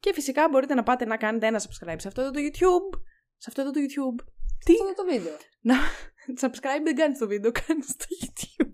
Και 0.00 0.12
φυσικά 0.12 0.48
μπορείτε 0.50 0.74
να 0.74 0.82
πάτε 0.82 1.04
να 1.04 1.16
κάνετε 1.16 1.46
ένα 1.46 1.60
subscribe 1.60 1.96
σε 1.96 2.08
αυτό 2.08 2.20
εδώ 2.20 2.30
το 2.30 2.40
YouTube. 2.40 3.00
Σε 3.36 3.46
αυτό 3.48 3.60
εδώ 3.60 3.70
το 3.70 3.80
YouTube. 3.80 4.24
Τι; 4.64 4.72
Αυτό 4.72 5.02
το 5.02 5.10
βίντεο. 5.10 5.36
Να... 5.60 5.74
subscribe 6.42 6.82
δεν 6.84 6.96
κάνεις 6.96 7.18
το 7.18 7.26
βίντεο, 7.26 7.50
κάνεις 7.66 7.86
στο 7.88 8.04
YouTube. 8.20 8.72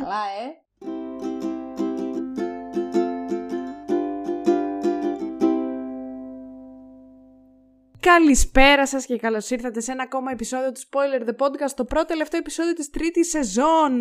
Καλά, 0.00 0.24
ε. 0.44 0.62
Καλησπέρα 8.00 8.86
σας 8.86 9.06
και 9.06 9.18
καλώς 9.18 9.50
ήρθατε 9.50 9.80
σε 9.80 9.92
ένα 9.92 10.02
ακόμα 10.02 10.30
επεισόδιο 10.30 10.72
του 10.72 10.80
Spoiler 10.80 11.28
The 11.28 11.46
Podcast, 11.46 11.70
το 11.76 11.84
πρώτο 11.84 12.06
τελευταίο 12.06 12.40
επεισόδιο 12.40 12.72
της 12.72 12.90
τρίτης 12.90 13.28
σεζόν. 13.28 13.92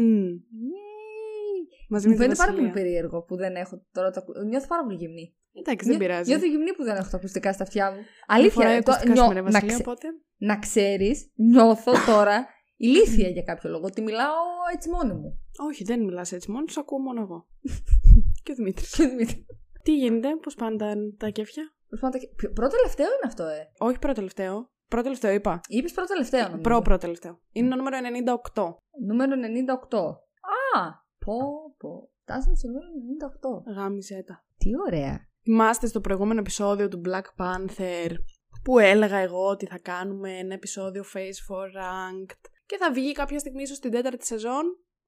Μαζί 1.94 2.06
με 2.08 2.12
Μου 2.14 2.18
τη 2.18 2.22
φαίνεται 2.24 2.38
πάρα 2.44 2.52
Βασιλεία. 2.52 2.72
πολύ 2.72 2.84
περίεργο 2.84 3.18
που 3.28 3.36
δεν 3.36 3.54
έχω 3.56 3.76
τώρα 3.92 4.10
το 4.12 4.20
ακου- 4.22 4.38
Νιώθω 4.50 4.68
πάρα 4.68 4.84
πολύ 4.84 4.96
γυμνή. 4.98 5.36
Εντάξει, 5.54 5.88
δεν 5.88 5.98
Νιώ- 5.98 6.08
πειράζει. 6.08 6.30
Νιώθω 6.30 6.46
γυμνή 6.46 6.74
που 6.76 6.84
δεν 6.84 6.96
έχω 6.96 7.10
τα 7.12 7.18
ακουστικά 7.18 7.54
στα 7.54 7.64
αυτιά 7.64 7.86
μου. 7.92 7.98
Μια 7.98 8.06
Αλήθεια. 8.28 8.52
φορά 8.54 8.70
το- 8.70 8.92
ακουστικά 8.92 9.14
νιώ- 9.14 9.24
σήμερα, 9.28 9.42
να, 9.42 9.52
Βασιλεία, 9.52 9.74
ξε- 9.76 9.88
οπότε... 9.88 10.08
να 10.38 10.56
ξέρεις, 10.60 11.32
νιώθω 11.36 11.92
τώρα 12.12 12.48
ηλίθια 12.78 13.30
για 13.30 13.42
κάποιο 13.44 13.70
λόγο. 13.70 13.86
Ότι 13.86 14.02
μιλάω 14.02 14.42
έτσι 14.74 14.90
μόνη 14.90 15.14
μου. 15.14 15.40
Όχι, 15.70 15.84
δεν 15.84 16.00
μιλάς 16.04 16.32
έτσι 16.32 16.52
μόνο, 16.52 16.64
τους 16.66 16.78
ακούω 16.78 17.00
μόνο 17.00 17.22
εγώ. 17.22 17.48
και 18.44 18.52
ο 18.52 18.56
Δημήτρης. 18.56 18.96
Και 18.96 19.08
Δημήτρης. 19.08 19.46
Τι 19.84 19.96
γίνεται, 19.96 20.28
πώς 20.42 20.56
πάνε 20.56 20.78
τα, 20.78 20.94
τα 21.18 21.30
κέφια; 21.30 21.64
Προσπαθώ 21.88 22.18
να 22.18 22.24
τα- 22.24 22.34
Ποιο- 22.36 22.52
Πρώτο 22.52 22.76
τελευταίο 22.76 23.06
είναι 23.06 23.26
αυτό, 23.26 23.44
ε. 23.44 23.72
Όχι 23.78 24.00
πρώτο 24.00 24.16
τελευταίο. 24.16 24.70
Πρώτο 24.88 25.04
τελευταίο 25.04 25.32
είπα. 25.32 25.60
Είπες 25.68 25.92
πρώτο 25.92 26.08
τελευταίο, 26.14 26.44
νομίζω. 26.44 26.62
Προ 26.62 26.82
πρώτο 26.82 27.00
τελευταίο. 27.00 27.40
Είναι 27.52 27.70
το 27.70 27.76
νούμερο 27.76 27.98
98. 27.98 28.76
Νούμερο 29.08 29.36
98. 29.36 29.98
Α, 30.76 30.82
πω, 31.26 31.38
πω. 31.78 32.10
Φτάσαμε 32.22 32.56
στο 32.56 32.68
νούμερο 32.68 32.86
98. 33.66 33.74
Γάμισε 33.76 34.24
τα. 34.28 34.46
Τι 34.58 34.70
ωραία. 34.88 35.30
Θυμάστε 35.44 35.88
στο 35.88 36.02
προηγούμενο 36.02 36.40
επεισόδιο 36.40 36.88
του 36.88 37.02
Black 37.06 37.44
Panther 37.44 38.12
που 38.64 38.80
έλεγα 38.80 39.18
εγώ 39.18 39.48
ότι 39.48 39.66
θα 39.66 39.80
κάνουμε 39.80 40.38
ένα 40.38 40.54
επεισόδιο 40.54 41.04
Face 41.14 41.54
for 41.54 41.66
Ranked 41.66 42.50
και 42.66 42.78
θα 42.78 42.92
βγει 42.92 43.12
κάποια 43.12 43.40
στιγμή 43.40 43.62
ίσως 43.62 43.78
στην 43.78 43.92
τέταρτη 43.92 44.26
σεζόν; 44.26 44.64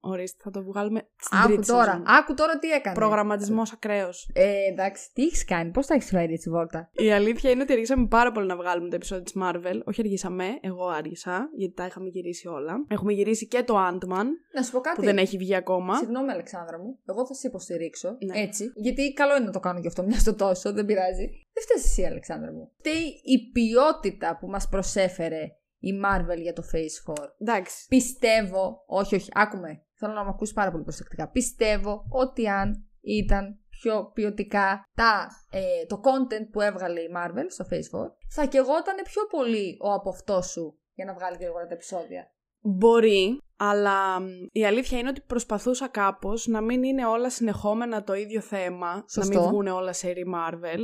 Ορίστε, 0.06 0.38
θα 0.42 0.50
το 0.50 0.62
βγάλουμε 0.62 1.08
στην 1.16 1.38
Άκου 1.38 1.48
τρίτη 1.48 1.66
τώρα. 1.66 1.84
σεζόν. 1.84 2.04
Άκου 2.06 2.34
τώρα 2.34 2.58
τι 2.58 2.70
έκανες. 2.70 2.98
Προγραμματισμός 2.98 3.72
ακραίος. 3.72 4.30
Ε, 4.32 4.54
εντάξει, 4.70 5.10
τι 5.12 5.22
έχεις 5.22 5.44
κάνει, 5.44 5.70
πώς 5.70 5.86
τα 5.86 5.94
έχεις 5.94 6.08
φέρει 6.08 6.32
έτσι 6.32 6.50
βόλτα; 6.50 6.90
Η 6.92 7.12
αλήθεια 7.12 7.50
είναι 7.50 7.62
ότι 7.62 7.72
αργήσαμε 7.72 8.06
πάρα 8.06 8.32
πολύ 8.32 8.46
να 8.46 8.56
βγάλουμε 8.56 8.88
το 8.88 8.96
επεισόδιο 8.96 9.24
της 9.24 9.34
Marvel. 9.42 9.80
Όχι 9.84 10.00
αργήσαμε, 10.00 10.44
εγώ 10.60 10.86
άργησα, 10.88 11.48
γιατί 11.56 11.74
τα 11.74 11.86
είχαμε 11.86 12.08
γυρίσει 12.08 12.48
όλα. 12.48 12.84
Έχουμε 12.88 13.12
γυρίσει 13.12 13.46
και 13.46 13.62
το 13.62 13.74
Ant-Man, 13.88 14.26
Να 14.54 14.62
σου 14.62 14.72
πω 14.72 14.80
κάτι. 14.80 14.96
που 14.96 15.04
δεν 15.04 15.18
έχει 15.18 15.36
βγει 15.36 15.54
ακόμα. 15.54 15.96
Συγγνώμη, 15.96 16.30
Αλεξάνδρα 16.30 16.78
μου. 16.78 16.98
Εγώ 17.06 17.26
θα 17.26 17.34
σε 17.34 17.46
υποστηρίξω. 17.46 18.08
Ναι. 18.08 18.40
Έτσι. 18.40 18.72
Γιατί 18.74 19.12
καλό 19.12 19.36
είναι 19.36 19.44
να 19.44 19.52
το 19.52 19.60
κάνω 19.60 19.80
και 19.80 19.86
αυτό 19.86 20.02
μια 20.02 20.18
στο 20.18 20.34
τόσο, 20.34 20.72
δεν 20.72 20.84
πειράζει. 20.86 21.26
Δεν 21.52 21.62
φταίεις 21.62 21.84
εσύ, 21.84 22.04
Αλεξάνδρα 22.04 22.52
μου. 22.52 22.70
Φταίει 22.78 23.20
η 23.22 23.50
ποιότητα 23.52 24.36
που 24.40 24.46
μας 24.46 24.68
προσέφερε 24.68 25.42
η 25.78 25.90
Marvel 26.04 26.38
για 26.40 26.52
το 26.52 26.62
Phase 26.72 27.12
4. 27.12 27.14
Εντάξει. 27.38 27.86
Πιστεύω, 27.88 28.84
όχι, 28.86 29.14
όχι, 29.14 29.28
άκουμε. 29.34 29.82
Θέλω 29.94 30.12
να 30.12 30.24
με 30.24 30.28
ακούσεις 30.28 30.54
πάρα 30.54 30.70
πολύ 30.70 30.82
προσεκτικά. 30.82 31.28
Πιστεύω 31.28 32.04
ότι 32.10 32.48
αν 32.48 32.88
ήταν 33.00 33.58
πιο 33.70 34.10
ποιοτικά 34.14 34.82
τα, 34.94 35.28
ε, 35.50 35.86
το 35.86 36.00
content 36.04 36.48
που 36.52 36.60
έβγαλε 36.60 37.00
η 37.00 37.08
Marvel 37.16 37.46
στο 37.48 37.64
Phase 37.70 38.04
4, 38.04 38.10
θα 38.28 38.46
κεγόταν 38.46 38.96
πιο 39.04 39.22
πολύ 39.30 39.76
ο 39.80 39.92
από 39.92 40.08
αυτό 40.08 40.42
σου 40.42 40.78
για 40.94 41.04
να 41.04 41.14
βγάλει 41.14 41.36
γρήγορα 41.40 41.66
τα 41.66 41.74
επεισόδια. 41.74 42.28
Μπορεί, 42.60 43.40
αλλά 43.56 44.20
μ, 44.20 44.26
η 44.52 44.66
αλήθεια 44.66 44.98
είναι 44.98 45.08
ότι 45.08 45.20
προσπαθούσα 45.20 45.88
κάπως 45.88 46.46
να 46.46 46.60
μην 46.60 46.82
είναι 46.82 47.06
όλα 47.06 47.30
συνεχόμενα 47.30 48.04
το 48.04 48.14
ίδιο 48.14 48.40
θέμα, 48.40 49.04
Σωστό. 49.08 49.34
να 49.34 49.40
μην 49.40 49.48
βγουν 49.48 49.66
όλα 49.66 49.92
σε 49.92 50.12
Marvel, 50.34 50.80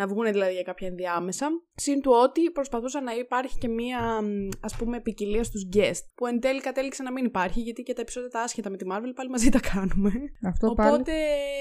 να 0.00 0.06
βγουν 0.06 0.26
δηλαδή 0.32 0.52
για 0.52 0.62
κάποια 0.62 0.88
ενδιάμεσα. 0.88 1.46
Συν 1.74 2.00
του 2.00 2.12
ότι 2.24 2.50
προσπαθούσα 2.50 3.00
να 3.00 3.12
υπάρχει 3.12 3.58
και 3.58 3.68
μία 3.68 4.22
μ, 4.22 4.48
ας 4.60 4.76
πούμε 4.76 5.00
ποικιλία 5.00 5.44
στους 5.44 5.68
guest, 5.76 6.04
που 6.14 6.26
εν 6.26 6.40
τέλει 6.40 6.60
κατέληξε 6.60 7.02
να 7.02 7.12
μην 7.12 7.24
υπάρχει, 7.24 7.60
γιατί 7.60 7.82
και 7.82 7.92
τα 7.92 8.00
επεισόδια 8.00 8.28
τα 8.28 8.40
άσχετα 8.40 8.70
με 8.70 8.76
τη 8.76 8.84
Marvel 8.92 9.12
πάλι 9.14 9.30
μαζί 9.30 9.48
τα 9.48 9.60
κάνουμε. 9.72 10.12
Αυτό 10.48 10.66
Οπότε, 10.68 11.12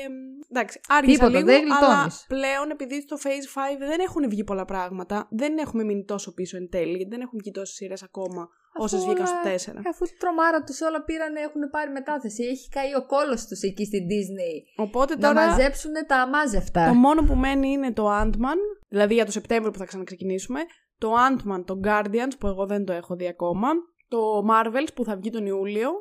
μ, 0.09 0.41
εντάξει, 0.49 0.79
άργησα 0.87 1.17
Τίποτα, 1.17 1.37
λίγο, 1.37 1.51
δεν 1.51 1.71
αλλά 1.71 1.87
γλιτώνεις. 1.87 2.25
πλέον 2.27 2.69
επειδή 2.71 3.01
στο 3.01 3.17
Phase 3.23 3.75
5 3.75 3.77
δεν 3.79 3.99
έχουν 3.99 4.29
βγει 4.29 4.43
πολλά 4.43 4.65
πράγματα, 4.65 5.27
δεν 5.31 5.57
έχουμε 5.57 5.83
μείνει 5.83 6.03
τόσο 6.05 6.33
πίσω 6.33 6.57
εν 6.57 6.69
τέλει, 6.69 6.95
γιατί 6.95 7.09
δεν 7.09 7.21
έχουν 7.21 7.39
βγει 7.41 7.51
τόσες 7.51 7.75
σειρές 7.75 8.03
ακόμα 8.03 8.49
όσες 8.73 9.03
βγήκαν 9.05 9.27
στο 9.27 9.37
4. 9.43 9.81
Αφού 9.89 10.05
τη 10.05 10.17
τρομάρα 10.17 10.63
τους 10.63 10.81
όλα 10.81 11.03
πήραν, 11.03 11.35
έχουν 11.35 11.69
πάρει 11.71 11.91
μετάθεση. 11.91 12.43
Έχει 12.43 12.69
καεί 12.69 12.93
ο 12.95 13.05
κώλος 13.05 13.45
τους 13.45 13.61
εκεί 13.61 13.85
στην 13.85 14.03
Disney. 14.11 14.83
Οπότε 14.85 15.15
Να 15.15 15.19
τώρα 15.21 15.47
μαζέψουν 15.47 15.91
τα 16.07 16.17
αμάζευτα. 16.21 16.87
το 16.87 16.93
μόνο 16.93 17.23
που 17.23 17.35
μένει 17.35 17.69
είναι 17.69 17.91
το 17.93 18.05
Ant-Man, 18.21 18.59
δηλαδή 18.89 19.13
για 19.13 19.25
το 19.25 19.31
Σεπτέμβριο 19.31 19.71
που 19.71 19.77
θα 19.77 19.85
ξαναξεκινήσουμε, 19.85 20.59
το 20.97 21.13
Ant-Man, 21.27 21.63
το 21.65 21.79
Guardians 21.83 22.33
που 22.39 22.47
εγώ 22.47 22.65
δεν 22.65 22.85
το 22.85 22.93
έχω 22.93 23.15
δει 23.15 23.27
ακόμα, 23.27 23.67
το 24.07 24.17
Marvels 24.51 24.87
που 24.95 25.03
θα 25.03 25.15
βγει 25.15 25.29
τον 25.29 25.45
Ιούλιο, 25.45 25.91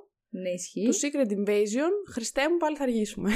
Ναι, 0.41 0.51
ισχύει. 0.59 0.87
το 0.91 0.95
Secret 1.03 1.31
Invasion, 1.39 1.93
Χριστέ 2.15 2.43
μου 2.51 2.57
πάλι 2.63 2.77
θα 2.77 2.85
αργήσουμε. 2.89 3.31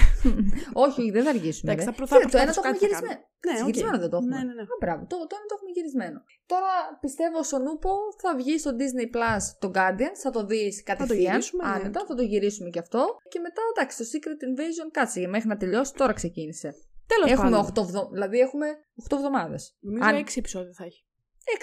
όχι, 0.84 1.00
όχι, 1.00 1.10
δεν 1.16 1.22
θα 1.26 1.30
αργήσουμε. 1.36 1.72
Εντάξει, 1.72 1.84
ρε. 1.86 1.90
θα 1.90 1.96
προ- 1.98 2.08
θα 2.12 2.16
Κοίτα, 2.18 2.30
το 2.30 2.38
ένα 2.44 2.52
προσπαθήσω 2.52 2.60
το 2.60 2.68
έχουμε 2.68 2.78
κάτι 2.78 2.78
θα 2.78 2.86
γυρισμένο. 2.86 3.20
Ναι, 3.46 3.54
οκ. 3.60 3.66
Γυρισμένο 3.68 3.98
δεν 4.02 4.10
το 4.12 4.16
έχουμε. 4.18 4.32
Ναι, 4.36 4.42
ναι, 4.48 4.54
ναι. 4.58 4.64
Α, 4.74 4.76
μπράβο, 4.82 5.02
το, 5.10 5.16
το 5.30 5.34
ένα 5.38 5.46
το 5.50 5.54
έχουμε 5.56 5.70
γυρισμένο. 5.76 6.18
Τώρα 6.52 6.72
πιστεύω 7.04 7.38
στον 7.50 7.62
Ούπο 7.72 7.92
θα 8.22 8.30
βγει 8.40 8.54
στο 8.62 8.70
Disney 8.80 9.06
Plus 9.16 9.42
το 9.62 9.68
Guardians, 9.76 10.16
θα 10.24 10.30
το 10.36 10.40
δεις 10.50 10.74
κατευθείαν. 10.90 11.20
γυρίσουμε, 11.32 11.62
ναι. 11.64 11.70
άνετα, 11.74 12.00
θα 12.08 12.14
το 12.18 12.24
γυρίσουμε 12.32 12.68
κι 12.74 12.82
αυτό. 12.84 13.02
Και 13.32 13.40
μετά 13.46 13.60
εντάξει, 13.72 13.94
το 14.00 14.04
Secret 14.12 14.40
Invasion 14.48 14.88
κάτσε 14.98 15.18
μέχρι 15.34 15.48
να 15.52 15.56
τελειώσει, 15.62 15.92
τώρα 16.00 16.12
ξεκίνησε. 16.20 16.68
Τέλος 17.12 17.30
έχουμε 17.34 17.50
πάντων. 17.50 17.70
8 17.74 17.82
εβδο... 17.86 18.00
δηλαδή 18.12 18.38
έχουμε 18.46 18.66
8 19.08 19.16
εβδομάδες. 19.18 19.62
Νομίζω 19.80 20.04
Αν- 20.08 20.24
6 20.24 20.28
επεισόδια 20.36 20.72
θα 20.78 20.84
έχει. 20.84 21.02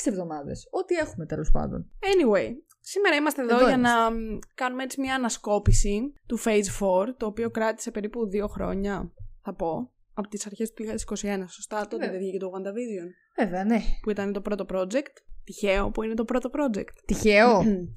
6 0.04 0.08
εβδομάδες. 0.12 0.68
Ό,τι 0.72 0.96
έχουμε 0.96 1.26
τέλος 1.26 1.50
πάντων. 1.52 1.92
Anyway, 2.12 2.50
σήμερα 2.80 3.16
είμαστε 3.16 3.42
εδώ, 3.42 3.56
Εδώ 3.56 3.66
για 3.68 3.76
είμαστε. 3.76 3.98
να 4.00 4.12
μ, 4.12 4.38
κάνουμε 4.56 4.84
έτσι 4.84 5.02
μια 5.02 5.16
ανασκόπηση 5.16 6.14
του 6.28 6.40
Phase 6.40 6.70
4, 6.80 7.06
το 7.18 7.26
οποίο 7.26 7.50
κράτησε 7.50 7.92
περίπου 7.92 8.28
δύο 8.28 8.48
χρόνια, 8.48 9.12
θα 9.42 9.54
πω, 9.54 9.92
από 10.14 10.28
τις 10.28 10.46
αρχές 10.46 10.72
του 10.74 10.84
2021, 10.84 11.46
σωστά, 11.50 11.82
τότε 11.82 11.96
Βέβαια. 11.96 12.10
δεν 12.12 12.20
βγήκε 12.20 12.38
το 12.38 12.52
WandaVision, 12.56 13.08
Βέβαια, 13.46 13.64
ναι. 13.64 13.80
που 14.02 14.10
ήταν 14.10 14.34
το 14.34 14.42
πρώτο 14.42 14.66
project. 14.74 15.14
Τυχαίο 15.44 15.90
που 15.92 16.04
είναι 16.04 16.14
το 16.14 16.26
πρώτο 16.26 16.50
project. 16.54 16.94
Τυχαίο. 17.06 17.54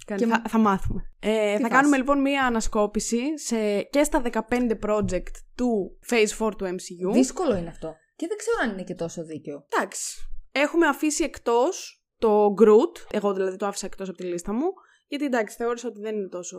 Κάνει- 0.06 0.20
Και- 0.20 0.26
θα, 0.26 0.42
θα 0.48 0.58
μάθουμε. 0.58 1.02
Ε, 1.20 1.52
θα 1.52 1.58
φάση. 1.60 1.70
κάνουμε 1.72 1.96
λοιπόν 1.96 2.20
μία 2.20 2.44
ανασκόπηση 2.46 3.38
σε, 3.38 3.82
και 3.82 4.04
στα 4.04 4.22
15 4.32 4.40
project 4.86 5.30
του 5.54 5.98
Phase 6.10 6.46
4 6.46 6.50
του 6.58 6.64
MCU. 6.64 7.12
Δύσκολο 7.12 7.56
είναι 7.56 7.68
αυτό. 7.68 7.94
Και 8.16 8.26
δεν 8.26 8.36
ξέρω 8.36 8.56
αν 8.62 8.70
είναι 8.72 8.82
και 8.82 8.94
τόσο 8.94 9.24
δίκαιο. 9.24 9.66
Εντάξει. 9.68 10.28
Έχουμε 10.52 10.86
αφήσει 10.86 11.24
εκτός 11.24 12.01
το 12.22 12.54
Groot. 12.60 13.06
Εγώ 13.10 13.32
δηλαδή 13.32 13.56
το 13.56 13.66
άφησα 13.66 13.86
εκτός 13.86 14.08
από 14.08 14.18
τη 14.18 14.24
λίστα 14.24 14.52
μου. 14.52 14.72
Γιατί 15.08 15.24
εντάξει, 15.24 15.56
θεώρησα 15.56 15.88
ότι 15.88 16.00
δεν 16.00 16.14
είναι 16.16 16.28
τόσο 16.28 16.56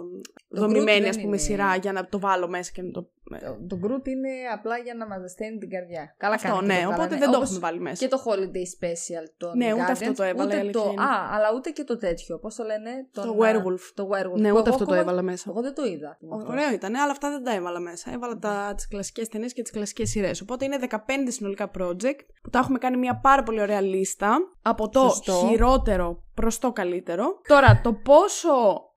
Το 0.50 0.60
δομημένη 0.62 1.00
Groot 1.00 1.08
ας 1.10 1.16
δεν 1.16 1.24
πούμε 1.24 1.36
είναι- 1.36 1.46
σειρά 1.46 1.76
για 1.76 1.92
να 1.92 2.06
το 2.08 2.20
βάλω 2.20 2.48
μέσα 2.48 2.72
και 2.72 2.82
να 2.82 2.92
το... 2.92 3.10
Το, 3.30 3.58
το 3.68 3.80
Groot 3.84 4.08
είναι 4.08 4.30
απλά 4.54 4.78
για 4.78 4.94
να 4.94 5.08
μας 5.08 5.20
ζεσταίνει 5.22 5.58
την 5.58 5.70
καρδιά. 5.70 6.16
Καλά 6.18 6.34
Αυτό, 6.34 6.48
κάνει 6.48 6.60
και 6.60 6.66
ναι, 6.66 6.74
το 6.82 6.88
οπότε 6.88 6.98
βάλανε. 6.98 7.18
δεν 7.20 7.30
το 7.32 7.36
Όπως 7.38 7.48
έχουμε 7.50 7.60
βάλει 7.68 7.80
μέσα. 7.80 8.06
Και 8.06 8.12
το 8.16 8.24
Holiday 8.26 8.66
Special 8.76 9.26
των 9.38 9.52
Ναι, 9.58 9.74
ούτε 9.74 9.84
Guardians, 9.84 9.92
αυτό 9.92 10.14
το 10.14 10.24
έβαλα, 10.24 10.44
η 10.44 10.46
Ούτε 10.46 10.60
αλήθεια 10.60 10.82
το, 10.82 10.90
είναι. 10.92 11.02
α, 11.04 11.30
αλλά 11.36 11.48
ούτε 11.56 11.70
και 11.70 11.84
το 11.84 11.98
τέτοιο. 11.98 12.38
Πώς 12.40 12.56
το 12.56 12.64
λένε, 12.64 12.92
τον, 13.12 13.24
Το 13.24 13.32
α, 13.32 13.36
Werewolf. 13.40 13.84
Το 13.94 14.10
Werewolf. 14.14 14.40
Ναι, 14.40 14.50
που 14.50 14.58
ούτε 14.58 14.60
εγώ 14.60 14.60
αυτό 14.60 14.72
το 14.78 14.84
ακόμα- 14.84 14.98
έβαλα 15.00 15.22
μέσα. 15.22 15.46
Εγώ 15.50 15.62
δεν 15.62 15.74
το 15.74 15.86
είδα. 15.86 16.18
Ωραίο 16.48 16.72
ήταν, 16.74 16.96
αλλά 16.96 17.12
αυτά 17.12 17.30
δεν 17.30 17.44
τα 17.44 17.54
έβαλα 17.54 17.80
μέσα. 17.80 18.12
Έβαλα 18.14 18.38
τα, 18.38 18.74
τις 18.76 18.88
κλασικές 18.88 19.28
ταινίες 19.28 19.54
και 19.54 19.62
τις 19.62 19.72
κλασικές 19.72 20.10
σειρές. 20.10 20.42
Οπότε 20.42 20.66
είναι 20.66 20.78
15 20.90 20.98
συνολικά 21.28 21.72
project 21.80 22.20
που 22.44 22.50
τα 22.50 22.60
έχουμε 22.60 22.78
κάνει 22.78 22.98
μια 22.98 23.20
πάρα 23.22 23.44
πολύ 23.44 23.62
ωραία 23.62 23.82
λίστα 23.82 24.38
από 24.62 24.90
το 24.90 25.00
Σωστό. 25.00 25.34
χειρότερο 25.34 26.24
προς 26.34 26.60
το 26.60 26.72
καλύτερο. 26.72 27.26
Τώρα, 27.48 27.82
το 27.84 27.94
πόσο 27.94 28.50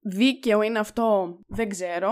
δίκαιο 0.03 0.63
είναι 0.63 0.79
αυτό 0.79 1.37
δεν 1.47 1.69
ξέρω. 1.69 2.11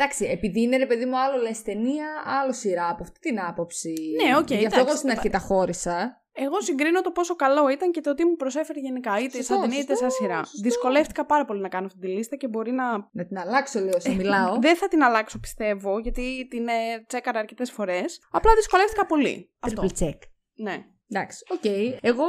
Εντάξει, 0.00 0.24
επειδή 0.24 0.60
είναι 0.60 0.76
ρε 0.76 0.86
παιδί 0.86 1.04
μου 1.04 1.18
άλλο 1.18 1.42
λες 1.42 1.62
ταινία, 1.62 2.06
άλλο 2.24 2.52
σειρά 2.52 2.88
από 2.88 3.02
αυτή 3.02 3.20
την 3.20 3.40
άποψη; 3.40 3.94
Ναι, 4.24 4.36
οκ, 4.36 4.46
Γι' 4.46 4.54
αυτό 4.54 4.64
εντάξει, 4.64 4.80
εγώ 4.80 4.96
στην 4.96 5.10
αρχή 5.10 5.30
τα 5.30 5.38
χώρισα. 5.38 6.22
Εγώ 6.32 6.60
συγκρίνω 6.60 7.00
το 7.00 7.10
πόσο 7.10 7.34
καλό 7.34 7.68
ήταν 7.68 7.90
και 7.90 8.00
το 8.00 8.14
τι 8.14 8.24
μου 8.24 8.36
προσέφερε 8.36 8.80
γενικά, 8.80 9.18
είτε 9.18 9.36
Σωστό, 9.36 9.52
σαν 9.54 9.60
ταινία 9.60 9.78
είτε 9.78 9.94
σαν 9.94 10.10
σωστό, 10.10 10.24
σειρά. 10.24 10.38
σωστό. 10.38 10.60
Δυσκολεύτηκα 10.62 11.26
πάρα 11.26 11.44
πολύ 11.44 11.60
να 11.60 11.68
κάνω 11.68 11.86
αυτή 11.86 11.98
τη 11.98 12.06
λίστα 12.06 12.36
και 12.36 12.48
μπορεί 12.48 12.72
να. 12.72 12.92
Να 13.12 13.26
την 13.26 13.38
αλλάξω 13.38 13.78
λίγο 13.78 13.96
όσο 13.96 14.12
μιλάω. 14.12 14.58
Δεν 14.60 14.76
θα 14.76 14.88
την 14.88 15.02
αλλάξω, 15.02 15.38
πιστεύω, 15.38 15.98
γιατί 15.98 16.46
την 16.50 16.68
ε, 16.68 17.04
τσέκαρα 17.06 17.38
αρκετές 17.38 17.70
φορές. 17.70 18.20
Απλά 18.30 18.54
δυσκολεύτηκα 18.54 19.06
πολύ. 19.06 19.50
Αυτό. 19.60 19.82
Triple 19.82 20.04
check. 20.04 20.18
Ναι. 20.54 20.84
Εντάξει, 21.10 21.44
οκ. 21.50 21.64
Εγώ 22.00 22.26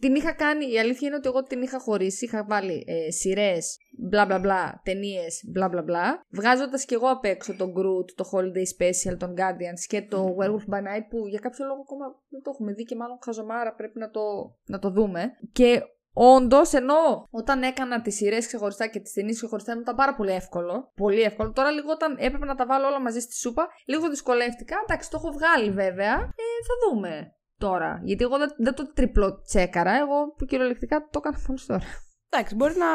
την 0.00 0.14
είχα 0.14 0.32
κάνει, 0.32 0.72
η 0.72 0.78
αλήθεια 0.78 1.06
είναι 1.06 1.16
ότι 1.16 1.28
εγώ 1.28 1.42
την 1.42 1.62
είχα 1.62 1.78
χωρίσει. 1.78 2.24
Είχα 2.24 2.44
βάλει 2.48 2.84
ε, 2.86 3.10
σειρές, 3.10 3.76
μπλα 3.98 4.26
μπλα 4.26 4.38
μπλα, 4.38 4.80
ταινίες, 4.84 5.42
μπλα 5.52 5.68
μπλα 5.68 5.82
μπλα. 5.82 6.24
Βγάζοντας 6.30 6.84
κι 6.84 6.94
εγώ 6.94 7.06
απ' 7.10 7.24
έξω 7.24 7.56
τον 7.56 7.74
Groot, 7.76 8.10
το 8.14 8.30
Holiday 8.32 8.66
Special, 8.74 9.16
των 9.18 9.34
Guardians 9.36 9.82
και 9.86 10.02
το 10.02 10.36
Werewolf 10.40 10.74
by 10.74 10.78
Night 10.78 11.06
που 11.10 11.26
για 11.26 11.38
κάποιο 11.38 11.64
λόγο 11.66 11.80
ακόμα 11.80 12.06
δεν 12.28 12.42
το 12.42 12.50
έχουμε 12.54 12.72
δει 12.72 12.82
και 12.82 12.96
μάλλον 12.96 13.18
χαζομάρα 13.24 13.74
πρέπει 13.74 13.98
να 13.98 14.10
το, 14.10 14.20
να 14.64 14.78
το 14.78 14.90
δούμε. 14.90 15.30
Και 15.52 15.82
Όντως, 16.20 16.72
ενώ 16.72 17.28
όταν 17.30 17.62
έκανα 17.62 18.02
τις 18.02 18.14
σειρές 18.14 18.46
ξεχωριστά 18.46 18.86
και 18.86 19.00
τις 19.00 19.12
ταινίες 19.12 19.36
ξεχωριστά 19.36 19.78
ήταν 19.80 19.94
πάρα 19.94 20.14
πολύ 20.14 20.30
εύκολο. 20.30 20.92
Πολύ 20.94 21.20
εύκολο. 21.20 21.52
Τώρα 21.52 21.70
λίγο 21.70 21.90
όταν 21.90 22.16
έπρεπε 22.18 22.44
να 22.44 22.54
τα 22.54 22.66
βάλω 22.66 22.86
όλα 22.86 23.00
μαζί 23.00 23.20
στη 23.20 23.34
σούπα, 23.36 23.68
λίγο 23.86 24.08
δυσκολεύτηκα. 24.08 24.76
Εντάξει, 24.82 25.10
το 25.10 25.16
έχω 25.20 25.32
βγάλει 25.32 25.70
βέβαια. 25.70 26.12
Ε, 26.14 26.46
θα 26.68 26.74
δούμε. 26.84 27.32
Τώρα. 27.58 28.00
Γιατί 28.04 28.24
εγώ 28.24 28.38
δεν, 28.38 28.50
δεν 28.56 28.74
το 28.74 28.92
τριπλό 28.92 29.42
τσέκαρα. 29.42 29.96
Εγώ 29.98 30.34
κυριολεκτικά 30.46 31.00
το 31.10 31.18
έκανα 31.24 31.38
μόλι 31.48 31.60
τώρα. 31.66 31.82
Εντάξει, 32.28 32.54
μπορεί 32.54 32.74
να 32.76 32.86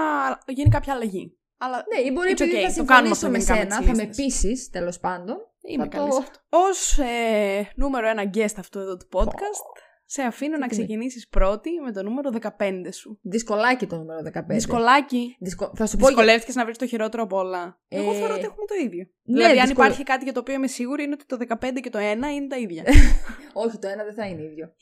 γίνει 0.53 0.69
κάποια 0.69 0.93
αλλαγή. 0.93 1.37
Αλλά 1.57 1.83
Ναι, 1.93 2.01
ή 2.07 2.11
μπορεί 2.13 2.33
It's 2.37 2.41
επειδή 2.41 2.57
okay, 2.57 2.69
θα 2.69 2.73
το 2.77 2.83
κάνουμε 2.85 3.15
συμφωνήσω 3.15 3.25
αυτό 3.25 3.29
με 3.29 3.37
γενικά 3.37 3.53
με 3.53 3.59
σένα, 3.59 3.77
τις 3.77 3.87
θα 3.87 3.95
με 3.95 4.03
λίστες. 4.03 4.25
πείσει 4.51 4.69
τέλος 4.71 4.99
πάντων. 4.99 5.37
είμαι 5.61 5.83
θα 5.83 5.89
καλής 5.89 6.15
το- 6.15 6.21
σε 6.21 6.27
αυτό. 6.27 6.39
Ως 6.49 6.97
ε, 6.97 7.71
νούμερο 7.75 8.07
ένα 8.07 8.23
guest 8.33 8.55
αυτού 8.57 8.79
εδώ 8.79 8.97
του 8.97 9.07
podcast, 9.11 9.65
σε 10.13 10.21
αφήνω 10.21 10.57
να 10.57 10.67
τι 10.67 10.75
είναι. 10.75 10.83
ξεκινήσεις 10.85 11.27
πρώτη 11.27 11.69
με 11.85 11.91
το 11.91 12.03
νούμερο 12.03 12.29
15 12.59 12.87
σου. 12.91 13.19
Δυσκολάκι 13.21 13.85
το 13.85 13.97
νούμερο 13.97 14.19
15. 14.33 14.41
Δυσκολάκι. 14.47 15.35
Δυσκο... 15.39 15.71
Θα 15.75 15.85
σου 15.85 15.97
πω. 15.97 16.05
για- 16.05 16.07
Δυσκολεύτηκες 16.15 16.55
να 16.55 16.65
βρεις 16.65 16.77
το 16.77 16.87
χειρότερο 16.87 17.23
από 17.23 17.37
όλα. 17.37 17.79
Εγώ 17.87 18.11
Ε, 18.11 18.15
θεωρώ 18.15 18.33
ότι 18.33 18.43
έχουμε 18.43 18.65
το 18.67 18.75
ίδιο. 18.85 19.03
ναι, 19.23 19.37
δηλαδή, 19.37 19.59
αν 19.59 19.65
δυσκολε- 19.67 19.75
υπάρχει 19.89 20.03
κάτι 20.03 20.23
για 20.23 20.33
το 20.33 20.39
οποίο 20.39 20.53
είμαι 20.53 20.67
σίγουρη, 20.67 21.03
είναι 21.03 21.13
ότι 21.13 21.25
το 21.25 21.37
15 21.37 21.79
και 21.81 21.89
το 21.89 21.99
1 21.99 22.01
είναι 22.35 22.47
τα 22.47 22.57
ίδια. 22.57 22.83
Όχι, 23.65 23.77
το 23.77 23.87
ένα 23.87 24.03
δεν 24.03 24.13
θα 24.13 24.25
είναι 24.25 24.41
ίδιο. 24.43 24.73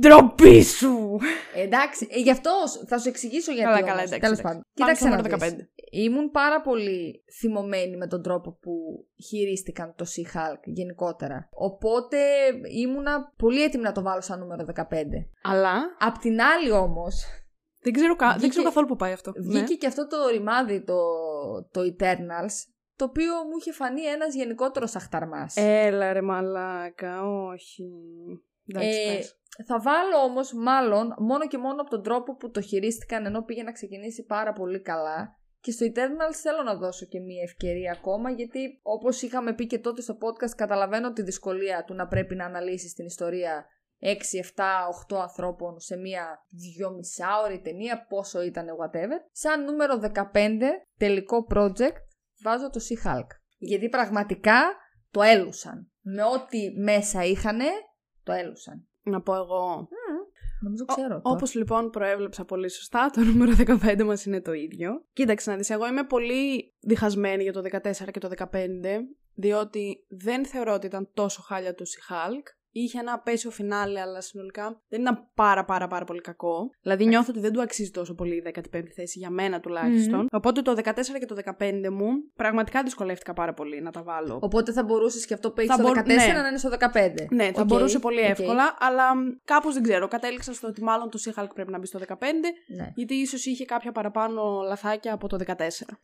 Ντροπή 0.00 0.62
σου! 0.62 1.18
Ε, 1.54 1.62
εντάξει, 1.62 2.08
ε, 2.10 2.18
γι' 2.20 2.30
αυτό 2.30 2.50
σ- 2.66 2.88
θα 2.88 2.98
σου 2.98 3.08
εξηγήσω 3.08 3.52
γιατί. 3.52 3.64
Καλά, 3.68 3.76
όμως, 3.76 3.88
καλά, 3.90 4.02
εντάξει, 4.02 4.20
Τέλος 4.20 4.38
εντάξει. 4.38 4.42
πάντων. 4.42 4.60
Πάμε 4.60 4.92
Κοίταξε 4.92 5.00
στο 5.02 5.08
να 5.08 5.16
νούμερο 5.16 5.36
δεις. 5.36 5.66
15. 5.66 5.70
Ήμουν 5.90 6.30
πάρα 6.30 6.60
πολύ 6.60 7.24
θυμωμένη 7.38 7.96
με 7.96 8.06
τον 8.06 8.22
τρόπο 8.22 8.58
που 8.62 8.72
χειρίστηκαν 9.28 9.94
το 9.96 10.04
Sea-Hulk 10.08 10.60
γενικότερα. 10.64 11.48
Οπότε 11.52 12.18
ήμουνα 12.82 13.32
πολύ 13.36 13.62
έτοιμη 13.62 13.82
να 13.82 13.92
το 13.92 14.02
βάλω 14.02 14.20
σαν 14.20 14.38
νούμερο 14.38 14.64
15. 14.76 14.82
Αλλά 15.42 15.74
Απ' 15.98 16.18
την 16.18 16.40
άλλη 16.40 16.70
όμως, 16.70 17.24
δεν 17.80 17.92
ξέρω, 17.92 18.16
κα... 18.16 18.26
δεν 18.26 18.34
Βγήκε- 18.34 18.50
ξέρω 18.50 18.64
καθόλου 18.64 18.86
που 18.86 18.96
πάει 18.96 19.12
αυτό. 19.12 19.32
βγήκε 19.36 19.58
Ναι. 19.58 19.74
και 19.76 19.86
αυτό 19.86 20.06
το 20.06 20.16
ρημάδι, 20.28 20.84
το, 20.84 20.96
το 21.70 21.80
Eternals, 21.80 22.54
το 22.96 23.04
οποίο 23.04 23.32
μου 23.34 23.56
είχε 23.60 23.72
φανεί 23.72 24.02
ένας 24.02 24.34
γενικότερος 24.34 24.94
αχταρμάς. 24.96 25.54
Έλα 25.56 26.12
ρε 26.12 26.22
μαλάκα, 26.22 27.22
όχι. 27.26 27.84
Εντάξει, 28.68 28.88
Ε, 29.10 29.14
πες. 29.16 29.38
Θα 29.64 29.80
βάλω 29.80 30.16
όμως 30.16 30.52
μάλλον 30.52 31.14
μόνο 31.18 31.46
και 31.46 31.58
μόνο 31.58 31.80
από 31.80 31.90
τον 31.90 32.02
τρόπο 32.02 32.36
που 32.36 32.50
το 32.50 32.60
χειρίστηκαν 32.60 33.26
ενώ 33.26 33.42
πήγε 33.42 33.62
να 33.62 33.72
ξεκινήσει 33.72 34.24
πάρα 34.24 34.52
πολύ 34.52 34.80
καλά 34.80 35.38
και 35.60 35.70
στο 35.70 35.86
Eternals 35.86 36.34
θέλω 36.42 36.62
να 36.62 36.76
δώσω 36.76 37.06
και 37.06 37.20
μία 37.20 37.42
ευκαιρία 37.42 37.92
ακόμα 37.92 38.30
γιατί 38.30 38.80
όπως 38.82 39.22
είχαμε 39.22 39.54
πει 39.54 39.66
και 39.66 39.78
τότε 39.78 40.00
στο 40.02 40.14
podcast 40.14 40.54
καταλαβαίνω 40.56 41.12
τη 41.12 41.22
δυσκολία 41.22 41.84
του 41.84 41.94
να 41.94 42.06
πρέπει 42.06 42.34
να 42.34 42.44
αναλύσεις 42.44 42.92
την 42.94 43.06
ιστορία 43.06 43.66
6, 44.00 44.06
7, 44.08 45.16
8 45.16 45.20
ανθρώπων 45.20 45.80
σε 45.80 45.96
μία 45.96 46.46
δυόμισάωρη 46.48 47.60
ταινία 47.60 48.06
πόσο 48.08 48.42
ήταν 48.42 48.66
whatever. 48.66 49.28
Σαν 49.32 49.64
νούμερο 49.64 50.00
15 50.32 50.60
τελικό 50.98 51.46
project 51.54 51.96
βάζω 52.42 52.70
το 52.70 52.80
Sea-Hulk. 52.88 53.26
Γιατί 53.58 53.88
πραγματικά 53.88 54.60
το 55.10 55.22
έλουσαν. 55.22 55.92
Με 56.00 56.22
ό,τι 56.22 56.80
μέσα 56.80 57.24
είχανε 57.24 57.64
το 58.22 58.32
έλουσαν. 58.32 58.88
Να 59.10 59.20
πω 59.20 59.34
εγώ. 59.34 59.88
Νομίζω 60.60 60.84
ξέρω. 60.84 61.20
Όπως 61.22 61.54
λοιπόν 61.54 61.90
προέβλεψα 61.90 62.44
πολύ 62.44 62.70
σωστά, 62.70 63.10
το 63.10 63.20
νούμερο 63.20 63.52
15 63.84 64.02
μας 64.04 64.24
είναι 64.24 64.40
το 64.40 64.52
ίδιο. 64.52 65.04
Κοίταξε 65.12 65.50
να 65.50 65.56
δεις, 65.56 65.70
εγώ 65.70 65.86
είμαι 65.86 66.04
πολύ 66.04 66.74
διχασμένη 66.80 67.42
για 67.42 67.52
το 67.52 67.62
14 67.72 68.10
και 68.10 68.20
το 68.20 68.30
15, 68.36 68.46
διότι 69.34 70.04
δεν 70.08 70.46
θεωρώ 70.46 70.72
ότι 70.72 70.86
ήταν 70.86 71.10
τόσο 71.14 71.42
χάλια 71.42 71.74
το 71.74 71.84
She-Hulk. 71.84 72.42
Είχε 72.78 72.98
ένα 72.98 73.12
απαίσιο 73.12 73.50
φινάλε, 73.50 74.00
αλλά 74.00 74.20
συνολικά 74.20 74.80
δεν 74.88 75.00
ήταν 75.00 75.28
πάρα 75.34 75.64
πάρα 75.64 75.86
πάρα 75.88 76.04
πολύ 76.04 76.20
κακό. 76.20 76.70
Δηλαδή 76.82 77.06
νιώθω 77.06 77.26
ότι 77.30 77.40
δεν 77.40 77.52
του 77.52 77.60
αξίζει 77.62 77.90
τόσο 77.90 78.14
πολύ 78.14 78.34
η 78.34 78.42
15η 78.72 78.88
θέση, 78.94 79.18
για 79.18 79.30
μένα 79.30 79.60
τουλάχιστον. 79.60 80.26
Οπότε 80.32 80.62
το 80.62 80.74
14 80.84 80.92
και 81.18 81.26
το 81.26 81.36
15 81.58 81.72
μου 81.92 82.08
πραγματικά 82.36 82.82
δυσκολεύτηκα 82.82 83.32
πάρα 83.32 83.54
πολύ 83.54 83.80
να 83.82 83.90
τα 83.90 84.02
βάλω. 84.02 84.38
Οπότε 84.42 84.72
θα 84.72 84.82
μπορούσες 84.84 85.26
και 85.26 85.34
αυτό 85.34 85.50
που 85.50 85.60
έχεις 85.60 85.74
Θα 85.74 85.82
στο 85.82 85.92
14 85.92 85.94
μπορ- 85.94 86.06
ναι. 86.06 86.32
να 86.42 86.48
είναι 86.48 86.58
στο 86.58 86.68
15. 86.68 87.26
Ναι, 87.30 87.44
θα 87.52 87.60
Οκ, 87.60 87.66
μπορούσε 87.66 87.98
πολύ 87.98 88.20
οκ. 88.20 88.28
εύκολα, 88.28 88.76
αλλά 88.78 89.04
κάπως 89.44 89.74
δεν 89.74 89.82
ξέρω. 89.82 90.08
Κατέληξα 90.08 90.52
στο 90.52 90.68
ότι 90.68 90.82
μάλλον 90.82 91.10
το 91.10 91.18
She-Hulk 91.24 91.48
πρέπει 91.54 91.70
να 91.70 91.78
μπει 91.78 91.86
στο 91.86 91.98
15, 91.98 92.14
Ναι. 92.76 92.92
γιατί 92.94 93.14
ίσως 93.14 93.44
είχε 93.46 93.64
κάποια 93.64 93.92
παραπάνω 93.92 94.60
λαθάκια 94.68 95.12
από 95.14 95.28
το 95.28 95.36
14. 95.36 95.52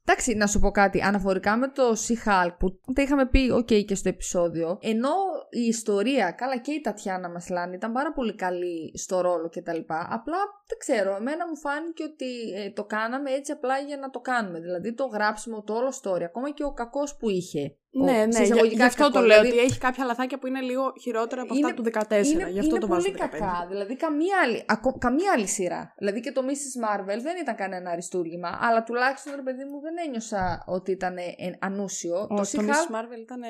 Εντάξει, 0.04 0.34
να 0.34 0.46
σου 0.46 0.58
πω 0.58 0.70
κάτι. 0.70 1.02
Αναφορικά 1.02 1.56
με 1.56 1.68
το 1.68 1.82
Sea-Hulk 2.08 2.54
που 2.58 2.92
τα 2.94 3.02
είχαμε 3.02 3.26
πει, 3.26 3.50
OK, 3.54 3.84
και 3.84 3.94
στο 3.94 4.08
επεισόδιο, 4.08 4.78
ενώ 4.80 5.10
η 5.50 5.60
ιστορία, 5.60 6.30
καλά 6.30 6.56
και 6.62 6.72
η 6.72 6.80
Τατιάνα 6.80 7.28
Μασλάνη 7.30 7.74
ήταν 7.74 7.92
πάρα 7.92 8.12
πολύ 8.12 8.34
καλή 8.34 8.92
στο 8.98 9.20
ρόλο 9.20 9.48
κτλ. 9.48 9.78
Απλά 9.88 10.38
δεν 10.68 10.78
ξέρω, 10.78 11.16
εμένα 11.16 11.48
μου 11.48 11.56
φάνηκε 11.56 12.02
ότι 12.04 12.30
ε, 12.56 12.70
το 12.70 12.84
κάναμε 12.84 13.30
έτσι 13.30 13.52
απλά 13.52 13.78
για 13.78 13.96
να 13.96 14.10
το 14.10 14.20
κάνουμε. 14.20 14.60
Δηλαδή 14.60 14.94
το 14.94 15.04
γράψιμο, 15.04 15.62
το 15.62 15.74
όλο 15.74 15.92
story, 16.02 16.22
ακόμα 16.22 16.50
και 16.50 16.64
ο 16.64 16.72
κακός 16.72 17.16
που 17.16 17.28
είχε. 17.30 17.76
Ο- 18.00 18.04
ναι, 18.04 18.12
ναι, 18.12 18.20
σε 18.22 18.28
για, 18.28 18.42
εισαγωγικά 18.42 18.76
γι' 18.76 18.82
αυτό 18.82 19.02
κακό, 19.02 19.12
το 19.18 19.20
λέω, 19.20 19.40
δηλαδή- 19.40 19.58
ότι 19.58 19.66
έχει 19.66 19.78
κάποια 19.78 20.04
λαθάκια 20.04 20.38
που 20.38 20.46
είναι 20.46 20.60
λίγο 20.60 20.92
χειρότερα 21.00 21.42
από 21.42 21.54
Είναι- 21.54 21.66
αυτά 21.66 21.76
του 21.76 21.82
14. 21.82 22.32
είναι, 22.32 22.48
γι' 22.50 22.58
αυτό 22.58 22.70
είναι 22.70 22.78
το 22.78 22.86
βάζω 22.86 23.02
πολύ 23.02 23.16
στο 23.16 23.26
15. 23.26 23.38
κακά. 23.38 23.66
Δηλαδή, 23.68 23.96
καμία 23.96 24.36
άλλη, 24.44 24.64
ακο- 24.66 24.98
καμία 24.98 25.32
άλλη 25.34 25.46
σειρά. 25.46 25.94
Δηλαδή 25.98 26.20
και 26.20 26.32
το 26.32 26.42
Mrs. 26.48 26.74
Marvel 26.84 27.18
δεν 27.22 27.36
ήταν 27.40 27.54
κανένα 27.56 27.90
αριστούργημα, 27.90 28.58
αλλά 28.60 28.82
τουλάχιστον 28.82 29.32
ρε 29.36 29.42
παιδί 29.42 29.64
μου 29.64 29.80
δεν 29.80 29.94
ένιωσα 30.06 30.62
ότι 30.66 30.90
ήταν 30.90 31.16
ε, 31.16 31.22
ανούσιο. 31.60 32.26
το 32.26 32.34
Όχι, 32.40 32.56
το 32.56 32.62
She-Hulk- 32.62 32.70
Ms. 32.70 32.94
Marvel 32.96 33.18
ήταν. 33.20 33.40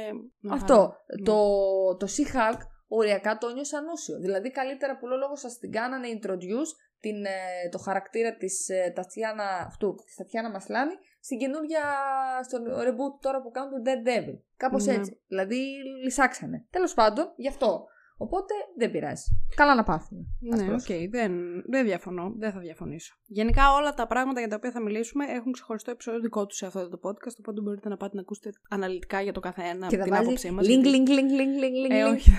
μια 0.40 0.54
Αυτό. 0.54 0.74
χαρά. 0.74 0.96
Ναι. 1.18 1.24
Το, 1.24 1.36
το 1.96 2.06
She-Hulk 2.16 2.60
οριακά 2.96 3.38
το 3.38 3.48
ένιωσα 3.48 3.78
ανούσιο. 3.78 4.18
Δηλαδή, 4.18 4.50
καλύτερα 4.50 4.98
που 4.98 5.06
λέω 5.06 5.16
λόγο 5.16 5.36
σας 5.36 5.58
την 5.58 5.72
κάνανε 5.72 6.08
introduce 6.16 6.72
την, 7.00 7.24
ε, 7.24 7.68
το 7.70 7.78
χαρακτήρα 7.78 8.36
της 8.36 8.68
ε, 8.68 8.92
Τατιάνα, 8.94 9.44
αυτού, 9.66 9.94
της 10.04 10.14
Τατιάνα 10.14 10.50
Μασλάνη 10.50 10.94
στην 11.20 11.38
καινούργια, 11.38 11.82
στο 12.42 12.58
reboot 12.58 13.20
τώρα 13.20 13.42
που 13.42 13.50
κάνουν 13.50 13.70
του 13.72 13.82
Daredevil. 13.86 14.38
Κάπως 14.56 14.84
Ναι. 14.86 14.92
έτσι. 14.94 15.20
Δηλαδή, 15.26 15.56
λυσάξανε. 16.04 16.66
Τέλος 16.70 16.94
πάντων, 16.94 17.32
γι' 17.36 17.48
αυτό. 17.48 17.86
Οπότε 18.22 18.54
δεν 18.78 18.90
πειράζει. 18.90 19.24
Καλά 19.56 19.74
να 19.74 19.82
πάθουμε. 19.82 20.20
Ας 20.52 20.58
Ναι, 20.58 20.64
οκ, 20.64 20.68
πρόσεχε. 20.70 21.08
δεν, 21.10 21.32
δεν 21.66 21.84
διαφωνώ, 21.84 22.32
δεν 22.38 22.52
θα 22.52 22.58
διαφωνήσω. 22.60 23.14
Γενικά 23.26 23.72
όλα 23.74 23.94
τα 23.94 24.06
πράγματα 24.06 24.40
για 24.40 24.48
τα 24.48 24.56
οποία 24.56 24.70
θα 24.70 24.80
μιλήσουμε 24.82 25.24
έχουν 25.24 25.52
ξεχωριστό 25.52 25.90
επεισόδιο 25.90 26.20
δικό 26.20 26.46
τους 26.46 26.56
σε 26.56 26.66
αυτό 26.66 26.88
το 26.88 26.98
podcast, 27.02 27.36
οπότε 27.38 27.60
μπορείτε 27.60 27.88
να 27.88 27.96
πάτε 27.96 28.14
να 28.16 28.20
ακούσετε 28.20 28.50
αναλυτικά 28.70 29.20
για 29.20 29.32
το 29.32 29.40
καθένα 29.40 29.86
Και 29.86 29.96
θα 29.96 30.02
την 30.02 30.12
βάζει 30.12 30.24
άποψή 30.26 30.50
μας. 30.50 30.66
link, 30.66 30.68
γιατί- 30.68 30.88
link, 30.90 31.08
link, 31.10 31.12
link, 31.12 31.62
link, 31.62 31.86
link, 31.86 31.90
Ε, 31.90 32.08
link. 32.08 32.12
όχι. 32.14 32.30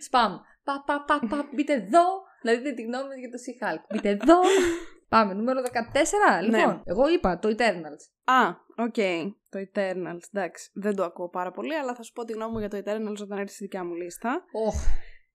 Spam. 0.00 0.32
Πα, 0.64 0.82
πα, 0.86 1.04
πα, 1.06 1.26
πα, 1.28 1.48
μπείτε 1.54 1.72
εδώ. 1.72 2.04
Να 2.42 2.52
δείτε 2.52 2.72
τη 2.72 2.82
γνώμη 2.82 3.06
μας 3.08 3.16
για 3.18 3.30
το 3.30 3.38
She-Hulk. 3.44 3.82
Μπείτε 3.92 4.08
εδώ. 4.08 4.38
Πάμε, 5.08 5.32
νούμερο 5.34 5.60
14. 5.62 6.42
Λοιπόν, 6.42 6.60
Ναι. 6.60 6.80
εγώ 6.84 7.08
είπα 7.08 7.38
το 7.38 7.48
Eternals. 7.48 8.32
Α, 8.34 8.48
οκ. 8.84 8.94
Το 9.48 9.58
Eternals. 9.72 10.20
Εντάξει. 10.32 10.70
Δεν 10.74 10.96
το 10.96 11.04
ακούω 11.04 11.28
πάρα 11.28 11.50
πολύ, 11.50 11.74
αλλά 11.74 11.94
θα 11.94 12.02
σου 12.02 12.12
πω 12.12 12.24
τη 12.24 12.32
γνώμη 12.32 12.52
μου 12.52 12.58
για 12.58 12.68
το 12.68 12.76
Eternals 12.76 13.20
όταν 13.22 13.38
έρθει 13.38 13.52
στη 13.54 13.62
δικιά 13.64 13.84
μου 13.84 13.94
λίστα. 13.94 14.44
Οχ, 14.66 14.74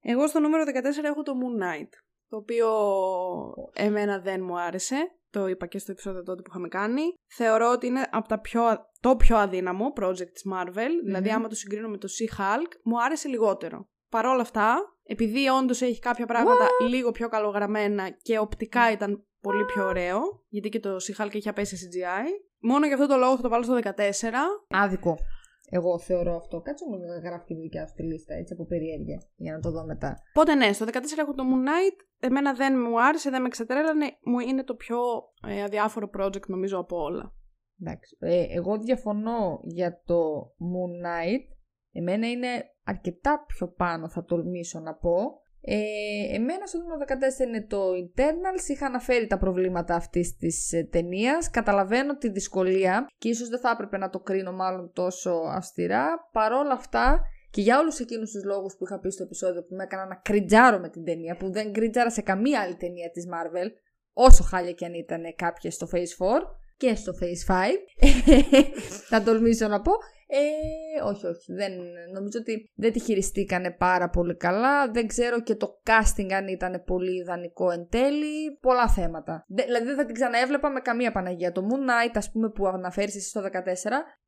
Εγώ 0.01 0.27
στο 0.27 0.39
νούμερο 0.39 0.63
14 0.63 1.03
έχω 1.03 1.21
το 1.23 1.31
Moon 1.41 1.63
Knight. 1.63 1.89
Το 2.29 2.37
οποίο 2.37 2.67
εμένα 3.73 4.19
δεν 4.19 4.43
μου 4.43 4.59
άρεσε. 4.59 5.11
Το 5.29 5.47
είπα 5.47 5.65
και 5.67 5.77
στο 5.79 5.91
επεισόδιο 5.91 6.23
τότε 6.23 6.41
που 6.41 6.47
είχαμε 6.49 6.67
κάνει. 6.67 7.01
Θεωρώ 7.33 7.71
ότι 7.71 7.87
είναι 7.87 8.07
από 8.11 8.27
τα 8.27 8.39
πιο, 8.39 8.61
το 8.99 9.15
πιο 9.15 9.37
αδύναμο 9.37 9.93
project 10.01 10.29
της 10.33 10.43
Marvel. 10.53 10.89
Δηλαδή, 11.05 11.29
άμα 11.29 11.47
το 11.47 11.55
συγκρίνω 11.55 11.87
με 11.89 11.97
το 11.97 12.07
She-Hulk, 12.07 12.71
μου 12.83 13.01
άρεσε 13.03 13.27
λιγότερο. 13.27 13.87
Παρ' 14.09 14.25
όλα 14.25 14.41
αυτά, 14.41 14.75
επειδή 15.03 15.47
όντως 15.49 15.81
έχει 15.81 15.99
κάποια 15.99 16.25
πράγματα 16.25 16.67
λίγο 16.89 17.11
πιο 17.11 17.27
καλογραμμένα 17.29 18.09
και 18.09 18.37
οπτικά 18.39 18.91
ήταν 18.91 19.25
πολύ 19.41 19.65
πιο 19.65 19.85
ωραίο, 19.85 20.19
γιατί 20.47 20.69
και 20.69 20.79
το 20.79 20.95
She-Hulk 20.95 21.35
έχει 21.35 21.49
απέσει 21.49 21.75
CGI, 21.75 22.27
μόνο 22.59 22.85
για 22.85 22.95
αυτό 22.95 23.07
το 23.07 23.17
λόγο 23.17 23.35
θα 23.35 23.41
το 23.41 23.49
βάλω 23.49 23.63
στο 23.63 23.79
14. 23.83 23.89
άδικο. 24.69 25.17
Εγώ 25.73 25.99
θεωρώ 25.99 26.35
αυτό. 26.35 26.61
Κάτσε 26.61 26.85
μου 26.89 26.97
να 26.97 27.29
γράφει 27.29 27.45
και 27.45 27.53
τη 27.53 27.61
δικιά 27.61 27.87
σου 27.87 27.93
τη 27.95 28.03
λίστα 28.03 28.33
έτσι 28.33 28.53
από 28.53 28.65
περιέργεια 28.65 29.21
για 29.35 29.53
να 29.53 29.59
το 29.59 29.71
δω 29.71 29.85
μετά. 29.85 30.17
Οπότε 30.29 30.55
ναι, 30.55 30.73
στο 30.73 30.85
14 30.85 30.89
έχω 31.17 31.33
το 31.33 31.43
Moon 31.49 31.67
Knight. 31.67 31.97
Εμένα 32.19 32.53
δεν 32.53 32.79
μου 32.79 33.01
άρεσε, 33.01 33.29
δεν 33.29 33.41
με 33.41 33.49
ξετρέλανε. 33.49 34.05
Μου 34.23 34.39
είναι 34.39 34.63
το 34.63 34.75
πιο 34.75 34.97
ε, 35.47 35.63
αδιάφορο 35.63 36.09
project 36.17 36.47
νομίζω 36.47 36.77
από 36.77 36.97
όλα. 36.97 37.33
Εντάξει. 37.81 38.17
Ε, 38.19 38.45
εγώ 38.49 38.77
διαφωνώ 38.77 39.59
για 39.63 40.01
το 40.05 40.21
Moon 40.45 41.05
Knight. 41.05 41.55
Εμένα 41.91 42.29
είναι 42.29 42.47
αρκετά 42.83 43.43
πιο 43.47 43.67
πάνω 43.67 44.09
θα 44.09 44.23
τολμήσω 44.23 44.79
να 44.79 44.95
πω. 44.95 45.41
Ε, 45.63 46.35
εμένα 46.35 46.65
στο 46.65 46.77
νούμερο 46.77 46.99
14 47.07 47.47
είναι 47.47 47.65
το 47.65 47.91
Eternals. 47.91 48.69
Είχα 48.69 48.85
αναφέρει 48.85 49.27
τα 49.27 49.37
προβλήματα 49.37 49.95
αυτής 49.95 50.35
της 50.35 50.73
ε, 50.73 50.83
ταινίας. 50.83 51.49
Καταλαβαίνω 51.49 52.17
τη 52.17 52.29
δυσκολία 52.29 53.07
και 53.17 53.29
ίσως 53.29 53.49
δεν 53.49 53.59
θα 53.59 53.69
έπρεπε 53.69 53.97
να 53.97 54.09
το 54.09 54.19
κρίνω 54.19 54.51
μάλλον 54.51 54.91
τόσο 54.93 55.31
αυστηρά. 55.31 56.29
Παρόλα 56.31 56.73
αυτά 56.73 57.21
και 57.49 57.61
για 57.61 57.79
όλους 57.79 57.99
εκείνους 57.99 58.31
τους 58.31 58.43
λόγους 58.43 58.75
που 58.75 58.85
είχα 58.85 58.99
πει 58.99 59.09
στο 59.09 59.23
επεισόδιο 59.23 59.61
που 59.63 59.75
με 59.75 59.83
έκανα 59.83 60.05
να 60.05 60.15
κριτζάρω 60.15 60.79
με 60.79 60.89
την 60.89 61.03
ταινία 61.03 61.37
που 61.37 61.51
δεν 61.51 61.73
κριτζάρα 61.73 62.09
σε 62.09 62.21
καμία 62.21 62.61
άλλη 62.61 62.75
ταινία 62.75 63.11
της 63.11 63.27
Marvel 63.27 63.69
όσο 64.13 64.43
χάλια 64.43 64.71
και 64.71 64.85
αν 64.85 64.93
ήταν 64.93 65.21
κάποιες 65.35 65.73
στο 65.73 65.87
Phase 65.91 66.25
4 66.25 66.39
και 66.81 66.95
στο 66.95 67.11
Phase 67.19 67.53
5 67.53 67.55
θα 69.09 69.23
τολμήσω 69.23 69.67
να 69.67 69.81
πω 69.81 69.91
ε, 70.33 71.03
όχι, 71.03 71.25
όχι. 71.25 71.53
Δεν, 71.53 71.71
νομίζω 72.13 72.39
ότι 72.39 72.71
δεν 72.75 72.91
τη 72.91 72.99
χειριστήκανε 72.99 73.71
πάρα 73.71 74.09
πολύ 74.09 74.35
καλά. 74.37 74.91
Δεν 74.91 75.07
ξέρω 75.07 75.41
και 75.41 75.55
το 75.55 75.81
casting 75.85 76.31
αν 76.31 76.47
ήταν 76.47 76.83
πολύ 76.85 77.19
ιδανικό 77.19 77.71
εν 77.71 77.87
τέλει. 77.89 78.57
Πολλά 78.61 78.87
θέματα. 78.87 79.45
Δε- 79.47 79.63
δηλαδή 79.63 79.85
δεν 79.85 79.95
θα 79.95 80.05
την 80.05 80.13
ξαναέβλεπα 80.13 80.69
με 80.69 80.79
καμία 80.79 81.11
Παναγία. 81.11 81.51
Το 81.51 81.67
Moon 81.69 81.89
Knight, 81.89 82.11
ας 82.13 82.31
πούμε, 82.31 82.49
που 82.49 82.67
αναφέρεις 82.67 83.15
εσύ 83.15 83.29
στο 83.29 83.41
14, 83.41 83.47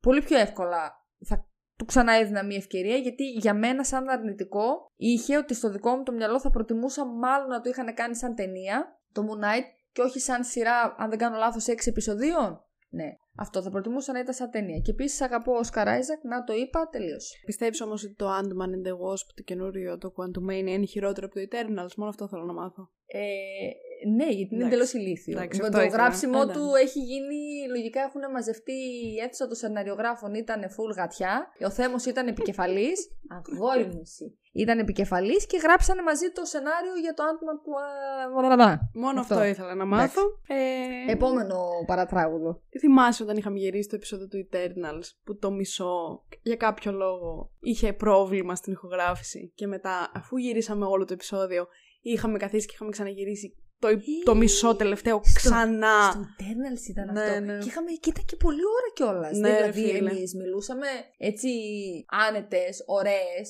πολύ 0.00 0.22
πιο 0.22 0.38
εύκολα 0.38 0.92
θα 1.26 1.48
του 1.76 1.84
ξανά 1.84 2.12
έδινα 2.12 2.44
μια 2.44 2.56
ευκαιρία 2.56 2.96
γιατί 2.96 3.24
για 3.24 3.54
μένα 3.54 3.84
σαν 3.84 4.08
αρνητικό 4.08 4.92
είχε 4.96 5.36
ότι 5.36 5.54
στο 5.54 5.70
δικό 5.70 5.96
μου 5.96 6.02
το 6.02 6.12
μυαλό 6.12 6.40
θα 6.40 6.50
προτιμούσα 6.50 7.06
μάλλον 7.06 7.48
να 7.48 7.60
το 7.60 7.68
είχαν 7.68 7.94
κάνει 7.94 8.16
σαν 8.16 8.34
ταινία 8.34 9.00
το 9.12 9.22
Moon 9.22 9.44
Knight 9.44 9.64
και 9.94 10.02
όχι 10.02 10.18
σαν 10.18 10.44
σειρά 10.44 10.94
αν 10.98 11.08
δεν 11.10 11.18
κάνω 11.18 11.36
λάθος 11.36 11.66
6 11.68 11.86
επεισοδίων. 11.86 12.64
Ναι, 12.90 13.08
αυτό 13.36 13.62
θα 13.62 13.70
προτιμούσα 13.70 14.12
να 14.12 14.18
ήταν 14.18 14.34
σαν 14.34 14.50
ταινία. 14.50 14.78
Και 14.78 14.90
επίσης 14.90 15.20
αγαπώ 15.20 15.52
ο 15.52 15.58
Όσκαρ 15.58 15.88
Άιζακ, 15.88 16.24
να 16.24 16.44
το 16.44 16.52
είπα, 16.52 16.88
τελείωσε. 16.88 17.34
Πιστεύεις 17.46 17.80
όμως 17.80 18.04
ότι 18.04 18.14
το 18.14 18.26
Ant-Man 18.38 18.70
and 18.76 18.86
the 18.88 18.92
Wasp, 18.92 19.28
το 19.34 19.42
καινούριο, 19.44 19.98
το 19.98 20.14
Quantumania, 20.16 20.66
είναι 20.66 20.86
χειρότερο 20.86 21.26
από 21.26 21.34
το 21.34 21.40
Eternals; 21.50 21.94
Μόνο 21.96 22.10
αυτό 22.10 22.28
θέλω 22.28 22.44
να 22.44 22.52
μάθω. 22.52 22.90
Ε, 23.06 23.20
ναι, 24.16 24.28
γιατί 24.28 24.54
είναι 24.54 24.64
εντελώς 24.64 24.92
ηλίθιο. 24.92 25.38
Εντάξει, 25.38 25.60
Με 25.60 25.66
αυτό 25.66 25.78
το 25.78 25.84
ήθελα. 25.84 26.02
γράψιμο 26.02 26.38
Άντε. 26.40 26.52
του 26.52 26.64
έχει 26.82 26.98
γίνει. 27.00 27.68
Λογικά 27.68 28.00
έχουν 28.00 28.20
μαζευτεί 28.32 28.72
η 28.72 29.20
αίθουσα 29.24 29.46
των 29.46 29.56
σεναριογράφων 29.56 30.34
ήταν 30.34 30.60
full 30.62 30.96
γατιά. 30.96 31.46
Ο 31.66 31.70
Θέμος 31.70 32.04
ήταν 32.04 32.26
επικεφαλής. 32.28 32.98
Αγόρι 33.36 33.84
μου 33.86 34.00
εσύ. 34.02 34.38
Ήταν 34.56 34.78
επικεφαλής 34.78 35.46
και 35.46 35.58
γράψανε 35.62 36.02
μαζί 36.02 36.30
το 36.30 36.44
σενάριο 36.44 36.94
για 37.00 37.14
το 37.14 37.22
Ant-Man 37.30 37.58
που. 37.64 37.72
α, 37.78 38.78
Μόνο 38.94 39.20
αυτό, 39.20 39.34
Αυτό. 39.34 39.46
ήθελα 39.46 39.74
να 39.74 39.84
μάθω. 39.84 40.22
Ε, 41.06 41.12
Επόμενο 41.12 41.56
παρατράγουδο. 41.86 42.62
Θυμάσαι 42.78 43.22
όταν 43.22 43.36
είχαμε 43.36 43.58
γυρίσει 43.58 43.88
το 43.88 43.96
επεισόδιο 43.96 44.28
του 44.28 44.48
Eternals 44.50 45.06
που 45.24 45.36
το 45.38 45.50
μισό 45.50 46.24
για 46.42 46.56
κάποιο 46.56 46.92
λόγο 46.92 47.50
είχε 47.60 47.92
πρόβλημα 47.92 48.54
στην 48.54 48.72
ηχογράφηση 48.72 49.52
και 49.54 49.66
μετά 49.66 50.10
αφού 50.14 50.36
γυρίσαμε 50.36 50.84
όλο 50.86 51.04
το 51.04 51.12
επεισόδιο 51.12 51.66
είχαμε 52.00 52.38
καθίσει 52.38 52.66
και 52.66 52.72
είχαμε 52.74 52.90
ξαναγυρίσει 52.90 53.56
το, 53.84 54.00
το 54.24 54.34
μισό 54.34 54.76
τελευταίο 54.76 55.20
ξανά. 55.34 56.10
Στο 56.10 56.20
Eternals 56.38 56.88
ήταν 56.88 57.12
Ναι, 57.12 57.20
αυτό. 57.22 57.40
ναι. 57.40 57.58
Και, 57.58 57.66
είχαμε, 57.68 57.90
και 57.90 58.08
ήταν 58.10 58.24
και 58.24 58.36
πολλή 58.36 58.60
ώρα 58.78 58.90
κιόλας. 58.94 59.38
Ναι, 59.38 59.48
ρε 59.48 59.70
δηλαδή, 59.70 59.96
φίλε. 59.96 60.10
εμείς 60.10 60.34
μιλούσαμε 60.34 60.86
έτσι 61.18 61.48
άνετες, 62.28 62.82
ωραίες. 62.86 63.46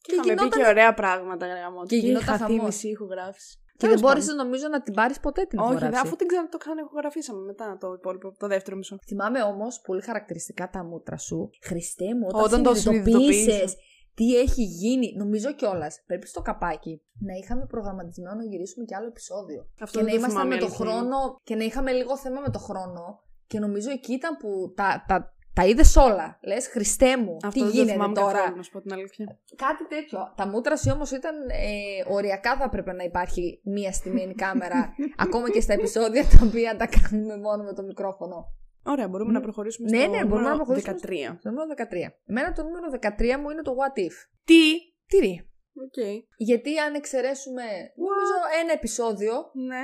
Και, 0.00 0.14
είχαμε 0.14 0.34
πει 0.34 0.48
και 0.56 0.66
ωραία 0.68 0.94
πράγματα 0.94 1.46
γράμμα. 1.46 1.82
Και 1.86 1.98
Και, 1.98 2.06
γινόταν 2.06 2.22
είχα 2.22 2.32
χαθεί 2.38 2.52
χαμός. 2.56 2.64
μισή 2.66 2.88
ηχογράφηση. 2.88 3.58
Και 3.76 3.80
Τέλος 3.80 3.94
δεν 4.00 4.04
μπόρεσες 4.08 4.28
πάντων. 4.30 4.44
νομίζω 4.44 4.68
να 4.68 4.82
την 4.82 4.94
πάρεις 4.94 5.20
ποτέ 5.20 5.42
την 5.44 5.58
Όχι, 5.58 5.68
δε, 5.68 5.74
ηχογράφηση. 5.74 6.06
αφού 6.06 6.16
την 6.16 6.26
ξανα, 6.26 6.48
το 6.48 6.56
ξαναηχογραφήσαμε 6.58 7.40
μετά 7.44 7.76
το 7.80 7.92
υπόλοιπο, 7.92 8.34
το 8.38 8.46
δεύτερο 8.46 8.76
μισό. 8.76 8.98
Θυμάμαι 9.06 9.42
όμως 9.42 9.80
πολύ 9.80 10.02
χαρακτηριστικά 10.02 10.70
τα 10.70 10.84
μούτρα 10.84 11.16
σου. 11.18 11.50
Χριστέ 11.62 12.04
μου, 12.18 12.26
όταν, 12.28 12.42
Όταν 12.42 12.62
το 12.62 12.74
συνειδητοποίησες 12.74 13.34
συνειδητοποίησα. 13.34 13.76
Τι 14.14 14.36
έχει 14.38 14.62
γίνει. 14.62 15.14
Νομίζω 15.16 15.54
κιόλας. 15.54 16.02
Πρέπει 16.06 16.26
στο 16.26 16.40
καπάκι 16.42 17.02
να 17.18 17.34
είχαμε 17.34 17.66
προγραμματισμένο 17.66 18.34
να 18.34 18.44
γυρίσουμε 18.44 18.84
κι 18.84 18.94
άλλο 18.94 19.06
επεισόδιο. 19.06 19.68
Αυτό 19.80 19.98
και 19.98 20.04
δεν 20.04 20.14
να 20.14 20.20
το 20.20 20.24
ήμασταν 20.24 20.30
θυμάμαι, 20.30 20.54
με 20.54 20.60
το 20.60 20.66
αλήθεια 20.66 20.86
είναι. 20.86 20.94
χρόνο. 20.94 21.40
Και 21.44 21.54
να 21.54 21.64
είχαμε 21.64 21.92
λίγο 21.92 22.18
θέμα 22.18 22.40
με 22.40 22.50
το 22.50 22.58
χρόνο. 22.58 23.22
Και 23.46 23.58
νομίζω 23.58 23.90
εκεί 23.90 24.12
ήταν 24.12 24.36
που 24.36 24.72
τα, 24.76 25.04
τα, 25.08 25.34
τα 25.52 25.66
είδες 25.66 25.96
όλα. 25.96 26.38
Λες, 26.42 26.68
Χριστέ 26.68 27.16
μου, 27.16 27.36
Αυτό 27.44 27.48
τι 27.48 27.58
δεν 27.58 27.68
το 27.68 27.74
γίνεται 27.74 27.92
θυμάμαι 27.92 28.14
τώρα; 28.14 28.32
καθόλου, 28.32 28.56
να 28.56 28.62
σου 28.62 28.70
πω 28.70 28.80
την 28.80 28.92
αλήθεια. 28.92 29.38
Κάτι 29.56 29.86
τέτοιο. 29.86 30.32
Τα 30.36 30.46
μούτρα 30.46 30.76
σου 30.76 30.90
όμως 30.94 31.10
ήταν 31.10 31.34
ε, 31.48 32.12
οριακά 32.12 32.56
θα 32.56 32.64
έπρεπε 32.64 32.92
να 32.92 33.04
υπάρχει 33.04 33.60
μία 33.64 33.92
στημένη 33.92 34.34
κάμερα. 34.34 34.94
ακόμα 35.24 35.50
και 35.50 35.60
στα 35.60 35.72
επεισόδια 35.72 36.22
τα 36.22 36.46
οποία 36.46 36.76
τα 36.76 36.86
κάνουμε 36.86 37.36
μόνο 37.36 37.62
με 37.62 37.72
το 37.72 37.82
μικρόφωνο. 37.82 38.52
Ωραία, 38.86 39.08
μπορούμε 39.08 39.32
Ναι. 39.32 39.38
να 39.38 39.44
προχωρήσουμε 39.44 39.90
Ναι, 39.90 39.98
στο 40.02 40.10
ναι, 40.10 40.24
μπορούμε 40.24 40.48
να 40.48 40.56
νούμερο 40.56 40.64
προχωρήσουμε 40.64 40.96
13. 41.34 41.36
Στο 41.38 41.50
νούμερο 41.50 41.68
13. 41.68 42.14
Εμένα 42.26 42.52
το 42.52 42.62
νούμερο 42.62 42.86
13 42.90 43.40
μου 43.40 43.50
είναι 43.50 43.62
το 43.62 43.74
What 43.80 43.98
If. 43.98 44.14
Τι! 44.44 44.62
Τυρί. 45.06 45.48
Οκ. 45.84 45.98
Γιατί 46.36 46.78
αν 46.78 46.94
εξαιρέσουμε 46.94 47.62
νομίζω 48.08 48.36
ένα 48.62 48.72
επεισόδιο, 48.72 49.32
Ναι. 49.52 49.82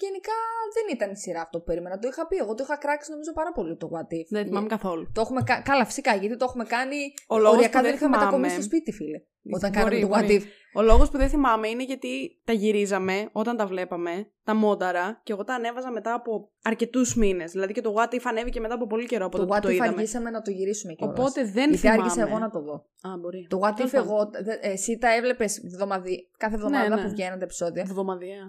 Γενικά 0.00 0.32
δεν 0.74 0.84
ήταν 0.96 1.10
η 1.10 1.16
σειρά 1.16 1.40
αυτό 1.40 1.58
που 1.58 1.64
περίμενα. 1.64 1.98
Το 1.98 2.08
είχα 2.08 2.26
πει. 2.26 2.36
Εγώ 2.36 2.54
το 2.54 2.62
είχα 2.66 2.76
κράξει 2.76 3.10
νομίζω 3.10 3.32
πάρα 3.32 3.52
πολύ 3.52 3.76
το 3.76 3.90
What 3.92 4.10
If. 4.18 4.26
Δεν 4.30 4.44
θυμάμαι 4.46 4.66
καθόλου. 4.66 5.10
Το 5.14 5.20
έχουμε 5.20 5.42
κα... 5.42 5.62
Καλά, 5.62 5.84
φυσικά, 5.84 6.14
γιατί 6.14 6.36
το 6.36 6.44
έχουμε 6.48 6.64
κάνει. 6.64 6.96
Ο 7.28 7.38
λόγος 7.38 7.52
Οριακά 7.56 7.78
που 7.78 7.84
δεν 7.84 7.84
δεν 7.84 7.94
είχαμε 7.94 8.16
θυμάμαι- 8.16 8.24
μετακομίσει 8.24 8.54
στο 8.54 8.62
σπίτι, 8.62 8.92
φίλε. 8.92 9.20
Όταν 9.56 9.70
Μπορεί, 9.70 9.82
κάναμε 9.82 10.00
το 10.00 10.06
What 10.18 10.22
μπορεί. 10.22 10.40
If. 10.42 10.46
Ο 10.74 10.82
λόγος 10.82 11.10
που 11.10 11.16
δεν 11.18 11.28
θυμάμαι 11.28 11.68
είναι 11.68 11.84
γιατί 11.84 12.40
τα 12.44 12.52
γυρίζαμε 12.52 13.28
όταν 13.32 13.56
τα 13.56 13.66
βλέπαμε, 13.66 14.30
τα 14.44 14.54
μόνταρα, 14.54 15.20
και 15.24 15.32
εγώ 15.32 15.44
τα 15.44 15.54
ανέβαζα 15.54 15.90
μετά 15.90 16.14
από 16.14 16.50
αρκετούς 16.62 17.14
μήνες. 17.16 17.50
Δηλαδή 17.52 17.72
και 17.72 17.80
το 17.80 17.94
What 17.96 18.14
If 18.14 18.20
ανέβηκε 18.24 18.60
μετά 18.60 18.74
από 18.74 18.86
πολύ 18.86 19.06
καιρό 19.06 19.26
από 19.26 19.36
Το 19.36 19.42
τότε 19.46 19.52
που 19.52 19.58
What 19.58 19.62
το 19.62 19.68
If 19.68 19.72
είδαμε. 19.74 19.88
αργήσαμε 19.92 20.30
να 20.30 20.42
το 20.42 20.50
γυρίσουμε 20.50 20.92
κιόλας. 20.92 21.18
Οπότε 21.18 21.44
δεν 21.44 21.52
Γιατί 21.64 21.76
θυμάμαι. 21.76 22.02
άργησα 22.02 22.20
εγώ 22.22 22.38
να 22.38 22.50
το 22.50 22.60
δω. 22.62 22.74
Α, 23.10 23.18
μπορεί. 23.20 23.46
Το 23.50 23.58
What 23.62 23.70
If 23.70 23.74
Τέλος 23.76 23.90
πάντων. 23.90 24.08
εγώ. 24.08 24.30
δε- 24.44 24.58
Εσύ 24.70 24.98
τα 24.98 25.14
έβλεπες 25.14 25.60
κάθε 26.36 26.54
εβδομάδα 26.54 26.88
Ναι, 26.88 26.94
ναι. 26.94 27.02
που 27.02 27.08
βγαίνουν 27.08 27.38
τα 27.38 27.44
επεισόδια. 27.44 27.82
Εβδομαδιαία. 27.82 28.48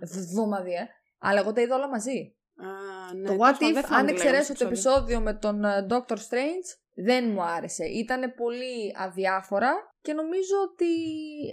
Εβδομαδία. 1.23 1.29
Αλλά 1.29 1.39
εγώ 1.39 1.53
τα 1.53 1.61
είδα 1.61 1.75
όλα 1.75 1.89
μαζί. 1.89 2.19
Α, 2.67 2.69
ναι. 3.13 3.27
το 3.27 3.35
τέλος 3.35 3.41
What 3.41 3.53
πάντων, 3.53 3.73
δεν 3.73 3.83
If, 3.83 3.85
θυμάμαι 3.85 4.01
αν 4.01 4.05
τι 4.05 4.11
λέγαμε 4.11 4.11
εξαιρέσω 4.11 4.53
στο 4.53 4.63
το 4.63 4.65
επεισόδιο 4.65 5.19
με 5.19 5.33
τον 5.33 5.63
ε, 5.63 5.85
Doctor 5.89 6.17
Strange, 6.27 6.67
δεν 6.95 7.29
μου 7.31 7.43
άρεσε. 7.43 7.85
Ήταν 7.85 8.33
πολύ 8.35 8.95
αδιάφορα 9.05 9.71
και 10.01 10.13
νομίζω 10.13 10.55
ότι 10.71 10.91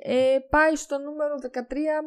ε, 0.03 0.39
πάει 0.51 0.77
στο 0.77 0.99
νούμερο 0.99 1.35
13 1.53 1.59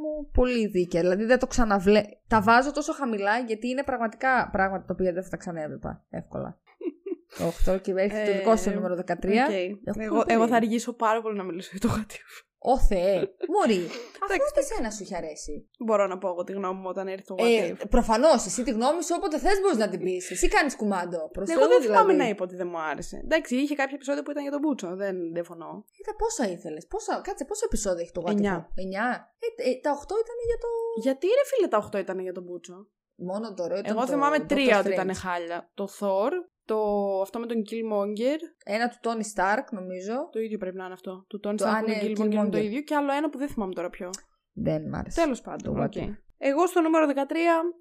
μου 0.02 0.30
πολύ 0.34 0.68
δίκαια. 0.68 1.02
Δηλαδή 1.02 1.24
δεν 1.26 1.40
το 1.40 1.48
ξαναβλέ... 1.48 2.02
Τα 2.28 2.42
βάζω 2.42 2.72
τόσο 2.72 2.94
χαμηλά 2.94 3.40
γιατί 3.40 3.68
είναι 3.68 3.84
πραγματικά 3.84 4.50
πράγματα 4.52 4.86
τα 4.86 4.94
οποία 4.94 5.14
δεν 5.14 5.24
θα 5.24 5.30
τα 5.30 5.38
ξαναέβλεπα 5.38 6.06
εύκολα. 6.10 6.60
το 7.66 7.72
8 7.74 7.82
και 7.82 7.92
έχει 7.96 8.10
το 8.10 8.32
Ε, 8.32 8.38
δικό 8.38 8.56
σου 8.56 8.70
νούμερο 8.70 8.96
13. 8.96 9.10
Οκ. 9.10 9.26
Έχω 9.26 10.02
Εγώ, 10.02 10.16
πολύ. 10.16 10.26
εγώ 10.28 10.48
θα 10.48 10.56
αργήσω 10.56 10.94
πάρα 10.94 11.22
πολύ 11.22 11.38
να 11.38 11.44
μιλήσω 11.44 11.70
για 11.74 11.90
το 11.90 11.96
What 11.96 12.12
If. 12.12 12.44
Ω 12.72 12.80
Θεέ, 12.90 13.16
μωρή. 13.54 13.84
Αυτό 14.22 14.34
Εντάξει, 14.34 14.52
και 14.56 14.62
σένα 14.70 14.90
σου 14.92 15.04
έχει 15.04 15.16
αρέσει. 15.16 15.54
Μπορώ 15.86 16.08
να 16.08 16.18
πω 16.18 16.28
εγώ 16.34 16.44
τη 16.44 16.52
γνώμη 16.60 16.80
μου 16.80 16.88
όταν 16.94 17.08
έρθει 17.08 17.26
το 17.26 17.36
What 17.38 17.44
Ε, 17.44 17.72
If. 17.72 17.90
Προφανώς, 17.90 18.46
εσύ 18.46 18.64
τη 18.64 18.72
γνώμη 18.72 19.04
σου 19.04 19.14
όποτε 19.18 19.38
θες 19.40 19.60
μπορείς 19.62 19.78
να 19.78 19.90
την 19.90 20.00
πεις. 20.04 20.32
Εσύ 20.32 20.48
κάνεις 20.48 20.76
κουμάντο. 20.76 21.30
Προς 21.36 21.50
Εγώ 21.50 21.60
Θεού, 21.60 21.70
δεν 21.70 21.82
θυμάμαι 21.82 22.02
δηλαδή. 22.12 22.18
να 22.24 22.28
είπα 22.30 22.44
ότι 22.44 22.56
δεν 22.56 22.68
μου 22.68 22.80
άρεσε. 22.80 23.18
Εντάξει, 23.24 23.56
είχε 23.56 23.76
κάποια 23.76 23.96
επεισόδια 23.96 24.24
που 24.24 24.32
ήταν 24.32 24.42
για 24.44 24.52
τον 24.52 24.60
Μπούτσο. 24.60 24.96
Δεν 24.96 25.16
διαφωνώ. 25.34 25.72
Είδα 26.00 26.14
πόσα 26.22 26.44
ήθελες. 26.56 26.88
Πόσα... 26.88 27.22
Κάτσε, 27.24 27.46
πόσα 27.46 27.64
επεισόδια 27.66 28.02
έχει 28.02 28.12
το 28.12 28.22
What 28.26 28.30
If? 28.30 28.34
Εννιά. 28.34 28.72
Εννιά. 28.76 29.08
Ε, 29.40 29.70
ε, 29.70 29.80
τα 29.86 29.92
8 30.02 30.04
ήταν 30.24 30.38
για 30.50 30.58
το. 30.64 30.68
Γιατί 31.02 31.28
ρε 31.28 31.46
φίλε 31.50 31.68
τα 31.68 31.90
8 31.96 32.00
ήταν 32.00 32.20
για 32.20 32.34
τον 32.34 32.44
Μπούτσο; 32.44 32.88
Μόνο 33.16 33.54
το 33.54 33.64
ωραίο 33.64 33.78
ήταν. 33.78 33.92
Εγώ 33.92 34.06
το 34.06 34.12
θυμάμαι 34.12 34.38
Doctor 34.38 34.48
τρία 34.48 34.80
ότι 34.80 34.88
Strange. 34.90 34.94
ήταν 34.94 35.16
χάλια. 35.16 35.70
Το 35.74 35.88
Thor, 36.00 36.32
το... 36.66 36.78
αυτό 37.22 37.40
με 37.40 37.46
τον 37.46 37.58
Killmonger. 37.58 38.38
Ένα 38.66 38.88
του 38.90 38.98
Tony 39.02 39.26
Stark, 39.36 39.64
νομίζω. 39.72 40.30
Το 40.32 40.40
ίδιο 40.40 40.58
πρέπει 40.58 40.76
να 40.78 40.84
είναι 40.84 40.94
αυτό. 40.94 41.26
Του 41.30 41.40
Tony 41.48 41.56
Το- 41.58 41.66
Stark 41.66 41.70
α, 41.70 41.82
με 41.82 41.86
τον 41.88 41.92
ναι, 41.92 42.02
Killmonger 42.02 42.32
είναι 42.34 42.50
το 42.50 42.58
Killmonger. 42.58 42.64
ίδιο. 42.64 42.82
Και 42.82 42.96
άλλο 42.96 43.12
ένα 43.14 43.30
που 43.30 43.38
δεν 43.38 43.48
θυμάμαι 43.48 43.74
τώρα 43.74 43.90
ποιο. 43.90 44.10
Δεν 44.54 44.82
μ' 44.90 44.96
άρεσε. 44.96 45.22
Τέλος 45.22 45.42
πάντων. 45.42 45.76
Το 45.76 45.82
What 45.82 45.86
οκ. 45.86 45.94
If; 45.96 46.14
Εγώ 46.38 46.68
στο 46.68 46.82
νούμερο 46.82 47.06
13 47.08 47.12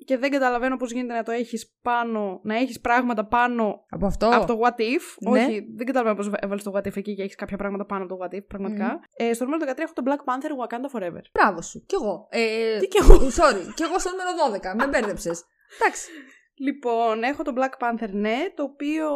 και 0.05 0.17
δεν 0.19 0.31
καταλαβαίνω 0.31 0.77
πώς 0.77 0.93
γίνεται 0.93 1.15
να 1.15 1.23
το 1.23 1.31
έχεις 1.31 1.77
πάνω, 1.83 2.41
να 2.43 2.57
έχεις 2.57 2.81
πράγματα 2.81 3.27
πάνω 3.27 3.85
Από 3.89 4.07
αυτό; 4.07 4.29
από 4.33 4.47
το 4.47 4.59
What 4.63 4.81
If. 4.81 5.31
Ναι. 5.31 5.45
Όχι, 5.45 5.65
δεν 5.77 5.87
καταλαβαίνω 5.87 6.17
πώς 6.17 6.31
έβαλες 6.41 6.63
το 6.63 6.73
What 6.75 6.87
If 6.87 6.97
εκεί 6.97 7.15
και 7.15 7.23
έχεις 7.23 7.35
κάποια 7.35 7.57
πράγματα 7.57 7.85
πάνω 7.87 8.05
από 8.05 8.17
το 8.17 8.25
What 8.25 8.35
If, 8.35 8.45
πραγματικά. 8.49 9.01
Ε, 9.17 9.33
στο 9.33 9.45
νούμερο 9.45 9.73
13 9.73 9.79
έχω 9.79 9.93
το 9.93 10.03
Black 10.07 10.23
Panther 10.33 10.53
Wakanda 10.67 10.97
Forever. 10.99 11.21
Μπράβο 11.33 11.63
σου. 11.63 11.85
Κι 11.87 11.95
εγώ. 11.95 12.27
Ε, 12.31 12.79
Τι 12.79 12.87
κι 12.89 12.99
εγώ. 13.01 13.15
Sorry. 13.15 13.73
Κι 13.75 13.83
εγώ 13.83 13.99
στο 13.99 14.11
νούμερο 14.11 14.31
12. 14.73 14.75
Με 14.77 14.87
μπέρδεψες. 14.87 15.45
Εντάξει. 15.81 16.11
Λοιπόν, 16.55 17.23
έχω 17.23 17.43
το 17.43 17.53
Black 17.57 17.75
Panther, 17.83 18.09
ναι, 18.11 18.37
το 18.55 18.63
οποίο, 18.63 19.09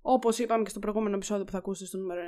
όπως 0.00 0.38
είπαμε 0.38 0.62
και 0.62 0.70
στο 0.70 0.78
προηγούμενο 0.78 1.16
επεισόδιο 1.16 1.44
που 1.44 1.50
θα 1.50 1.58
ακούσετε 1.58 1.86
στο 1.86 1.98
νούμερο 1.98 2.20
97, 2.20 2.24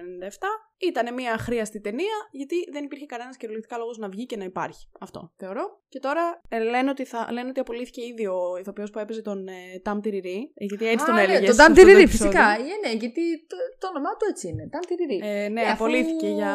ήταν 0.79 1.15
μια 1.15 1.33
αχρίαστη 1.33 1.81
ταινία, 1.81 2.15
γιατί 2.31 2.55
δεν 2.73 2.85
υπήρχε 2.85 3.07
κανένας 3.07 3.37
κυριολεκτικά 3.37 3.79
λόγος 3.79 3.99
να 3.99 4.09
βγει 4.09 4.27
και 4.27 4.37
να 4.37 4.45
υπάρχει. 4.45 4.89
Αυτό 5.01 5.33
θεωρώ. 5.37 5.83
Και 5.89 5.99
τώρα 5.99 6.41
ε, 6.49 6.59
λένε, 6.59 6.91
ότι 6.91 7.05
θα, 7.05 7.29
λένε 7.33 7.49
ότι 7.49 7.61
απολύθηκε 7.61 8.05
ήδη 8.05 8.27
ο 8.27 8.57
ηθοποιός 8.61 8.91
που 8.91 8.99
έπαιζε 8.99 9.23
τον 9.23 9.49
ε, 9.49 9.53
Tam 9.85 9.97
Tiriri, 9.97 10.39
ε, 10.55 10.65
γιατί 10.65 10.87
έτσι 10.89 11.07
τον 11.07 11.15
Α, 11.15 11.21
έλεγες. 11.21 11.41
Ναι, 11.41 11.47
τον 11.47 11.55
σε 11.55 11.63
αυτό 11.63 11.73
Dan 11.73 11.77
το 11.77 11.83
Tiriri, 11.83 12.03
επεισόδιο. 12.03 12.31
φυσικά. 12.31 12.51
Ε, 12.51 12.89
ναι, 12.89 12.93
γιατί 12.99 13.47
το, 13.47 13.57
το 13.79 13.89
όνομά 13.89 14.11
του 14.17 14.27
έτσι 14.31 14.49
είναι. 14.49 14.69
Dan 14.73 14.85
Tiriri. 14.89 15.19
Ε, 15.27 15.49
ναι, 15.49 15.61
Ε, 15.61 15.65
αφού- 15.65 15.73
απολύθηκε 15.85 16.29
για... 16.29 16.53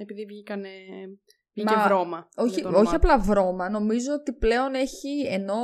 επειδή 0.00 0.24
βγήκαν. 0.24 0.64
Βγήκε 1.58 1.74
Μα- 1.76 1.84
βρώμα. 1.86 2.28
Όχι, 2.36 2.52
για 2.54 2.62
το 2.62 2.68
όνομά 2.68 2.82
όχι 2.82 2.90
του. 2.90 2.96
απλά 2.96 3.18
βρώμα. 3.18 3.70
Νομίζω 3.70 4.12
ότι 4.12 4.32
πλέον 4.32 4.74
έχει, 4.74 5.26
ενώ 5.30 5.62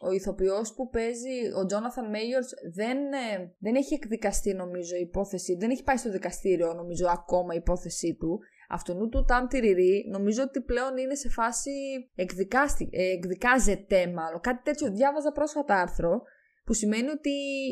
ο 0.00 0.10
ηθοποιός 0.12 0.74
που 0.74 0.88
παίζει, 0.90 1.36
ο 1.60 1.62
Jonathan 1.70 2.06
Majors, 2.14 2.50
δεν, 2.74 2.96
ε, 2.98 3.54
δεν 3.58 3.74
έχει 3.74 3.94
εκδικαστεί 3.94 4.54
νομίζω 4.54 4.96
η 4.96 5.00
υπόθεση, 5.00 5.56
δεν 5.56 5.70
έχει 5.70 5.82
πάει 5.82 5.96
στο 5.96 6.10
δικαστήριο 6.10 6.72
νομίζω 6.74 7.06
ακόμα 7.08 7.54
η 7.54 7.56
υπόθεσή 7.56 8.16
του. 8.20 8.38
Αυτού 8.68 9.08
του 9.08 9.24
ταμ 9.28 9.54
τιριρί 9.54 9.94
νομίζω 10.10 10.42
ότι 10.42 10.60
πλέον 10.60 10.96
είναι 10.96 11.14
σε 11.14 11.28
φάση 11.28 11.70
εκδικάστη, 12.14 12.88
ε, 12.92 13.02
εκδικάζεται 13.02 14.06
μάλλον. 14.06 14.40
Κάτι 14.40 14.62
τέτοιο 14.62 14.90
διάβαζα 14.90 15.32
πρόσφατα 15.32 15.80
άρθρο 15.80 16.22
που 16.66 16.72
σημαίνει 16.74 17.08
ότι 17.08 17.30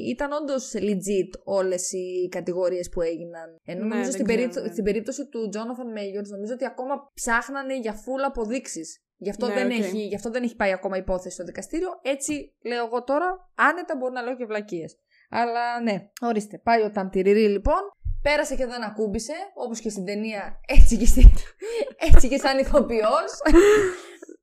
ήταν 0.08 0.32
όντως 0.32 0.72
legit 0.76 1.30
όλες 1.44 1.92
οι 1.92 2.28
κατηγορίες 2.30 2.88
που 2.88 3.00
έγιναν. 3.00 3.48
Ενώ 3.64 3.80
Ναι, 3.84 3.88
νομίζω 3.88 4.10
δεν 4.10 4.12
στην, 4.12 4.24
ξέρω, 4.26 4.38
περίπτω- 4.40 4.62
ναι. 4.62 4.72
στην 4.72 4.84
περίπτωση 4.84 5.26
του 5.28 5.50
Jonathan 5.54 5.88
Majors, 5.98 6.28
νομίζω 6.34 6.52
ότι 6.52 6.64
ακόμα 6.64 6.94
ψάχνανε 7.14 7.78
για 7.78 7.94
full 7.94 8.22
αποδείξεις. 8.26 8.98
Γι, 9.16 9.30
αυτό 9.30 9.46
Ναι, 9.46 9.54
δεν 9.54 9.66
οκ. 9.66 9.72
έχει, 9.78 9.98
γι' 10.06 10.14
αυτό 10.14 10.30
δεν 10.30 10.42
έχει 10.42 10.56
πάει 10.56 10.72
ακόμα 10.72 10.96
η 10.96 10.98
υπόθεση 11.02 11.34
στο 11.34 11.44
δικαστήριο. 11.44 11.88
Έτσι 12.02 12.54
λέω 12.64 12.84
εγώ 12.86 13.04
τώρα, 13.04 13.50
άνετα 13.54 13.96
μπορώ 13.96 14.12
να 14.12 14.22
λέω 14.22 14.36
και 14.36 14.44
βλακίες. 14.44 14.98
Αλλά 15.30 15.80
ναι, 15.82 16.10
ορίστε. 16.20 16.58
Πάει 16.58 16.82
ο 16.82 16.90
Ταμτυρίρι 16.90 17.48
λοιπόν. 17.48 17.80
Πέρασε 18.22 18.54
και 18.56 18.66
δεν 18.66 18.82
ακούμπησε, 18.82 19.32
όπως 19.54 19.80
και 19.80 19.88
στην 19.88 20.04
ταινία, 20.04 20.60
έτσι 20.66 20.96
και, 20.96 21.06
στην... 21.06 21.28
έτσι 22.12 22.28
και 22.28 22.38
σαν 22.38 22.58
ηθοποιός. 22.58 23.30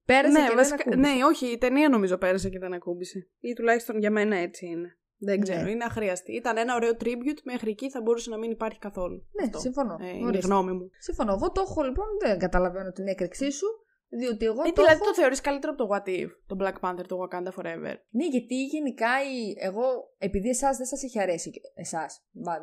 Πέρασε 0.05 0.39
ναι, 0.39 0.48
και 0.48 0.55
βασικά, 0.55 0.75
δεν 0.77 0.93
ακούμπησε. 0.93 1.13
ναι, 1.15 1.25
όχι, 1.25 1.46
η 1.46 1.58
ταινία 1.58 1.89
νομίζω 1.89 2.17
πέρασε 2.17 2.50
και 2.50 2.60
δεν 2.60 2.74
ακούμπησε. 2.74 3.27
Ή 3.39 3.53
τουλάχιστον 3.53 3.98
για 4.00 4.12
μένα 4.12 4.36
έτσι 4.36 4.65
είναι. 4.65 4.96
Δεν 5.24 5.39
ξέρω, 5.39 5.62
Ναι. 5.62 5.70
είναι 5.70 5.84
αχρίαστη. 5.84 6.31
Ήταν 6.36 6.58
ένα 6.58 6.75
ωραίο 6.75 6.91
tribute, 7.03 7.41
μέχρι 7.43 7.70
εκεί 7.70 7.89
θα 7.89 8.01
μπορούσε 8.01 8.29
να 8.29 8.38
μην 8.38 8.51
υπάρχει 8.51 8.79
καθόλου. 8.79 9.25
Ναι, 9.39 9.43
Αυτό. 9.46 9.60
συμφωνώ. 9.60 9.98
Ε, 10.01 10.08
είναι 10.10 10.20
η 10.20 10.24
Ορίστε. 10.25 10.48
γνώμη 10.48 10.72
μου. 10.72 10.89
Συμφωνώ. 11.00 11.34
Εγώ 11.34 11.51
το 11.51 11.62
έχω 11.67 11.81
λοιπόν, 11.84 12.05
δεν 12.20 12.39
καταλαβαίνω 12.39 12.91
την 12.91 13.08
έκρηξή 13.08 13.51
σου. 13.51 13.65
Διότι 14.20 14.46
εγώ 14.46 14.62
Ε, 14.62 14.65
το 14.65 14.72
δηλαδή 14.74 14.96
έχω... 14.96 15.06
το 15.06 15.13
θεωρείς 15.13 15.41
καλύτερο 15.41 15.74
από 15.74 15.84
το 15.88 15.89
What 15.94 16.08
If, 16.10 16.30
το 16.48 16.56
Black 16.62 16.77
Panther, 16.84 17.06
το 17.08 17.18
Wakanda 17.24 17.51
Forever; 17.58 17.96
Ναι, 18.10 18.25
γιατί 18.25 18.63
γενικά 18.65 19.08
η... 19.24 19.53
εγώ, 19.58 19.84
επειδή 20.18 20.50
εσάς 20.50 20.77
δεν 20.77 20.86
σας 20.86 21.03
είχε 21.03 21.22
αρέσει. 21.22 21.51
Εσάς. 21.75 22.22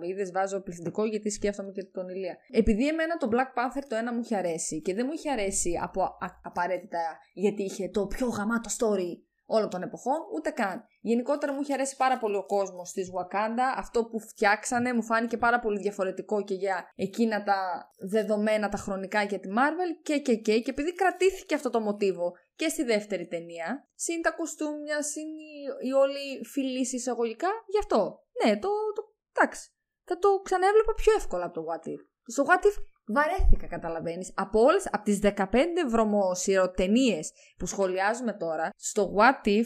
Είδε, 0.09 0.31
βάζω 0.33 0.61
πληθυντικό 0.62 1.05
γιατί 1.05 1.31
σκέφτομαι 1.31 1.71
και 1.71 1.85
τον 1.85 2.09
Ηλία. 2.09 2.37
Επειδή 2.50 2.88
εμένα 2.88 3.17
το 3.17 3.28
Black 3.33 3.50
Panther 3.59 3.83
το 3.88 3.97
ένα 3.97 4.12
μου 4.14 4.21
είχε 4.21 4.37
αρέσει 4.37 4.81
και 4.81 4.95
δεν 4.95 5.05
μου 5.07 5.12
είχε 5.12 5.31
αρέσει 5.31 5.78
από 5.83 6.02
α- 6.02 6.40
απαραίτητα 6.43 7.19
γιατί 7.35 7.62
είχε 7.62 7.88
το 7.88 8.07
πιο 8.07 8.26
γαμάτο 8.26 8.71
story 8.78 9.27
όλων 9.50 9.69
των 9.71 9.83
εποχών, 9.83 10.19
ούτε 10.35 10.50
καν. 10.50 10.85
Γενικότερα 11.00 11.52
μου 11.52 11.61
είχε 11.61 11.73
αρέσει 11.73 11.97
πάρα 11.97 12.19
πολύ 12.19 12.37
ο 12.37 12.47
κόσμος 12.47 12.93
της 12.93 13.11
Wakanda. 13.17 13.67
Αυτό 13.76 14.05
που 14.05 14.21
φτιάξανε 14.21 14.93
μου 14.93 15.02
φάνηκε 15.02 15.37
πάρα 15.37 15.61
πολύ 15.61 15.78
διαφορετικό 15.78 16.45
και 16.45 16.55
για 16.55 16.93
εκείνα 16.95 17.43
τα 17.43 17.90
δεδομένα, 17.99 18.69
τα 18.69 18.78
χρονικά 18.78 19.23
για 19.23 19.40
τη 19.40 19.49
Marvel 19.57 19.90
και 20.02 20.19
και 20.19 20.35
και. 20.35 20.59
Και 20.59 20.71
επειδή 20.71 20.95
κρατήθηκε 20.95 21.55
αυτό 21.55 21.71
το 21.71 21.81
μοτίβο 21.81 22.33
και 22.55 22.69
στη 22.69 22.83
δεύτερη 22.83 23.26
ταινία, 23.26 23.88
συν 23.95 24.23
τα 24.23 24.31
κουστούμια, 24.31 25.02
συν 25.02 25.28
η, 25.28 25.87
η 25.88 25.93
όλη 25.93 26.45
φιλήση 26.45 26.97
εισαγωγικά, 26.97 27.49
γι' 27.67 27.78
αυτό. 27.78 28.23
Ναι, 28.45 28.59
το, 28.59 28.69
το 28.95 29.14
εντάξει. 29.33 29.71
Θα 30.05 30.19
το 30.19 30.40
ξαναέβλεπα 30.43 30.95
πιο 30.95 31.12
εύκολα 31.17 31.45
από 31.45 31.55
το 31.55 31.64
What 31.69 31.88
If. 31.88 32.00
Στο 32.25 32.45
What 32.49 32.64
If 32.69 32.76
βαρέθηκα, 33.09 33.67
καταλαβαίνεις. 33.67 34.33
Από 34.35 34.61
όλες, 34.61 34.88
από 34.91 35.05
τις 35.05 35.19
15 35.23 35.85
βρωμοσυροτενίες 35.88 37.33
που 37.59 37.67
σχολιάζουμε 37.67 38.33
τώρα, 38.33 38.71
στο 38.77 39.15
What 39.17 39.47
If 39.49 39.65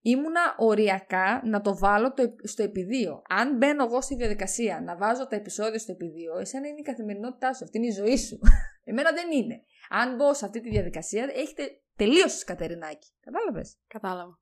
ήμουνα 0.00 0.54
οριακά 0.58 1.40
να 1.44 1.60
το 1.60 1.76
βάλω 1.78 2.12
το, 2.12 2.22
επ- 2.22 2.46
στο 2.46 2.62
επιδείο. 2.62 3.22
Αν 3.28 3.56
μπαίνω 3.56 3.84
εγώ 3.84 4.00
στη 4.00 4.14
διαδικασία 4.14 4.80
να 4.80 4.96
βάζω 4.96 5.26
τα 5.26 5.36
επεισόδια 5.36 5.78
στο 5.78 5.92
επιδείο, 5.92 6.38
εσένα 6.38 6.68
είναι 6.68 6.80
η 6.80 6.82
καθημερινότητά 6.82 7.52
σου, 7.52 7.64
αυτή 7.64 7.78
είναι 7.78 7.86
η 7.86 7.90
ζωή 7.90 8.16
σου. 8.16 8.38
Εμένα 8.90 9.12
δεν 9.12 9.30
είναι. 9.32 9.62
Αν 9.90 10.16
μπω 10.16 10.34
σε 10.34 10.44
αυτή 10.44 10.60
τη 10.60 10.70
διαδικασία, 10.70 11.28
έχετε 11.34 11.62
τελείωση 11.96 12.44
Κατερινάκη. 12.44 13.08
Κατάλαβες; 13.20 13.76
Κατάλαβα. 13.86 14.38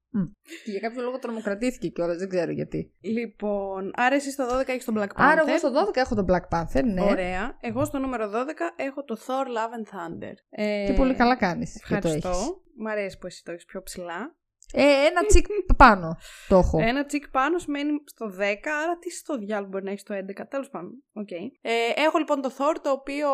Και 0.65 0.71
για 0.71 0.81
κάποιο 0.81 1.03
λόγο 1.03 1.19
τρομοκρατήθηκε 1.19 1.89
κιόλας, 1.89 2.17
δεν 2.17 2.29
ξέρω 2.29 2.51
γιατί. 2.51 2.95
Λοιπόν, 3.01 3.91
άρα 3.95 4.15
εσύ 4.15 4.31
στο 4.31 4.47
12 4.47 4.69
έχεις 4.69 4.85
τον 4.85 4.95
Black 4.99 5.03
Panther. 5.03 5.15
Άρα, 5.15 5.43
εγώ 5.47 5.59
στο 5.59 5.71
12 5.73 5.97
έχω 5.97 6.15
τον 6.15 6.27
Black 6.29 6.59
Panther, 6.59 6.85
ναι. 6.85 7.03
Ωραία. 7.03 7.57
Εγώ 7.61 7.85
στο 7.85 7.99
νούμερο 7.99 8.31
12 8.31 8.33
έχω 8.77 9.05
το 9.05 9.17
Thor 9.27 9.47
Love 9.47 9.73
and 9.79 9.97
Thunder. 9.97 10.35
Ε, 10.51 10.85
Και 10.87 10.93
πολύ 10.93 11.15
καλά 11.15 11.37
κάνεις. 11.37 11.73
Και 11.89 11.99
το 11.99 12.09
έχεις. 12.09 12.25
Ευχαριστώ. 12.25 12.63
Μ' 12.77 12.87
αρέσει 12.87 13.19
που 13.19 13.27
εσύ 13.27 13.45
το 13.45 13.53
έχεις 13.53 13.65
πιο 13.65 13.83
ψηλά. 13.83 14.37
Ε, 14.75 14.83
ένα 14.83 15.25
τσικ 15.27 15.47
πάνω 15.77 16.17
το 16.49 16.57
έχω. 16.57 16.79
Ένα 16.81 17.05
τσικ 17.05 17.29
πάνω 17.29 17.59
σημαίνει 17.59 17.91
στο 18.05 18.27
10, 18.39 18.69
άρα 18.83 18.99
τι 18.99 19.11
στο 19.11 19.39
διάλογο 19.39 19.71
μπορεί 19.71 19.85
να 19.85 19.91
έχεις 19.91 20.03
στο 20.03 20.15
11. 20.15 20.47
Τέλος 20.49 20.71
πάντων. 20.71 21.03
Okay. 21.15 21.59
Ε, 21.61 21.73
έχω 21.97 22.19
λοιπόν 22.19 22.41
το 22.41 22.51
Thor 22.59 22.75
το 22.83 22.91
οποίο 22.91 23.29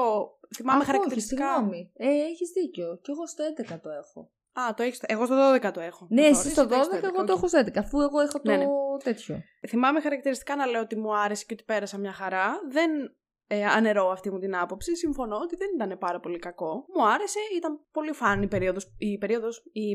θυμάμαι 0.56 0.80
Αχ, 0.80 0.86
χαρακτηριστικά. 0.86 1.44
Όχι, 1.44 1.54
συγγνώμη. 1.54 1.92
Ε, 1.96 2.06
έχεις 2.06 2.50
δίκιο. 2.50 2.98
Και 3.02 3.10
εγώ 3.10 3.26
στο 3.26 3.44
11 3.44 3.78
το 3.82 3.90
έχω. 3.90 4.30
Α, 4.52 4.74
το 4.74 4.82
έχεις, 4.82 5.00
εγώ 5.06 5.24
στο 5.26 5.54
12 5.54 5.70
το 5.72 5.80
έχω. 5.80 6.06
Ναι, 6.10 6.22
το 6.22 6.26
εσύ 6.28 6.48
Thor. 6.48 6.50
στο 6.50 6.62
12, 6.62 6.68
το 6.68 6.74
έχεις 6.74 6.88
εγώ 7.02 7.24
το 7.24 7.32
οκ. 7.32 7.38
έχω 7.38 7.48
στο 7.48 7.58
11. 7.58 7.76
Αφού 7.78 8.00
εγώ 8.00 8.20
έχω 8.20 8.40
το 8.40 8.50
Ναι, 8.50 8.56
ναι. 8.56 8.66
τέτοιο. 9.04 9.42
Θυμάμαι 9.68 10.00
χαρακτηριστικά 10.00 10.56
να 10.56 10.66
λέω 10.66 10.80
ότι 10.80 10.96
μου 10.96 11.16
άρεσε 11.16 11.44
και 11.44 11.54
ότι 11.54 11.64
πέρασα 11.64 11.98
μια 11.98 12.12
χαρά. 12.12 12.60
Δεν 12.70 12.90
ε, 13.50 13.64
αναιρώ 13.64 14.10
αυτή 14.10 14.30
μου 14.30 14.38
την 14.38 14.56
άποψη. 14.56 14.96
Συμφωνώ 14.96 15.36
ότι 15.36 15.56
δεν 15.56 15.68
ήταν 15.74 15.98
πάρα 15.98 16.20
πολύ 16.20 16.38
κακό. 16.38 16.84
Μου 16.96 17.08
άρεσε, 17.08 17.38
ήταν 17.56 17.80
πολύ 17.92 18.12
fun 18.12 18.42
η 18.42 18.46
περίοδος, 18.48 18.94
η, 18.98 19.18
περίοδος, 19.18 19.62
η, 19.72 19.88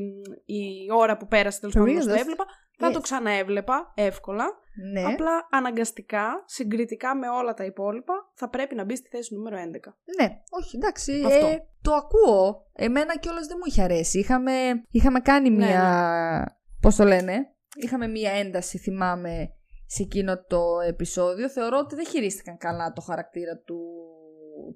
η 0.46 0.62
ώρα 0.94 1.18
που 1.18 1.28
πέρασε 1.28 1.60
τέλος 1.60 1.76
πάντων 1.76 1.90
που 1.90 1.94
το 1.94 2.00
Περίοδος. 2.00 2.22
έβλεπα. 2.26 2.46
Θα 2.78 2.90
Yes. 2.90 2.94
το 2.94 3.00
ξαναέβλεπα 3.00 3.92
εύκολα. 3.96 4.46
Ναι. 4.94 5.04
Απλά 5.04 5.48
αναγκαστικά, 5.52 6.44
συγκριτικά 6.46 7.16
με 7.16 7.30
όλα 7.30 7.54
τα 7.54 7.66
υπόλοιπα, 7.66 8.14
θα 8.34 8.50
πρέπει 8.50 8.76
να 8.76 8.84
μπει 8.84 8.96
στη 8.96 9.08
θέση 9.10 9.36
νούμερο 9.36 9.58
11. 9.58 9.94
Ναι, 10.20 10.28
όχι, 10.50 10.76
εντάξει. 10.76 11.24
Αυτό. 11.26 11.46
Ε, 11.46 11.60
το 11.82 11.94
ακούω. 11.94 12.66
Εμένα 12.74 13.18
κιόλας 13.18 13.48
δεν 13.48 13.58
μου 13.60 13.64
είχε 13.68 13.82
αρέσει. 13.82 14.20
Είχαμε, 14.20 14.52
είχαμε 14.90 15.20
κάνει 15.20 15.50
Ναι, 15.50 15.66
μία. 15.66 16.60
Πώς 16.82 16.96
το 16.96 17.04
λένε. 17.04 17.48
Είχαμε 17.76 18.08
μία 18.08 18.32
ένταση, 18.32 18.78
θυμάμαι, 18.78 19.54
σε 19.96 20.04
εκείνο 20.04 20.44
το 20.48 20.62
επεισόδιο. 20.88 21.50
Θεωρώ 21.50 21.78
ότι 21.78 21.96
δεν 21.96 22.06
χειρίστηκαν 22.08 22.58
καλά 22.58 22.92
το 22.96 23.02
χαρακτήρα 23.02 23.58
του, 23.58 23.80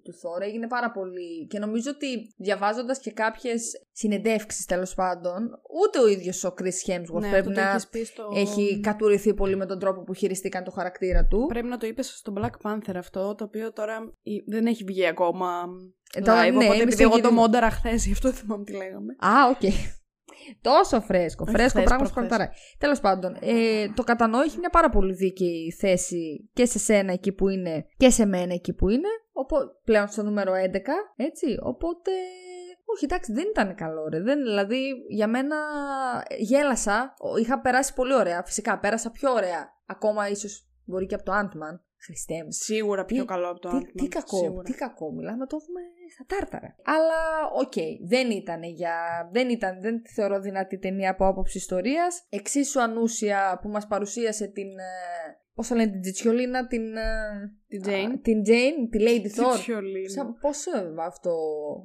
του 0.04 0.14
Θόρ. 0.14 0.42
Έγινε 0.42 0.68
πάρα 0.68 0.92
πολύ. 0.92 1.48
Και 1.50 1.60
νομίζω 1.60 1.92
ότι 1.96 2.34
διαβάζοντας 2.38 3.00
και 3.00 3.12
κάποιες 3.12 3.62
συνεντεύξεις 3.92 4.66
τέλος 4.66 4.94
πάντων, 4.94 5.38
ούτε 5.84 6.00
ο 6.00 6.08
ίδιος 6.08 6.44
ο 6.44 6.54
Chris 6.62 6.90
Hemsworth 6.92 7.20
Ναι, 7.22 7.30
πρέπει 7.30 7.48
αυτό 7.48 7.52
το 7.54 7.62
να 7.62 7.70
έχεις 7.70 7.88
πει 7.88 8.04
στο... 8.04 8.24
έχει 8.36 8.80
κατουρηθεί 8.80 9.34
πολύ 9.34 9.56
με 9.56 9.66
τον 9.66 9.80
τρόπο 9.80 10.04
που 10.04 10.14
χειριστήκαν 10.14 10.64
το 10.64 10.72
χαρακτήρα 10.72 11.26
του. 11.26 11.46
Πρέπει 11.48 11.68
να 11.68 11.78
το 11.78 11.88
είπες 11.88 12.08
στο 12.18 12.34
Black 12.38 12.70
Panther 12.72 12.96
αυτό, 12.96 13.36
το 13.36 13.44
οποίο 13.44 13.72
τώρα 13.74 14.14
η- 14.22 14.44
δεν 14.48 14.66
έχει 14.66 14.84
βγει 14.84 15.06
ακόμα 15.08 15.66
Ε, 16.14 16.22
τώρα, 16.22 16.42
live, 16.42 16.52
ναι, 16.52 16.56
οπότε 16.56 16.66
εμείς 16.66 16.82
επειδή 16.82 16.96
το 16.96 17.02
εγώ 17.04 17.12
το 17.12 17.16
γυρίζουμε. 17.18 17.42
μόνταρα 17.42 17.70
χθες, 17.70 18.06
γι' 18.06 18.12
αυτό 18.12 18.32
θυμάμαι 18.32 18.64
τι 18.64 18.74
λέγαμε. 18.74 19.16
Α, 19.20 19.30
οκ. 19.50 19.62
Τόσο 20.62 21.02
φρέσκο. 21.02 21.44
Όχι 21.48 21.56
Φρέσκο 21.56 21.78
χθες, 21.80 21.84
πράγμα 21.90 22.06
σου 22.06 22.14
προχθές. 22.14 22.38
παράει. 22.38 22.54
Τέλος 22.78 23.00
πάντων, 23.00 23.38
ε, 23.42 23.88
το 23.96 24.04
κατανοώ 24.04 24.42
έχει 24.42 24.58
μια 24.58 24.70
πάρα 24.70 24.90
πολύ 24.90 25.14
δίκαιη 25.14 25.72
θέση 25.80 26.50
και 26.54 26.66
σε 26.66 26.80
σένα 26.80 27.12
εκεί 27.14 27.32
που 27.32 27.50
είναι 27.50 27.86
και 27.98 28.10
σε 28.10 28.26
μένα 28.26 28.54
εκεί 28.54 28.74
που 28.74 28.90
είναι. 28.90 29.08
Οπότε, 29.34 29.66
πλέον 29.84 30.08
στο 30.08 30.24
νούμερο 30.24 30.54
11, 30.54 30.78
έτσι. 31.16 31.58
Οπότε. 31.62 32.12
Όχι, 32.96 33.06
εντάξει, 33.06 33.34
δεν 33.34 33.46
ήταν 33.50 33.76
καλό, 33.76 34.08
ρε. 34.10 34.22
Δεν, 34.22 34.42
δηλαδή, 34.42 34.94
για 35.10 35.28
μένα 35.28 35.56
ε, 36.28 36.36
γέλασα. 36.38 37.14
Ο- 37.20 37.38
Είχα 37.38 37.60
περάσει 37.62 37.94
πολύ 37.94 38.14
ωραία. 38.16 38.44
Φυσικά, 38.46 38.80
πέρασα 38.80 39.12
πιο 39.12 39.32
ωραία. 39.32 39.70
Ακόμα 39.86 40.30
ίσως 40.30 40.68
μπορεί 40.86 41.06
και 41.06 41.16
από 41.16 41.24
το 41.24 41.32
Ant-Man. 41.36 41.80
Χριστέ 42.06 42.44
μου. 42.44 42.52
Σίγουρα 42.52 43.06
πιο 43.06 43.22
Τι- 43.22 43.28
καλό 43.28 43.50
από 43.50 43.60
το 43.60 43.70
Τι, 43.70 43.76
Ant-Man, 43.78 43.92
τι 44.02 44.08
κακό, 44.08 44.38
σίγουρα. 44.38 44.64
τι 44.64 44.74
κακό, 44.74 45.12
μιλάμε, 45.12 45.46
το 45.48 45.58
έχουμε 45.62 45.80
στα 46.14 46.26
τάρταρα. 46.36 46.76
Αλλά, 46.84 47.50
οκ, 47.54 47.74
δεν 48.08 48.32
ήταν 48.32 48.64
για. 48.64 48.96
Δεν 49.32 49.50
ήταν, 49.50 49.82
δεν 49.82 50.02
τη 50.04 50.12
θεωρώ 50.14 50.40
δυνατή 50.40 50.78
ταινία 50.80 51.10
από 51.12 51.28
άποψη 51.28 51.58
ιστορίας. 51.58 52.26
Εξίσου 52.30 52.82
ανούσια 52.82 53.60
που 53.62 53.70
μας 53.70 53.88
παρουσίασε 53.88 54.48
την. 54.48 54.68
Πώς 55.58 55.68
το 55.68 55.76
λένε, 55.76 55.92
την 55.92 56.02
Τζιτσιολίνα, 56.02 56.68
την. 56.68 56.96
ε, 56.98 57.12
Την 57.68 57.82
Jane. 57.86 58.12
α, 58.14 58.20
την 58.22 58.42
Jane, 58.48 58.80
τη 58.92 58.98
Lady 59.08 59.30
Thor. 59.40 59.50
Τσιτσιολίνα. 59.54 60.10
Σαν, 60.10 60.38
πώς 60.42 60.66
ε, 60.66 60.94
αυτό 61.00 61.34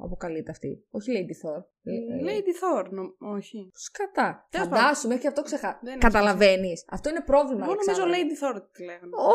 αποκαλείται 0.04 0.50
αυτή. 0.50 0.84
Όχι 0.90 1.08
Lady 1.16 1.34
Thor. 1.46 1.60
Ε, 1.84 1.92
Lady 2.28 2.52
Thor, 2.60 2.84
νο- 2.90 3.14
όχι. 3.36 3.70
Σκατά. 3.74 4.46
Τέλος 4.50 4.66
Φαντάσου, 4.68 5.06
μέχρι 5.08 5.22
και 5.22 5.28
αυτό 5.28 5.42
ξεχά. 5.42 5.78
Δεν 5.82 5.92
είναι 5.92 6.00
Καταλαβαίνεις. 6.00 6.84
Αυτό 6.90 7.08
είναι 7.10 7.20
πρόβλημα. 7.20 7.64
Εγώ 7.64 7.74
νομίζω 7.74 8.02
Αλεξάνδρα. 8.02 8.18
Lady 8.18 8.58
Thor 8.58 8.62
τη 8.72 8.84
λέγανε. 8.84 9.10
Ο, 9.16 9.30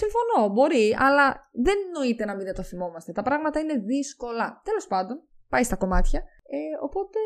συμφωνώ, 0.00 0.48
μπορεί, 0.54 0.96
αλλά 0.98 1.48
δεν 1.52 1.76
εννοείται 1.86 2.24
να 2.24 2.34
μην 2.36 2.54
το 2.54 2.62
θυμόμαστε. 2.62 3.12
Τα 3.12 3.22
πράγματα 3.22 3.60
είναι 3.60 3.74
δύσκολα. 3.78 4.60
Τέλος 4.64 4.86
πάντων, 4.86 5.22
πάει 5.48 5.62
στα 5.62 5.76
κομμάτια. 5.76 6.20
Ε, 6.56 6.58
οπότε, 6.82 7.18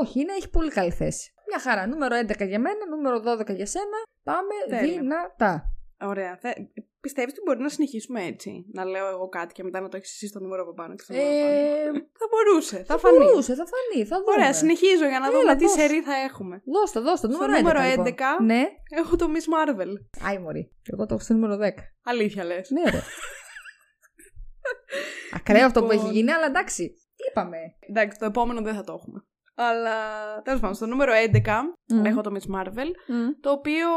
όχι, 0.00 0.20
είναι, 0.20 0.32
έχει 0.32 0.50
πολύ 0.50 0.70
καλή 0.70 0.90
θέση. 0.90 1.32
Μια 1.48 1.58
χαρά. 1.58 1.86
Νούμερο 1.86 2.16
11 2.16 2.46
για 2.46 2.58
μένα, 2.58 2.86
νούμερο 2.88 3.16
12 3.18 3.54
για 3.54 3.66
σένα. 3.66 3.98
Πάμε 4.22 4.54
Τέλεια. 4.68 5.00
δυνατά. 5.00 5.73
Ωραία. 6.06 6.38
Θε... 6.40 6.52
Πιστεύεις 7.00 7.32
ότι 7.32 7.42
μπορεί 7.44 7.58
να 7.60 7.68
συνεχίσουμε 7.68 8.24
έτσι; 8.24 8.64
Να 8.72 8.84
λέω 8.84 9.06
εγώ 9.08 9.28
κάτι 9.28 9.52
και 9.54 9.62
μετά 9.64 9.80
να 9.80 9.88
το 9.88 9.96
έχεις 9.96 10.10
εσύ 10.12 10.26
στο 10.26 10.40
νούμερο 10.40 10.62
από 10.62 10.72
πάνω 10.74 10.94
και 10.94 11.02
στο 11.02 11.12
νούμερο 11.12 11.30
από 11.36 11.40
πάνω. 11.46 11.96
Ε, 11.96 12.08
Θα 12.20 12.26
μπορούσε. 12.30 12.76
Θα, 12.76 12.84
θα 12.84 12.98
φανεί. 12.98 13.16
μπορούσε, 13.18 13.54
θα 13.54 13.64
φανεί, 13.72 14.04
θα 14.06 14.16
δούμε. 14.18 14.30
Ωραία, 14.32 14.52
συνεχίζω 14.52 15.06
για 15.08 15.18
να 15.18 15.26
Έλα, 15.26 15.40
δούμε 15.40 15.56
τι 15.56 15.64
δώσε. 15.64 15.80
σερή 15.80 16.00
θα 16.02 16.14
έχουμε. 16.14 16.62
Δώστε, 16.64 17.00
δώστε. 17.00 17.26
Στο 17.26 17.36
Νούμερο 17.36 17.52
11. 17.52 17.56
νούμερο 17.58 17.80
λοιπόν. 17.80 18.04
11. 18.40 18.44
Ναι. 18.44 18.62
Έχω 18.88 19.16
το 19.16 19.26
Miss 19.34 19.46
Marvel. 19.54 19.92
Άι, 20.28 20.38
μωρή. 20.38 20.72
Εγώ 20.92 21.06
το 21.06 21.14
έχω 21.14 21.22
στο 21.22 21.32
νούμερο 21.34 21.56
10. 21.62 21.68
Αλήθεια 22.04 22.44
λες. 22.44 22.70
Ναι, 22.70 22.90
ρε. 22.90 23.00
Ακραίο 25.32 25.66
αυτό 25.66 25.82
που 25.84 25.90
Λοιπόν. 25.90 26.04
έχει 26.06 26.14
γίνει, 26.14 26.30
αλλά 26.32 26.46
εντάξει. 26.46 26.94
Είπαμε. 27.30 27.58
Εντάξει, 27.88 28.18
το 28.18 28.24
επόμενο 28.24 28.60
δεν 28.62 28.74
θα 28.74 28.84
το 28.84 28.92
έχουμε. 28.92 29.24
Αλλά 29.54 29.96
τέλος 30.42 30.60
πάντων, 30.60 30.74
στο 30.76 30.86
νούμερο 30.86 31.12
11 31.12 31.40
Μμ. 31.88 32.04
έχω 32.04 32.20
το 32.20 32.30
Miss 32.34 32.56
Marvel. 32.56 32.90
Μμ. 33.06 33.28
Το 33.40 33.50
οποίο 33.50 33.88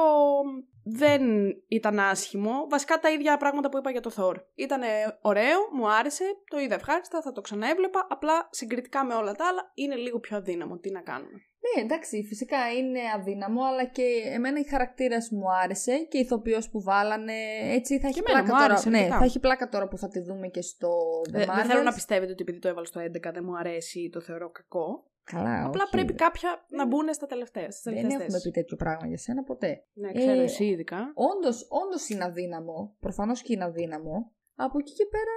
δεν 0.84 1.22
ήταν 1.67 2.00
άσχημο. 2.00 2.67
Βασικά 2.70 3.00
τα 3.00 3.10
ίδια 3.12 3.38
πράγματα 3.38 3.70
που 3.70 3.78
είπα 3.78 3.91
για 3.91 4.02
το 4.02 4.12
Thor. 4.17 4.36
Ήταν 4.56 4.82
ωραίο, 5.22 5.60
μου 5.74 5.91
άρεσε, 5.91 6.24
το 6.50 6.60
είδα 6.60 6.76
ευχάριστα, 6.76 7.22
θα 7.22 7.32
το 7.32 7.41
ξαναέβλεπα. 7.41 8.08
Απλά 8.10 8.48
συγκριτικά 8.52 9.06
με 9.06 9.13
όλα 9.13 9.34
τα 9.34 9.48
άλλα 9.48 9.72
είναι 9.74 9.96
λίγο 9.96 10.20
πιο 10.20 10.38
αδύναμο. 10.38 10.78
Τι 10.78 10.91
να 10.91 11.02
κάνουμε. 11.02 11.41
Ναι, 11.76 11.84
εντάξει, 11.84 12.24
φυσικά 12.28 12.58
είναι 12.78 13.00
αδύναμο, 13.15 13.63
αλλά 13.63 13.86
και 13.86 14.04
εμένα 14.34 14.60
η 14.60 14.63
χαρακτήρα 14.63 15.17
μου 15.32 15.52
άρεσε 15.63 15.98
και 15.98 16.17
η 16.17 16.22
ηθοποιός 16.22 16.70
που 16.70 16.82
βάλανε. 16.82 17.34
Έτσι 17.72 18.00
θα 18.00 18.08
έχει 18.08 18.20
εμένα 18.20 18.43
πλάκα 18.43 18.54
μου 18.54 18.60
τώρα. 18.62 18.74
άρεσε 18.74 18.89
ναι, 18.89 18.98
αρκετά. 18.98 19.17
θα 19.17 19.24
έχει 19.24 19.39
πλάκα 19.39 19.70
τώρα 19.70 19.88
που 19.88 19.98
θα 19.98 20.08
τη 20.08 20.20
δούμε 20.20 20.48
και 20.48 20.62
στο 20.62 20.89
The 21.28 21.32
Δεν, 21.32 21.46
δεν 21.46 21.56
Marvels. 21.56 21.67
θέλω 21.67 21.82
να 21.84 21.93
πιστεύετε 21.93 22.32
ότι 22.32 22.41
επειδή 22.41 22.60
το 22.60 22.67
έβαλα 22.67 22.86
στο 22.86 23.02
11 23.02 23.06
δεν 23.34 23.43
μου 23.43 23.58
αρέσει 23.58 24.00
ή 24.00 24.10
το 24.10 24.22
θεωρώ 24.22 24.50
κακό. 24.52 25.04
Καλά, 25.32 25.66
Απλά 25.66 25.82
όχι, 25.84 25.92
πρέπει 25.92 26.12
ρε. 26.12 26.18
κάποια 26.18 26.66
να 26.70 26.86
μπουν 26.88 27.13
στα 27.13 27.26
τελευταία. 27.26 27.72
Στις 27.72 27.82
Δεν 27.84 27.94
τελευταίες 27.94 28.13
έχουμε 28.20 28.32
θέσεις. 28.38 28.44
πει 28.52 28.52
τέτοιο 28.60 28.76
πράγμα 28.78 29.08
για 29.08 29.18
σένα 29.18 29.44
ποτέ. 29.44 29.84
Ναι, 29.94 30.12
ξέρω 30.12 30.32
Ε, 30.40 30.44
εσύ 30.44 30.66
ειδικά. 30.66 31.12
Όντως 31.13 31.68
όντως 31.70 32.10
είναι 32.10 32.24
αδύναμο. 32.24 32.96
Προφανώς 33.00 33.42
και 33.42 33.54
είναι 33.54 33.63
αδύναμο. 33.63 34.32
Από 34.56 34.78
εκεί 34.80 34.94
και 34.94 35.06
πέρα, 35.12 35.36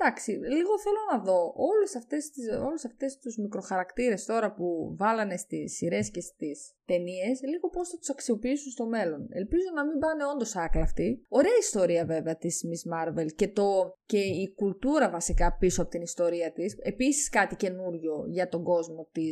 εντάξει, 0.00 0.30
λίγο 0.30 0.78
θέλω 0.84 1.02
να 1.12 1.18
δω 1.18 1.52
όλες 1.56 1.96
αυτές, 1.96 2.30
τις, 2.30 2.48
όλες 2.66 2.84
αυτές 2.84 3.18
τους 3.18 3.36
μικροχαρακτήρες 3.36 4.24
τώρα 4.24 4.52
που 4.54 4.94
βάλανε 4.98 5.36
στις 5.36 5.76
σειρές 5.76 6.10
και 6.10 6.20
στις 6.20 6.74
ταινίες, 6.90 7.40
λίγο 7.42 7.68
πώς 7.68 7.88
θα 7.88 7.96
τους 7.98 8.10
αξιοποιήσουν 8.10 8.70
στο 8.72 8.86
μέλλον. 8.86 9.26
Ελπίζω 9.30 9.68
να 9.74 9.86
μην 9.86 9.98
πάνε 9.98 10.24
όντως 10.34 10.56
άκρα 10.56 10.82
αυτοί. 10.82 11.24
Ωραία 11.28 11.56
ιστορία 11.60 12.04
βέβαια 12.04 12.36
της 12.36 12.64
Miss 12.68 12.82
Marvel 12.94 13.26
και, 13.36 13.48
το, 13.48 13.96
και 14.06 14.18
η 14.18 14.54
κουλτούρα 14.54 15.10
βασικά 15.10 15.56
πίσω 15.60 15.82
από 15.82 15.90
την 15.90 16.02
ιστορία 16.02 16.52
της. 16.52 16.76
Επίσης 16.82 17.28
κάτι 17.28 17.56
καινούριο 17.56 18.24
για 18.28 18.48
τον 18.48 18.62
κόσμο, 18.62 19.08
τη, 19.12 19.22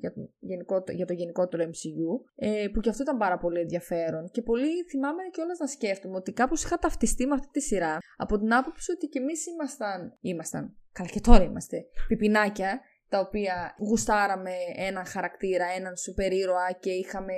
για, 0.00 0.12
το 0.12 0.20
γενικό, 0.38 0.84
για 0.90 1.06
το 1.06 1.12
γενικότερο 1.12 1.62
MCU, 1.64 2.10
ε, 2.34 2.68
που 2.72 2.80
και 2.80 2.88
αυτό 2.88 3.02
ήταν 3.02 3.16
πάρα 3.18 3.38
πολύ 3.38 3.60
ενδιαφέρον. 3.60 4.30
Και 4.30 4.42
πολύ 4.42 4.84
θυμάμαι 4.90 5.22
κιόλας 5.32 5.58
να 5.58 5.66
σκέφτομαι 5.66 6.16
ότι 6.16 6.32
κάπως 6.32 6.64
είχα 6.64 6.78
ταυτιστεί 6.78 7.26
με 7.26 7.34
αυτή 7.34 7.48
τη 7.50 7.60
σειρά 7.60 7.98
από 8.16 8.38
την 8.38 8.54
άποψη 8.54 8.92
ότι 8.92 9.06
κι 9.06 9.18
εμείς 9.18 9.46
ήμασταν, 9.46 10.11
ήμασταν, 10.20 10.76
καλά 10.92 11.08
και 11.08 11.20
τώρα 11.20 11.42
είμαστε, 11.42 11.84
πιπινάκια 12.08 12.80
τα 13.12 13.18
οποία 13.20 13.74
γουστάραμε 13.78 14.54
έναν 14.88 15.04
χαρακτήρα, 15.06 15.66
έναν 15.78 15.96
σούπερ 15.96 16.32
ήρωα 16.32 16.72
και 16.80 16.90
είχαμε 16.90 17.34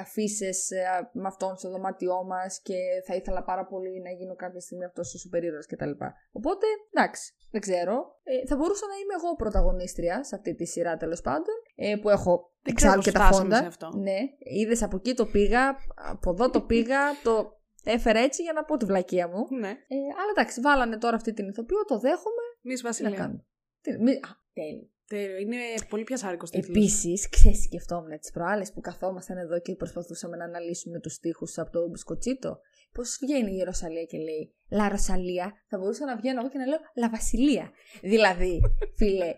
αφήσεις 0.00 0.70
ε, 0.70 0.84
με 1.12 1.26
αυτόν 1.26 1.56
στο 1.56 1.70
δωμάτιό 1.70 2.24
μας 2.24 2.60
και 2.62 2.78
θα 3.06 3.14
ήθελα 3.14 3.42
πάρα 3.42 3.64
πολύ 3.66 4.00
να 4.00 4.10
γίνω 4.10 4.34
κάποια 4.34 4.60
στιγμή 4.60 4.84
αυτός 4.84 5.14
ο 5.14 5.18
σούπερ 5.18 5.42
ήρωα 5.44 5.64
κτλ. 5.70 5.90
Οπότε, 6.32 6.66
εντάξει, 6.92 7.34
δεν 7.50 7.60
ξέρω. 7.60 7.94
Ε, 8.22 8.46
θα 8.46 8.56
μπορούσα 8.56 8.86
να 8.86 8.94
είμαι 8.94 9.14
εγώ 9.18 9.34
πρωταγωνίστρια 9.36 10.24
σε 10.24 10.34
αυτή 10.34 10.54
τη 10.54 10.66
σειρά 10.66 10.96
τέλος 10.96 11.20
πάντων, 11.20 11.56
ε, 11.74 11.96
που 12.00 12.08
έχω 12.08 12.52
εξάλλου 12.62 13.02
και 13.02 13.12
τα 13.12 13.24
φόντα. 13.32 13.58
αυτό. 13.58 13.90
Ναι, 13.96 14.18
είδες 14.38 14.82
από 14.82 14.96
εκεί 14.96 15.14
το 15.14 15.26
πήγα, 15.26 15.76
από 15.94 16.30
εδώ 16.30 16.50
το 16.50 16.60
πήγα, 16.60 17.00
το 17.22 17.60
έφερα 17.86 18.18
έτσι 18.18 18.42
για 18.42 18.52
να 18.52 18.64
πω 18.64 18.76
τη 18.76 18.84
βλακεία 18.84 19.28
μου. 19.28 19.46
Ναι. 19.58 19.68
Ε, 19.68 19.96
αλλά 20.20 20.30
εντάξει, 20.36 20.60
βάλανε 20.60 20.98
τώρα 20.98 21.16
αυτή 21.16 21.32
την 21.32 21.48
ηθοποιό, 21.48 21.84
το 21.84 21.98
δέχομαι. 21.98 22.44
Μη 22.62 22.74
Τι 22.74 22.82
να 22.82 22.88
Βασιλεία. 22.88 23.16
κάνουμε. 23.16 23.44
Τι, 23.80 23.90
μη, 24.02 24.10
α, 24.12 24.28
τέλειο. 24.52 24.90
Τέλειο. 25.08 25.36
Είναι 25.36 25.56
πολύ 25.88 26.04
πιασάρικο 26.04 26.44
τίτλος. 26.44 26.68
Επίσης, 26.76 27.28
ξέρεις, 27.28 27.62
σκεφτόμουν 27.62 28.18
τις 28.18 28.30
προάλλες 28.30 28.72
που 28.72 28.80
καθόμασταν 28.80 29.36
εδώ 29.36 29.60
και 29.60 29.74
προσπαθούσαμε 29.74 30.36
να 30.36 30.44
αναλύσουμε 30.44 31.00
τους 31.00 31.18
τοίχου 31.18 31.46
από 31.56 31.70
το 31.70 31.88
μπισκοτσίτο. 31.88 32.58
Πώς 32.92 33.18
βγαίνει 33.20 33.56
η 33.56 33.62
Ρωσαλία 33.62 34.04
και 34.04 34.18
λέει 34.18 34.54
Λα 34.70 34.88
Ρωσαλία, 34.88 35.52
θα 35.68 35.78
μπορούσα 35.78 36.04
να 36.04 36.16
βγαίνω 36.16 36.40
εγώ 36.40 36.48
και 36.48 36.58
να 36.58 36.66
λέω 36.66 36.78
Λα 36.96 37.10
Βασιλεία. 37.10 37.70
δηλαδή, 38.02 38.60
φίλε, 38.98 39.34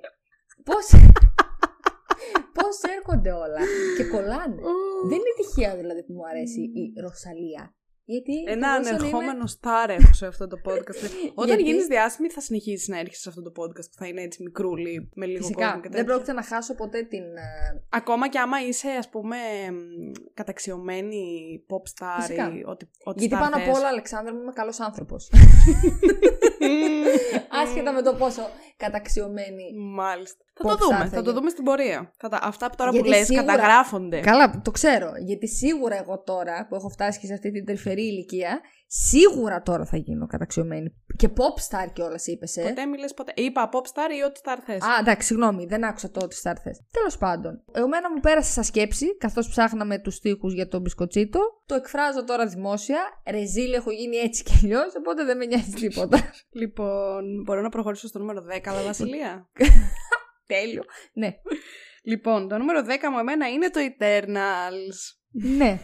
πώς. 0.65 0.87
Πώς 2.53 2.77
έρχονται 2.97 3.33
όλα 3.33 3.61
και 3.97 4.05
κολλάνε. 4.05 4.61
Δεν 5.09 5.19
είναι 5.19 5.35
τυχαίο 5.37 5.77
δηλαδή 5.77 6.03
που 6.05 6.13
μου 6.13 6.27
αρέσει 6.27 6.61
η 6.61 7.01
Ρωσαλία. 7.01 7.75
Γιατί 8.11 8.33
Ένα 8.47 8.67
θα 8.69 8.73
μπορούσα 8.73 8.91
να 8.91 8.97
είμαι- 8.97 9.07
ανερχόμενο 9.17 9.47
στάρ 9.47 9.91
έχω 9.91 10.13
σε 10.13 10.27
αυτό 10.27 10.47
το 10.47 10.57
podcast. 10.65 11.03
Όταν 11.43 11.47
Γιατί- 11.57 11.63
γίνεις 11.63 11.87
διάσημη, 11.87 12.29
θα 12.31 12.41
συνεχίσεις 12.41 12.89
να 12.89 12.99
έρχεσαι 12.99 13.21
σε 13.21 13.29
αυτό 13.29 13.43
το 13.43 13.53
podcast 13.57 13.89
που 13.91 13.97
θα 13.99 14.07
είναι 14.07 14.23
έτσι 14.23 14.43
μικρούλι, 14.43 15.11
με 15.15 15.27
λίγο 15.27 15.39
κόσμο 15.41 15.57
Φυσικά, 15.57 15.75
και 15.75 15.81
δεν 15.83 15.91
τέτοια. 15.91 16.05
πρόκειται 16.05 16.33
να 16.33 16.43
χάσω 16.43 16.75
ποτέ 16.75 17.03
την. 17.03 17.23
ε, 17.23 17.83
Ακόμα 17.89 18.29
και 18.29 18.39
άμα 18.39 18.57
είσαι, 18.67 18.89
ας 18.89 19.09
πούμε, 19.09 19.37
μ, 19.73 19.77
καταξιωμένη 20.35 21.23
pop 21.71 22.03
star 22.03 22.17
Φυσικά. 22.21 22.45
ή 22.55 22.63
ό,τι, 22.67 22.85
ό,τι 23.05 23.19
Γιατί 23.19 23.35
star 23.35 23.39
πάνω 23.51 23.57
απ' 23.57 23.63
θες. 23.63 23.77
όλα, 23.79 23.89
Αλεξάνδρα 23.89 24.35
μου, 24.35 24.41
είμαι 24.43 24.53
καλός 24.53 24.81
άνθρωπος. 24.81 25.31
Άσχετα 27.63 27.93
με 27.93 28.03
το 28.03 28.15
πόσο 28.15 28.43
καταξιωμένη. 28.77 29.65
Μάλιστα. 29.95 30.45
Θα 30.55 30.65
Pop 30.65 30.69
το 30.69 30.75
star 30.75 30.79
δούμε, 30.81 30.97
θα 30.99 31.05
θα 31.05 31.17
το 31.17 31.21
γίνει. 31.23 31.33
δούμε 31.35 31.51
στην 31.51 31.65
πορεία. 31.65 32.13
Θα 32.19 32.29
τα, 32.29 32.39
αυτά 32.43 32.69
που 32.71 32.77
τώρα 32.77 32.91
Γιατί 32.91 33.09
που 33.09 33.15
λες 33.15 33.27
σίγουρα- 33.27 33.47
καταγράφονται. 33.47 34.21
Καλά, 34.21 34.61
το 34.65 34.71
ξέρω. 34.71 35.11
Γιατί 35.25 35.49
σίγουρα 35.49 35.97
εγώ 35.99 36.23
τώρα 36.27 36.67
που 36.69 36.75
έχω 36.75 36.89
φτάσει 36.89 37.19
και 37.21 37.27
σε 37.27 37.33
αυτή 37.33 37.51
την 37.51 37.65
τρυφερή 37.67 38.03
ηλικία, 38.03 38.61
σίγουρα 38.89 39.63
τώρα 39.63 39.85
θα 39.85 39.97
γίνω 39.97 40.27
καταξιωμένη. 40.27 40.95
Και 41.17 41.29
pop 41.37 41.57
star 41.71 41.93
κιόλας 41.93 42.27
είπες. 42.27 42.57
Ε. 42.57 42.63
Ποτέ 42.63 42.87
μιλες 42.87 43.15
ποτέ. 43.15 43.33
Είπα 43.37 43.69
pop 43.73 43.83
star 43.87 44.11
ή 44.19 44.23
ό,τι 44.25 44.41
star 44.45 44.57
θες. 44.65 44.83
Α, 44.83 44.99
εντάξει, 45.01 45.27
συγγνώμη, 45.27 45.67
δεν 45.67 45.85
άκουσα 45.85 46.11
το 46.11 46.21
ότι 46.23 46.37
star 46.43 46.55
θες. 46.63 46.83
Τέλος 46.91 47.19
πάντων, 47.19 47.65
εμένα 47.73 48.11
μου 48.11 48.21
πέρασε 48.21 48.53
σαν 48.53 48.65
σκέψη, 48.65 49.17
καθώς 49.17 49.49
ψάχναμε 49.49 49.99
τους 49.99 50.21
τοίχου 50.21 50.49
για 50.49 50.69
τον 50.69 50.81
μπισκοτσίτο. 50.81 51.41
Το 51.67 51.75
εκφράζω 51.75 52.25
τώρα 52.25 52.47
δημόσια. 52.47 53.01
Ρεζίλ 53.31 53.73
έχω 53.73 53.91
γίνει 53.91 54.17
έτσι 54.17 54.43
κι 54.43 54.53
αλλιώς, 54.63 54.95
οπότε 54.97 55.25
δεν 55.25 55.37
με 55.37 55.45
νοιάζει 55.45 55.71
τίποτα. 55.71 56.19
Λοιπόν, 56.61 57.43
μπορώ 57.45 57.61
να 57.61 57.69
προχωρήσω 57.69 58.07
στο 58.07 58.19
νούμερο 58.19 58.45
10, 58.57 58.61
αλλά 58.65 58.83
Βασιλεία; 58.83 59.49
Τέλειο. 60.47 60.83
Ναι. 61.13 61.35
λοιπόν, 62.03 62.49
το 62.49 62.59
νούμερο 62.59 62.81
10 62.81 62.85
μου 63.13 63.19
εμένα 63.19 63.49
είναι 63.49 63.71
το 63.71 63.81
Eternals. 63.81 64.99
ναι, 65.57 65.79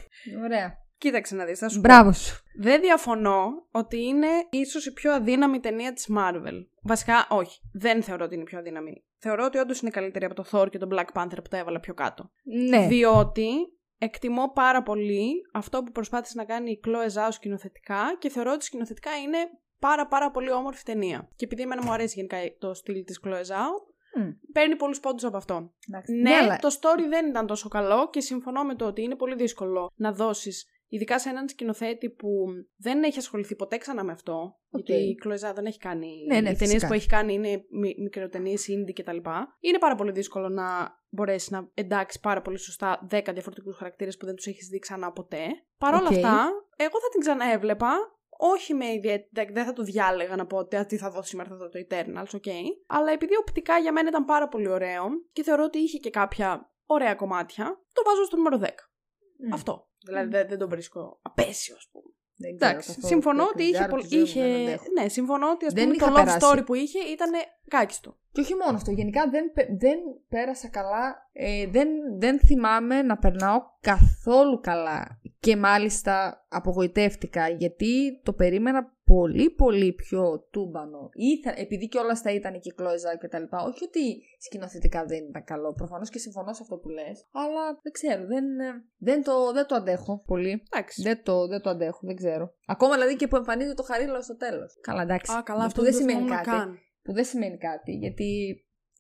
ωραία. 0.45 0.84
Κοίταξε 1.05 1.35
να 1.35 1.45
δεις, 1.45 1.59
θα 1.59 1.69
σου 1.69 1.75
πω. 1.75 1.81
Μπράβο 1.81 2.12
σου. 2.12 2.43
Δεν 2.59 2.81
διαφωνώ 2.81 3.67
ότι 3.71 4.03
είναι 4.05 4.27
ίσως 4.51 4.87
η 4.87 4.93
πιο 4.93 5.12
αδύναμη 5.12 5.61
ταινία 5.61 5.93
της 5.93 6.09
Marvel. 6.17 6.67
Βασικά, 6.83 7.27
όχι. 7.31 7.61
Δεν 7.73 8.03
θεωρώ 8.03 8.25
ότι 8.25 8.35
είναι 8.35 8.43
η 8.43 8.47
πιο 8.47 8.59
αδύναμη. 8.59 9.05
Θεωρώ 9.19 9.45
ότι 9.45 9.59
όντως 9.59 9.81
είναι 9.81 9.90
καλύτερη 9.90 10.25
από 10.25 10.35
το 10.35 10.45
Thor 10.53 10.71
και 10.71 10.79
τον 10.79 10.88
Black 10.93 11.23
Panther 11.23 11.37
που 11.37 11.49
τα 11.51 11.57
έβαλα 11.57 11.81
πιο 11.81 11.95
κάτω. 11.95 12.31
Ναι. 12.69 12.87
Διότι 12.87 13.49
εκτιμώ 13.99 14.53
πάρα 14.53 14.83
πολύ 14.83 15.31
αυτό 15.53 15.83
που 15.83 15.93
προσπάθησε 15.93 16.33
να 16.37 16.45
κάνει 16.45 16.71
η 16.71 16.81
Chloe 16.87 17.07
Zhao 17.19 17.29
σκηνοθετικά 17.31 18.17
και 18.19 18.29
θεωρώ 18.29 18.53
ότι 18.53 18.64
σκηνοθετικά 18.64 19.11
είναι 19.17 19.38
πάρα 19.79 20.07
πάρα 20.07 20.31
πολύ 20.31 20.53
όμορφη 20.53 20.83
ταινία. 20.83 21.29
Και 21.37 21.45
επειδή 21.45 21.62
εμένα 21.62 21.83
μου 21.85 21.93
αρέσει 21.93 22.14
γενικά 22.17 22.37
το 22.59 22.75
στυλ 22.75 23.05
της 23.05 23.21
Chloe 23.25 23.31
Zhao, 23.53 23.93
Μμ. 24.17 24.31
παίρνει 24.53 24.77
πολλούς 24.77 25.01
πόντους 25.01 25.25
από 25.25 25.37
αυτόν. 25.37 25.75
Εντάξει. 25.88 26.12
Ναι, 26.12 26.35
αλλά- 26.35 26.57
το 26.57 26.69
story 26.81 27.05
δεν 27.09 27.27
ήταν 27.27 27.47
τόσο 27.47 27.69
καλό 27.69 28.11
και 28.11 28.21
συμφωνώ 28.21 28.64
με 28.64 28.75
το 28.75 28.87
ότι 28.87 29.03
είναι 29.03 29.14
πολύ 29.17 29.35
δύσκολο 29.35 29.90
να 29.95 30.12
δώσεις 30.12 30.67
Ειδικά 30.94 31.18
σε 31.18 31.28
έναν 31.28 31.48
σκηνοθέτη 31.48 32.11
που 32.11 32.28
δεν 32.76 33.02
έχει 33.02 33.18
ασχοληθεί 33.18 33.57
ποτέ 33.57 33.76
ξανά 33.76 34.04
με 34.04 34.12
αυτό. 34.12 34.59
Γιατί 34.68 34.92
η 34.92 35.14
Κλοεζά 35.14 35.52
δεν 35.52 35.64
έχει 35.66 35.78
κάνει. 35.78 36.09
Ναι, 36.26 36.40
ναι, 36.40 36.50
οι 36.50 36.52
ταινίες 36.52 36.59
φυσικά. 36.68 36.87
που 36.87 36.92
έχει 36.92 37.07
κάνει 37.09 37.33
είναι 37.35 37.64
μι- 37.70 37.98
μικροτενίες, 37.98 38.66
indie 38.70 38.92
κτλ. 38.92 39.16
Είναι 39.61 39.78
πάρα 39.78 39.94
πολύ 39.94 40.12
δύσκολο 40.12 40.48
να 40.48 40.64
μπορέσεις 41.09 41.50
να 41.50 41.70
εντάξει 41.74 42.20
πάρα 42.20 42.42
πολύ 42.42 42.59
σωστά 42.59 43.07
10 43.11 43.33
διαφορετικούς 43.33 43.76
χαρακτήρες 43.76 44.16
που 44.16 44.26
δεν 44.26 44.35
τους 44.35 44.46
έχεις 44.46 44.68
δει 44.68 44.78
ξανά 44.78 45.12
ποτέ. 45.12 45.46
Παρ' 45.78 45.94
όλα 45.94 46.07
Οκ. 46.07 46.12
αυτά, 46.12 46.50
εγώ 46.76 47.00
θα 47.00 47.09
την 47.12 47.20
ξαναέβλεπα. 47.20 47.90
Όχι 48.38 48.74
με 48.74 48.92
ιδιαίτερη. 48.92 49.52
Δεν 49.52 49.64
θα 49.64 49.72
το 49.72 49.83
διάλεγα 49.83 50.37
να 50.37 50.46
πω 50.46 50.57
ότι 50.57 50.76
«Α, 50.76 50.87
τι 50.87 50.96
θα 50.96 51.11
δω 51.11 51.22
σήμερα, 51.22 51.48
θα 51.48 51.57
δω 51.57 51.68
το 51.68 51.78
Eternals, 51.88 52.37
ok. 52.37 52.50
Αλλά 52.87 53.11
επειδή 53.12 53.37
οπτικά 53.37 53.78
για 53.78 53.92
μένα 53.92 54.09
ήταν 54.09 54.24
πάρα 54.24 54.48
πολύ 54.48 54.68
ωραίο 54.68 55.04
και 55.33 55.42
θεωρώ 55.42 55.64
ότι 55.64 55.78
είχε 55.78 55.98
και 55.98 56.11
κάποια 56.11 56.70
ωραία 56.87 57.14
κομμάτια, 57.14 57.64
το 57.92 58.02
βάζω 58.07 58.24
στο 58.24 58.37
νούμερο 58.37 58.59
10. 58.59 58.68
Μμ. 59.38 59.52
Αυτό. 59.52 59.88
Δηλαδή 60.05 60.29
δεν, 60.31 60.49
δεν 60.49 60.59
τον 60.59 60.69
βρίσκω 60.69 61.19
απαίσιο, 61.23 61.75
ας 61.79 61.88
πούμε. 61.93 62.05
Δεν 62.37 62.57
ξέρω 62.57 62.71
Εντάξει, 62.71 62.88
καθόλου 62.88 63.07
συμφωνώ 63.12 63.43
το 63.45 63.51
ότι 63.53 63.62
είχε. 63.62 63.73
κριτήριο 63.73 63.95
Πολ... 63.95 64.01
του 64.03 64.09
ζώου 64.09 64.19
μου, 64.21 64.25
είχε... 64.27 64.43
δεν 64.43 64.62
αντέχω. 64.67 64.85
Ναι, 65.01 65.09
συμφωνώ 65.09 65.51
ότι 65.51 65.67
ας 65.67 65.73
Δεν 65.73 65.85
πούμε, 65.85 65.97
το 65.97 66.05
είχα 66.05 66.14
love 66.14 66.25
περάσει. 66.25 66.38
story 66.51 66.62
που 66.67 66.75
είχε 66.75 66.99
ήταν 66.99 67.31
κάκιστο. 67.69 68.17
Και 68.33 68.40
όχι 68.40 68.55
μόνο 68.55 68.77
αυτό, 68.77 68.90
γενικά 68.90 69.29
δεν, 69.31 69.53
πε- 69.53 69.71
δεν 69.79 69.99
πέρασα 70.29 70.69
καλά, 70.69 71.29
ε, 71.33 71.67
δεν, 71.67 71.88
δεν 72.19 72.38
θυμάμαι 72.40 73.03
να 73.03 73.17
περνάω 73.19 73.61
καθόλου 73.81 74.61
καλά. 74.61 75.21
Και 75.44 75.57
μάλιστα 75.57 76.46
απογοητεύτηκα 76.48 77.48
γιατί 77.48 78.20
το 78.22 78.33
περίμενα 78.33 78.94
πολύ 79.04 79.50
πολύ 79.50 79.92
πιο 79.92 80.48
τούμπανο. 80.50 81.09
Ήθε, 81.12 81.54
επειδή 81.57 81.88
κιόλας 81.88 82.20
θα 82.20 82.30
ήταν 82.33 82.52
και 82.52 82.68
η 82.68 82.72
Κλόιζα 82.72 83.16
και 83.16 83.28
τα 83.28 83.38
λοιπά. 83.38 83.59
Όχι 83.62 83.85
ότι 83.85 84.22
σκηνοθετικά 84.38 85.04
δεν 85.04 85.24
ήταν 85.28 85.44
καλό, 85.44 85.72
προφανώς 85.72 86.11
και 86.11 86.18
συμφωνώ 86.18 86.52
σε 86.52 86.61
αυτό 86.62 86.76
που 86.76 86.88
λες. 86.88 87.26
Αλλά 87.33 87.64
δεν 87.83 87.92
ξέρω, 87.92 88.26
δεν, 88.26 88.44
ε, 88.61 88.72
δεν, 88.96 89.22
το, 89.22 89.52
δεν 89.52 89.66
το 89.66 89.74
αντέχω 89.74 90.22
πολύ. 90.26 90.62
Εντάξει. 90.70 91.02
Δεν 91.02 91.22
το, 91.22 91.46
δεν 91.46 91.61
το 91.61 91.70
αντέχω, 91.70 92.00
δεν 92.02 92.16
ξέρω. 92.16 92.54
Ακόμα 92.66 92.94
δηλαδή 92.94 93.16
και 93.16 93.28
που 93.28 93.37
εμφανίζεται 93.37 93.74
το 93.74 93.83
χαρίλαο 93.83 94.22
στο 94.22 94.37
τέλος. 94.37 94.78
Καλά, 94.80 95.02
εντάξει. 95.02 95.33
Α, 95.33 95.42
καλά, 95.42 95.59
που 95.59 95.64
αυτό 95.64 95.83
δεν 95.83 95.90
δεν 95.90 96.00
σημαίνει 96.00 96.20
σημαίνει 96.20 96.37
κάτι 96.37 96.57
καν. 96.57 96.78
που 97.02 97.12
δεν 97.12 97.24
σημαίνει 97.24 97.59
κάτι, 97.59 97.92
γιατί 97.92 98.59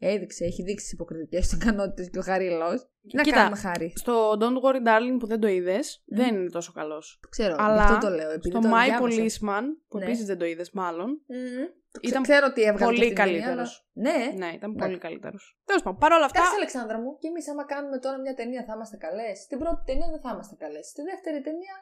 έδειξε, 0.08 0.44
έχει 0.44 0.62
δείξει 0.62 0.84
τις 0.84 0.92
υποκριτικές 0.92 1.48
του 1.48 1.56
ικανότητες 1.60 2.10
και 2.10 2.18
ο 2.18 2.22
Χαρίλος. 2.22 2.88
Να 3.12 3.22
Κοίτα, 3.22 3.36
κάνουμε 3.36 3.56
χάρη. 3.56 3.92
Στο 3.96 4.30
Don't 4.40 4.58
Worry 4.64 4.82
Darling 4.88 5.16
που 5.18 5.26
δεν 5.26 5.40
το 5.40 5.46
είδες, 5.48 6.02
δεν 6.06 6.34
είναι 6.34 6.50
τόσο 6.50 6.72
καλός. 6.72 7.18
Το 7.22 7.28
ξέρω, 7.28 7.54
Αλλά 7.58 7.74
γι' 7.74 7.92
αυτό 7.92 8.06
το 8.08 8.14
λέω. 8.14 8.30
Επειδή 8.30 8.50
Στο 8.50 8.60
το 8.60 8.68
My 8.68 8.84
διάβασα. 8.84 9.00
Policeman, 9.04 9.64
που 9.88 9.98
Ναι. 9.98 10.04
επίσης 10.04 10.24
δεν 10.26 10.38
το 10.38 10.44
είδες 10.44 10.70
μάλλον. 10.70 11.08
Μμμ. 11.26 11.64
Το 11.94 12.00
ξε- 12.00 12.12
Ήταν 12.12 12.22
ξέρω 12.28 12.44
ότι 12.50 12.60
έβγαλε 12.70 12.84
πολύ 12.90 12.98
και 12.98 13.04
αυτή 13.04 13.14
την 13.14 13.22
ταινία, 13.24 13.40
καλύτερος. 13.40 13.70
αλλά- 13.94 14.04
Ναι. 14.06 14.18
Ναι, 14.42 14.50
ήταν 14.58 14.70
Ναι. 14.70 14.80
πολύ 14.82 14.98
καλύτερος. 15.06 15.42
Τέλος 15.68 15.82
πάντων, 15.84 15.98
παρόλα 16.04 16.24
αυτά. 16.28 16.38
Εντάξει, 16.40 16.56
Αλεξάνδρα 16.60 16.98
μου, 17.02 17.10
και 17.20 17.28
εμείς 17.32 17.44
άμα 17.52 17.64
κάνουμε 17.72 17.96
τώρα 18.04 18.16
μια 18.24 18.34
ταινία 18.40 18.62
θα 18.68 18.72
είμαστε 18.76 18.96
καλές. 19.06 19.34
Στην 19.46 19.58
πρώτη 19.62 19.80
ταινία 19.88 20.08
δεν 20.14 20.20
θα 20.24 20.30
είμαστε 20.34 20.54
καλές. 20.64 20.84
Στη 20.92 21.02
δεύτερη 21.10 21.38
ταινία 21.48 21.74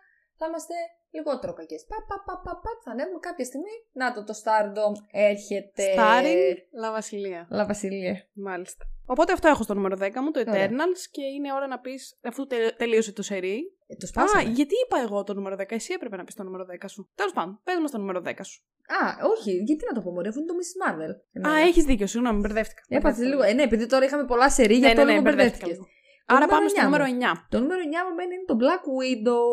θα 0.43 0.47
είμαστε 0.51 0.75
λιγότερο 1.17 1.53
κακές. 1.59 1.83
Πα, 1.91 1.97
πα, 2.09 2.17
πα, 2.27 2.35
πα, 2.45 2.53
πα, 2.63 2.71
θα 2.85 2.91
ανέβουμε 2.95 3.19
κάποια 3.29 3.45
στιγμή. 3.51 3.75
Να 4.01 4.07
το, 4.15 4.21
το 4.29 4.35
Stardom 4.43 4.93
έρχεται. 5.31 5.85
Starring 5.99 6.57
La 6.83 6.91
Βασιλεία. 6.97 7.41
Λα 7.51 7.65
Βασιλεία. 7.67 8.15
Μάλιστα. 8.49 8.85
Οπότε 9.07 9.33
αυτό 9.33 9.49
έχω 9.49 9.63
στο 9.63 9.75
νούμερο 9.75 9.97
10 10.01 10.11
μου, 10.23 10.31
το 10.31 10.41
Ωραία. 10.41 10.67
Eternals, 10.69 11.03
και 11.11 11.23
είναι 11.35 11.53
ώρα 11.53 11.67
να 11.67 11.79
πεις, 11.81 12.19
αφού 12.23 12.47
τε- 12.47 12.77
τελείωσε 12.77 13.13
το 13.13 13.23
σερί. 13.23 13.57
Ε, 13.87 13.95
το 13.95 14.05
Α, 14.07 14.09
σπάσαμε. 14.09 14.51
γιατί 14.59 14.75
είπα 14.85 14.97
εγώ 15.07 15.23
το 15.25 15.35
νούμερο 15.35 15.57
10, 15.59 15.65
εσύ 15.73 15.93
έπρεπε 15.93 16.17
να 16.17 16.25
πεις 16.25 16.35
το 16.35 16.43
νούμερο 16.43 16.65
10 16.65 16.85
σου. 16.89 17.11
Τέλος 17.15 17.33
πάντων, 17.33 17.61
πες 17.65 17.77
μας 17.81 17.91
το 17.91 17.99
νούμερο 17.99 18.21
10 18.27 18.31
σου. 18.43 18.63
Α, 18.87 19.27
όχι, 19.33 19.51
γιατί 19.53 19.85
να 19.89 19.93
το 19.95 20.01
πω 20.01 20.11
μωρέ, 20.13 20.29
αφού 20.29 20.39
είναι 20.41 20.49
το 20.53 20.55
Miss 20.61 20.73
Marvel. 20.83 21.13
Α, 21.49 21.59
έχεις 21.61 21.85
δίκιο, 21.85 22.07
συγγνώμη, 22.07 22.41
μπερδεύτηκα. 22.41 22.83
Έπαθε 22.89 23.01
Μπερδεύτηκα. 23.07 23.29
λίγο. 23.29 23.43
Ε, 23.43 23.53
ναι, 23.53 23.63
επειδή 23.63 23.87
τώρα 23.87 24.05
είχαμε 24.05 24.25
πολλά 24.25 24.51
σερή, 24.51 24.75
γι' 24.75 24.81
Ναι, 24.81 24.87
αυτό 24.87 24.99
ναι, 24.99 25.05
ναι, 25.05 25.11
λίγο 25.13 25.23
μπερδεύτηκα 25.23 25.67
μπερδεύτηκες. 25.67 26.01
Λίγο. 26.33 26.45
Άρα 26.45 26.47
νούμερο 26.47 26.57
πάμε 26.57 26.69
στο 26.69 26.81
9 26.81 26.85
νούμερο 26.85 27.05
μου. 27.05 27.19
9. 27.21 27.47
Το 27.49 27.59
νούμερο 27.61 27.81
9 27.81 28.09
μου 28.09 28.15
μένει 28.15 28.35
είναι 28.35 28.49
το 28.53 28.57
Black 28.63 28.85
Widow. 28.99 29.47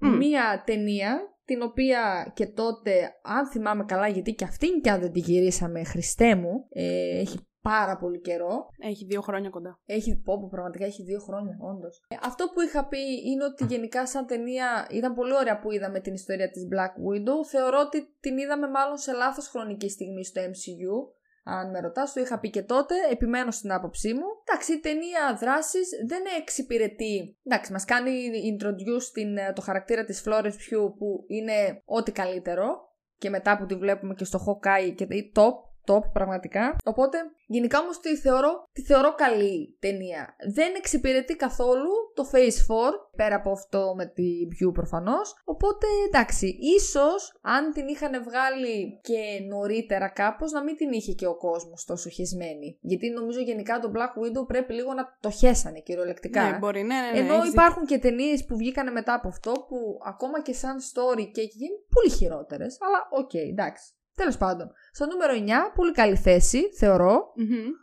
Μμ. 0.00 0.16
Μία 0.16 0.62
ταινία 0.66 1.10
την 1.44 1.62
οποία 1.62 2.32
και 2.34 2.46
τότε, 2.46 2.92
αν 3.22 3.46
θυμάμαι 3.46 3.84
καλά, 3.84 4.08
γιατί 4.08 4.34
και 4.34 4.44
αυτήν 4.44 4.80
και 4.80 4.90
αν 4.90 5.00
δεν 5.00 5.12
τη 5.12 5.20
γυρίσαμε, 5.20 5.84
Χριστέ 5.84 6.34
μου, 6.34 6.66
ε, 6.70 7.18
έχει 7.20 7.38
πάρα 7.62 7.96
πολύ 7.96 8.20
καιρό. 8.20 8.68
Έχει 8.78 9.04
δύο 9.04 9.20
χρόνια 9.20 9.50
κοντά. 9.50 9.80
Έχει 9.86 10.16
πω, 10.24 10.40
πω 10.40 10.48
πραγματικά 10.50 10.84
έχει 10.84 11.02
δύο 11.02 11.20
χρόνια, 11.20 11.56
όντως. 11.60 12.02
αυτό 12.22 12.44
που 12.54 12.60
είχα 12.60 12.88
πει 12.88 12.98
είναι 13.30 13.44
ότι 13.44 13.64
γενικά 13.64 14.06
σαν 14.06 14.26
ταινία 14.26 14.86
ήταν 14.90 15.14
πολύ 15.14 15.34
ωραία 15.34 15.58
που 15.58 15.70
είδαμε 15.72 16.00
την 16.00 16.14
ιστορία 16.14 16.50
της 16.50 16.68
Black 16.72 16.94
Widow. 17.06 17.44
Θεωρώ 17.50 17.80
ότι 17.80 18.16
την 18.20 18.38
είδαμε 18.38 18.68
μάλλον 18.68 18.96
σε 18.96 19.12
λάθος 19.12 19.48
χρονική 19.48 19.88
στιγμή 19.88 20.24
στο 20.24 20.40
MCU. 20.42 20.94
Αν 21.42 21.70
με 21.70 21.80
ρωτάς, 21.80 22.12
το 22.12 22.20
είχα 22.20 22.38
πει 22.38 22.50
και 22.50 22.62
τότε, 22.62 22.94
επιμένω 23.10 23.50
στην 23.50 23.72
άποψή 23.72 24.14
μου. 24.14 24.26
Εντάξει, 24.44 24.72
η 24.72 24.80
ταινία 24.80 25.36
δράσης 25.40 25.88
δεν 26.06 26.22
εξυπηρετεί. 26.38 27.38
Εντάξει, 27.42 27.72
μας 27.72 27.84
κάνει 27.84 28.10
introduce 28.52 29.04
την, 29.12 29.36
το 29.54 29.60
χαρακτήρα 29.60 30.04
της 30.04 30.22
Florence 30.26 30.46
Pugh 30.46 30.94
που 30.98 31.24
είναι 31.26 31.82
ό,τι 31.84 32.12
καλύτερο. 32.12 32.88
Και 33.18 33.30
μετά 33.30 33.58
που 33.58 33.66
τη 33.66 33.74
βλέπουμε 33.74 34.14
και 34.14 34.24
στο 34.24 34.38
Hawkeye 34.46 34.94
και 34.94 35.06
top, 35.34 35.69
top 35.86 36.02
πραγματικά. 36.12 36.76
Οπότε 36.84 37.18
γενικά 37.46 37.78
όμως 37.78 38.00
τη 38.00 38.16
θεωρώ, 38.16 38.64
τη 38.72 38.82
θεωρώ 38.82 39.14
καλή 39.14 39.76
ταινία. 39.80 40.36
Δεν 40.54 40.74
εξυπηρετεί 40.76 41.36
καθόλου 41.36 41.90
το 42.14 42.30
Phase 42.32 42.88
4, 42.90 42.92
πέρα 43.16 43.34
από 43.34 43.50
αυτό 43.50 43.94
με 43.96 44.06
τη 44.06 44.28
View 44.50 44.72
προφανώς. 44.72 45.34
Οπότε 45.44 45.86
εντάξει, 46.06 46.58
ίσως 46.76 47.38
αν 47.40 47.72
την 47.72 47.88
είχαν 47.88 48.22
βγάλει 48.22 49.00
και 49.02 49.44
νωρίτερα 49.48 50.08
κάπως 50.08 50.52
να 50.52 50.62
μην 50.62 50.76
την 50.76 50.92
είχε 50.92 51.12
και 51.12 51.26
ο 51.26 51.36
κόσμος 51.36 51.84
τόσο 51.84 52.08
χεσμένη. 52.08 52.78
Γιατί 52.80 53.10
νομίζω 53.10 53.40
γενικά 53.40 53.78
το 53.78 53.92
Black 53.94 54.22
Widow 54.22 54.46
πρέπει 54.46 54.72
λίγο 54.72 54.92
να 54.92 55.16
το 55.20 55.30
χέσανε 55.30 55.80
κυριολεκτικά. 55.80 56.50
Ναι, 56.50 56.58
μπορεί, 56.58 56.82
ναι, 56.82 56.94
ναι. 56.94 57.10
ναι 57.10 57.18
Ενώ 57.18 57.44
υπάρχουν 57.44 57.86
και 57.86 57.98
ταινίες 57.98 58.44
που 58.44 58.56
βγήκαν 58.56 58.92
μετά 58.92 59.14
από 59.14 59.28
αυτό 59.28 59.52
που 59.68 59.98
ακόμα 60.04 60.42
και 60.42 60.52
σαν 60.52 60.76
story 60.78 61.30
και 61.32 61.40
έχει 61.40 61.56
γίνει 61.56 61.76
πολύ 61.94 62.10
χειρότερες. 62.10 62.78
Αλλά 62.80 63.08
οκ, 63.10 63.30
okay, 63.30 63.48
εντάξει. 63.50 63.94
Τέλος 64.20 64.36
πάντων. 64.36 64.72
Στο 64.92 65.06
νούμερο 65.06 65.32
9, 65.34 65.74
πολύ 65.74 65.92
καλή 65.92 66.16
θέση, 66.16 66.60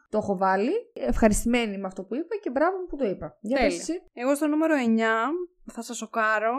Το 0.10 0.17
έχω 0.17 0.38
βάλει. 0.38 0.71
Ευχαριστημένη 0.93 1.78
με 1.78 1.88
αυτό 1.88 2.04
που 2.04 2.15
είπα 2.15 2.36
και 2.41 2.50
μπράβο 2.50 2.78
που 2.89 2.95
το 2.95 3.06
είπα. 3.06 3.38
Για 3.41 3.60
πες 3.60 3.80
εσύ. 3.80 3.93
Εγώ 4.13 4.36
στο 4.36 4.47
νούμερο 4.47 4.73
9 4.76 5.00
θα 5.71 5.82
σας 5.82 5.97
σοκάρω. 5.97 6.56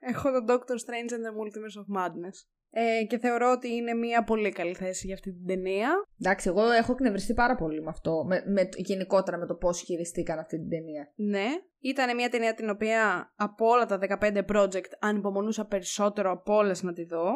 Έχω 0.00 0.32
τον 0.32 0.44
Doctor 0.48 0.76
Strange 0.84 1.12
and 1.16 1.22
the 1.26 1.32
Multiverse 1.38 1.78
of 1.82 2.02
Madness. 2.02 2.36
Ε, 2.70 3.04
και 3.04 3.18
θεωρώ 3.18 3.50
ότι 3.50 3.74
είναι 3.74 3.94
μια 3.94 4.24
πολύ 4.24 4.52
καλή 4.52 4.74
θέση 4.74 5.06
για 5.06 5.14
αυτή 5.14 5.32
την 5.32 5.46
ταινία. 5.46 5.88
Εντάξει, 6.20 6.48
εγώ 6.48 6.70
έχω 6.70 6.92
εκνευριστεί 6.92 7.34
πάρα 7.34 7.54
πολύ 7.54 7.82
με 7.82 7.90
αυτό. 7.90 8.24
Με, 8.24 8.42
με, 8.46 8.68
γενικότερα 8.76 9.36
με 9.38 9.46
το 9.46 9.54
πώς 9.54 9.80
χειριστήκαν 9.80 10.38
αυτή 10.38 10.56
την 10.58 10.68
ταινία. 10.68 11.12
Ναι. 11.14 11.46
Ήταν 11.78 12.14
μια 12.14 12.28
ταινία 12.28 12.54
την 12.54 12.70
οποία 12.70 13.32
από 13.36 13.66
όλα 13.66 13.86
τα 13.86 13.98
15 14.20 14.42
project 14.52 14.90
ανυπομονούσα 14.98 15.66
περισσότερο 15.66 16.30
από 16.30 16.54
όλες 16.54 16.82
να 16.82 16.92
τη 16.92 17.04
δω 17.04 17.32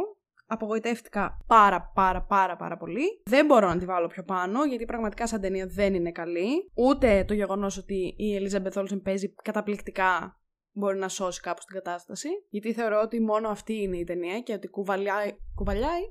απογοητεύτηκα 0.51 1.45
πάρα 1.47 1.91
πάρα 1.95 2.23
πάρα 2.23 2.57
πάρα 2.57 2.77
πολύ. 2.77 3.23
Δεν 3.25 3.47
μπορώ 3.47 3.69
να 3.69 3.77
τη 3.79 3.85
βάλω 3.85 4.07
πιο 4.07 4.23
πάνω 4.23 4.65
γιατί 4.65 4.85
πραγματικά 4.85 5.27
σαν 5.27 5.41
ταινία 5.41 5.67
δεν 5.67 5.95
είναι 5.95 6.13
καλή. 6.13 6.71
Ούτε 6.75 7.25
το 7.25 7.35
γεγονός 7.35 7.79
ότι 7.79 8.15
η 8.17 8.39
Elizabeth 8.41 8.83
Olsen 8.83 9.01
παίζει 9.03 9.35
καταπληκτικά 9.43 10.41
μπορεί 10.73 10.99
να 10.99 11.09
σώσει 11.09 11.41
κάπως 11.41 11.65
την 11.65 11.75
κατάσταση. 11.75 12.29
Γιατί 12.49 12.73
θεωρώ 12.73 13.01
ότι 13.01 13.21
μόνο 13.21 13.49
αυτή 13.49 13.83
είναι 13.83 13.97
η 13.97 14.05
ταινία 14.05 14.41
και 14.41 14.53
ότι 14.53 14.69
κουβαλιάει... 14.69 15.37
Κουβαλιάει; 15.55 16.03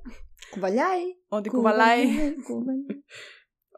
Κουβαλιάει. 0.52 1.04
Ότι 1.28 1.50
κουβαλάει... 1.50 2.06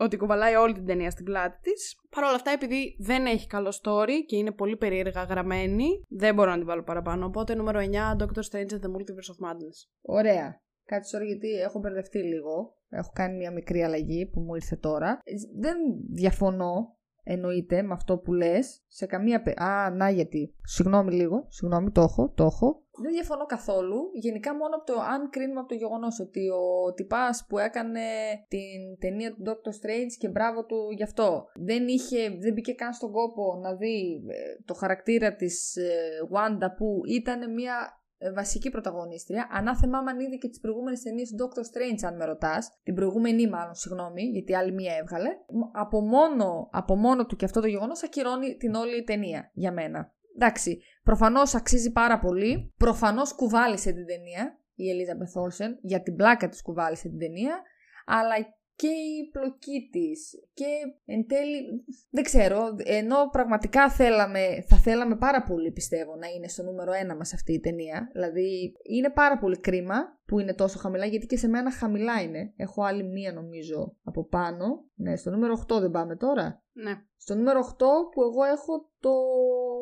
ότι 0.01 0.17
κουβαλάει 0.17 0.55
όλη 0.55 0.73
την 0.73 0.85
ταινία 0.85 1.09
στην 1.09 1.25
πλάτη 1.25 1.57
της. 1.61 1.95
Παρ' 2.09 2.23
όλα 2.23 2.35
αυτά, 2.35 2.51
επειδή 2.51 2.95
δεν 2.99 3.25
έχει 3.25 3.47
καλό 3.47 3.73
story 3.81 4.15
και 4.25 4.35
είναι 4.35 4.51
πολύ 4.51 4.77
περίεργα 4.77 5.23
γραμμένη, 5.23 5.87
δεν 6.09 6.35
μπορώ 6.35 6.49
να 6.49 6.57
την 6.57 6.65
βάλω 6.65 6.83
παραπάνω. 6.83 7.25
Οπότε, 7.25 7.55
νούμερο 7.55 7.79
9, 7.79 7.83
Doctor 8.19 8.43
Strange 8.51 8.71
and 8.71 8.81
the 8.85 8.91
Multiverse 8.95 9.31
of 9.33 9.47
Madness. 9.47 9.77
Ωραία. 10.01 10.61
Κάτι 10.85 11.09
τώρα 11.09 11.25
γιατί 11.25 11.49
έχω 11.49 11.79
μπερδευτεί 11.79 12.17
λίγο. 12.17 12.75
Έχω 12.89 13.11
κάνει 13.13 13.37
μια 13.37 13.51
μικρή 13.51 13.83
αλλαγή 13.83 14.25
που 14.25 14.39
μου 14.39 14.55
ήρθε 14.55 14.75
τώρα. 14.75 15.19
Δεν 15.59 15.77
διαφωνώ 16.09 16.97
εννοείται 17.23 17.81
με 17.81 17.93
αυτό 17.93 18.17
που 18.17 18.33
λες. 18.33 18.83
Σε 18.87 19.05
καμία. 19.05 19.43
Α, 19.55 19.89
να 19.89 20.09
γιατί. 20.09 20.55
Συγγνώμη 20.63 21.13
λίγο. 21.13 21.45
Συγγνώμη, 21.47 21.91
το 21.91 22.01
έχω. 22.01 22.31
Το 22.35 22.43
έχω. 22.43 22.83
Δεν 23.04 23.12
διαφωνώ 23.12 23.45
καθόλου. 23.45 24.10
Γενικά, 24.13 24.56
μόνο 24.56 24.75
από 24.75 24.86
το 24.86 24.93
αν 25.01 25.30
κρίνουμε 25.30 25.60
από 25.60 25.69
το 25.69 25.75
γεγονός 25.75 26.19
ότι 26.19 26.49
ο 26.49 26.93
τυπάς 26.93 27.45
που 27.47 27.58
έκανε 27.58 28.01
την 28.47 28.99
ταινία 28.99 29.34
του 29.34 29.43
Doctor 29.45 29.69
Strange 29.69 30.13
και 30.17 30.30
μπράβο 30.30 30.65
του 30.65 30.91
γι' 30.95 31.04
αυτό 31.04 31.45
δεν, 31.56 31.88
είχε, 31.88 32.30
δεν 32.30 32.54
μπήκε 32.54 32.73
καν 32.73 32.93
στον 32.93 33.12
κόπο 33.12 33.60
να 33.62 33.75
δει 33.75 34.23
ε, 34.27 34.63
το 34.65 34.73
χαρακτήρα 34.73 35.36
της 35.36 35.75
ε, 35.75 35.89
Wanda 36.34 36.67
που 36.77 37.01
ήταν 37.06 37.54
μια 37.54 38.01
ε, 38.23 38.32
βασική 38.32 38.69
πρωταγωνίστρια. 38.69 39.47
Ανάθεμά 39.51 39.97
αν 39.97 40.19
είδε 40.19 40.36
και 40.36 40.47
τις 40.47 40.60
προηγούμενες 40.60 41.01
ταινίες 41.01 41.30
του 41.30 41.38
Doctor 41.38 41.60
Strange, 41.60 42.08
αν 42.08 42.15
με 42.15 42.25
ρωτάς. 42.25 42.80
Την 42.84 42.95
προηγούμενη, 42.95 43.47
μάλλον, 43.47 43.73
συγγνώμη, 43.73 44.21
γιατί 44.21 44.56
άλλη 44.56 44.71
μία 44.71 44.93
έβγαλε. 44.95 45.30
Από 45.71 46.01
μόνο, 46.01 46.69
από 46.71 46.95
μόνο 46.95 47.25
του 47.25 47.36
και 47.36 47.45
αυτό 47.45 47.62
το 47.62 47.67
γεγονός 47.67 48.04
ακυρώνει 48.04 48.56
την 48.56 48.73
όλη 48.73 49.04
ταινία 49.04 49.51
για 49.54 49.71
μένα. 49.71 50.13
Εντάξει, 50.36 50.82
προφανώς 51.03 51.55
αξίζει 51.55 51.91
πάρα 51.91 52.19
πολύ. 52.19 52.73
Προφανώς 52.77 53.33
κουβάλισε 53.35 53.91
την 53.91 54.05
ταινία 54.05 54.59
η 54.75 54.83
Elizabeth 54.93 55.41
Olsen, 55.41 55.77
για 55.81 56.01
την 56.01 56.15
πλάκα 56.15 56.49
της 56.49 56.61
κουβάλισε 56.61 57.09
την 57.09 57.19
ταινία. 57.19 57.61
Αλλά 58.05 58.35
και 58.75 58.87
η 58.87 59.29
πλοκή 59.31 59.89
της. 59.91 60.31
Και 60.53 60.65
εν 61.05 61.27
τέλει, 61.27 61.85
δεν 62.09 62.23
ξέρω, 62.23 62.75
ενώ 62.83 63.29
πραγματικά 63.31 63.89
θέλαμε, 63.89 64.63
θα 64.67 64.77
θέλαμε 64.77 65.15
πάρα 65.17 65.43
πολύ 65.43 65.71
πιστεύω 65.71 66.15
να 66.15 66.27
είναι 66.27 66.47
στο 66.47 66.63
νούμερο 66.63 66.91
ένα 66.93 67.15
μας 67.15 67.33
αυτή 67.33 67.53
η 67.53 67.59
ταινία. 67.59 68.09
Δηλαδή 68.11 68.73
είναι 68.83 69.09
πάρα 69.09 69.37
πολύ 69.37 69.59
κρίμα 69.59 69.95
που 70.25 70.39
είναι 70.39 70.53
τόσο 70.53 70.79
χαμηλά, 70.79 71.05
γιατί 71.05 71.25
και 71.25 71.37
σε 71.37 71.47
μένα 71.47 71.71
χαμηλά 71.71 72.21
είναι. 72.21 72.53
Έχω 72.55 72.83
άλλη 72.83 73.03
μία 73.03 73.33
νομίζω 73.33 73.97
από 74.03 74.27
πάνω. 74.27 74.65
Ναι, 74.95 75.15
στο 75.15 75.29
νούμερο 75.29 75.65
8 75.73 75.79
δεν 75.79 75.91
πάμε 75.91 76.15
τώρα. 76.15 76.63
Ναι. 76.71 76.93
Στο 77.17 77.35
νούμερο 77.35 77.59
8 77.59 77.71
που 78.13 78.21
εγώ 78.21 78.43
έχω 78.43 78.89
το 78.99 79.11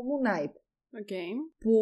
Moon 0.08 0.28
Knight. 0.28 0.54
Okay. 1.02 1.30
Που. 1.60 1.74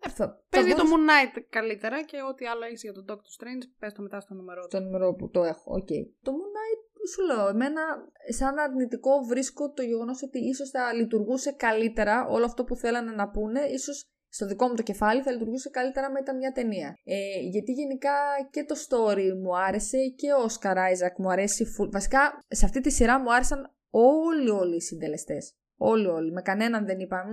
Ε, 0.00 0.26
Παίζει 0.48 0.74
το 0.74 0.82
Moon 0.90 1.04
Knight 1.10 1.42
καλύτερα 1.48 2.02
και 2.04 2.16
ό,τι 2.30 2.46
άλλο 2.46 2.64
έχεις 2.64 2.82
για 2.82 2.92
τον 2.92 3.04
Doctor 3.08 3.30
Strange, 3.36 3.64
πες 3.78 3.92
το 3.92 4.02
μετά 4.02 4.20
στο 4.20 4.34
νούμερο. 4.34 4.62
Στο 4.62 4.80
νούμερο 4.80 5.14
που 5.14 5.30
το 5.30 5.42
έχω. 5.42 5.72
Okay. 5.78 6.02
Το 6.22 6.32
Moon 6.32 6.50
Knight 6.56 6.82
σου 7.12 7.22
λέω, 7.22 7.48
εμένα 7.48 7.82
σαν 8.28 8.58
αρνητικό 8.58 9.10
βρίσκω 9.28 9.72
το 9.72 9.82
γεγονός 9.82 10.22
ότι 10.22 10.38
ίσως 10.38 10.70
θα 10.70 10.92
λειτουργούσε 10.92 11.52
καλύτερα 11.52 12.26
όλο 12.28 12.44
αυτό 12.44 12.64
που 12.64 12.76
θέλανε 12.76 13.10
να 13.10 13.30
πούνε, 13.30 13.60
ίσως 13.60 14.08
στο 14.28 14.46
δικό 14.46 14.68
μου 14.68 14.74
το 14.74 14.82
κεφάλι 14.82 15.22
θα 15.22 15.32
λειτουργούσε 15.32 15.70
καλύτερα 15.70 16.10
με 16.10 16.18
ήταν 16.20 16.36
μια 16.36 16.52
ταινία. 16.52 16.98
Ε, 17.04 17.16
γιατί 17.40 17.72
γενικά 17.72 18.12
και 18.50 18.64
το 18.64 18.74
story 18.88 19.32
μου 19.42 19.58
άρεσε 19.58 19.98
και 20.16 20.32
ο 20.32 20.46
Oscar 20.48 20.76
Isaac 20.76 21.14
μου 21.18 21.30
αρέσει. 21.30 21.66
Βασικά 21.92 22.20
σε 22.48 22.64
αυτή 22.64 22.80
τη 22.80 22.90
σειρά 22.90 23.20
μου 23.20 23.34
άρεσαν 23.34 23.74
όλοι 23.90 24.50
όλοι 24.50 24.76
οι 24.76 24.80
συντελεστές. 24.80 25.54
Όλοι 25.76 26.06
όλοι. 26.06 26.32
Με 26.32 26.42
κανέναν 26.42 26.86
δεν 26.86 26.98
είπα 26.98 27.24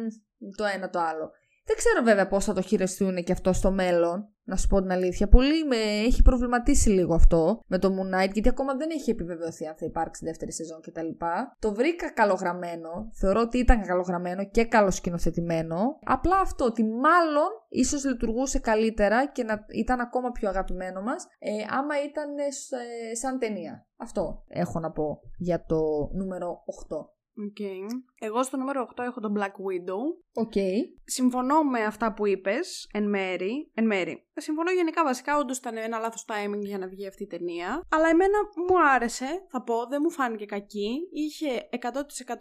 το 0.58 0.64
ένα 0.76 0.90
το 0.90 1.00
άλλο. 1.00 1.32
Δεν 1.66 1.76
ξέρω 1.76 2.04
βέβαια 2.04 2.28
πώς 2.28 2.46
θα 2.46 2.54
το 2.54 2.62
χειριστούν 2.62 3.24
και 3.24 3.32
αυτό 3.32 3.54
στο 3.54 3.72
μέλλον, 3.72 4.30
να 4.44 4.56
σου 4.56 4.68
πω 4.68 4.82
την 4.82 4.92
αλήθεια. 4.92 5.28
Πολύ 5.28 5.66
με 5.66 5.76
έχει 5.76 6.22
προβληματίσει 6.22 6.90
λίγο 6.90 7.14
αυτό 7.14 7.60
με 7.68 7.78
το 7.80 7.88
Moon 7.88 8.16
Knight, 8.16 8.32
γιατί 8.34 8.50
ακόμα 8.50 8.76
δεν 8.76 8.90
έχει 8.90 9.10
επιβεβαιωθεί 9.10 9.66
αν 9.66 9.76
θα 9.76 9.86
υπάρξει 9.86 10.26
δεύτερη 10.26 10.52
σεζόν 10.52 10.82
κτλ. 10.82 11.08
Το 11.60 11.74
βρήκα 11.74 12.12
καλογραμμένο. 12.12 13.10
Θεωρώ 13.14 13.42
ότι 13.42 13.58
ήταν 13.58 13.82
καλογραμμένο 13.82 14.44
και 14.46 14.66
καλοσκηνοθετημένο. 14.66 15.98
Απλά 16.04 16.40
αυτό 16.40 16.66
ότι 16.66 16.84
μάλλον 16.84 17.50
ίσως 17.70 18.06
λειτουργούσε 18.06 18.60
καλύτερα 18.60 19.28
και 19.28 19.44
να 19.44 19.66
ήταν 19.74 20.00
ακόμα 20.00 20.32
πιο 20.32 20.50
αγαπημένο 20.50 21.02
μας, 21.02 21.26
ε, 21.40 21.52
άμα 21.70 22.04
ήταν 22.04 22.38
ε, 22.38 23.16
σαν 23.16 23.40
ταινία. 23.40 23.88
Αυτό 23.98 24.44
έχω 24.48 24.80
να 24.80 24.92
πω 24.92 25.20
για 25.38 25.66
το 25.66 25.80
νούμερο 26.14 26.64
8. 26.90 26.98
Okay. 27.42 28.02
Εγώ 28.20 28.44
στο 28.44 28.58
νούμερο 28.58 28.88
8 28.96 29.04
έχω 29.04 29.20
τον 29.20 29.34
Black 29.38 29.56
Widow. 29.68 30.02
Okay. 30.46 30.76
Συμφωνώ 31.04 31.64
με 31.64 31.84
αυτά 31.84 32.14
που 32.14 32.28
είπες 32.28 32.90
εν 32.94 33.10
μέρη. 33.10 33.72
Εν 33.74 33.86
μέρη. 33.86 34.26
Συμφωνώ 34.36 34.72
γενικά 34.72 35.04
βασικά, 35.04 35.38
όντως 35.38 35.58
ήταν 35.58 35.78
ένα 35.78 36.00
λάθος 36.00 36.26
timing 36.28 36.60
για 36.60 36.78
να 36.78 36.88
βγει 36.88 37.08
αυτή 37.08 37.24
η 37.24 37.28
ταινία. 37.28 37.82
Αλλά 37.92 38.08
εμένα 38.08 38.38
μου 38.70 38.76
άρεσε, 38.94 39.46
θα 39.50 39.64
πω, 39.64 39.86
δεν 39.90 40.00
μου 40.04 40.12
φάνηκε 40.12 40.46
κακή. 40.46 41.08
Είχε 41.12 41.70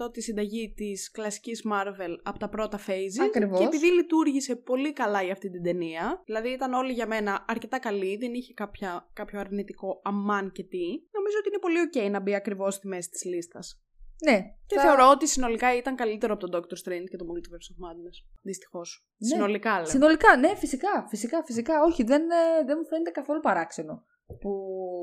100% 0.06 0.12
τη 0.12 0.22
συνταγή 0.22 0.72
της 0.76 1.10
κλασικής 1.10 1.64
Marvel 1.72 2.16
από 2.22 2.38
τα 2.38 2.48
πρώτα 2.48 2.78
phases. 2.86 3.24
Ακριβώς. 3.24 3.58
Και 3.58 3.64
επειδή 3.64 3.86
λειτουργήσε 3.86 4.56
πολύ 4.56 4.92
καλά 4.92 5.22
για 5.22 5.32
αυτή 5.32 5.50
την 5.50 5.62
ταινία, 5.62 6.22
δηλαδή 6.24 6.48
ήταν 6.48 6.72
όλοι 6.72 6.92
για 6.92 7.06
μένα 7.06 7.44
αρκετά 7.48 7.78
καλή, 7.78 8.16
δεν 8.16 8.34
είχε 8.34 8.54
κάποια, 8.54 9.08
κάποιο 9.12 9.40
αρνητικό 9.40 10.00
αμάν 10.04 10.52
και 10.52 10.62
τι, 10.62 10.86
νομίζω 11.12 11.36
ότι 11.38 11.48
είναι 11.48 11.58
πολύ 11.60 11.78
ok 11.86 12.10
να 12.10 12.20
μπει 12.20 12.34
ακριβώς 12.34 12.74
στη 12.74 12.86
μέση 12.86 13.10
της 13.10 13.24
λίστας. 13.24 13.82
Ναι. 14.24 14.54
Και 14.66 14.78
θεωρώ 14.78 15.10
ότι 15.10 15.28
συνολικά 15.28 15.76
ήταν 15.76 15.96
καλύτερο 15.96 16.32
από 16.34 16.48
τον 16.48 16.60
Doctor 16.60 16.74
Strange 16.88 17.04
και 17.10 17.16
το 17.16 17.24
Multiverse 17.30 17.68
of 17.72 17.88
Madness. 17.88 18.16
Δυστυχώς. 18.42 19.06
Ναι. 19.16 19.28
Συνολικά 19.28 19.74
λέω. 19.76 19.86
Συνολικά, 19.86 20.36
ναι, 20.36 20.54
φυσικά, 20.56 21.06
φυσικά, 21.08 21.42
φυσικά. 21.44 21.82
Όχι, 21.82 22.02
δεν, 22.02 22.22
ε, 22.22 22.64
δεν 22.66 22.76
μου 22.80 22.86
φαίνεται 22.86 23.10
καθόλου 23.10 23.40
παράξενο 23.40 24.04
που, 24.40 24.50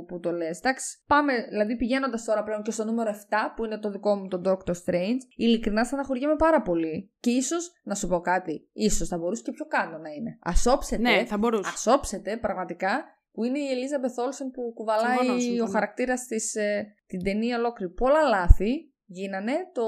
που 0.08 0.20
το 0.20 0.32
λες. 0.32 0.58
Εντάξει, 0.58 1.04
πάμε, 1.08 1.34
δηλαδή 1.50 1.76
πηγαίνοντας 1.76 2.24
τώρα 2.24 2.44
πλέον 2.44 2.62
και 2.62 2.72
στο 2.72 2.84
νούμερο 2.84 3.10
7, 3.10 3.14
που 3.56 3.66
είναι 3.66 3.80
το 3.80 3.90
δικό 3.90 4.16
μου, 4.16 4.28
το 4.28 4.42
Doctor 4.46 4.72
Strange, 4.72 5.20
ειλικρινά 5.36 5.84
στεναχωριέμαι 5.84 6.36
πάρα 6.36 6.62
πολύ. 6.62 7.12
Και 7.20 7.30
ίσως, 7.30 7.72
να 7.84 7.96
σου 7.96 8.08
πω 8.08 8.20
κάτι, 8.22 8.70
ίσως 8.74 9.08
θα 9.08 9.18
μπορούσε 9.18 9.42
και 9.42 9.52
πιο 9.52 9.66
κάτω 9.66 9.98
να 9.98 10.10
είναι. 10.10 10.38
Ασόψετε, 10.42 11.02
Ναι, 11.02 11.26
θα 11.26 11.38
μπορούσε. 11.38 11.72
ασόψετε 11.74 12.38
πραγματικά, 12.38 13.06
που 13.32 13.44
είναι 13.44 13.60
η 13.60 13.68
Ελίζα 13.72 14.00
Μπεθόλσεν 14.00 14.52
που 14.52 14.72
κουβαλάει 14.76 15.18
Συμφωνώ, 15.18 15.40
συμφωνώ. 15.40 15.64
ο 15.64 15.72
χαρακτήρας 15.72 16.26
της 16.26 16.56
ε, 16.56 16.96
την 17.08 17.24
ταινία 17.24 17.58
ολόκληρη. 17.58 17.92
Πολλά 17.94 18.22
λάθη 18.22 18.94
γίνανε, 19.08 19.54
το, 19.74 19.88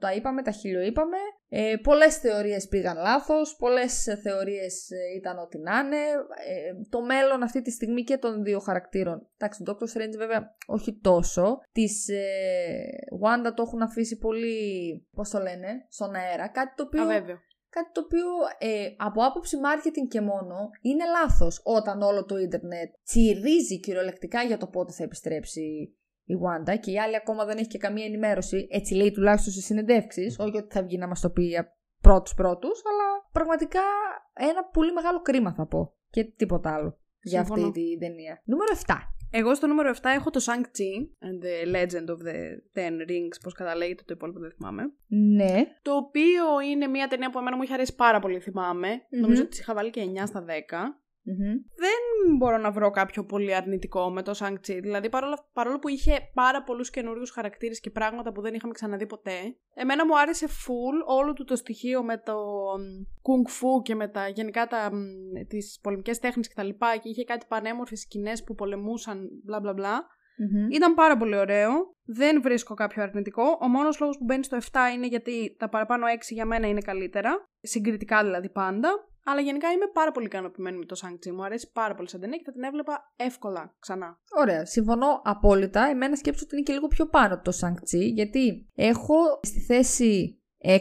τα 0.00 0.12
είπαμε, 0.14 0.42
τα 0.42 0.50
χιλιοείπαμε. 0.50 1.16
Ε, 1.48 1.76
πολλές 1.82 2.18
θεωρίες 2.18 2.68
πήγαν 2.68 2.96
λάθος, 2.96 3.56
πολλές 3.56 4.06
ε, 4.06 4.16
θεωρίες 4.16 4.90
ε, 4.90 5.16
ήταν 5.16 5.38
ό,τι 5.38 5.58
να 5.58 5.78
είναι. 5.78 5.96
Ε, 5.96 6.72
το 6.88 7.02
μέλλον 7.02 7.42
αυτή 7.42 7.62
τη 7.62 7.70
στιγμή 7.70 8.02
και 8.02 8.16
των 8.16 8.42
δύο 8.42 8.58
χαρακτήρων. 8.58 9.28
Εντάξει, 9.36 9.62
τον 9.62 9.76
Doctor 9.76 9.96
Strange 9.96 10.16
βέβαια 10.16 10.56
όχι 10.66 10.98
τόσο. 11.00 11.60
Της 11.72 12.08
ε, 12.08 12.22
Wanda 13.22 13.52
το 13.54 13.62
έχουν 13.66 13.82
αφήσει 13.82 14.18
πολύ, 14.18 14.58
πώς 15.12 15.30
το 15.30 15.38
λένε, 15.38 15.86
στον 15.88 16.14
αέρα. 16.14 16.48
Κάτι 16.48 16.74
το 16.76 16.82
οποίο 16.82 17.02
Αβέβαιο. 17.02 17.38
Κάτι 17.70 17.90
το 17.92 18.00
οποίο 18.00 18.26
ε, 18.58 18.88
από 18.96 19.24
άποψη 19.24 19.56
marketing 19.66 20.08
και 20.08 20.20
μόνο 20.20 20.70
είναι 20.80 21.04
λάθος 21.04 21.60
όταν 21.64 22.02
όλο 22.02 22.24
το 22.24 22.36
ίντερνετ 22.36 22.94
τσιρίζει 23.04 23.80
κυριολεκτικά 23.80 24.42
για 24.42 24.56
το 24.56 24.66
πότε 24.66 24.92
θα 24.92 25.02
επιστρέψει 25.02 25.96
η 26.26 26.34
Wanda 26.44 26.78
και 26.80 26.90
η 26.90 26.98
άλλη 26.98 27.16
ακόμα 27.16 27.44
δεν 27.44 27.58
έχει 27.58 27.66
και 27.66 27.78
καμία 27.78 28.04
ενημέρωση. 28.04 28.66
Έτσι 28.70 28.94
λέει 28.94 29.10
τουλάχιστον 29.10 29.52
στις 29.52 29.64
συνεντεύξεις, 29.64 30.38
όχι 30.38 30.56
ότι 30.56 30.74
θα 30.74 30.82
βγει 30.82 30.98
να 30.98 31.06
μας 31.06 31.20
το 31.20 31.30
πει 31.30 31.42
για 31.42 31.76
πρώτους 32.00 32.34
πρώτους, 32.34 32.82
αλλά 32.90 33.28
πραγματικά 33.32 33.80
ένα 34.34 34.64
πολύ 34.64 34.92
μεγάλο 34.92 35.22
κρίμα 35.22 35.54
θα 35.54 35.66
πω 35.66 35.94
και 36.10 36.24
τίποτα 36.24 36.74
άλλο 36.74 36.98
για 37.20 37.40
αυτή 37.40 37.52
Συμφωνώ. 37.52 37.72
την 37.72 37.98
ταινία. 37.98 38.42
Νούμερο 38.44 38.70
7. 38.86 38.94
Εγώ 39.30 39.54
στο 39.54 39.66
νούμερο 39.66 39.90
7 39.90 39.98
έχω 40.14 40.30
το 40.30 40.40
Shang-Chi 40.46 40.92
and 41.26 41.44
the 41.44 41.76
Legend 41.76 42.08
of 42.08 42.20
the 42.28 42.38
Ten 42.74 43.10
Rings, 43.10 43.36
πώς 43.42 43.52
καταλέγεται 43.52 44.02
το 44.06 44.14
υπόλοιπο 44.16 44.38
δεν 44.40 44.50
θυμάμαι. 44.50 44.82
Ναι. 45.06 45.66
Το 45.82 45.92
οποίο 45.96 46.60
είναι 46.70 46.86
μια 46.86 47.08
ταινία 47.08 47.30
που 47.30 47.38
εμένα 47.38 47.56
μου 47.56 47.62
είχε 47.62 47.72
αρέσει 47.74 47.94
πάρα 47.94 48.18
πολύ, 48.18 48.40
θυμάμαι. 48.40 48.88
Νομίζω 49.08 49.40
ότι 49.40 49.50
της 49.50 49.60
είχα 49.60 49.74
βάλει 49.74 49.90
και 49.90 50.00
9 50.00 50.26
στα 50.26 50.44
10. 50.44 50.50
Μμμ. 51.28 51.54
Δεν 51.76 52.36
μπορώ 52.36 52.58
να 52.58 52.70
βρω 52.70 52.90
κάποιο 52.90 53.24
πολύ 53.24 53.54
αρνητικό 53.54 54.10
με 54.10 54.22
το 54.22 54.32
Shang-Chi. 54.38 54.78
Δηλαδή, 54.82 55.08
παρόλο, 55.08 55.38
παρόλο 55.52 55.78
που 55.78 55.88
είχε 55.88 56.30
πάρα 56.34 56.62
πολλούς 56.62 56.90
καινούριους 56.90 57.30
χαρακτήρες 57.30 57.80
και 57.80 57.90
πράγματα 57.90 58.32
που 58.32 58.40
δεν 58.40 58.54
είχαμε 58.54 58.72
ξαναδεί 58.72 59.06
ποτέ, 59.06 59.56
εμένα 59.74 60.06
μου 60.06 60.18
άρεσε 60.18 60.46
full 60.46 61.16
όλο 61.16 61.32
του 61.32 61.44
το 61.44 61.56
στοιχείο 61.56 62.02
με 62.02 62.18
το 62.18 62.34
kung 62.98 63.50
fu 63.50 63.82
και 63.82 63.94
με 63.94 64.08
τα 64.08 64.28
γενικά 64.28 64.66
τα, 64.66 64.90
μ, 64.92 65.46
τις 65.48 65.78
πολεμικές 65.82 66.18
τέχνες 66.18 66.48
και 66.48 66.54
τα 66.54 66.62
λοιπά 66.62 66.96
και 66.96 67.08
είχε 67.08 67.24
κάτι 67.24 67.46
πανέμορφες 67.48 68.00
σκηνές 68.00 68.44
που 68.44 68.54
πολεμούσαν 68.54 69.28
μπλα 69.44 69.60
μπλα 69.60 69.72
μπλα. 69.72 70.06
Μμμ. 70.38 70.70
Ήταν 70.70 70.94
πάρα 70.94 71.16
πολύ 71.16 71.36
ωραίο. 71.36 71.70
Δεν 72.04 72.42
βρίσκω 72.42 72.74
κάποιο 72.74 73.02
αρνητικό. 73.02 73.58
Ο 73.60 73.68
μόνος 73.68 74.00
λόγος 74.00 74.18
που 74.18 74.24
μπαίνει 74.24 74.44
στο 74.44 74.56
7 74.56 74.78
είναι 74.94 75.06
γιατί 75.06 75.56
τα 75.58 75.68
παραπάνω 75.68 76.06
6 76.06 76.18
για 76.28 76.46
μένα 76.46 76.68
είναι 76.68 76.80
καλύτερα. 76.80 77.48
Συγκριτικά 77.60 78.22
δηλαδή 78.22 78.48
πάντα. 78.50 79.08
Αλλά 79.28 79.40
γενικά 79.40 79.70
είμαι 79.70 79.86
πάρα 79.92 80.10
πολύ 80.10 80.26
ικανοποιημένη 80.26 80.78
με 80.78 80.84
το 80.84 80.96
Shang-Chi. 81.02 81.30
Μου 81.34 81.44
αρέσει 81.44 81.70
πάρα 81.72 81.94
πολύ 81.94 82.08
σαν 82.08 82.20
ταινία 82.20 82.36
και 82.36 82.44
θα 82.44 82.52
την 82.52 82.62
έβλεπα 82.62 83.12
εύκολα 83.16 83.74
ξανά. 83.78 84.18
Ωραία, 84.40 84.64
συμφωνώ 84.64 85.20
απόλυτα. 85.24 85.86
Εμένα 85.86 86.16
σκέψω 86.16 86.44
ότι 86.44 86.54
είναι 86.54 86.64
και 86.64 86.72
λίγο 86.72 86.88
πιο 86.88 87.06
πάνω 87.06 87.40
το 87.40 87.52
Shang-Chi, 87.60 88.12
γιατί 88.14 88.68
έχω 88.74 89.14
στη 89.42 89.60
θέση 89.60 90.40
6, 90.64 90.76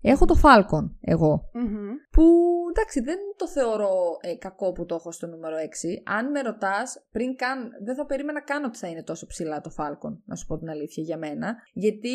έχω 0.00 0.24
το 0.24 0.40
Falcon 0.42 0.90
εγώ. 1.00 1.50
Μμμ. 1.52 1.90
Που 2.10 2.24
εντάξει, 2.70 3.00
δεν 3.00 3.18
το 3.36 3.48
θεωρώ 3.48 3.92
ε, 4.20 4.34
κακό 4.34 4.72
που 4.72 4.86
το 4.86 4.94
έχω 4.94 5.12
στο 5.12 5.26
νούμερο 5.26 5.56
6. 5.56 5.60
Αν 6.04 6.30
με 6.30 6.40
ρωτάς, 6.40 7.06
πριν 7.10 7.36
καν. 7.36 7.70
Δεν 7.84 7.94
θα 7.94 8.06
περίμενα 8.06 8.40
καν 8.42 8.64
ότι 8.64 8.78
θα 8.78 8.88
είναι 8.88 9.02
τόσο 9.02 9.26
ψηλά 9.26 9.60
το 9.60 9.70
Falcon, 9.78 10.16
να 10.24 10.34
σου 10.34 10.46
πω 10.46 10.58
την 10.58 10.70
αλήθεια 10.70 11.02
για 11.02 11.18
μένα. 11.18 11.56
Γιατί 11.72 12.10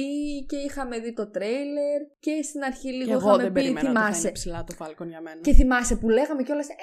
και 0.48 0.58
είχαμε 0.58 1.00
δει 1.00 1.13
το 1.13 1.30
τρέιλερ 1.30 2.02
και 2.19 2.41
στην 2.43 2.63
αρχή 2.63 2.89
λίγο 2.89 3.06
Και 3.06 3.12
εγώ 3.12 3.28
είχαμε 3.28 3.43
δεν 3.43 3.52
πει, 3.52 3.62
περιμένω 3.62 3.89
ότι 3.89 3.98
θα 3.98 4.04
θυμάσαι. 4.04 4.21
είναι 4.21 4.32
ψηλά 4.32 4.63
το 4.63 4.76
Falcon 4.80 5.08
για 5.08 5.21
μένα. 5.21 5.41
Και 5.41 5.54
θυμάσαι 5.54 5.95
που 5.95 6.10
λέγαμε 6.10 6.43
κιόλας, 6.43 6.67
ε, 6.69 6.74
μ, 6.74 6.74
ε, 6.74 6.78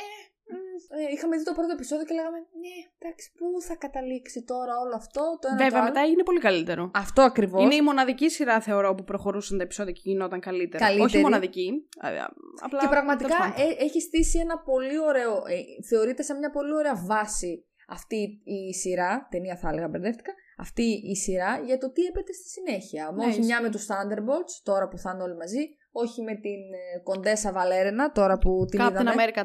είχαμε 1.14 1.36
δει 1.36 1.44
το 1.44 1.52
πρώτο 1.52 1.72
επεισόδιο 1.72 2.04
και 2.06 2.14
λέγαμε, 2.14 2.38
ναι, 2.62 2.76
εντάξει, 2.98 3.32
πού 3.38 3.46
θα 3.68 3.74
καταλήξει 3.84 4.42
τώρα 4.52 4.72
όλο 4.84 4.94
αυτό, 5.02 5.22
το 5.40 5.46
ένα 5.48 5.56
το 5.56 5.62
Βέβαια, 5.64 5.80
άλλο. 5.80 5.88
μετά 5.88 6.00
έγινε 6.06 6.22
πολύ 6.22 6.40
καλύτερο. 6.48 6.90
Αυτό 6.94 7.22
ακριβώς. 7.22 7.62
Είναι 7.64 7.74
η 7.74 7.82
μοναδική 7.82 8.28
σειρά, 8.30 8.60
θεωρώ, 8.60 8.94
που 8.94 9.04
προχωρούσαν 9.04 9.56
τα 9.58 9.64
επεισόδια 9.64 9.92
και 9.92 10.00
γινόταν 10.04 10.40
καλύτερα. 10.40 10.84
Καλύτερη. 10.86 11.08
Όχι 11.08 11.18
μοναδική. 11.18 11.68
α, 12.00 12.08
α, 12.08 12.28
Απλά, 12.60 12.80
Και 12.80 12.88
πραγματικά 12.88 13.28
τέλος 13.28 13.54
πάντων. 13.54 13.70
ε, 13.78 13.84
έχει 13.84 14.00
στήσει 14.00 14.38
ένα 14.38 14.58
πολύ 14.58 14.98
ωραίο. 14.98 15.32
Ε, 15.36 15.84
θεωρείται 15.90 16.22
σαν 16.22 16.38
μια 16.38 16.50
πολύ 16.50 16.72
ωραία 16.74 16.96
βάση 17.06 17.64
αυτή 17.88 18.40
η 18.44 18.74
σειρά. 18.74 19.26
Ταινία 19.30 19.56
θα 19.56 19.68
έλεγα, 19.68 19.88
μπερδεύτηκα. 19.88 20.32
Αυτή 20.56 20.82
η 21.12 21.16
σειρά 21.16 21.60
για 21.64 21.78
το 21.78 21.92
τι 21.92 22.02
έπεται 22.04 22.32
στη 22.32 22.48
συνέχεια. 22.48 23.10
Ναι, 23.14 23.20
όχι 23.20 23.28
ισχύει. 23.28 23.44
μια 23.44 23.60
με 23.62 23.70
τους 23.70 23.86
Thunderbolts, 23.90 24.54
τώρα 24.62 24.88
που 24.88 24.98
θα 24.98 25.10
είναι 25.14 25.22
όλοι 25.22 25.36
μαζί. 25.36 25.76
Όχι 25.94 26.22
με 26.22 26.34
την 26.34 26.60
ε, 26.94 26.98
Κοντέσα 27.02 27.52
Βαλέρενα, 27.52 28.12
τώρα 28.12 28.38
που 28.38 28.64
την 28.70 28.80
Captain 28.82 28.90
είδαμε. 28.90 29.12
America 29.16 29.38
4. 29.40 29.44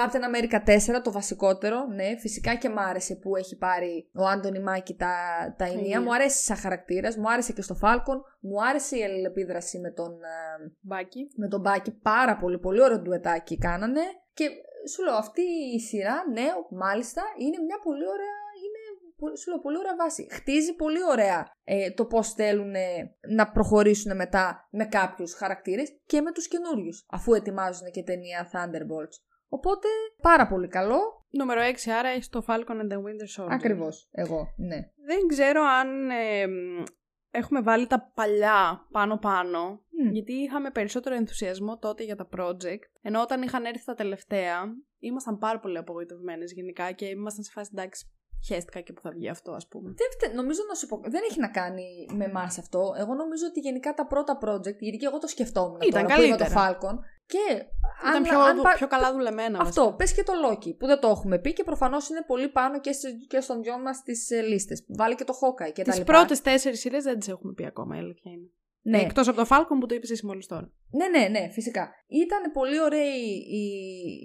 Captain 0.00 0.22
America 0.52 0.96
4, 0.96 1.00
το 1.02 1.12
βασικότερο, 1.12 1.86
ναι, 1.86 2.16
φυσικά 2.18 2.54
και 2.54 2.68
μ' 2.68 2.78
άρεσε 2.78 3.14
που 3.14 3.36
έχει 3.36 3.56
πάρει 3.56 4.10
ο 4.14 4.24
Άντωνι 4.26 4.60
Μάκη 4.60 4.94
τα, 4.94 5.14
τα 5.58 5.64
ενία. 5.64 5.78
ενία. 5.80 6.00
Μου 6.00 6.14
αρέσει 6.14 6.44
σαν 6.44 6.56
χαρακτήρας, 6.56 7.16
μου 7.16 7.30
άρεσε 7.30 7.52
και 7.52 7.62
στο 7.62 7.76
Falcon, 7.82 8.18
μου 8.40 8.64
άρεσε 8.68 8.96
η 8.98 9.04
αλληλεπίδραση 9.04 9.78
με 9.78 9.90
τον, 9.90 10.12
ε, 10.12 10.72
Μπάκι. 10.80 11.28
με 11.36 11.48
τον 11.48 11.60
Μπάκη 11.60 11.90
πάρα 12.02 12.36
πολύ, 12.36 12.58
πολύ 12.58 12.82
ωραίο 12.82 12.98
ντουετάκι 13.00 13.58
κάνανε. 13.58 14.00
Και 14.34 14.48
σου 14.92 15.02
λέω, 15.02 15.14
αυτή 15.14 15.42
η 15.76 15.80
σειρά, 15.80 16.16
ναι, 16.32 16.46
μάλιστα, 16.70 17.22
είναι 17.38 17.58
μια 17.66 17.78
πολύ 17.82 18.06
ωραία, 18.14 18.28
είναι, 18.28 18.34
πο- 18.34 18.45
σου 19.40 19.50
λέω, 19.50 19.60
πολύ 19.60 19.78
ωραία 19.78 19.96
βάση. 19.96 20.26
Χτίζει 20.30 20.74
πολύ 20.74 20.98
ωραία 21.10 21.50
ε, 21.64 21.90
το 21.90 22.04
πώς 22.04 22.32
θέλουν 22.32 22.72
να 23.28 23.50
προχωρήσουν 23.50 24.16
μετά 24.16 24.68
με 24.70 24.84
κάποιους 24.84 25.34
χαρακτήρες 25.34 26.00
και 26.06 26.20
με 26.20 26.32
τους 26.32 26.48
καινούριους, 26.48 27.06
αφού 27.10 27.34
ετοιμάζουν 27.34 27.90
και 27.90 28.02
ταινία 28.02 28.50
Thunderbolts. 28.52 29.16
Οπότε, 29.48 29.88
πάρα 30.22 30.46
πολύ 30.46 30.68
καλό. 30.68 30.98
Νούμερο 31.30 31.60
6, 31.60 31.90
άρα 31.98 32.08
έχει 32.08 32.28
το 32.28 32.44
Falcon 32.48 32.80
and 32.80 32.92
the 32.92 32.96
Winter 32.96 33.42
Soldier. 33.42 33.48
Ακριβώς, 33.50 34.08
εγώ, 34.10 34.54
ναι. 34.56 34.76
Δεν 35.06 35.26
ξέρω 35.28 35.62
αν 35.62 36.10
ε, 36.10 36.46
μ, 36.46 36.82
έχουμε 37.30 37.60
βάλει 37.60 37.86
τα 37.86 38.12
παλιά 38.14 38.86
πάνω-πάνω, 38.90 39.84
Μμ. 39.90 40.12
γιατί 40.12 40.32
είχαμε 40.32 40.70
περισσότερο 40.70 41.14
ενθουσιασμό 41.14 41.78
τότε 41.78 42.04
για 42.04 42.16
τα 42.16 42.28
project, 42.36 42.82
ενώ 43.02 43.20
όταν 43.20 43.42
είχαν 43.42 43.64
έρθει 43.64 43.84
τα 43.84 43.94
τελευταία, 43.94 44.62
ήμασταν 44.98 45.38
πάρα 45.38 45.58
πολύ 45.60 45.78
απογοητευμένες 45.78 46.52
γενικά 46.52 46.92
και 46.92 47.06
ήμασταν 47.06 47.44
σε 47.44 47.50
φάση 47.50 47.70
εντάξει, 47.72 48.15
χαίστηκα 48.46 48.80
και 48.80 48.92
που 48.92 49.00
θα 49.00 49.10
βγει 49.10 49.28
αυτό 49.28 49.52
ας 49.52 49.66
πούμε. 49.68 49.88
Δεν 50.00 50.08
φτε- 50.12 50.34
νομίζω 50.34 50.60
να 50.68 50.74
σου 50.74 50.86
πω, 50.86 51.00
δεν 51.04 51.22
έχει 51.30 51.40
να 51.40 51.48
κάνει 51.48 51.86
με 52.12 52.24
εμά 52.24 52.40
αυτό. 52.42 52.94
Εγώ 52.98 53.14
νομίζω 53.14 53.46
ότι 53.50 53.60
γενικά 53.60 53.94
τα 53.94 54.06
πρώτα 54.06 54.38
project, 54.44 54.78
γιατί 54.78 54.96
και 54.96 55.06
εγώ 55.06 55.18
το 55.18 55.26
σκεφτόμουν 55.26 55.78
Ήταν 55.80 56.02
τώρα 56.02 56.14
που 56.14 56.22
είδα 56.22 56.36
το 56.36 56.44
καλύτερα. 56.44 56.78
Falcon. 56.78 56.98
Και 57.26 57.44
Ήταν 58.02 58.14
αν, 58.14 58.22
πιο, 58.22 58.40
αν 58.40 58.60
πα- 58.60 58.74
πιο 58.74 58.86
καλά 58.86 59.12
δουλεμένα 59.12 59.58
βασικά. 59.58 59.82
Αυτό, 59.82 59.94
πες 59.96 60.14
και 60.14 60.22
το 60.22 60.32
Loki 60.46 60.76
που 60.78 60.86
δεν 60.86 61.00
το 61.00 61.08
έχουμε 61.08 61.38
πει 61.38 61.52
και 61.52 61.64
προφανώς 61.64 62.08
είναι 62.08 62.22
πολύ 62.26 62.48
πάνω 62.48 62.80
και, 62.80 62.92
σε- 62.92 63.10
και 63.28 63.40
στον 63.40 63.62
δυο 63.62 63.78
μας 63.78 64.02
τις 64.02 64.30
ε, 64.30 64.40
λίστες. 64.40 64.84
Βάλει 64.88 65.14
και 65.14 65.24
το 65.24 65.34
Hawkeye 65.40 65.72
και 65.72 65.82
τα 65.82 65.90
Τις 65.90 65.98
λοιπά. 65.98 66.12
πρώτες 66.12 66.40
τέσσερις 66.42 66.80
σειρές 66.80 67.02
δεν 67.04 67.18
τις 67.18 67.28
έχουμε 67.28 67.52
πει 67.52 67.66
ακόμα, 67.66 67.96
η 67.96 67.98
αλήθεια 67.98 68.30
είναι. 68.32 68.50
Ναι. 68.88 68.98
Εκτός 69.00 69.28
από 69.28 69.36
το 69.36 69.46
Falcon 69.50 69.76
που 69.80 69.86
το 69.86 69.94
είπες 69.94 70.10
εσύ 70.10 70.26
μόλις 70.26 70.46
τώρα. 70.46 70.70
ναι, 70.90 71.06
ναι, 71.18 71.28
ναι, 71.28 71.48
φυσικά. 71.50 71.90
Ήταν 72.06 72.52
πολύ 72.52 72.80
ωραίοι 72.80 73.46
οι, 73.60 73.64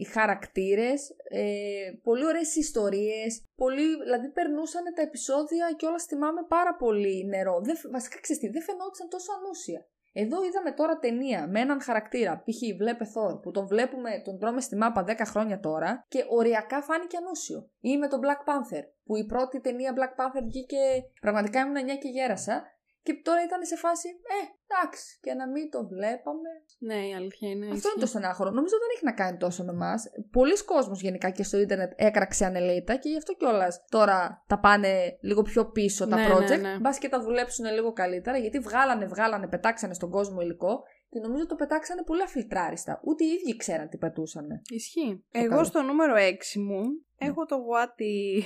οι 0.02 0.04
χαρακτήρες, 0.04 1.10
ε, 1.30 1.92
πολύ 2.04 2.26
ωραίες 2.26 2.56
ιστορίες, 2.56 3.44
πολύ, 3.56 3.86
δηλαδή 4.04 4.28
περνούσαν 4.30 4.84
τα 4.96 5.02
επεισόδια 5.02 5.66
και 5.78 5.86
όλα 5.86 6.00
θυμάμαι 6.10 6.42
πάρα 6.48 6.76
πολύ 6.76 7.26
νερό. 7.26 7.62
Δεν, 7.62 7.76
φ- 7.78 7.92
βασικά 7.92 8.20
ξέρεις 8.20 8.42
τι, 8.42 8.48
δεν 8.50 8.62
φαινόταν 8.62 9.08
τόσο 9.10 9.32
ανούσια. 9.38 9.86
Εδώ 10.14 10.44
είδαμε 10.44 10.72
τώρα 10.72 10.98
ταινία 11.00 11.48
με 11.48 11.60
έναν 11.60 11.82
χαρακτήρα, 11.82 12.44
π.χ. 12.46 12.60
βλέπε 12.78 13.06
Thor, 13.14 13.42
που 13.42 13.52
τον 13.52 13.68
βλέπουμε, 13.68 14.22
τον 14.26 14.40
τρώμε 14.40 14.62
στη 14.62 14.76
μάπα 14.76 15.06
10 15.08 15.14
χρόνια 15.26 15.60
τώρα 15.60 16.06
και 16.08 16.26
οριακά 16.30 16.82
φάνηκε 16.82 17.18
ανούσιο. 17.18 17.70
Ή 17.80 17.98
με 17.98 18.08
τον 18.08 18.20
Black 18.24 18.42
Panther, 18.50 18.84
που 19.06 19.16
η 19.16 19.26
πρώτη 19.26 19.62
ταινία 19.62 19.94
Black 19.98 20.14
Panther 20.22 20.44
βγήκε, 20.44 20.78
πραγματικά 21.22 21.60
ήμουν 21.60 21.76
9 21.76 21.80
και 22.02 22.08
γέρασα, 22.08 22.64
και 23.04 23.14
τώρα 23.24 23.44
ήταν 23.44 23.66
σε 23.66 23.76
φάση, 23.76 24.08
ε, 24.08 24.40
εντάξει, 24.68 25.20
και 25.22 25.34
να 25.34 25.50
μην 25.50 25.70
το 25.70 25.88
βλέπαμε. 25.88 26.50
Ναι, 26.80 27.08
η 27.08 27.14
αλήθεια 27.14 27.50
είναι. 27.50 27.66
Αυτό 27.66 27.76
ισχύει. 27.78 27.92
είναι 27.96 28.02
το 28.04 28.10
στενάχωρο. 28.10 28.50
Νομίζω 28.50 28.76
δεν 28.78 28.88
έχει 28.96 29.06
να 29.06 29.14
κάνει 29.14 29.38
τόσο 29.38 29.64
με 29.64 29.72
εμάς. 29.72 30.04
Πολλοί 30.32 30.64
κόσμος 30.64 31.02
γενικά 31.02 31.30
και 31.30 31.44
στο 31.44 31.58
ίντερνετ 31.58 31.92
έκραξε 31.96 32.46
ανελέητα 32.46 32.96
και 32.96 33.10
γι' 33.10 33.18
αυτό 33.18 33.34
κιόλας 33.34 33.86
τώρα 33.90 34.44
τα 34.48 34.60
πάνε 34.60 35.18
λίγο 35.22 35.42
πιο 35.42 35.66
πίσω 35.72 36.08
τα 36.08 36.16
Ναι, 36.16 36.28
project. 36.34 36.48
ναι, 36.48 36.56
ναι. 36.56 36.78
Μπας 36.80 36.98
και 36.98 37.10
τα 37.10 37.22
δουλέψουν 37.22 37.66
λίγο 37.66 37.94
καλύτερα 37.94 38.38
γιατί 38.38 38.60
βγάλανε, 38.60 39.06
βγάλανε, 39.06 39.48
πετάξανε 39.48 39.94
στον 39.94 40.10
κόσμο 40.10 40.42
υλικό 40.42 40.84
και 41.10 41.20
νομίζω 41.20 41.46
το 41.46 41.56
πετάξανε 41.56 42.04
πολύ 42.04 42.22
αφιλτράριστα. 42.22 43.00
Ούτε 43.04 43.24
οι 43.24 43.28
ίδιοι 43.28 43.56
ξέραν 43.56 43.90
τι 43.90 43.98
πετούσανε. 43.98 44.62
Ισχύει. 44.70 45.24
Το 45.32 45.40
Εγώ 45.40 45.50
καλό. 45.50 45.64
στο 45.64 45.82
νούμερο 45.82 46.14
6 46.16 46.60
μου 46.68 46.82
έχω 47.18 47.46
το 47.46 47.56
What 47.72 48.02
If, 48.02 48.44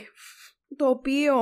το 0.76 0.90
οποίο 0.90 1.34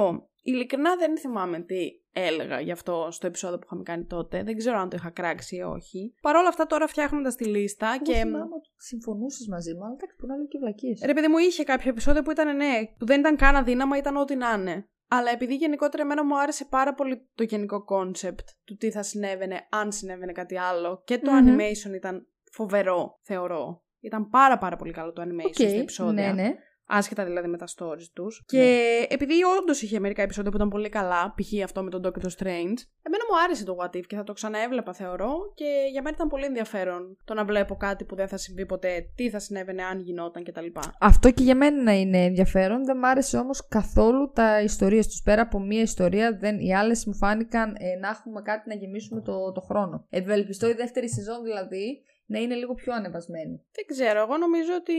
ειλικρινά 0.41 0.95
δεν 0.95 1.17
θυμάμαι 1.17 1.59
τι 1.59 1.75
έλεγα 2.14 2.59
γι' 2.59 2.72
αυτό 2.72 3.07
στο 3.11 3.28
επεισόδιο 3.28 3.57
που 3.57 3.64
είχαμε 3.66 3.84
κάνει 3.84 4.05
τότε. 4.05 4.43
Δεν 4.43 4.57
ξέρω 4.57 4.78
αν 4.80 4.89
το 4.89 4.95
είχα 4.99 5.09
κράξει 5.09 5.55
ή 5.55 5.61
όχι. 5.61 6.14
Παρ' 6.22 6.36
όλα 6.36 6.47
αυτά 6.47 6.66
τώρα 6.66 6.88
φτιάχνοντας 6.88 7.36
τη 7.36 7.45
λίστα 7.45 7.97
Και... 8.01 8.11
και. 8.11 8.18
θυμάμαι 8.20 8.43
ότι 8.55 8.70
συμφωνούσες 8.78 9.47
μαζί 9.47 9.74
μου, 9.74 9.84
αλλά 9.84 9.93
εντάξει, 9.93 10.16
που 10.16 10.26
να 10.28 10.36
λέω 10.36 10.47
και 10.47 10.57
βλακίες. 10.57 11.01
Ρε 11.05 11.14
παιδί 11.14 11.28
μου, 11.28 11.38
είχε 11.38 11.64
κάποιο 11.64 11.89
επεισόδιο 11.89 12.22
που 12.22 12.32
ήταν 12.32 12.55
ναι, 12.55 12.74
που 12.97 13.05
δεν 13.05 13.20
ήταν 13.20 13.36
καν 13.36 13.55
αδύναμα, 13.55 13.97
ήταν 13.97 14.16
ό,τι 14.18 14.36
να 14.36 14.53
είναι. 14.53 14.88
Αλλά 15.07 15.32
επειδή 15.32 15.55
γενικότερα 15.55 16.03
εμένα 16.03 16.26
μου 16.26 16.39
άρεσε 16.39 16.66
πάρα 16.66 16.93
πολύ 16.93 17.30
το 17.36 17.43
γενικό 17.43 17.84
concept 17.84 18.47
του 18.66 18.76
τι 18.76 18.91
θα 18.91 19.03
συνέβαινε 19.03 19.68
αν 19.70 19.91
συνέβαινε 19.91 20.32
κάτι 20.32 20.57
άλλο 20.57 21.01
και 21.05 21.18
το 21.18 21.32
Μμμ. 21.32 21.55
animation 21.57 21.93
ήταν 21.95 22.28
φοβερό, 22.51 23.20
θεωρώ. 23.22 23.84
Ήταν 23.99 24.30
πάρα 24.30 24.57
πάρα 24.57 24.76
πολύ 24.76 24.91
καλό 24.91 25.11
το 25.14 25.22
animation 25.22 25.45
Οκ, 25.45 25.53
στα 25.53 25.68
επεισόδια. 25.68 26.34
ναι, 26.34 26.41
ναι. 26.41 26.53
Άσχετα 26.88 27.25
δηλαδή 27.25 27.47
με 27.47 27.57
τα 27.57 27.65
stories 27.77 28.07
τους. 28.13 28.43
Και 28.45 28.88
επειδή 29.09 29.34
όντως 29.43 29.71
είχε 29.81 29.99
μερικά 29.99 30.21
επεισόδια 30.21 30.51
που 30.51 30.57
ήταν 30.57 30.69
πολύ 30.69 30.89
καλά, 30.89 31.34
π.χ. 31.36 31.63
αυτό 31.63 31.84
με 31.84 31.89
τον 31.89 32.01
Doctor 32.05 32.25
Strange, 32.25 32.79
εμένα 33.01 33.23
μου 33.29 33.39
άρεσε 33.43 33.63
το 33.63 33.75
What 33.79 33.95
If 33.95 34.05
και 34.07 34.15
θα 34.15 34.23
το 34.23 34.34
ξαναέβλεπα 34.34 34.93
θεωρώ. 34.93 35.34
Και 35.55 35.65
για 35.91 36.01
μένα 36.01 36.15
ήταν 36.15 36.27
πολύ 36.27 36.45
ενδιαφέρον 36.45 37.17
το 37.23 37.34
να 37.34 37.45
βλέπω 37.45 37.75
κάτι 37.75 38.03
που 38.03 38.15
δεν 38.15 38.27
θα 38.27 38.38
συμβεί 38.38 38.65
ποτέ, 38.65 39.11
τι 39.15 39.29
θα 39.29 39.39
συνέβαινε 39.39 39.84
αν 39.84 39.99
γινόταν 39.99 40.43
κτλ. 40.43 40.65
Αυτό 40.99 41.31
και 41.31 41.43
για 41.43 41.55
μένα 41.55 41.99
είναι 41.99 42.23
ενδιαφέρον. 42.23 42.86
Δεν 42.86 42.97
μ' 42.97 43.05
άρεσε 43.05 43.38
όμως 43.38 43.67
καθόλου 43.67 44.31
τα 44.31 44.61
ιστορίες 44.61 45.07
τους. 45.07 45.21
Πέρα 45.21 45.41
από 45.41 45.59
μία 45.59 45.81
ιστορία, 45.81 46.38
δεν, 46.39 46.59
οι 46.59 46.75
άλλες 46.75 47.05
μου 47.05 47.15
φάνηκαν 47.15 47.75
ε, 47.77 47.99
να 47.99 48.07
έχουμε 48.07 48.41
κάτι 48.41 48.69
να 48.69 48.75
γεμίσουμε 48.75 49.21
το, 49.21 49.51
το 49.51 49.61
χρόνο. 49.61 50.05
Ευελπιστώ 50.09 50.69
η 50.69 50.73
δεύτερη 50.73 51.09
σεζόν 51.09 51.43
δηλαδή 51.43 52.03
να 52.34 52.39
είναι 52.39 52.55
λίγο 52.61 52.73
πιο 52.73 52.91
ανεβασμένη. 52.93 53.55
Δεν 53.77 53.86
ξέρω, 53.91 54.19
εγώ 54.25 54.36
νομίζω 54.45 54.71
ότι. 54.81 54.97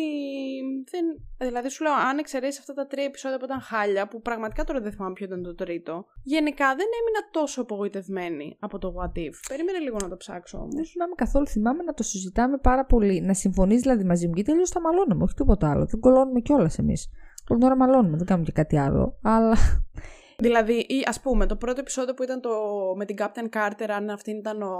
Δεν... 0.92 1.04
Δηλαδή, 1.38 1.68
σου 1.70 1.82
λέω, 1.84 1.92
αν 2.08 2.18
εξαιρέσεις 2.18 2.60
αυτά 2.60 2.72
τα 2.74 2.86
τρία 2.86 3.04
επεισόδια 3.04 3.38
που 3.38 3.44
ήταν 3.44 3.60
χάλια, 3.60 4.08
που 4.08 4.20
πραγματικά 4.20 4.64
τώρα 4.64 4.80
δεν 4.80 4.92
θυμάμαι 4.92 5.12
ποιο 5.12 5.26
ήταν 5.26 5.42
το 5.42 5.54
τρίτο, 5.54 5.94
γενικά 6.22 6.68
δεν 6.78 6.88
έμεινα 7.00 7.22
τόσο 7.30 7.60
απογοητευμένη 7.60 8.56
από 8.60 8.78
το 8.78 8.94
What 8.96 9.14
If. 9.26 9.34
Περίμενε 9.48 9.78
λίγο 9.78 9.96
να 10.02 10.08
το 10.08 10.16
ψάξω 10.16 10.58
όμως. 10.58 10.74
Δεν 10.74 10.84
θυμάμαι 10.84 11.14
καθόλου. 11.14 11.46
Θυμάμαι 11.46 11.82
να 11.82 11.94
το 11.94 12.02
συζητάμε 12.02 12.56
πάρα 12.58 12.84
πολύ. 12.84 13.20
Να 13.20 13.34
συμφωνείς 13.34 13.80
δηλαδή 13.80 14.04
μαζί 14.04 14.26
μου 14.28 14.32
και 14.32 14.42
τελείω 14.42 14.64
τα 14.74 14.80
μαλώνουμε, 14.80 15.22
όχι 15.22 15.34
τίποτα 15.34 15.70
άλλο. 15.70 15.84
Δεν 15.86 16.00
κολώνουμε 16.00 16.40
κιόλας 16.40 16.78
εμείς. 16.78 17.10
Όλη 17.48 17.60
την 17.60 17.68
ώρα 17.68 17.76
μαλώνουμε, 17.76 18.16
δεν 18.16 18.26
κάνουμε 18.26 18.46
και 18.46 18.52
κάτι 18.52 18.76
άλλο. 18.78 19.18
Αλλά. 19.22 19.56
Δηλαδή, 20.38 20.78
ή, 20.78 21.02
ας 21.06 21.20
πούμε, 21.20 21.46
το 21.46 21.56
πρώτο 21.56 21.80
επεισόδιο 21.80 22.14
που 22.14 22.22
ήταν 22.22 22.40
το 22.40 22.50
με 22.96 23.04
την 23.04 23.16
Captain 23.18 23.48
Carter, 23.56 23.86
αν 23.88 24.10
αυτή 24.10 24.30
ήταν 24.30 24.62
ο, 24.62 24.74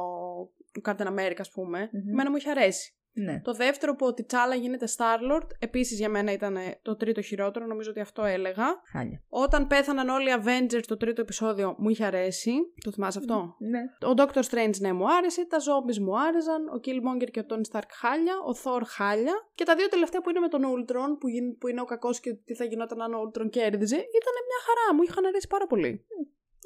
ο 0.79 0.81
Captain 0.85 1.07
America, 1.07 1.37
ας 1.39 1.51
πούμε, 1.51 1.91
Μμμ. 1.93 2.09
εμένα 2.11 2.31
μου 2.31 2.37
είχε 2.37 2.51
αρέσει. 2.51 2.95
Ναι. 3.17 3.41
Το 3.41 3.53
δεύτερο 3.53 3.95
που 3.97 4.07
ο 4.07 4.15
T'Challa 4.17 4.61
γίνεται 4.61 4.87
Star-Lord, 4.97 5.47
επίσης 5.59 5.99
για 5.99 6.09
μένα 6.09 6.33
ήταν 6.33 6.57
το 6.83 6.97
τρίτο 6.97 7.21
χειρότερο, 7.23 7.67
νομίζω 7.67 7.91
ότι 7.91 8.01
αυτό 8.01 8.25
έλεγα. 8.25 8.65
Χάλια. 8.93 9.23
Όταν 9.29 9.67
πέθαναν 9.67 10.09
όλοι 10.09 10.31
οι 10.31 10.35
Avengers 10.45 10.83
το 10.87 10.97
τρίτο 10.97 11.21
επεισόδιο 11.21 11.75
μου 11.79 11.89
είχε 11.89 12.05
αρέσει. 12.05 12.53
Το 12.85 12.91
θυμάσαι 12.93 13.19
αυτό; 13.19 13.55
Ναι. 13.59 13.81
Ο 14.11 14.13
Doctor 14.17 14.43
Strange 14.51 14.77
ναι 14.81 14.93
μου 14.93 15.13
άρεσε, 15.13 15.47
τα 15.47 15.59
zombies 15.59 15.99
μου 15.99 16.21
άρεσαν, 16.21 16.69
ο 16.69 16.81
Killmonger 16.85 17.31
και 17.31 17.41
ο 17.41 17.45
Tony 17.49 17.67
Stark 17.73 17.89
χάλια, 18.01 18.35
ο 18.39 18.53
Thor 18.65 18.83
χάλια 18.87 19.35
και 19.55 19.65
τα 19.65 19.75
δύο 19.77 19.89
τελευταία 19.89 20.21
που 20.21 20.31
είναι 20.31 20.41
με 20.41 20.49
τον 20.49 20.63
Ultron 20.65 21.11
που, 21.21 21.29
γι- 21.29 21.53
που 21.61 21.69
είναι 21.69 21.81
ο 21.81 21.85
κακός 21.85 22.21
και 22.21 22.35
τι 22.35 22.55
θα 22.55 22.65
γινόταν 22.65 23.03
αν 23.03 23.15
ο 23.15 23.21
Ultron 23.25 23.49
κέρδιζε 23.51 23.97
ήταν 23.97 24.35
μια 24.51 24.61
χαρά, 24.67 24.95
μου 24.95 25.03
είχαν 25.03 25.25
αρέσει 25.27 25.47
πάρα 25.47 25.67
πολύ. 25.67 26.07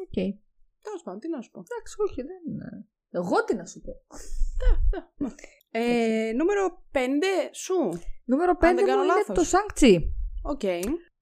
Οκ. 0.06 0.16
Τέλος 0.82 1.02
πάντων, 1.04 1.20
τι 1.20 1.28
να 1.28 1.40
σου 1.40 1.50
πω. 1.50 1.58
Εντάξει, 1.70 1.94
όχι, 2.06 2.22
δεν 2.22 2.40
είναι. 2.48 2.86
Εγώ 3.10 3.44
τι 3.44 3.54
να 3.54 3.64
σου 3.66 3.80
πω. 3.80 3.92
Ε, 5.70 6.32
νούμερο 6.34 6.82
5 6.92 6.98
σου. 7.52 8.00
Νούμερο 8.24 8.52
5 8.52 8.58
δεν 8.60 8.74
μου 8.74 8.86
κάνω 8.86 9.02
είναι 9.02 9.12
λάθος. 9.12 9.50
το 9.50 9.58
Shang-Chi. 9.58 9.98
Οκ. 10.42 10.60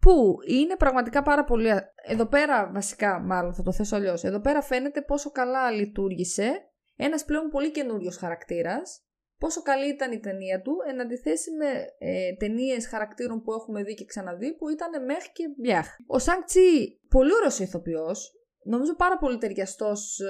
Που 0.01 0.37
είναι 0.47 0.77
πραγματικά 0.77 1.23
πάρα 1.23 1.45
πολύ. 1.45 1.69
Εδώ 2.07 2.27
πέρα, 2.27 2.71
βασικά, 2.75 3.21
μάλλον 3.21 3.55
θα 3.55 3.63
το 3.63 3.73
θέσω 3.73 3.97
αλλιώς. 3.97 4.25
Εδώ 4.25 4.41
πέρα 4.41 4.63
φαίνεται 4.63 5.03
πόσο 5.03 5.31
καλά 5.31 5.71
λειτούργησε 5.71 6.71
ένας 6.97 7.25
πλέον 7.25 7.49
πολύ 7.49 7.71
καινούριος 7.71 8.17
χαρακτήρας. 8.17 9.01
Πόσο 9.39 9.63
καλή 9.63 9.89
ήταν 9.89 10.13
η 10.13 10.21
ταινία 10.21 10.63
του 10.63 10.77
εν 10.89 11.01
αντιθέσει 11.01 11.51
με 11.51 11.67
ε, 11.99 12.37
ταινίες 12.39 12.89
χαρακτήρων 12.89 13.43
που 13.43 13.53
έχουμε 13.53 13.83
δει 13.83 13.95
και 13.95 14.05
ξαναδεί 14.05 14.57
που 14.57 14.69
ήταν 14.69 15.05
μέχρι 15.05 15.31
και 15.33 15.45
μπιάχ. 15.57 15.87
Ο 16.07 16.19
Shang-Chi, 16.19 17.01
πολύ 17.09 17.35
ωραίος 17.35 17.59
ηθοποιός. 17.59 18.33
Νομίζω 18.65 18.97
πάρα 18.97 19.19
πολύ 19.19 19.39
ταιριαστός 19.39 20.21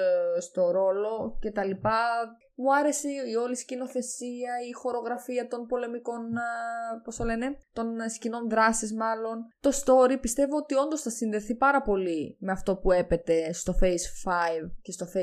στο 0.41 0.71
ρόλο 0.71 1.39
και 1.41 1.51
τα 1.51 1.65
λοιπά. 1.65 1.99
Μου 2.59 2.75
άρεσε 2.75 3.09
η 3.09 3.35
όλη 3.35 3.57
σκηνοθεσία, 3.57 4.53
η 4.69 4.73
χορογραφία 4.73 5.49
των 5.49 5.67
πολεμικών, 5.67 6.37
α, 6.37 6.43
πώς 7.05 7.17
το 7.17 7.25
λένε, 7.25 7.59
των 7.73 8.01
ε, 8.01 8.09
σκηνών 8.09 8.49
δράσης 8.49 8.93
μάλλον. 8.95 9.53
Το 9.61 9.71
story 9.85 10.21
πιστεύω 10.21 10.57
ότι 10.57 10.75
όντως 10.75 11.03
θα 11.03 11.11
συνδεθεί 11.11 11.55
πάρα 11.55 11.83
πολύ 11.83 12.37
με 12.41 12.53
αυτό 12.53 12.77
που 12.77 12.93
έπεται 12.93 13.53
στο 13.53 13.75
Phase 13.81 14.31
5 14.31 14.71
και 14.83 14.93
στο 14.93 15.07
Phase 15.15 15.19
6. 15.19 15.23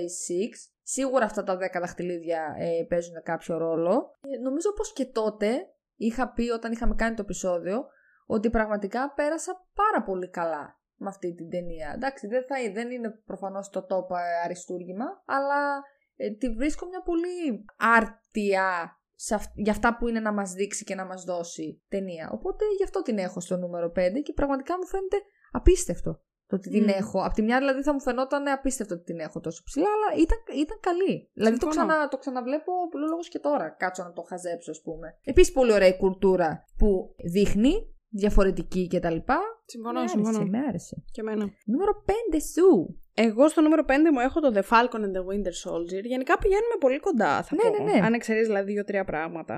Σίγουρα 0.84 1.26
αυτά 1.26 1.44
τα 1.44 1.58
10 1.58 1.60
δαχτυλίδια 1.80 2.56
ε, 2.58 2.86
παίζουν 2.90 3.24
κάποιο 3.24 3.58
ρόλο. 3.58 4.18
Ε, 4.22 4.40
νομίζω 4.40 4.74
πως 4.74 4.94
και 4.94 5.06
τότε 5.06 5.68
είχα 5.96 6.34
πει 6.34 6.50
όταν 6.50 6.72
είχαμε 6.72 6.96
κάνει 6.96 7.16
το 7.16 7.22
επεισόδιο 7.22 7.86
ότι 8.26 8.50
πραγματικά 8.50 9.14
πέρασα 9.14 9.68
πάρα 9.74 10.04
πολύ 10.04 10.30
καλά 10.30 10.82
με 10.96 11.10
αυτή 11.10 11.34
την 11.34 11.50
ταινία. 11.50 11.92
Εντάξει, 11.96 12.28
δεν, 12.28 12.44
θα, 12.48 12.56
δεν 12.74 12.92
είναι 12.92 13.10
προφανώς 13.26 13.70
το 13.70 13.86
top 13.90 14.16
ε, 14.16 14.46
αριστούργημα, 14.46 15.06
αλλά 15.26 15.76
ε, 15.78 15.93
τη 16.40 16.50
βρίσκω 16.50 16.86
μια 16.88 17.02
πολύ 17.02 17.66
άρτια 17.78 18.98
σε 19.16 19.36
αυ- 19.36 19.52
για 19.56 19.72
αυτά 19.72 19.98
που 19.98 20.08
είναι 20.08 20.20
να 20.20 20.34
μας 20.34 20.52
δείξει 20.52 20.84
και 20.84 20.96
να 20.96 21.06
μας 21.06 21.24
δώσει 21.24 21.82
ταινία. 21.90 22.30
Οπότε 22.34 22.66
γι' 22.78 22.84
αυτό 22.84 23.02
την 23.02 23.18
έχω 23.18 23.40
στο 23.40 23.58
νούμερο 23.58 23.88
5 23.90 24.22
και 24.24 24.34
πραγματικά 24.34 24.78
μου 24.78 24.88
φαίνεται 24.88 25.18
απίστευτο 25.52 26.22
το 26.48 26.56
ότι 26.56 26.70
την 26.70 26.82
Μμμ. 26.84 26.90
έχω. 26.90 27.22
Απ' 27.24 27.34
τη 27.34 27.42
μια 27.42 27.58
δηλαδή 27.58 27.82
θα 27.84 27.94
μου 27.94 28.02
φαινόταν 28.02 28.48
απίστευτο 28.48 28.94
ότι 28.96 29.04
την 29.04 29.20
έχω 29.20 29.40
τόσο 29.40 29.62
ψηλά, 29.66 29.86
αλλά 29.96 30.22
ήταν, 30.24 30.38
ήταν 30.64 30.78
καλή. 30.80 31.30
Δηλαδή 31.34 31.58
το, 31.58 31.66
Συμφωνώ. 31.72 31.88
ξανα, 31.92 32.08
το 32.08 32.18
ξαναβλέπω 32.18 32.72
λόγος 33.10 33.28
και 33.30 33.40
τώρα. 33.40 33.70
Κάτσω 33.70 34.04
να 34.04 34.12
το 34.14 34.22
χαζέψω, 34.22 34.72
ας 34.72 34.82
πούμε. 34.82 35.18
Επίσης, 35.24 35.52
πολύ 35.54 35.72
ωραία 35.74 35.88
η 35.88 35.98
κουλτούρα 35.98 36.66
που 36.78 37.16
δείχνει, 37.32 37.74
διαφορετική 38.10 38.88
κτλ. 38.88 39.18
Συμφωνώ, 39.66 40.02
με 40.02 40.08
συμφωνώ. 40.08 40.38
άρεσε, 40.38 40.50
με 40.50 40.58
άρεσε. 40.68 41.04
Και 41.12 41.22
εμένα. 41.22 41.46
Νούμερο 41.66 42.04
5 42.06 42.40
σου. 42.54 42.98
Εγώ 43.14 43.48
στο 43.50 43.62
νούμερο 43.62 43.84
5 43.88 43.92
μου 44.14 44.20
έχω 44.20 44.40
το 44.40 44.52
The 44.56 44.62
Falcon 44.70 45.00
and 45.00 45.14
the 45.18 45.24
Winter 45.30 45.72
Soldier. 45.72 46.04
Γενικά 46.04 46.38
πηγαίνουμε 46.38 46.76
πολύ 46.80 47.00
κοντά, 47.00 47.44
θα 47.44 47.56
Ναι, 47.56 47.78
πω. 47.78 47.84
ναι, 47.84 47.92
ναι. 47.92 48.06
Αν 48.06 48.14
εξαιρείς 48.14 48.48
δηλαδή 48.48 48.72
δύο-τρία 48.72 49.04
πράγματα. 49.04 49.56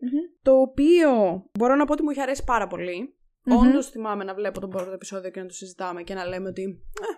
Μμμ. 0.00 0.10
Το 0.42 0.52
οποίο 0.60 1.10
μπορώ 1.58 1.74
να 1.74 1.84
πω 1.84 1.92
ότι 1.92 2.02
μου 2.02 2.10
είχε 2.10 2.20
αρέσει 2.22 2.44
πάρα 2.44 2.66
πολύ. 2.66 3.14
Μμμ. 3.44 3.56
Όντως 3.56 3.88
θυμάμαι 3.90 4.24
να 4.24 4.34
βλέπω 4.34 4.60
τον 4.60 4.70
πρώτο 4.70 4.90
επεισόδιο 4.90 5.30
και 5.30 5.40
να 5.40 5.46
το 5.46 5.54
συζητάμε 5.54 6.02
και 6.02 6.14
να 6.14 6.26
λέμε 6.26 6.48
ότι. 6.48 6.62
Ε, 6.62 7.04
ε, 7.04 7.10
ε, 7.12 7.17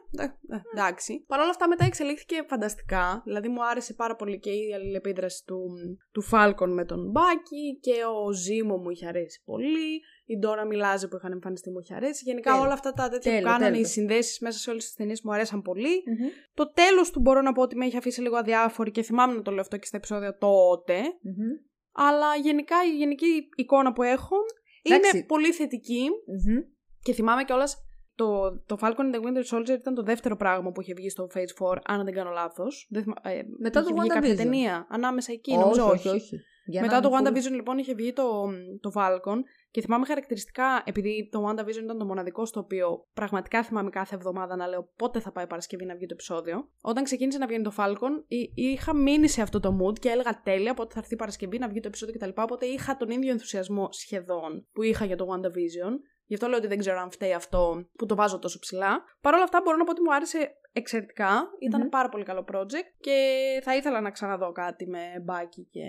εντάξει. 0.75 1.25
Παρ' 1.27 1.41
όλα 1.41 1.49
αυτά 1.51 1.69
μετά 1.69 1.85
εξελίχθηκε 1.85 2.43
φανταστικά. 2.49 3.23
Δηλαδή 3.25 3.49
μου 3.49 3.65
άρεσε 3.67 3.95
πάρα 3.95 4.17
πολύ 4.17 4.39
και 4.39 4.51
η 4.51 4.75
αλληλεπίδραση 4.75 5.45
του, 5.47 5.61
του 6.13 6.23
Falcon 6.33 6.69
με 6.69 6.85
τον 6.85 7.11
Μπάκι 7.11 7.79
και 7.81 7.95
ο 8.27 8.33
Ζήμο 8.33 8.77
μου 8.77 8.91
είχε 8.91 9.07
αρέσει 9.07 9.43
πολύ. 9.45 10.01
Η 10.27 10.39
Ντόρα 10.39 10.65
Μιλάζε 10.65 11.09
που 11.09 11.17
είχαν 11.17 11.33
εμφανιστεί 11.33 11.71
μου 11.71 11.79
είχε 11.79 11.95
αρέσει. 11.95 12.23
Γενικά 12.27 12.51
Τέλειο. 12.51 12.65
όλα 12.65 12.73
αυτά 12.73 12.93
τα 12.93 13.09
τέτοια 13.09 13.31
Τέλειο, 13.31 13.39
που 13.41 13.47
κάνανε, 13.47 13.65
τέλειο. 13.71 13.81
οι 13.81 13.85
συνδέσεις 13.91 14.39
μέσα 14.41 14.59
σε 14.59 14.71
όλες 14.71 14.85
τις 14.85 14.95
ταινίες 14.95 15.23
μου 15.23 15.33
αρέσαν 15.33 15.63
πολύ. 15.63 16.03
Μμμ. 16.07 16.29
Το 16.55 16.73
τέλος 16.73 17.11
του 17.11 17.21
μπορώ 17.21 17.41
να 17.41 17.53
πω 17.53 17.63
ότι 17.63 17.77
με 17.77 17.85
έχει 17.87 17.97
αφήσει 17.97 18.21
λίγο 18.21 18.37
αδιάφορη 18.37 18.91
και 18.91 19.03
θυμάμαι 19.03 19.35
να 19.35 19.43
το 19.43 19.51
λέω 19.51 19.61
αυτό 19.61 19.77
και 19.77 19.87
στα 19.87 19.97
επεισόδια 19.97 20.37
τότε. 20.37 21.01
Μμμ. 21.23 21.51
Αλλά 21.93 22.37
γενικά 22.37 22.77
η 22.93 22.97
γενική 22.97 23.49
εικόνα 23.57 23.93
που 23.93 24.03
έχω 24.03 24.37
είναι 24.83 24.95
Εντάξει. 24.97 25.25
πολύ 25.27 25.53
θετική. 25.53 26.09
Μμμ. 26.27 26.59
Και 27.03 27.13
θυμάμαι 27.13 27.45
κιόλας 27.45 27.77
το, 28.25 28.59
το 28.67 28.77
Falcon 28.81 29.05
and 29.07 29.15
the 29.15 29.21
Winter 29.27 29.57
Soldier 29.57 29.69
ήταν 29.79 29.95
το 29.95 30.03
δεύτερο 30.03 30.37
πράγμα 30.37 30.71
που 30.73 30.81
είχε 30.81 30.95
βγει 30.95 31.11
στο 31.11 31.27
Phase 31.35 31.73
4, 31.75 31.79
αν 31.85 32.05
δεν 32.05 32.15
κάνω 32.15 32.31
λάθος. 32.31 32.89
Μετά 33.59 33.83
το 33.83 33.95
βγει 33.95 34.09
κάποια 34.09 34.33
WandaVision. 34.33 34.37
ταινία 34.37 34.87
ανάμεσα 34.91 35.33
εκεί, 35.33 35.51
όχι, 35.51 35.61
νομίζω 35.61 35.87
όχι, 35.89 36.09
όχι. 36.09 36.41
Για 36.65 36.81
Μετά 36.81 36.95
να 36.95 37.01
το 37.01 37.09
είναι 37.09 37.19
full. 37.19 37.33
WandaVision 37.33 37.51
λοιπόν 37.55 37.79
είχε 37.79 37.95
βγει 37.95 38.13
το, 38.13 38.25
το 38.81 38.91
Falcon 38.95 39.37
και 39.71 39.81
θυμάμαι 39.81 40.07
χαρακτηριστικά, 40.07 40.83
επειδή 40.85 41.29
το 41.33 41.49
WandaVision 41.49 41.83
ήταν 41.83 41.99
το 41.99 42.05
μοναδικό 42.05 42.45
στο 42.47 42.61
οποίο 42.61 43.07
πραγματικά 43.15 43.63
θυμάμαι 43.63 43.91
κάθε 43.91 44.15
εβδομάδα 44.15 44.57
να 44.57 44.67
λέω 44.67 44.93
πότε 44.97 45.21
θα 45.21 45.33
πάει 45.33 45.47
Παρασκευή 45.47 45.85
να 45.85 45.95
βγει 45.95 46.07
το 46.07 46.13
επεισόδιο. 46.15 46.69
Όταν 46.81 47.05
ξεκίνησε 47.05 47.39
να 47.39 47.47
βγαίνει 47.47 47.63
το 47.63 47.73
Falcon, 47.77 48.25
εί- 48.29 48.53
είχα 48.55 48.95
μείνει 48.97 49.29
σε 49.29 49.43
αυτό 49.43 49.61
το 49.61 49.79
mood 49.83 49.99
και 49.99 50.09
έλεγα 50.09 50.41
τέλεια 50.45 50.75
πότε 50.75 50.93
θα 50.95 50.99
έρθει 51.01 51.15
η 51.15 51.17
Παρασκευή 51.17 51.59
να 51.59 51.69
βγει 51.69 51.81
το 51.81 51.89
επεισόδιο 51.89 52.15
κτλ. 52.19 52.41
Οπότε 52.43 52.67
είχα 52.67 52.97
τον 52.97 53.11
ίδιο 53.11 53.31
ενθουσιασμό 53.31 53.89
σχεδόν 53.91 54.67
που 54.73 54.83
είχα 54.83 55.05
για 55.05 55.17
το 55.17 55.27
WandaVision. 55.31 55.93
Γι' 56.31 56.37
αυτό 56.37 56.49
λέω 56.49 56.59
ότι 56.59 56.67
δεν 56.67 56.79
ξέρω 56.79 56.99
αν 57.01 57.11
φταίει 57.11 57.33
αυτό 57.33 57.85
που 57.99 58.07
το 58.07 58.15
βάζω 58.15 58.39
τόσο 58.39 58.59
ψηλά. 58.59 59.03
Παρ' 59.21 59.35
όλα 59.35 59.43
αυτά 59.43 59.61
μπορώ 59.65 59.77
να 59.77 59.85
πω 59.85 59.91
ότι 59.91 60.03
μου 60.03 60.15
άρεσε 60.15 60.55
εξαιρετικά. 60.73 61.51
Ήταν 61.61 61.81
Μμμ. 61.81 61.89
πάρα 61.89 62.09
πολύ 62.09 62.25
καλό 62.25 62.45
project 62.53 62.91
και 63.01 63.17
θα 63.63 63.77
ήθελα 63.77 64.01
να 64.01 64.11
ξαναδώ 64.11 64.53
κάτι 64.53 64.87
με 64.87 65.01
Μπάκι 65.23 65.69
και 65.71 65.83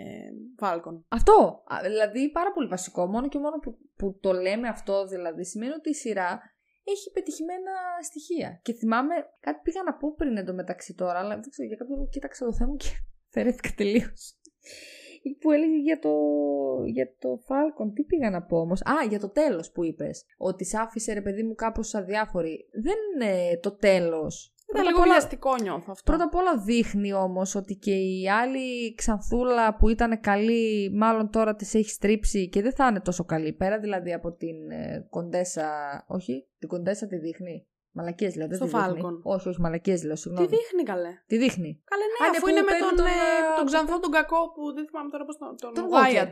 Falcon. 0.61 1.01
Αυτό. 1.07 1.63
Α, 1.73 1.75
Δηλαδή 1.81 2.31
πάρα 2.31 2.51
πολύ 2.51 2.67
βασικό. 2.67 3.07
Μόνο 3.07 3.27
και 3.27 3.39
μόνο 3.39 3.57
που, 3.57 3.77
που 3.95 4.17
το 4.21 4.31
λέμε 4.33 4.67
αυτό 4.67 5.05
δηλαδή 5.05 5.45
σημαίνει 5.45 5.73
ότι 5.73 5.89
η 5.89 5.93
σειρά 5.93 6.41
έχει 6.83 7.11
πετυχημένα 7.11 7.71
στοιχεία. 8.01 8.59
Και 8.63 8.73
θυμάμαι 8.73 9.15
κάτι 9.39 9.59
πήγα 9.63 9.83
να 9.83 9.93
πω 9.93 10.15
πριν 10.15 10.37
εντωμεταξύ 10.37 10.93
τώρα, 10.95 11.19
αλλά 11.19 11.39
δεν 11.39 11.49
ξέρω 11.49 11.67
για 11.67 11.77
κάποιο 11.77 11.95
λόγο 11.95 12.07
κοίταξα 12.07 12.45
το 12.45 12.53
θέμα 12.53 12.75
και 12.75 12.89
φερέθηκα 13.33 13.69
τελείως. 13.75 14.35
Που 15.39 15.51
έλεγε 15.51 15.77
για 15.77 15.99
το, 15.99 16.09
για 16.85 17.07
το 17.19 17.29
Falcon. 17.47 17.91
Τι 17.93 18.03
πήγα 18.03 18.29
να 18.29 18.41
πω 18.41 18.57
όμως; 18.57 18.81
Α, 18.81 18.93
για 19.09 19.19
το 19.19 19.29
τέλος 19.29 19.71
που 19.71 19.83
είπες. 19.83 20.25
Ότι 20.37 20.65
σ' 20.65 20.75
άφησε 20.75 21.13
ρε 21.13 21.21
παιδί 21.21 21.43
μου 21.43 21.55
κάπως 21.55 21.93
αδιάφορη. 21.95 22.69
Δεν 22.71 22.95
είναι 23.13 23.57
το 23.61 23.71
τέλος. 23.71 24.53
Ήταν 24.69 24.83
Πρώτα 24.83 24.89
λίγο 24.89 24.97
απ' 24.99 25.05
όλα- 25.05 25.13
βιαστικό 25.19 25.55
νιώθω 25.61 25.91
αυτό. 25.91 26.11
Πρώτα 26.11 26.23
απ' 26.23 26.35
όλα 26.35 26.57
δείχνει 26.57 27.13
όμως 27.13 27.55
ότι 27.55 27.75
και 27.75 27.91
η 27.93 28.29
άλλη 28.29 28.93
ξανθούλα 28.95 29.75
που 29.75 29.89
ήταν 29.89 30.19
καλή 30.19 30.91
μάλλον 30.93 31.29
τώρα 31.29 31.55
της 31.55 31.73
έχει 31.73 31.89
στρίψει 31.89 32.49
και 32.49 32.61
δεν 32.61 32.73
θα 32.73 32.87
είναι 32.87 32.99
τόσο 33.01 33.23
καλή. 33.23 33.53
Πέρα 33.53 33.79
δηλαδή 33.79 34.13
από 34.13 34.31
την 34.31 34.71
ε, 34.71 35.07
κοντέσα, 35.09 35.69
όχι, 36.07 36.47
την 36.59 36.69
κοντέσα 36.69 37.07
τη 37.07 37.17
δείχνει. 37.17 37.65
Μαλακίες 37.97 38.35
λέω, 38.35 38.47
δεν 38.47 38.57
Στο 38.57 38.65
τη 38.65 38.71
δείχνει. 38.77 39.01
Falcon. 39.03 39.15
Όχι, 39.33 39.47
όχι, 39.49 39.59
μαλακίες 39.61 40.03
λέω, 40.03 40.13
Τι 40.13 40.19
συγγνώμη. 40.21 40.47
δείχνει 40.47 40.83
καλέ; 40.91 41.11
Τη 41.27 41.35
δείχνει; 41.37 41.71
Καλέ, 41.91 42.03
ναι, 42.11 42.17
Α, 42.25 42.29
ναι, 42.29 42.37
αφού 42.37 42.41
που 42.43 42.49
είναι 42.51 42.61
με 42.61 42.71
παίρνει 42.71 42.85
τον, 42.87 42.95
τον, 42.95 43.05
ε, 43.05 43.09
ε, 43.09 43.55
τον 43.57 43.65
ξανθό 43.65 43.99
τον 43.99 44.11
κακό 44.17 44.41
που 44.53 44.61
δεν 44.75 44.83
θυμάμαι 44.87 45.09
τώρα 45.13 45.25
πώς 45.25 45.37
τον. 45.37 45.49
Τον, 45.63 45.73
Τον 45.73 45.85
Wyatt. 45.93 46.31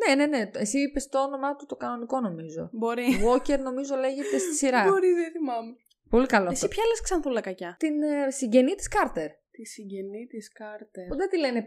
Ναι, 0.00 0.10
ναι, 0.18 0.26
ναι. 0.34 0.50
Εσύ 0.64 0.78
είπες 0.84 1.04
το 1.08 1.18
όνομά 1.28 1.50
του 1.56 1.66
το 1.66 1.76
κανονικό 1.76 2.20
νομίζω. 2.20 2.62
Μπορεί. 2.72 3.06
Walker 3.28 3.58
νομίζω 3.68 3.94
λέγεται 4.04 4.38
στη 4.44 4.54
σειρά. 4.60 4.82
Μπορεί, 4.90 5.10
δεν 5.20 5.30
θυμάμαι. 5.36 5.72
Πολύ 6.14 6.26
καλό 6.26 6.48
Εσύ 6.50 6.54
αυτό. 6.64 6.68
ποια 6.74 6.84
λες 6.90 7.00
ξανθούλα 7.00 7.40
κακιά. 7.40 7.76
Την 7.78 8.02
ε, 8.02 8.30
συγγενή 8.30 8.74
της 8.74 8.88
Κάρτερ. 8.88 9.30
Τη 9.50 9.64
συγγενή 9.66 10.26
της 10.26 10.52
Κάρτερ. 10.52 11.06
Που 11.08 11.16
δεν 11.16 11.28
τη 11.28 11.38
λένε. 11.38 11.60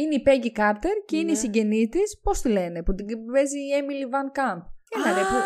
Είναι 0.00 0.14
η 0.14 0.22
Peggy 0.26 0.58
Carter 0.60 0.94
και 1.06 1.16
είναι 1.16 1.28
η 1.30 1.32
Ναι. 1.32 1.38
συγγενή 1.38 1.88
της. 1.88 2.20
Πώς 2.22 2.40
τη 2.40 2.48
λένε, 2.48 2.82
που 2.82 2.94
την 2.94 3.06
παίζει 3.32 3.58
η 3.58 3.70
Emily 3.80 4.04
Van 4.14 4.28
Camp. 4.38 4.60
Έλα 4.96 5.14
ρε, 5.16 5.20
που 5.30 5.36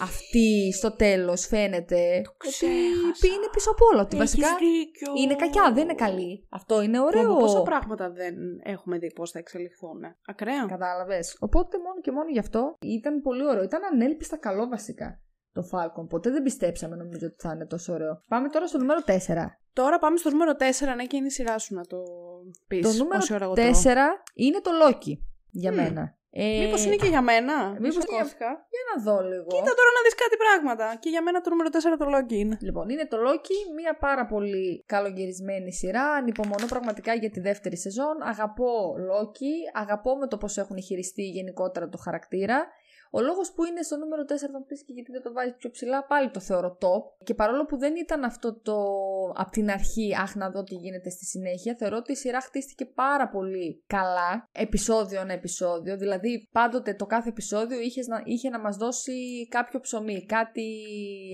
αυτή 0.00 0.72
στο 0.72 0.90
τέλος 0.92 1.46
φαίνεται 1.46 2.16
ότι 2.16 2.48
ξέχασα. 2.48 3.26
είναι 3.34 3.48
πίσω 3.52 3.70
από 3.70 3.84
όλα. 3.92 4.02
Ότι 4.02 4.16
βασικά 4.16 4.48
δίκιο. 4.58 5.12
είναι 5.16 5.34
κακιά, 5.34 5.72
δεν 5.72 5.82
είναι 5.82 5.94
καλή. 5.94 6.46
Αυτό 6.50 6.82
είναι 6.82 7.00
ωραίο. 7.00 7.36
Πόσα 7.36 7.62
πράγματα 7.62 8.10
δεν 8.10 8.34
έχουμε 8.62 8.98
δει 8.98 9.12
πώς 9.12 9.30
θα 9.30 9.38
εξελιχθούν. 9.38 10.00
Ακραία. 10.26 10.66
Κατάλαβες. 10.68 11.36
Οπότε 11.40 11.78
μόνο 11.78 12.00
και 12.00 12.12
μόνο 12.12 12.28
γι' 12.30 12.38
αυτό 12.38 12.76
ήταν 12.80 13.20
πολύ 13.20 13.46
ωραίο. 13.46 13.62
Ήταν 13.62 13.80
ανέλπιστα 13.92 14.36
καλό 14.36 14.68
βασικά 14.68 15.20
το 15.52 15.68
Falcon. 15.72 16.08
Ποτέ 16.08 16.30
δεν 16.30 16.42
πιστέψαμε 16.42 16.96
νομίζω 16.96 17.26
ότι 17.26 17.36
θα 17.38 17.52
είναι 17.54 17.66
τόσο 17.66 17.92
ωραίο. 17.92 18.22
Πάμε 18.28 18.48
τώρα 18.48 18.66
στο 18.66 18.78
νούμερο 18.78 19.00
4. 19.06 19.10
Τώρα 19.72 19.98
πάμε 19.98 20.16
στο 20.16 20.30
νούμερο 20.30 20.52
4, 20.52 20.94
ναι, 20.96 21.04
και 21.04 21.16
είναι 21.16 21.26
η 21.26 21.30
σειρά 21.30 21.58
σου 21.58 21.74
να 21.74 21.86
το 21.86 21.96
πεις. 22.68 22.80
Το 22.80 23.04
νούμερο 23.04 23.52
4 23.52 23.60
είναι 24.34 24.60
το 24.60 24.70
Loki 24.82 25.12
για 25.50 25.72
Μμ. 25.72 25.76
μένα. 25.76 26.17
Ε, 26.40 26.58
Μήπω 26.62 26.76
είναι 26.86 26.96
και 27.02 27.10
για 27.14 27.22
μένα; 27.30 27.54
μήπως 27.68 27.80
Μήπως 27.80 28.04
και 28.04 28.14
για- 28.14 28.22
κόφηκα. 28.22 28.50
Για 28.74 28.82
να 28.90 28.94
δω 29.06 29.16
λίγο. 29.30 29.48
Κοίτα 29.54 29.72
τώρα 29.78 29.90
να 29.96 30.00
δεις 30.04 30.14
κάτι 30.22 30.36
πράγματα. 30.44 30.86
Και 31.02 31.08
για 31.14 31.22
μένα 31.22 31.38
το 31.40 31.48
νούμερο 31.50 31.68
4 31.76 31.96
το 32.02 32.06
Loki 32.14 32.32
είναι. 32.42 32.56
Λοιπόν, 32.60 32.88
είναι 32.92 33.06
το 33.12 33.16
Loki, 33.26 33.58
μια 33.78 33.92
πάρα 34.06 34.24
πολύ 34.26 34.84
καλογυρισμένη 34.94 35.72
σειρά. 35.72 36.04
Ανυπομονώ 36.20 36.66
πραγματικά 36.74 37.12
για 37.14 37.30
τη 37.30 37.40
δεύτερη 37.40 37.76
σεζόν. 37.76 38.16
Αγαπώ 38.32 38.94
Loki, 39.10 39.54
αγαπώ 39.82 40.16
με 40.16 40.26
το 40.26 40.36
πώς 40.38 40.56
έχουν 40.62 40.82
χειριστεί 40.82 41.22
γενικότερα 41.22 41.88
το 41.88 41.98
χαρακτήρα. 41.98 42.58
Ο 43.10 43.20
λόγος 43.20 43.52
που 43.52 43.64
είναι 43.64 43.82
στο 43.82 43.96
νούμερο 43.96 44.22
4, 44.22 44.26
θα 44.26 44.58
μου 44.58 44.64
πεις 44.66 44.84
και 44.84 44.92
γιατί 44.92 45.12
δεν 45.12 45.22
το 45.22 45.32
βάζεις 45.32 45.54
πιο 45.56 45.70
ψηλά, 45.70 46.04
πάλι 46.04 46.30
το 46.30 46.40
θεωρώ 46.40 46.78
top. 46.80 47.24
Και 47.24 47.34
παρόλο 47.34 47.64
που 47.64 47.78
δεν 47.78 47.96
ήταν 47.96 48.24
αυτό 48.24 48.60
το 48.60 48.76
από 49.34 49.50
την 49.50 49.70
αρχή, 49.70 50.16
αχ 50.20 50.34
να 50.34 50.50
δω 50.50 50.64
τι 50.64 50.74
γίνεται 50.74 51.10
στη 51.10 51.24
συνέχεια, 51.24 51.76
θεωρώ 51.78 51.96
ότι 51.96 52.12
η 52.12 52.16
σειρά 52.16 52.40
χτίστηκε 52.40 52.84
πάρα 52.84 53.28
πολύ 53.28 53.84
καλά, 53.86 54.48
επεισόδιο 54.52 55.20
ένα 55.20 55.32
επεισόδιο. 55.32 55.96
Δηλαδή, 55.96 56.48
πάντοτε 56.52 56.94
το 56.94 57.06
κάθε 57.06 57.28
επεισόδιο 57.28 57.80
είχες 57.80 58.06
να, 58.06 58.22
είχε 58.24 58.48
να 58.48 58.58
μας 58.58 58.76
δώσει 58.76 59.48
κάποιο 59.48 59.80
ψωμί, 59.80 60.24
κάτι. 60.26 60.66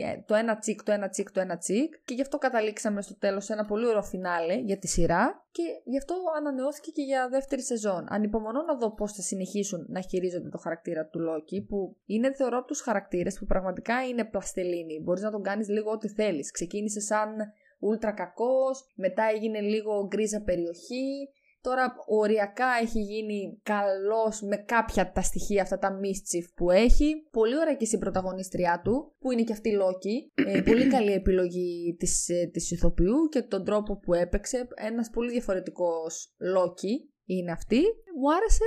ε, 0.05 0.23
το 0.27 0.35
ένα 0.35 0.59
τσικ, 0.59 0.83
το 0.83 0.93
ένα 0.93 1.09
τσικ, 1.09 1.31
το 1.33 1.41
ένα 1.41 1.57
τσικ. 1.57 1.95
Και 2.05 2.15
γι' 2.15 2.23
αυτό 2.23 2.39
καταλήξαμε 2.39 3.03
στο 3.03 3.17
τέλος 3.19 3.45
σε 3.45 3.53
ένα 3.53 3.65
πολύ 3.65 3.87
ωραίο 3.87 4.03
φινάλε 4.03 4.55
για 4.55 4.79
τη 4.79 4.89
σειρά. 4.89 5.44
Και 5.57 5.63
γι' 5.85 5.99
αυτό 5.99 6.15
ανανεώθηκε 6.37 6.91
και 6.91 7.03
για 7.03 7.29
δεύτερη 7.29 7.63
σεζόν. 7.63 8.07
Ανυπομονώ 8.09 8.63
να 8.63 8.77
δω 8.77 8.95
πώς 8.95 9.13
θα 9.13 9.23
συνεχίσουν 9.23 9.87
να 9.89 10.01
χειρίζονται 10.01 10.49
το 10.49 10.59
χαρακτήρα 10.59 11.07
του 11.07 11.21
Λόκη, 11.21 11.63
που 11.69 11.97
είναι 12.07 12.35
θεωρώ 12.35 12.59
από 12.59 12.67
τους 12.67 12.81
χαρακτήρες 12.81 13.39
που 13.39 13.47
πραγματικά 13.47 14.07
είναι 14.07 14.25
πλαστελίνη. 14.25 15.01
Μπορείς 15.01 15.23
να 15.23 15.31
τον 15.31 15.43
κάνεις 15.43 15.69
λίγο 15.69 15.91
ό,τι 15.91 16.09
θέλεις. 16.09 16.51
Ξεκίνησε 16.51 17.01
σαν 17.01 17.37
ούλτρα 17.79 18.13
κακός, 18.13 18.93
μετά 18.95 19.23
έγινε 19.35 19.61
λίγο 19.61 20.07
γκρίζα 20.07 20.43
περιοχή. 20.43 21.29
Τώρα 21.67 21.95
οριακά 22.07 22.67
έχει 22.83 23.01
γίνει 23.01 23.61
καλός 23.63 24.43
με 24.43 24.57
κάποια 24.57 25.03
από 25.03 25.15
τα 25.15 25.23
στοιχεία 25.23 25.63
αυτά 25.63 25.79
τα 25.79 25.99
mischief 26.01 26.53
που 26.55 26.71
έχει. 26.71 27.29
Πολύ 27.31 27.59
ωραία 27.59 27.75
και 27.75 27.85
στην 27.85 27.99
πρωταγωνίστριά 27.99 28.81
του, 28.85 29.15
που 29.19 29.31
είναι 29.31 29.43
και 29.43 29.53
αυτή 29.53 29.69
η 29.69 29.73
Λόκη. 29.73 30.33
Ε, 30.35 30.61
πολύ 30.71 30.87
καλή 30.89 31.13
επιλογή 31.13 31.97
της, 31.99 32.29
ε, 32.29 32.51
της 32.53 32.71
ηθοποιού 32.71 33.29
και 33.31 33.43
τον 33.43 33.65
τρόπο 33.65 33.99
που 33.99 34.15
έπαιξε. 34.15 34.69
Ένας 34.75 35.11
πολύ 35.11 35.31
διαφορετικός 35.31 36.35
Λόκη 36.39 37.13
είναι 37.25 37.53
αυτή. 37.53 37.81
Μου 38.21 38.35
άρεσε 38.35 38.65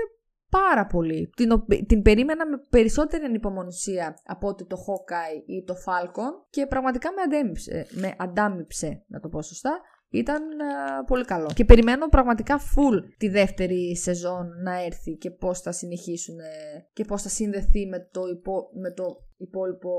πάρα 0.49 0.85
πολύ. 0.85 1.29
Την, 1.35 1.51
οπ- 1.51 1.85
την 1.85 2.01
περίμενα 2.01 2.47
με 2.47 2.57
περισσότερη 2.69 3.23
ανυπομονησία 3.23 4.17
από 4.25 4.47
ότι 4.47 4.65
το 4.65 4.75
Hawkeye 4.75 5.43
ή 5.45 5.63
το 5.63 5.73
Falcon 5.85 6.45
και 6.49 6.65
πραγματικά 6.65 7.11
με 7.13 7.21
αντέμιψε, 7.21 7.87
με 7.91 8.15
αντάμιψε 8.17 9.03
να 9.07 9.19
το 9.19 9.29
πω 9.29 9.41
σωστά. 9.41 9.81
Ήταν 10.09 10.43
α, 10.61 11.03
πολύ 11.03 11.25
καλό. 11.25 11.51
Και 11.53 11.65
περιμένω 11.65 12.07
πραγματικά 12.07 12.59
full 12.59 13.03
τη 13.17 13.29
δεύτερη 13.29 13.97
σεζόν 13.97 14.47
να 14.63 14.83
έρθει 14.83 15.15
και 15.15 15.31
πώς 15.31 15.61
θα 15.61 15.71
συνεχίσουν 15.71 16.39
ε, 16.39 16.87
και 16.93 17.05
πώς 17.05 17.21
θα 17.21 17.29
συνδεθεί 17.29 17.87
με 17.87 18.09
το, 18.11 18.27
υπό, 18.27 18.69
με 18.73 18.91
το 18.91 19.05
υπόλοιπο 19.37 19.91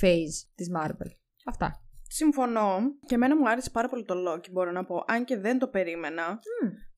phase 0.00 0.52
της 0.54 0.70
Marvel. 0.76 1.10
Αυτά. 1.44 1.80
Συμφωνώ. 2.08 2.78
Και 3.06 3.14
εμένα 3.14 3.36
μου 3.36 3.48
άρεσε 3.48 3.70
πάρα 3.70 3.88
πολύ 3.88 4.04
το 4.04 4.14
Loki, 4.28 4.50
μπορώ 4.50 4.70
να 4.70 4.84
πω. 4.84 5.04
Αν 5.06 5.24
και 5.24 5.38
δεν 5.38 5.58
το 5.58 5.68
περίμενα. 5.68 6.38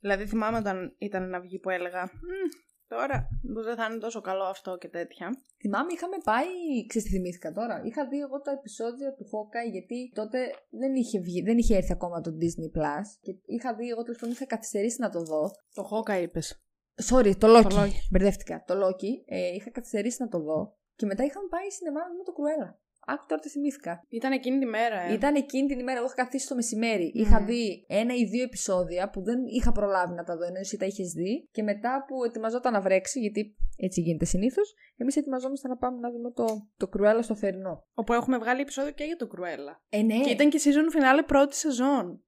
Δηλαδή 0.01 0.27
θυμάμαι 0.27 0.59
όταν 0.59 0.95
ήταν 0.99 1.23
ένα 1.23 1.41
βγει 1.41 1.59
που 1.59 1.71
έλεγα 1.71 2.03
«Μμ, 2.03 2.49
Τώρα 2.89 3.29
που 3.55 3.63
δεν 3.63 3.77
θα 3.77 3.85
είναι 3.85 3.99
τόσο 3.99 4.21
καλό 4.21 4.45
αυτό 4.45 4.77
και 4.77 4.89
τέτοια. 4.89 5.27
Θυμάμαι 5.61 5.93
είχαμε 5.93 6.17
πάει, 6.25 6.47
ξέρεις 6.87 7.09
τι 7.09 7.15
θυμήθηκα 7.15 7.53
τώρα, 7.53 7.83
είχα 7.85 8.09
δει 8.09 8.19
εγώ 8.21 8.41
τα 8.41 8.51
επεισόδια 8.51 9.15
του 9.15 9.25
Hawkeye 9.25 9.71
γιατί 9.71 10.13
τότε 10.15 10.39
δεν 10.71 10.95
είχε, 10.95 11.21
βγει, 11.21 11.43
δεν 11.43 11.59
είχε 11.59 11.77
έρθει 11.77 11.93
ακόμα 11.93 12.21
το 12.21 12.31
Disney 12.41 12.71
Plus 12.79 13.07
και 13.21 13.37
είχα 13.45 13.75
δει 13.75 13.89
εγώ 13.89 14.03
τέλος 14.03 14.19
πάντων 14.19 14.35
είχα 14.35 14.47
καθυστερήσει 14.47 15.01
να 15.01 15.11
το 15.11 15.21
δω. 15.23 15.51
Το 15.75 15.83
Hawkeye 15.91 16.23
είπες. 16.23 16.63
Sorry, 17.11 17.33
το 17.39 17.47
Loki. 17.57 17.67
Το 17.69 17.83
Loki. 17.83 17.99
Μπερδεύτηκα. 18.11 18.65
Το 18.67 18.75
Loki. 18.85 19.13
Ε, 19.27 19.55
είχα 19.55 19.71
καθυστερήσει 19.71 20.23
να 20.23 20.29
το 20.29 20.39
δω 20.39 20.77
και 20.95 21.07
μετά 21.07 21.25
είχαμε 21.25 21.49
πάει 21.49 21.71
σινεμά 21.71 22.01
να 22.01 22.09
δούμε 22.11 22.25
το 22.29 22.33
Cruella. 22.39 22.71
Άκου 23.13 23.25
τώρα 23.29 23.41
τι 23.41 23.49
θυμήθηκα. 23.49 24.05
Ήταν 24.09 24.33
εκείνη 24.33 24.59
τη 24.59 24.67
μέρα, 24.67 25.01
ε. 25.01 25.13
Ήταν 25.13 25.35
εκείνη 25.35 25.69
την 25.69 25.79
ημέρα, 25.79 25.99
εγώ 25.99 26.07
είχα 26.07 26.15
καθίσει 26.15 26.49
το 26.49 26.55
μεσημέρι. 26.55 27.11
Είχα 27.15 27.45
δει 27.45 27.85
ένα 27.89 28.15
ή 28.15 28.25
δύο 28.25 28.43
επεισόδια 28.43 29.11
που 29.11 29.23
δεν 29.23 29.39
είχα 29.47 29.73
προλάβει 29.73 30.15
να 30.15 30.25
τα 30.25 30.37
δω, 30.37 30.45
ενώ 30.45 30.59
εσύ 30.59 30.77
τα 30.77 30.87
είχες 30.87 31.13
δει. 31.13 31.49
Και 31.51 31.63
μετά 31.63 32.05
που 32.07 32.25
ετοιμαζόταν 32.25 32.73
να 32.73 32.81
βρέξει, 32.81 33.21
γιατί 33.21 33.57
έτσι 33.77 34.01
γίνεται 34.01 34.25
συνήθως, 34.25 34.75
εμείς 34.97 35.17
ετοιμαζόμασταν 35.17 35.71
να 35.71 35.77
πάμε 35.77 35.99
να 36.01 36.11
δούμε 36.11 36.31
το, 36.31 36.69
το 36.77 36.89
Cruella 36.97 37.19
στο 37.21 37.35
θερινό. 37.35 37.87
Όπου 37.95 38.13
έχουμε 38.13 38.39
βγάλει 38.39 38.61
επεισόδιο 38.61 38.93
και 38.93 39.05
για 39.05 39.17
το 39.17 39.29
Cruella. 39.37 39.81
Ε, 39.89 40.03
ναι. 40.03 40.21
Και 40.21 40.31
ήταν 40.31 40.51
και 40.51 40.61
season 40.65 40.97
finale 40.97 41.25
πρώτη 41.27 41.55
σεζόν. 41.55 42.25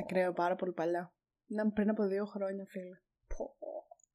Ακραίο 0.00 0.32
πάρα 0.32 0.54
πολύ 0.54 0.72
παλιά. 0.72 1.14
Ήταν 1.46 1.72
πριν 1.72 1.90
από 1.90 2.06
δύο 2.06 2.24
χρόνια, 2.24 2.64
φίλε. 2.68 2.96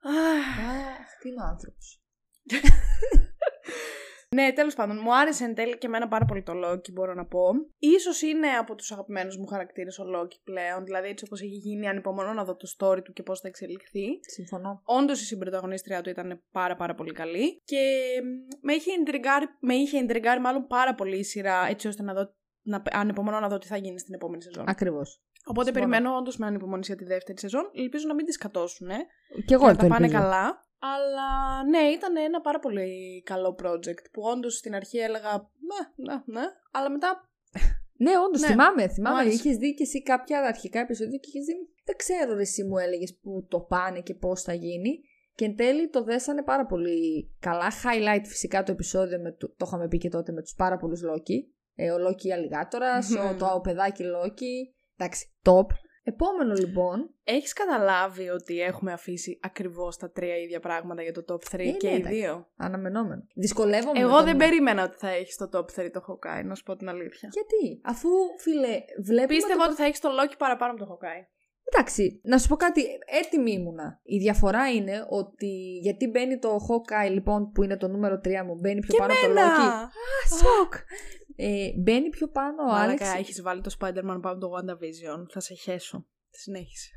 Αχ. 0.02 0.60
Αχ, 1.00 1.18
τι 1.22 1.30
είναι 1.30 1.42
ο 1.42 1.46
άνθρωπος. 1.46 2.02
Ναι, 4.36 4.52
τέλος 4.54 4.76
πάντων, 4.76 5.00
μου 5.04 5.16
άρεσε 5.16 5.44
εν 5.44 5.56
τέλει 5.56 5.78
και 5.78 5.88
εμένα 5.88 6.08
πάρα 6.08 6.26
πολύ 6.26 6.44
το 6.44 6.54
Loki, 6.66 6.92
μπορώ 6.92 7.14
να 7.14 7.26
πω. 7.26 7.42
σω 8.04 8.28
είναι 8.28 8.48
από 8.48 8.76
τους 8.76 8.92
αγαπημένους 8.92 9.38
μου 9.38 9.46
χαρακτήρες 9.46 10.00
ο 10.00 10.04
Loki 10.16 10.38
πλέον. 10.44 10.84
Δηλαδή, 10.84 11.08
έτσι 11.08 11.26
όπως 11.26 11.42
έχει 11.42 11.56
γίνει, 11.56 11.88
ανυπομονώ 11.88 12.34
να 12.34 12.44
δω 12.44 12.56
το 12.56 12.68
story 12.78 13.04
του 13.04 13.14
και 13.14 13.24
πώς 13.24 13.40
θα 13.40 13.48
εξελιχθεί. 13.48 14.20
Συμφωνώ. 14.22 14.82
Όντως 14.84 15.22
η 15.22 15.26
συμπροταγωνίστρια 15.26 16.02
του 16.02 16.10
ήταν 16.10 16.44
πάρα 16.52 16.76
πάρα 16.76 16.96
πολύ 16.96 17.12
καλή. 17.12 17.62
Και 17.64 17.78
μ, 18.24 18.56
με 18.62 18.74
είχε 18.74 18.92
εντριγκάρει, 19.00 19.46
με 19.60 19.74
είχε 19.74 19.98
εντριγκάρει 19.98 20.40
μάλλον 20.40 20.68
πάρα 20.68 20.96
πολύ 20.96 21.18
η 21.18 21.24
σειρά, 21.24 21.68
έτσι 21.70 21.88
ώστε 21.88 22.04
να 22.04 22.14
δω. 22.14 22.36
Να, 22.62 22.84
ανυπομονώ 22.92 23.40
να 23.40 23.48
δω 23.48 23.58
τι 23.58 23.68
θα 23.68 23.78
γίνει 23.78 24.00
στην 24.00 24.14
επόμενη 24.14 24.44
σεζόν. 24.44 24.64
Ακριβώς. 24.68 25.22
Οπότε 25.46 25.66
συμφωνώ. 25.66 25.90
περιμένω 25.90 26.18
όντως 26.18 26.38
με 26.38 26.46
ανυπομονησία 26.46 26.96
τη 26.96 27.06
δεύτερη 27.06 27.40
σεζόν. 27.40 27.70
Ελπίζω 27.74 28.08
να 28.08 28.14
μην 28.14 28.26
τη 28.26 28.32
σκατώσουν. 28.32 28.88
Και 29.46 29.54
εγώ 29.54 29.66
να 29.66 29.76
το 29.76 29.78
τα 29.78 29.88
πάνε 29.88 30.06
ελπίζω. 30.06 30.22
καλά. 30.22 30.67
Αλλά 30.80 31.64
ναι, 31.70 31.78
ήταν 31.88 32.18
ένα 32.18 32.42
πάρα 32.42 32.60
πολύ 32.60 33.22
καλό 33.26 33.56
project 33.64 34.04
που 34.12 34.22
όντως 34.22 34.54
στην 34.56 34.76
αρχή 34.76 34.98
έλεγα 34.98 35.32
ναι, 35.70 36.06
ναι, 36.14 36.22
ναι. 36.26 36.46
Αλλά 36.72 36.90
μετά 36.90 37.30
Ναι, 38.00 38.12
όντως 38.28 38.42
Ναι, 38.42 38.48
θυμάμαι. 38.48 38.88
θυμάμαι. 38.88 39.20
άρεσε. 39.20 39.36
Είχες 39.36 39.58
δει 39.58 39.74
και 39.74 39.84
εσύ 39.84 40.04
κάποια 40.04 40.42
αρχικά 40.42 40.80
επεισόδια 40.80 41.18
και 41.18 41.30
είχες 41.34 41.46
δει. 41.46 41.54
Δεν 41.86 41.96
ξέρω, 41.96 42.34
ρε, 42.34 42.42
εσύ 42.42 42.64
μου 42.64 42.78
έλεγες 42.78 43.18
που 43.22 43.46
το 43.50 43.60
πάνε 43.60 44.02
και 44.02 44.14
πώς 44.14 44.42
θα 44.42 44.54
γίνει. 44.54 45.00
Και 45.36 45.46
εν 45.46 45.56
τέλει 45.56 45.90
το 45.90 46.04
δέσανε 46.04 46.44
πάρα 46.44 46.66
πολύ 46.66 47.30
καλά. 47.40 47.68
Highlight 47.72 48.24
φυσικά 48.26 48.64
το 48.64 48.72
επεισόδιο, 48.72 49.20
με 49.20 49.32
το, 49.32 49.48
το 49.50 49.66
είχαμε 49.68 49.88
πει 49.88 49.98
και 49.98 50.10
τότε 50.10 50.32
με 50.32 50.42
τους 50.42 50.54
πάρα 50.54 50.78
πολλούς 50.78 51.02
Λόκι. 51.02 51.54
Ε, 51.76 51.92
ο 51.92 51.98
Λόκι 51.98 52.34
Αλιγάτορας, 52.34 53.10
Μμμ. 53.16 53.38
το 53.38 53.60
παιδάκι 53.64 54.04
Λόκι. 54.04 54.76
Εντάξει, 54.98 55.32
top. 55.44 55.66
Επόμενο 56.10 56.54
λοιπόν. 56.54 57.10
έχεις 57.24 57.54
καταλάβει 57.54 58.30
ότι 58.30 58.60
έχουμε 58.62 58.92
αφήσει 58.94 59.40
ακριβώς 59.44 59.98
τα 59.98 60.12
τρία 60.12 60.38
ίδια 60.38 60.60
πράγματα 60.60 61.02
για 61.02 61.12
το 61.14 61.26
top 61.28 61.56
3 61.56 61.60
Ε, 61.60 61.72
και 61.72 61.88
ναι, 61.88 61.94
οι 61.94 61.96
εντάξει. 61.98 62.16
δύο; 62.20 62.48
Αναμενόμενο. 62.58 63.24
Δυσκολεύομαι. 63.36 64.00
με 64.00 64.06
Εγώ 64.06 64.16
τον- 64.16 64.26
δεν 64.26 64.38
περίμενα 64.38 64.84
ότι 64.84 64.96
θα 64.98 65.10
έχεις 65.10 65.38
το 65.38 65.50
top 65.54 65.66
3 65.80 65.90
το 65.92 66.02
Hawkeye, 66.08 66.44
να 66.46 66.56
σου 66.56 66.64
πω 66.64 66.76
την 66.76 66.90
αλήθεια. 66.90 67.30
Γιατί, 67.34 67.82
αφού 67.84 68.10
φίλε, 68.38 68.80
βλέπουμε. 69.04 69.26
Πίστευα 69.36 69.64
το- 69.64 69.70
ότι 69.70 69.76
θα 69.76 69.86
έχεις 69.86 70.00
το 70.00 70.10
Loki 70.10 70.36
παραπάνω 70.38 70.72
από 70.72 70.86
το 70.86 70.92
Hawkeye. 71.02 71.26
Εντάξει, 71.74 72.22
να 72.24 72.38
σου 72.38 72.48
πω 72.48 72.56
κάτι, 72.56 72.82
έτοιμη 73.24 73.52
ήμουνα. 73.52 74.00
Η 74.04 74.18
διαφορά 74.18 74.72
είναι 74.72 75.06
ότι 75.10 75.80
γιατί 75.82 76.08
μπαίνει 76.08 76.40
το 76.40 76.50
Hawkeye 76.68 77.12
λοιπόν 77.12 77.52
που 77.52 77.64
είναι 77.64 77.78
το 77.78 77.88
νούμερο 77.88 78.16
3 78.24 78.44
μου, 78.46 78.56
μπαίνει 78.56 78.80
πιο 78.80 78.98
πάνω 78.98 79.14
από 79.14 79.22
το 79.28 79.34
Loki. 79.42 79.68
Α, 79.74 79.90
σοκ! 80.38 80.74
Ε, 81.40 81.70
μπαίνει 81.78 82.10
πιο 82.10 82.28
πάνω 82.28 82.64
ο 82.70 82.74
Άλεξ. 82.74 83.02
Μαλάκα, 83.02 83.20
έχεις 83.20 83.42
βάλει 83.42 83.62
το 83.62 83.76
Spider-Man 83.80 84.04
πάνω 84.04 84.20
από 84.24 84.38
το 84.40 84.50
WandaVision. 84.56 85.26
Θα 85.34 85.40
σε 85.40 85.54
χέσω. 85.54 86.06
Τη 86.32 86.38
συνέχιση. 86.40 86.92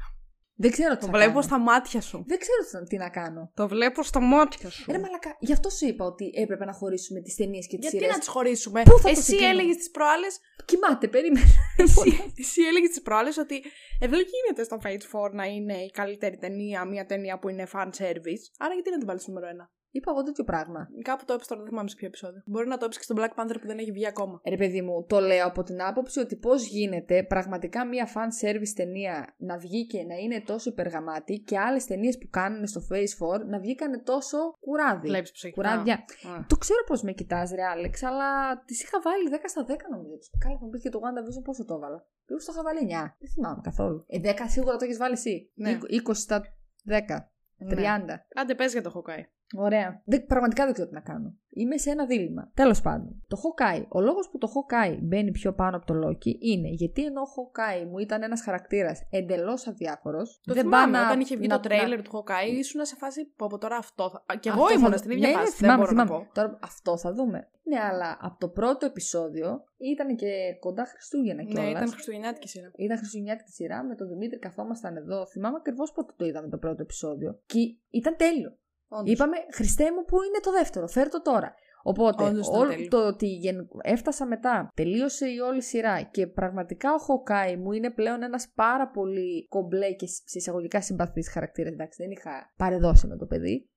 Δεν 0.62 0.70
ξέρω 0.70 0.94
τι 0.94 1.00
Το 1.00 1.06
θα 1.06 1.12
βλέπω 1.12 1.28
κάνω. 1.30 1.42
στα 1.42 1.58
μάτια 1.58 2.00
σου. 2.00 2.24
Δεν 2.26 2.38
ξέρω 2.38 2.80
τι- 2.82 2.88
τι 2.88 2.96
να 2.96 3.10
κάνω. 3.10 3.50
Το 3.54 3.68
βλέπω 3.68 4.02
στα 4.02 4.20
μάτια 4.20 4.70
σου. 4.70 4.90
Ρε 4.92 4.98
μαλακά, 4.98 5.36
γι' 5.40 5.52
αυτό 5.52 5.70
σου 5.70 5.86
είπα 5.86 6.04
ότι 6.04 6.30
έπρεπε 6.34 6.64
να 6.64 6.72
χωρίσουμε 6.72 7.20
τις 7.20 7.34
ταινίες 7.34 7.66
και 7.66 7.76
τις 7.76 7.82
Γιατί 7.82 7.96
σειρές. 7.96 8.12
να 8.12 8.18
τις 8.18 8.28
χωρίσουμε; 8.28 8.82
Πού 8.82 8.96
θα 8.96 9.02
το 9.02 9.08
Εσύ 9.08 9.22
συγκρίνω; 9.22 9.48
έλεγες 9.50 9.76
τις 9.76 9.90
προάλλε. 9.90 10.26
Κοιμάται, 10.64 11.08
περίμενε. 11.08 11.46
Εσύ, 11.76 12.32
εσύ 12.38 12.62
έλεγες 12.62 12.88
τις 12.88 13.02
προάλλες 13.02 13.36
ότι 13.36 13.56
ε, 14.00 14.06
δεν 14.08 14.20
γίνεται 14.32 14.64
στο 14.64 14.78
Phase 14.84 15.28
4 15.28 15.32
να 15.32 15.44
είναι 15.44 15.76
η 15.76 15.90
καλύτερη 15.90 16.36
ταινία 16.36 16.84
μια 16.84 17.06
ταινία 17.06 17.38
που 17.38 17.48
είναι 17.48 17.66
fan 17.72 17.88
service. 18.00 18.44
Άρα 18.58 18.74
γιατί 18.74 18.90
να 18.90 18.98
την 18.98 19.06
βάλεις 19.06 19.22
στο 19.22 19.30
νούμερο 19.32 19.46
1. 19.62 19.70
Είπα 19.90 20.10
εγώ 20.10 20.22
τέτοιο 20.22 20.44
πράγμα. 20.44 20.88
Κάπου 21.02 21.24
το 21.24 21.32
έψει 21.32 21.48
τώρα, 21.48 21.60
δεν 21.60 21.70
θυμάμαι 21.70 21.88
σε 21.88 21.96
ποιο 21.96 22.06
επεισόδιο. 22.06 22.42
Μπορεί 22.46 22.68
να 22.68 22.76
το 22.76 22.84
έψει 22.84 22.98
και 22.98 23.04
στον 23.04 23.16
Black 23.20 23.42
Panther 23.42 23.56
που 23.60 23.66
δεν 23.66 23.78
έχει 23.78 23.92
βγει 23.92 24.06
ακόμα. 24.06 24.40
Ρε 24.48 24.56
παιδί 24.56 24.82
μου, 24.82 25.04
το 25.04 25.20
λέω 25.20 25.46
από 25.46 25.62
την 25.62 25.82
άποψη 25.82 26.20
ότι 26.20 26.36
πώς 26.36 26.66
γίνεται 26.66 27.22
πραγματικά 27.22 27.86
μια 27.86 28.08
fan 28.14 28.46
service 28.46 28.72
ταινία 28.74 29.34
να 29.36 29.58
βγει 29.58 29.86
και 29.86 30.02
να 30.02 30.14
είναι 30.14 30.40
τόσο 30.40 30.70
υπεργαμάτη 30.70 31.38
και 31.38 31.58
άλλες 31.58 31.84
ταινίες 31.84 32.18
που 32.18 32.28
κάνουν 32.30 32.66
στο 32.66 32.80
Phase 32.90 33.36
4 33.36 33.46
να 33.46 33.58
βγήκανε 33.58 33.98
τόσο 33.98 34.38
κουράδι. 34.60 35.08
Βλέπεις 35.08 35.30
που 35.30 35.36
σε 35.36 35.50
κοιτάω. 35.50 35.70
Κουράδια. 35.72 35.94
Α. 35.94 36.44
Το 36.46 36.56
ξέρω 36.56 36.84
πώς 36.86 37.02
με 37.02 37.12
κοιτάς 37.12 37.50
ρε 37.50 37.64
Άλεξ, 37.64 38.02
αλλά 38.02 38.58
τις 38.64 38.82
είχα 38.82 39.00
βάλει 39.00 39.28
10 39.32 39.36
στα 39.44 39.64
10 39.68 39.74
νομίζω. 39.90 40.16
Καλά 40.38 40.58
θα 40.58 40.64
μου 40.64 40.70
πεις 40.70 40.82
και 40.82 40.88
το 40.88 41.00
WandaVision 41.04 41.42
πόσο 41.44 41.64
το 41.64 41.74
έβαλα. 41.74 42.06
Λίγο 42.26 42.40
το 42.44 42.52
είχα 42.52 42.62
βάλει 42.62 42.80
9. 42.82 43.16
Δεν 43.18 43.30
θυμάμαι 43.34 43.60
καθόλου. 43.62 44.04
Ε, 44.06 44.18
10 44.24 44.34
σίγουρα 44.46 44.76
το 44.76 44.84
έχεις 44.84 44.98
βάλει 44.98 45.12
εσύ. 45.12 45.50
Ναι. 45.54 45.78
20 46.08 46.10
στα 46.12 46.42
10. 46.88 47.30
30. 47.68 48.04
Ναι. 48.04 48.24
Άντε, 48.34 48.54
πες 48.54 48.72
για 48.72 48.82
το 48.82 48.92
Hawkeye. 48.94 49.24
Ωραία. 49.56 50.02
Δεν, 50.04 50.26
πραγματικά 50.26 50.64
δεν 50.64 50.72
ξέρω 50.72 50.88
τι 50.88 50.94
να 50.94 51.00
κάνω. 51.00 51.34
Είμαι 51.52 51.76
σε 51.78 51.90
ένα 51.90 52.06
δίλημα. 52.06 52.50
Τέλος 52.54 52.80
πάντων, 52.80 53.22
το 53.28 53.36
Hawkeye. 53.42 53.84
Ο 53.88 54.00
λόγος 54.00 54.28
που 54.30 54.38
το 54.38 54.48
Hawkeye 54.54 54.98
μπαίνει 55.02 55.30
πιο 55.30 55.52
πάνω 55.54 55.76
από 55.76 55.86
το 55.86 55.94
Loki 56.08 56.34
είναι 56.40 56.68
γιατί 56.68 57.04
ενώ 57.04 57.20
ο 57.20 57.24
Hawkeye 57.24 57.86
μου 57.90 57.98
ήταν 57.98 58.22
ένας 58.22 58.42
χαρακτήρας 58.42 59.06
εντελώς 59.10 59.66
αδιάφορος. 59.66 60.40
Το 60.44 60.54
δεν 60.54 60.62
θυμάμαι, 60.62 60.92
πάω 60.92 61.02
να- 61.02 61.08
όταν 61.08 61.20
είχε 61.20 61.36
βγει 61.36 61.46
να- 61.46 61.60
το 61.60 61.68
τρέιλερ 61.68 62.02
του 62.02 62.10
Hawkeye, 62.12 62.58
ήσουν 62.58 62.84
σε 62.84 62.96
φάση 62.96 63.32
που 63.36 63.44
από 63.44 63.58
τώρα 63.58 63.76
αυτό 63.76 64.10
θα... 64.10 64.36
Και 64.36 64.48
εγώ 64.48 64.62
Αυτό 64.62 64.78
ήμουν 64.78 64.90
θα- 64.90 64.96
στην 64.96 65.10
ίδια 65.10 65.28
ναι, 65.28 65.34
φάση, 65.34 65.44
ναι, 65.44 65.50
δεν 65.50 65.56
θυμάμαι, 65.58 65.82
μπορώ 65.82 65.92
να 65.96 66.04
θυμάμαι. 66.04 66.24
πω. 66.24 66.30
Τώρα 66.34 66.58
αυτό 66.62 66.98
θα 66.98 67.12
δούμε. 67.12 67.48
Ναι, 67.62 67.78
αλλά 67.80 68.18
από 68.20 68.38
το 68.38 68.48
πρώτο 68.48 68.86
επεισόδιο 68.86 69.64
ήταν 69.78 70.16
και 70.16 70.30
κοντά 70.60 70.84
Χριστούγεννα 70.84 71.42
κιόλα. 71.42 71.64
Ναι, 71.64 71.70
ήταν 71.70 71.88
χριστουγεννιάτικη 71.88 72.48
σειρά. 72.48 72.70
Ήταν 72.76 72.96
Χριστουγεννιάτικη 72.96 73.50
σειρά 73.50 73.84
με 73.84 73.94
τον 73.94 74.08
Δημήτρη, 74.08 74.38
καθόμασταν 74.38 74.96
εδώ. 74.96 75.26
Θυμάμαι 75.26 75.56
ακριβώς 75.56 75.92
πότε 75.92 76.12
το 76.16 76.24
είδαμε 76.24 76.48
το 76.48 76.58
πρώτο 76.58 76.82
επεισόδιο. 76.82 77.40
Και 77.46 77.58
ήταν 77.90 78.16
τέλειο. 78.16 78.56
Όντως. 78.92 79.12
Είπαμε, 79.12 79.36
Χριστέ 79.54 79.84
μου, 79.92 80.04
πού 80.04 80.16
είναι 80.22 80.38
το 80.42 80.50
δεύτερο, 80.50 80.86
φέρ 80.86 81.08
το 81.08 81.22
τώρα. 81.22 81.54
Οπότε, 81.82 82.24
Όντως 82.24 82.46
ήταν 82.48 82.60
όλο 82.60 82.70
τέλειο. 82.70 82.88
το 82.88 83.06
ότι 83.06 83.26
γεν- 83.26 83.68
έφτασα 83.82 84.26
μετά, 84.26 84.68
τελείωσε 84.74 85.28
η 85.28 85.38
όλη 85.38 85.62
σειρά 85.62 86.02
και 86.02 86.26
πραγματικά 86.26 86.94
ο 86.94 86.98
Χοκάι 86.98 87.56
μου 87.56 87.72
είναι 87.72 87.90
πλέον 87.90 88.22
ένας 88.22 88.52
πάρα 88.54 88.88
πολύ 88.90 89.46
κομπλέ 89.48 89.92
και 89.92 90.06
σε 90.06 90.22
εισαγωγικά 90.38 90.80
συμπαθής 90.82 91.30
χαρακτήρας. 91.30 91.72
Εντάξει, 91.72 92.02
δεν 92.02 92.10
είχα 92.10 92.52
παρεδώσει 92.56 93.06
με 93.06 93.16
το 93.16 93.26
παιδί. 93.26 93.68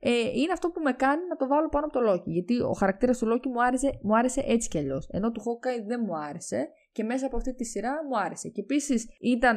Ε, 0.00 0.10
είναι 0.34 0.52
αυτό 0.52 0.68
που 0.70 0.80
με 0.80 0.92
κάνει 0.92 1.22
να 1.28 1.36
το 1.36 1.46
βάλω 1.46 1.68
πάνω 1.68 1.86
από 1.86 1.98
το 2.00 2.12
Loki. 2.12 2.24
Γιατί 2.26 2.60
ο 2.60 2.72
χαρακτήρας 2.72 3.18
του 3.18 3.26
Loki 3.32 3.46
μου 3.46 3.62
άρεσε, 3.62 3.98
μου 4.02 4.16
άρεσε 4.16 4.42
έτσι 4.46 4.68
κι 4.68 4.78
αλλιώς. 4.78 5.08
Ενώ 5.10 5.30
του 5.32 5.40
Hawkeye 5.40 5.84
δεν 5.86 6.00
μου 6.06 6.16
άρεσε. 6.16 6.68
Και 6.94 7.04
μέσα 7.04 7.26
από 7.26 7.36
αυτή 7.36 7.54
τη 7.54 7.64
σειρά 7.64 8.04
μου 8.04 8.18
άρεσε. 8.18 8.48
Και 8.48 8.60
επίσης 8.60 9.08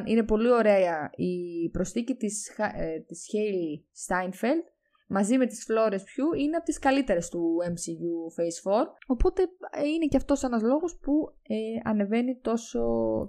είναι 0.06 0.24
πολύ 0.24 0.52
ωραία 0.52 1.10
η 1.16 1.34
προσθήκη 1.70 2.16
της, 2.16 2.52
Χα- 2.56 2.82
ε, 2.82 3.00
της 3.08 3.30
Hailey 3.32 3.74
Steinfeld 4.08 4.64
μαζί 5.08 5.38
με 5.38 5.45
τις 5.45 5.68
Flores 5.70 5.93
Pugh 5.99 6.38
είναι 6.39 6.55
από 6.55 6.66
τις 6.66 6.80
καλύτερες 6.80 7.30
του 7.30 7.55
MCU 7.64 8.41
Phase 8.41 8.72
4 8.82 8.86
οπότε 9.08 9.41
ε, 9.72 9.88
είναι 9.88 10.05
και 10.05 10.18
αυτός 10.18 10.43
ένας 10.43 10.62
λόγος 10.62 10.97
που 11.01 11.12
ε, 11.47 11.55
ανεβαίνει 11.84 12.39
τόσο, 12.41 12.80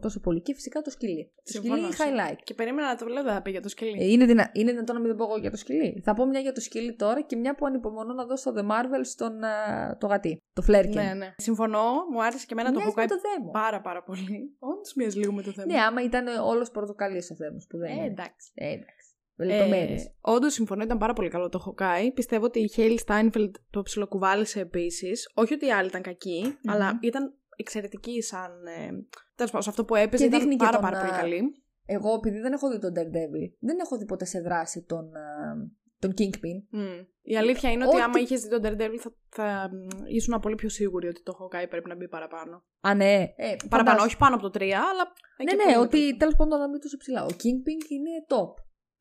τόσο 0.02 0.20
πολύ 0.20 0.40
και 0.42 0.54
φυσικά 0.54 0.80
το 0.82 0.90
σκυλί 0.90 1.32
το 1.34 1.42
σκυλί 1.44 1.60
Συμφωνώ, 1.62 1.86
είναι 1.86 1.94
συμφωνώ. 1.94 2.16
highlight 2.22 2.38
Και 2.44 2.54
περίμενα 2.54 2.88
να 2.88 2.96
το 2.96 3.06
λέω, 3.06 3.22
δεν 3.22 3.32
θα 3.32 3.42
πει 3.42 3.50
για 3.50 3.60
το 3.60 3.68
σκυλί. 3.68 3.96
ε, 4.02 4.10
είναι, 4.10 4.24
δυνα... 4.24 4.50
είναι 4.52 4.70
δυνατόν 4.70 4.94
να 4.94 5.00
μην 5.00 5.10
το 5.10 5.16
πω 5.16 5.24
εγώ 5.24 5.36
για 5.40 5.50
το 5.50 5.56
σκυλί. 5.56 6.00
Θα 6.04 6.14
πω 6.14 6.26
μια 6.26 6.40
για 6.40 6.52
το 6.52 6.60
σκυλί 6.60 6.94
τώρα 6.96 7.20
και 7.22 7.36
μια 7.36 7.54
που 7.54 7.66
ανυπομονώ 7.66 8.12
να 8.14 8.24
δώσω 8.26 8.52
The 8.56 8.60
Marvel 8.62 9.00
στον 9.02 9.44
α, 9.44 9.96
το 10.00 10.06
γατί. 10.06 10.38
Το 10.52 10.62
Φλέρκιν. 10.62 11.00
Ναι, 11.02 11.14
ναι. 11.14 11.34
Συμφωνώ, 11.36 11.84
μου 12.12 12.22
άρεσε 12.22 12.46
και 12.46 12.52
εμένα 12.52 12.72
το 12.72 12.78
Μοιάζει 12.78 12.92
με 12.96 13.02
Hawkeye 13.02 13.08
το 13.08 13.16
δέμο. 13.20 13.50
πάρα 13.50 13.80
πάρα 13.80 14.02
πολύ. 14.02 14.56
Όντως 14.58 14.94
μοιάζει 14.94 15.18
λίγο 15.18 15.32
με 15.32 15.42
το 15.42 15.50
θέμα. 15.52 15.72
Ναι, 15.74 15.80
άμα 15.80 16.02
ήταν 16.02 16.26
όλος 16.44 16.70
πορτοκαλί 16.70 17.16
ο 17.18 17.34
θέμα 17.34 17.58
που 17.68 17.78
δεν 17.78 17.90
Ε, 17.90 17.94
είναι. 17.94 18.04
εντάξει. 18.06 18.50
Ε, 18.54 18.66
εντάξει. 18.72 19.06
Λεπτομέρειες. 19.38 20.04
Ε, 20.04 20.12
Όντως 20.20 20.52
συμφωνώ, 20.52 20.82
ήταν 20.82 20.98
πάρα 20.98 21.12
πολύ 21.12 21.28
καλό 21.28 21.48
το 21.48 21.60
Hawkeye. 21.66 22.10
Πιστεύω 22.14 22.44
ότι 22.44 22.58
η 22.60 22.70
Hailey 22.76 22.96
Steinfeld 23.06 23.50
το 23.70 23.82
ψιλοκουβάλισε 23.82 24.60
επίσης. 24.60 25.30
Όχι 25.34 25.54
ότι 25.54 25.66
οι 25.66 25.72
άλλοι 25.72 25.88
ήταν 25.88 26.02
κακοί, 26.02 26.58
αλλά 26.66 26.98
ήταν 27.02 27.34
εξαιρετική 27.56 28.22
σαν. 28.22 28.50
Ε, 28.66 28.88
τέλος 29.34 29.50
πάντων, 29.50 29.62
σε 29.62 29.68
αυτό 29.70 29.84
που 29.84 29.94
έπαιζε 29.94 30.22
Και 30.22 30.28
ήταν 30.28 30.38
δείχνει 30.40 30.56
και 30.56 30.64
πάρα, 30.64 30.78
τον, 30.78 30.90
πάρα 30.90 30.98
πολύ 31.00 31.12
α, 31.12 31.16
καλή. 31.20 31.62
Εγώ, 31.86 32.14
επειδή 32.14 32.38
δεν 32.38 32.52
έχω 32.52 32.70
δει 32.70 32.78
τον 32.78 32.92
Daredevil, 32.92 33.48
δεν 33.60 33.78
έχω 33.84 33.96
δει 33.98 34.04
ποτέ 34.04 34.24
σε 34.24 34.40
δράση 34.40 34.84
τον, 34.88 35.16
α, 35.16 35.54
τον 35.98 36.14
Kingpin. 36.18 36.58
Μμ. 36.70 36.80
Η 37.22 37.36
αλήθεια 37.36 37.70
είναι 37.70 37.84
ότι 37.86 37.94
Ό,τι- 37.94 38.04
άμα 38.04 38.18
είχες 38.18 38.40
δει 38.42 38.48
τον 38.48 38.60
Daredevil 38.64 38.98
θα, 39.00 39.12
θα 39.28 39.70
μ, 39.72 39.86
ήσουν 40.06 40.40
πολύ 40.40 40.54
πιο 40.54 40.68
σίγουροι 40.68 41.08
ότι 41.08 41.22
το 41.22 41.32
Hawkeye 41.40 41.68
πρέπει 41.68 41.88
να 41.88 41.94
μπει 41.96 42.08
παραπάνω. 42.08 42.64
Α, 42.80 42.94
ναι. 42.94 43.14
Ε, 43.14 43.26
Παραπάνω, 43.36 43.56
φαντάζομαι. 43.68 44.02
όχι 44.06 44.16
πάνω 44.16 44.34
από 44.34 44.50
το 44.50 44.58
3, 44.58 44.62
αλλά. 44.62 45.12
εκεί 45.36 45.54
Ναι, 45.54 45.62
που 45.62 45.66
ναι, 45.68 45.72
είναι 45.72 45.80
ότι 45.80 46.10
το- 46.10 46.16
τέλος 46.16 46.34
πάντων 46.36 46.58
να 46.58 46.68
μην 46.68 46.80
τόσο 46.80 46.96
ψηλά. 46.96 47.22
Ο 47.24 47.26
Kingpin 47.42 47.80
είναι 47.94 48.10
top. 48.28 48.52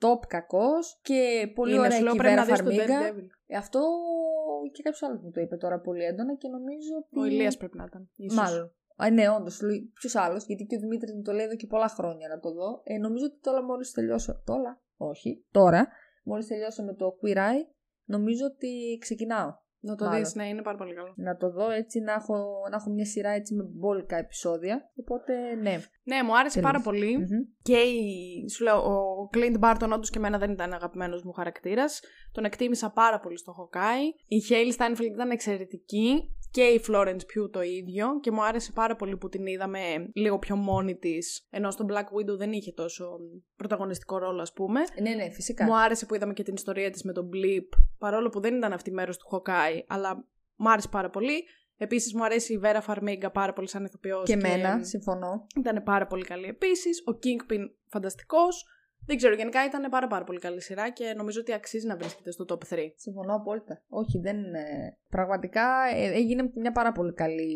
Top 0.02 0.20
κακός 0.28 1.00
και 1.02 1.52
πολύ 1.56 1.72
είναι, 1.72 1.80
ωραία 1.80 1.91
σου 1.91 2.04
λέω, 2.04 2.14
η 2.14 2.18
πρέπει 2.18 2.34
Βέρα 2.34 2.45
να 2.45 2.48
δεις 2.48 2.58
τον 2.58 2.66
Φαρμίγκα. 2.66 3.02
Daredevil. 3.02 3.28
Ε, 3.48 3.58
αυτό 3.58 3.80
και 4.74 4.82
κάποιος 4.84 5.04
άλλος 5.04 5.22
μου 5.22 5.32
το 5.32 5.41
είπε 5.41 5.58
τώρα 5.58 5.80
πολύ 5.80 6.04
έντονα 6.04 6.36
και 6.36 6.48
νομίζω 6.48 6.93
ότι. 6.98 7.20
Ο 7.20 7.26
Ηλίας 7.26 7.58
πρέπει 7.58 7.78
να 7.78 7.84
ήταν. 7.88 8.10
ίσως. 8.16 8.38
Μάλλον. 8.38 8.72
Α, 8.95 9.10
ναι, 9.10 9.30
όντως. 9.30 9.62
Ποιος 9.93 10.16
άλλος, 10.16 10.45
γιατί 10.45 10.66
και 10.66 10.76
ο 10.76 10.80
Δημήτρης 10.80 11.14
μου 11.14 11.22
το 11.22 11.32
λέει 11.32 11.45
εδώ 11.45 11.56
και 11.56 11.68
πολλά 11.68 11.88
χρόνια 11.88 12.28
να 12.28 12.39
το 12.39 12.52
δω. 12.52 12.82
Ε, 12.84 12.98
νομίζω 12.98 13.26
ότι 13.26 13.39
τώρα 13.41 13.64
μόλις 13.64 13.91
τελειώσω. 13.91 14.41
Τώρα, 14.45 14.82
όχι, 14.98 15.45
τώρα, 15.52 15.88
μόλις 16.24 16.48
τελειώσω 16.48 16.84
με 16.84 16.93
το 16.93 17.18
Queer 17.22 17.38
Eye, 17.38 17.66
νομίζω 18.04 18.45
ότι 18.45 18.98
ξεκινάω. 19.00 19.54
Να 19.80 19.95
το 19.95 20.05
Μάλλον. 20.05 20.19
δεις, 20.19 20.36
ναι, 20.36 20.47
είναι 20.47 20.61
πάρα 20.61 20.78
πολύ 20.78 20.93
καλό. 20.93 21.13
Να 21.15 21.38
το 21.38 21.51
δω 21.51 21.69
έτσι, 21.71 21.99
να 21.99 22.13
έχω, 22.13 22.36
να 22.71 22.75
έχω 22.75 22.89
μια 22.89 23.05
σειρά 23.05 23.30
έτσι 23.30 23.53
με 23.55 23.63
μπόλικα 23.63 24.17
επεισόδια. 24.17 24.91
Οπότε, 24.95 25.55
ναι. 25.55 25.80
Ναι, 26.03 26.23
μου 26.23 26.38
άρεσε 26.38 26.59
Τέλος. 26.59 26.71
πάρα 26.71 26.84
πολύ. 26.84 27.17
Μμμ. 27.17 27.28
Και 27.61 27.78
η, 27.78 28.49
σου 28.49 28.63
λέω, 28.63 28.78
ο 28.78 29.30
Clint 29.34 29.59
Barton 29.59 29.89
όντως 29.93 30.09
και 30.09 30.17
εμένα 30.17 30.38
δεν 30.38 30.51
ήταν 30.51 30.73
αγαπημένος 30.73 31.23
μου 31.23 31.32
χαρακτήρας. 31.32 32.01
Τον 32.32 32.43
εκτίμησα 32.45 32.91
πάρα 32.91 33.19
πολύ 33.19 33.38
στο 33.38 33.53
Hawkeye. 33.57 34.23
Η 34.28 34.38
Hailey 34.49 34.78
Steinfeld 34.78 35.13
ήταν 35.13 35.30
εξαιρετική. 35.30 36.36
Και 36.52 36.62
η 36.62 36.82
Florence 36.88 37.20
Pugh 37.20 37.50
το 37.52 37.62
ίδιο. 37.62 38.20
Και 38.20 38.32
μου 38.32 38.43
άρεσε 38.43 38.72
πάρα 38.72 38.95
πολύ 38.95 39.18
που 39.18 39.30
την 39.30 39.45
είδαμε 39.45 39.80
λίγο 40.14 40.39
πιο 40.39 40.56
μόνη 40.56 40.95
της. 40.95 41.48
Ενώ 41.50 41.72
στον 41.72 41.88
Black 41.89 42.04
Widow 42.04 42.38
δεν 42.38 42.52
είχε 42.52 42.72
τόσο 42.72 43.20
πρωταγωνιστικό 43.56 44.18
ρόλο, 44.18 44.41
ας 44.41 44.54
πούμε. 44.54 44.80
Ναι, 45.02 45.10
ναι, 45.10 45.30
φυσικά. 45.30 45.66
Μου 45.66 45.78
άρεσε 45.78 46.06
που 46.06 46.16
είδαμε 46.16 46.34
και 46.34 46.43
την 46.43 46.54
ιστορία 46.54 46.89
της 46.89 47.04
με 47.04 47.14
τον 47.14 47.30
Blip. 47.34 47.78
Παρόλο 47.98 48.30
που 48.30 48.39
δεν 48.39 48.56
ήταν 48.56 48.74
αυτή 48.74 48.91
μέρος 48.91 49.18
του 49.18 49.28
Hawkeye, 49.32 49.82
αλλά 49.88 50.28
μου 50.56 50.70
άρεσε 50.70 50.88
πάρα 50.88 51.10
πολύ. 51.10 51.43
Επίσης, 51.78 52.14
μου 52.14 52.24
αρέσει 52.24 52.54
η 52.54 52.60
Vera 52.64 52.82
Farmiga 52.88 53.30
πάρα 53.34 53.54
πολύ 53.54 53.70
σαν 53.70 53.86
ηθοποιός. 53.86 54.24
και 54.26 54.34
εμένα, 54.34 54.84
συμφωνώ. 54.84 55.48
Ήταν 55.58 55.84
πάρα 55.84 56.08
πολύ 56.08 56.24
καλή 56.24 56.48
επίσης. 56.48 57.04
Ο 57.08 57.12
Kingpin 57.24 57.70
φανταστικός. 57.88 58.66
Δεν 59.08 59.18
ξέρω, 59.18 59.34
γενικά 59.36 59.66
ήταν 59.66 59.89
πάρα, 59.89 60.08
πάρα 60.08 60.24
πολύ 60.24 60.39
καλή 60.39 60.62
σειρά 60.62 60.91
και 60.91 61.14
νομίζω 61.18 61.39
ότι 61.39 61.53
αξίζει 61.53 61.88
να 61.88 61.95
βρίσκεται 61.97 62.32
στο 62.32 62.45
top 62.49 62.74
3. 62.74 62.78
Συμφωνώ 62.95 63.36
απόλυτα. 63.36 63.82
Όχι, 63.89 64.20
δεν. 64.20 64.38
ε, 64.38 64.97
Πραγματικά 65.10 65.66
ε, 65.95 66.12
έγινε 66.14 66.51
μια 66.55 66.72
πάρα 66.72 66.91
πολύ 66.91 67.14
καλή 67.14 67.51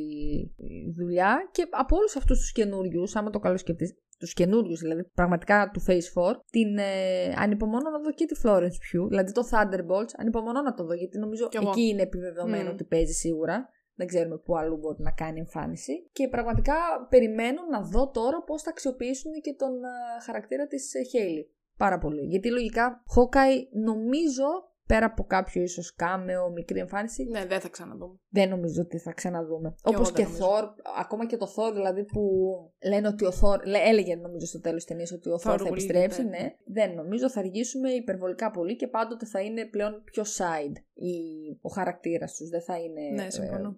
ε, 0.58 0.91
δουλειά 0.97 1.49
και 1.52 1.68
από 1.70 1.95
όλους 1.95 2.16
αυτούς 2.16 2.39
τους 2.39 2.52
καινούριους, 2.52 3.16
άμα 3.16 3.30
το 3.30 3.39
καλό 3.39 3.58
σκεφτεί, 3.58 3.97
τους 4.20 4.34
καινούριους 4.34 4.80
δηλαδή, 4.80 5.04
πραγματικά 5.14 5.70
του 5.74 5.82
Phase 5.88 6.30
4, 6.32 6.34
την 6.52 6.78
ε, 6.78 7.34
ανυπομονώ 7.38 7.89
να 7.89 7.99
δω 7.99 8.12
και 8.12 8.26
τη 8.26 8.39
Florence 8.43 8.78
Pugh, 8.88 9.08
δηλαδή 9.08 9.32
το 9.32 9.41
Thunderbolts, 9.52 10.12
ανυπομονώ 10.18 10.62
να 10.62 10.74
το 10.74 10.84
δω 10.86 10.93
γιατί 10.93 11.18
νομίζω 11.18 11.47
Κι 11.47 11.58
εγώ. 11.58 11.70
εκεί 11.70 11.82
είναι 11.82 12.02
επιβεβαιωμένο 12.02 12.64
Μμμ. 12.64 12.72
ότι 12.74 12.84
παίζει 12.84 13.14
σίγουρα. 13.14 13.70
Δεν 14.02 14.10
ξέρουμε 14.10 14.38
πού 14.38 14.58
αλλού 14.58 14.78
μπορεί 14.78 15.02
να 15.02 15.12
κάνει 15.12 15.39
εμφάνιση. 15.39 16.10
Και 16.12 16.28
πραγματικά 16.28 16.74
περιμένω 17.10 17.62
να 17.72 17.82
δω 17.82 18.10
τώρα 18.10 18.43
πώς 18.43 18.62
θα 18.62 18.70
αξιοποιήσουν 18.70 19.32
και 19.41 19.54
τον 19.54 19.84
ε, 19.84 20.22
χαρακτήρα 20.26 20.68
της 20.68 20.91
Χέιλι. 21.10 21.49
Πάρα 21.78 21.97
πολύ. 21.97 22.22
Γιατί 22.22 22.52
λογικά 22.52 23.04
Hawkeye 23.16 23.68
νομίζω 23.72 24.70
πέρα 24.94 25.06
από 25.06 25.24
κάποιο 25.24 25.62
ίσως 25.62 25.94
κάμεο, 25.96 26.50
μικρή 26.50 26.80
εμφάνιση, 26.80 27.24
Ναι, 27.24 27.46
δεν 27.46 27.60
θα 27.60 27.70
ξαναδούμε. 27.70 28.16
δεν 28.30 28.50
νομίζω 28.50 28.82
ότι 28.82 28.98
θα 28.98 29.12
ξαναδούμε. 29.14 29.68
εγώ 29.68 29.96
Όπως 29.98 30.12
δεν 30.12 30.16
και 30.16 30.24
νομίζω. 30.32 30.46
Thor, 30.48 30.64
ακόμα 31.00 31.26
και 31.26 31.38
το 31.38 31.48
Thor 31.56 31.74
δηλαδή 31.74 32.04
που 32.04 32.22
λένε 32.86 33.08
ότι 33.08 33.26
ο 33.26 33.32
Thor, 33.42 33.58
λέ- 33.66 33.88
έλεγε 33.88 34.16
νομίζω 34.16 34.46
στο 34.46 34.60
τέλος 34.60 34.78
της 34.78 34.86
ταινίας 34.86 35.12
ότι 35.12 35.30
ο 35.30 35.34
Thor 35.44 35.52
Thor 35.52 35.58
θα 35.58 35.64
will 35.64 35.68
επιστρέψει, 35.72 36.22
return. 36.24 36.30
ναι. 36.30 36.56
Δεν 36.66 36.94
νομίζω, 36.94 37.30
θα 37.30 37.39
αργήσουμε 37.39 37.89
υπερβολικά 37.89 38.52
πολύ 38.52 38.76
και 38.76 38.88
πάντοτε 38.88 39.26
θα 39.26 39.42
είναι 39.42 39.66
πλέον 39.66 40.02
πιο 40.04 40.24
side 40.24 40.76
η, 40.94 41.14
ο 41.62 41.70
χαρακτήρας 41.70 42.36
τους. 42.36 42.50
Δεν 42.50 42.62
θα 42.62 42.78
είναι 42.78 43.02
Ναι, 43.24 43.30
συμφωνώ. 43.30 43.76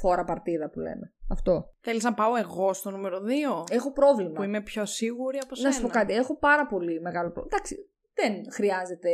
φόρα 0.00 0.24
παρτίδα 0.24 0.70
που 0.70 0.78
λέμε. 0.80 1.12
Αυτό. 1.30 1.72
Θέλεις 1.80 2.02
να 2.04 2.14
πάω 2.14 2.36
εγώ 2.36 2.72
στο 2.72 2.90
νούμερο 2.90 3.18
2, 3.18 3.64
Έχω 3.70 3.92
πρόβλημα. 3.92 4.32
που 4.32 4.42
είμαι 4.42 4.60
πιο 4.60 4.84
σίγουρη 4.84 5.38
από 5.44 5.54
σένα. 5.54 5.68
Να 5.68 5.74
σου 5.74 5.82
πω 5.82 5.88
κάτι, 5.88 6.12
έχω 6.14 6.36
πάρα 6.38 6.66
πολύ 6.66 7.00
μεγάλο 7.00 7.30
πρόβλημα. 7.30 7.56
Εντάξει, 7.56 7.88
δεν 8.14 8.52
χρειάζεται 8.52 9.10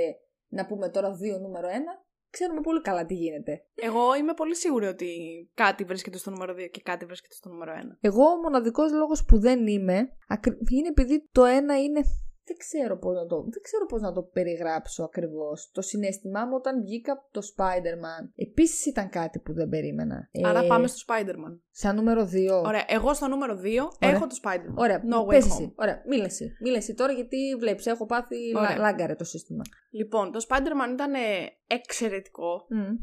να 0.48 0.66
πούμε 0.66 0.88
τώρα 0.88 1.12
δύο 1.12 1.38
νούμερο 1.38 1.68
ένα. 1.68 2.06
ξέρουμε 2.30 2.60
πολύ 2.60 2.80
καλά 2.80 3.06
τι 3.06 3.14
γίνεται. 3.14 3.64
Εγώ 3.74 4.14
είμαι 4.14 4.34
πολύ 4.34 4.56
σίγουρη 4.56 4.86
ότι 4.86 5.08
κάτι 5.54 5.84
βρίσκεται 5.84 6.18
στο 6.18 6.30
νούμερο 6.30 6.54
2 6.54 6.68
και 6.70 6.80
κάτι 6.80 7.04
βρίσκεται 7.04 7.34
στο 7.34 7.48
νούμερο 7.48 7.72
1. 7.72 7.76
Εγώ 8.00 8.22
ο 8.22 8.40
μοναδικός 8.42 8.92
λόγος 8.92 9.24
που 9.24 9.38
δεν 9.38 9.66
είμαι 9.66 10.08
ακρι- 10.28 10.70
είναι 10.70 10.88
επειδή 10.88 11.28
το 11.32 11.44
ένα 11.44 11.82
είναι... 11.82 12.02
Δεν 12.48 12.56
ξέρω 12.56 12.98
πώς 12.98 13.14
να 13.14 13.26
το, 13.26 13.36
δεν 13.42 13.62
ξέρω 13.62 13.86
πώς 13.86 14.00
να 14.00 14.12
το 14.12 14.22
περιγράψω 14.22 15.04
ακριβώς. 15.04 15.70
Το 15.72 15.82
συνέστημά 15.82 16.44
μου 16.46 16.54
όταν 16.54 16.80
βγήκα 16.82 17.12
από 17.12 17.22
το 17.30 17.40
Spider-Man 17.56 18.22
επίσης 18.34 18.86
ήταν 18.86 19.08
κάτι 19.08 19.38
που 19.38 19.52
δεν 19.52 19.68
περίμενα. 19.68 20.30
Άρα 20.44 20.60
Ε, 20.64 20.66
πάμε 20.66 20.86
στο 20.86 21.04
Spider-Man. 21.06 21.58
Σαν 21.70 21.96
νούμερο 21.96 22.22
2. 22.32 22.62
Ωραία, 22.64 22.84
εγώ 22.88 23.14
στο 23.14 23.28
νούμερο 23.28 23.54
2 23.62 23.88
έχω 23.98 24.26
το 24.26 24.36
Spider-Man. 24.44 24.74
Ωραία, 24.76 25.02
No 25.10 25.24
way 25.24 25.28
πες 25.28 25.44
home. 25.44 25.48
εσύ. 25.48 25.72
Ωραία, 25.76 26.02
μίλα 26.08 26.24
εσύ. 26.24 26.52
Μίλα 26.60 26.76
εσύ 26.76 26.94
τώρα 26.94 27.12
γιατί 27.12 27.36
βλέπεις, 27.58 27.86
έχω 27.86 28.06
πάθει 28.06 28.36
Ωραία. 28.56 28.70
λα- 28.70 28.76
λάγκαρε 28.78 29.14
το 29.14 29.24
σύστημα. 29.24 29.62
Λοιπόν, 29.90 30.32
το 30.32 30.44
Spider-Man 30.48 30.92
ήταν 30.92 31.14
ε, 31.14 31.18
εξαιρετικό. 31.66 32.66
Μμ. 32.68 32.96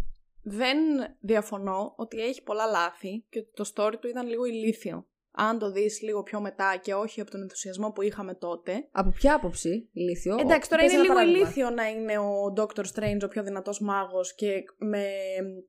Δεν 0.47 0.77
διαφωνώ 1.19 1.93
ότι 1.97 2.19
έχει 2.21 2.43
πολλά 2.43 2.65
λάθη 2.65 3.25
και 3.29 3.39
ότι 3.39 3.51
το 3.53 3.71
story 3.75 3.93
του 3.99 4.07
ήταν 4.07 4.27
λίγο 4.27 4.45
ηλίθιο. 4.45 5.07
Αν 5.37 5.59
το 5.59 5.71
δεις 5.71 6.01
λίγο 6.01 6.23
πιο 6.23 6.39
μετά 6.41 6.77
και 6.81 6.93
όχι 6.93 7.21
από 7.21 7.31
τον 7.31 7.41
ενθουσιασμό 7.41 7.91
που 7.91 8.01
είχαμε 8.01 8.33
τότε. 8.33 8.87
Από 8.91 9.09
ποια 9.09 9.33
άποψη, 9.33 9.89
ηλίθιο; 9.93 10.35
Εντάξει, 10.39 10.69
τώρα 10.69 10.81
Πες 10.81 10.91
είναι 10.91 11.01
ένα 11.01 11.11
λίγο 11.11 11.13
παράδειγμα. 11.13 11.39
ηλίθιο 11.43 11.69
να 11.69 11.89
είναι 11.89 12.17
ο 12.17 12.53
Doctor 12.57 12.83
Strange 12.93 13.21
ο 13.23 13.27
πιο 13.27 13.43
δυνατός 13.43 13.79
μάγος 13.79 14.35
και 14.35 14.63
με 14.77 15.03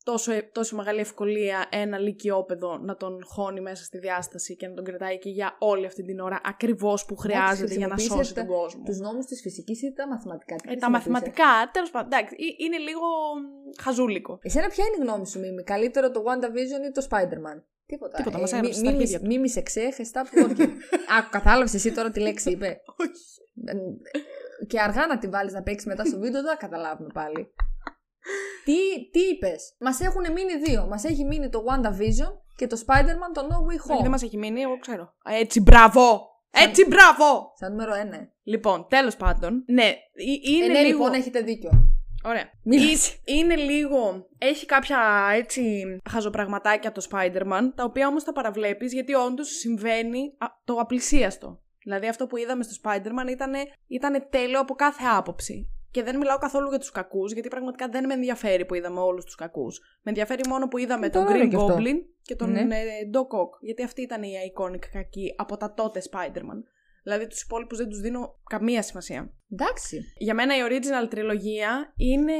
τόσο, 0.05 0.33
τόσο 0.53 0.77
μεγάλη 0.77 1.01
ευκολία 1.01 1.67
ένα 1.71 1.99
λυκειόπεδο 1.99 2.79
να 2.79 2.97
τον 2.97 3.19
χώνει 3.25 3.61
μέσα 3.61 3.85
στη 3.85 3.99
διάσταση 3.99 4.57
και 4.57 4.67
να 4.67 4.75
τον 4.75 4.85
κρατάει 4.85 5.14
εκεί 5.14 5.31
για 5.31 5.57
όλη 5.59 5.87
αυτή 5.87 6.03
την 6.03 6.21
ώρα 6.21 6.41
ακριβώς 6.45 7.05
που 7.05 7.17
χρειάζεται 7.17 7.75
για 7.75 7.87
να 7.87 7.95
χρησιμοποίησε 7.95 8.31
σώσει 8.31 8.35
τα- 8.35 8.47
τον 8.47 8.57
κόσμο. 8.57 8.83
Τους 8.85 8.99
νόμους 8.99 9.27
της 9.27 9.41
φυσικής 9.41 9.83
ή 9.83 9.93
τα 9.93 10.09
μαθηματικά. 10.09 10.55
Τι 10.57 10.62
Ε, 10.62 10.67
τα 10.67 10.71
χρησιμοποίησε; 10.71 11.11
μαθηματικά, 11.11 11.71
τέλος 11.73 11.91
πάντων, 11.91 12.09
εντάξει, 12.12 12.35
ε- 12.39 12.64
είναι 12.64 12.79
λίγο 12.79 13.01
μ, 13.39 13.83
χαζούλικο. 13.83 14.39
Εσένα 14.43 14.69
ποια 14.69 14.85
είναι 14.87 14.97
η 15.05 15.07
γνώμη 15.07 15.27
σου, 15.27 15.39
Μίμη, 15.41 15.62
καλύτερο 15.62 16.11
το 16.11 16.23
WandaVision 16.27 16.83
ή 16.89 16.91
το 16.93 17.07
Spider-Man; 17.11 17.59
Τίποτα. 17.87 18.16
Τίποτα, 18.16 18.39
Ε, 18.39 18.41
μας 18.41 18.51
μη- 18.53 18.59
έγραψε 18.59 18.78
στα 18.80 18.91
μίμη- 18.91 19.01
αρχίδια 19.03 19.20
του. 19.20 19.26
Μίμη 19.26 19.49
σε 19.49 19.61
ξέχε, 19.62 20.05
stop 20.12 20.43
working. 20.45 20.68
Α, 21.16 21.28
κατάλαβες 21.30 21.74
εσύ 21.74 21.93
τώρα 21.93 22.11
τι 22.11 22.20
λέξη 22.20 22.51
είπε. 22.51 22.76
Ε, 23.66 23.72
Και 24.66 24.80
αργά 24.80 25.07
να 25.07 25.18
τη 25.18 25.28
βάλεις 25.28 25.53
να 25.53 25.62
παίξεις 25.62 25.87
μετά 25.87 26.05
στο 26.05 26.18
βίντεο, 26.18 26.43
δεν 26.43 26.51
θα 26.51 26.57
καταλάβουμε 26.57 27.09
πάλι. 27.14 27.55
τι, 28.64 28.74
τι 29.11 29.20
είπες, 29.20 29.74
Μας 29.78 30.01
έχουν 30.01 30.32
μείνει 30.32 30.57
δύο. 30.64 30.87
Μας 30.87 31.05
έχει 31.05 31.24
μείνει 31.24 31.49
το 31.49 31.64
WandaVision 31.68 32.32
και 32.57 32.66
το 32.66 32.82
Spider-Man 32.87 33.30
το 33.34 33.47
No 33.51 33.55
Way 33.55 33.97
Home. 33.97 34.03
Δεν 34.03 34.11
μας 34.11 34.22
έχει 34.22 34.37
μείνει, 34.37 34.61
εγώ 34.61 34.78
ξέρω. 34.78 35.03
Α, 35.03 35.34
Έτσι, 35.39 35.61
μπράβο! 35.61 36.28
Έτσι, 36.51 36.87
μπράβο! 36.87 37.53
Σαν 37.59 37.70
νούμερο 37.70 37.95
ένα. 37.95 38.16
ε. 38.16 38.30
Λοιπόν, 38.43 38.87
τέλος 38.89 39.16
πάντων, 39.16 39.64
ναι, 39.66 39.82
ε- 39.82 39.95
είναι 40.53 40.64
ε, 40.64 40.68
ναι, 40.68 40.82
λίγο... 40.82 40.99
λοιπόν, 40.99 41.12
έχετε 41.12 41.41
δίκιο. 41.41 41.70
Ωραία. 42.27 42.51
Μίλησε. 42.62 43.16
Ε- 43.24 43.33
Είναι 43.35 43.57
λίγο. 43.57 44.27
Έχει 44.39 44.66
κάποια 44.66 44.99
έτσι 45.35 45.62
χαζοπραγματάκια 46.11 46.93
το 46.93 47.07
Spider-Man, 47.11 47.62
τα 47.74 47.85
οποία 47.85 48.07
όμως 48.09 48.24
τα 48.24 48.33
παραβλέπεις 48.33 48.93
γιατί 48.93 49.14
όντως 49.14 49.49
συμβαίνει 49.49 50.35
α, 50.39 50.47
το 50.64 50.74
απλησίαστο. 50.74 51.61
Δηλαδή 51.83 52.09
αυτό 52.09 52.27
που 52.27 52.37
είδαμε 52.37 52.62
στο 52.62 52.74
Spider-Man 52.83 53.31
ήταν, 53.31 53.53
ήτανε 53.87 54.20
τέλειο 54.20 54.61
από 54.61 54.74
κάθε 54.74 55.03
άποψη. 55.16 55.70
Και 55.91 56.03
δεν 56.03 56.16
μιλάω 56.16 56.39
καθόλου 56.39 56.68
για 56.68 56.79
τους 56.79 56.91
κακούς, 56.91 57.33
γιατί 57.33 57.49
πραγματικά 57.49 57.89
δεν 57.89 58.07
με 58.07 58.14
ενδιαφέρει 58.14 58.64
που 58.64 58.74
είδαμε 58.74 59.01
όλους 59.01 59.24
τους 59.24 59.35
κακούς. 59.35 59.79
Με 59.79 60.11
ενδιαφέρει 60.11 60.41
μόνο 60.49 60.68
που 60.68 60.79
είδαμε 60.79 61.07
Ε, 61.07 61.11
τον 61.11 61.24
τώρα 61.24 61.37
είναι 61.37 61.47
Green 61.47 61.51
και 61.51 61.57
αυτό. 61.57 61.77
Goblin 61.79 61.97
και 62.22 62.37
τον 62.37 62.51
Ναι. 62.51 62.61
ε, 62.61 62.87
Doc 63.12 63.39
Ock. 63.39 63.51
Γιατί 63.61 63.83
αυτοί 63.82 64.03
ήταν 64.03 64.22
οι 64.22 64.30
iconic 64.53 64.85
κακοί 64.93 65.34
από 65.37 65.57
τα 65.57 65.74
τότε 65.74 66.03
Spider-Man. 66.11 66.61
Δηλαδή 67.07 67.26
τους 67.26 67.42
υπόλοιπους 67.42 67.78
δεν 67.78 67.88
τους 67.88 68.00
δίνω 68.00 68.38
καμία 68.50 68.82
σημασία. 68.82 69.32
Εντάξει. 69.52 70.00
Για 70.18 70.34
μένα 70.34 70.57
η 70.57 70.61
original 70.68 71.09
τριλογία 71.11 71.92
είναι. 71.96 72.32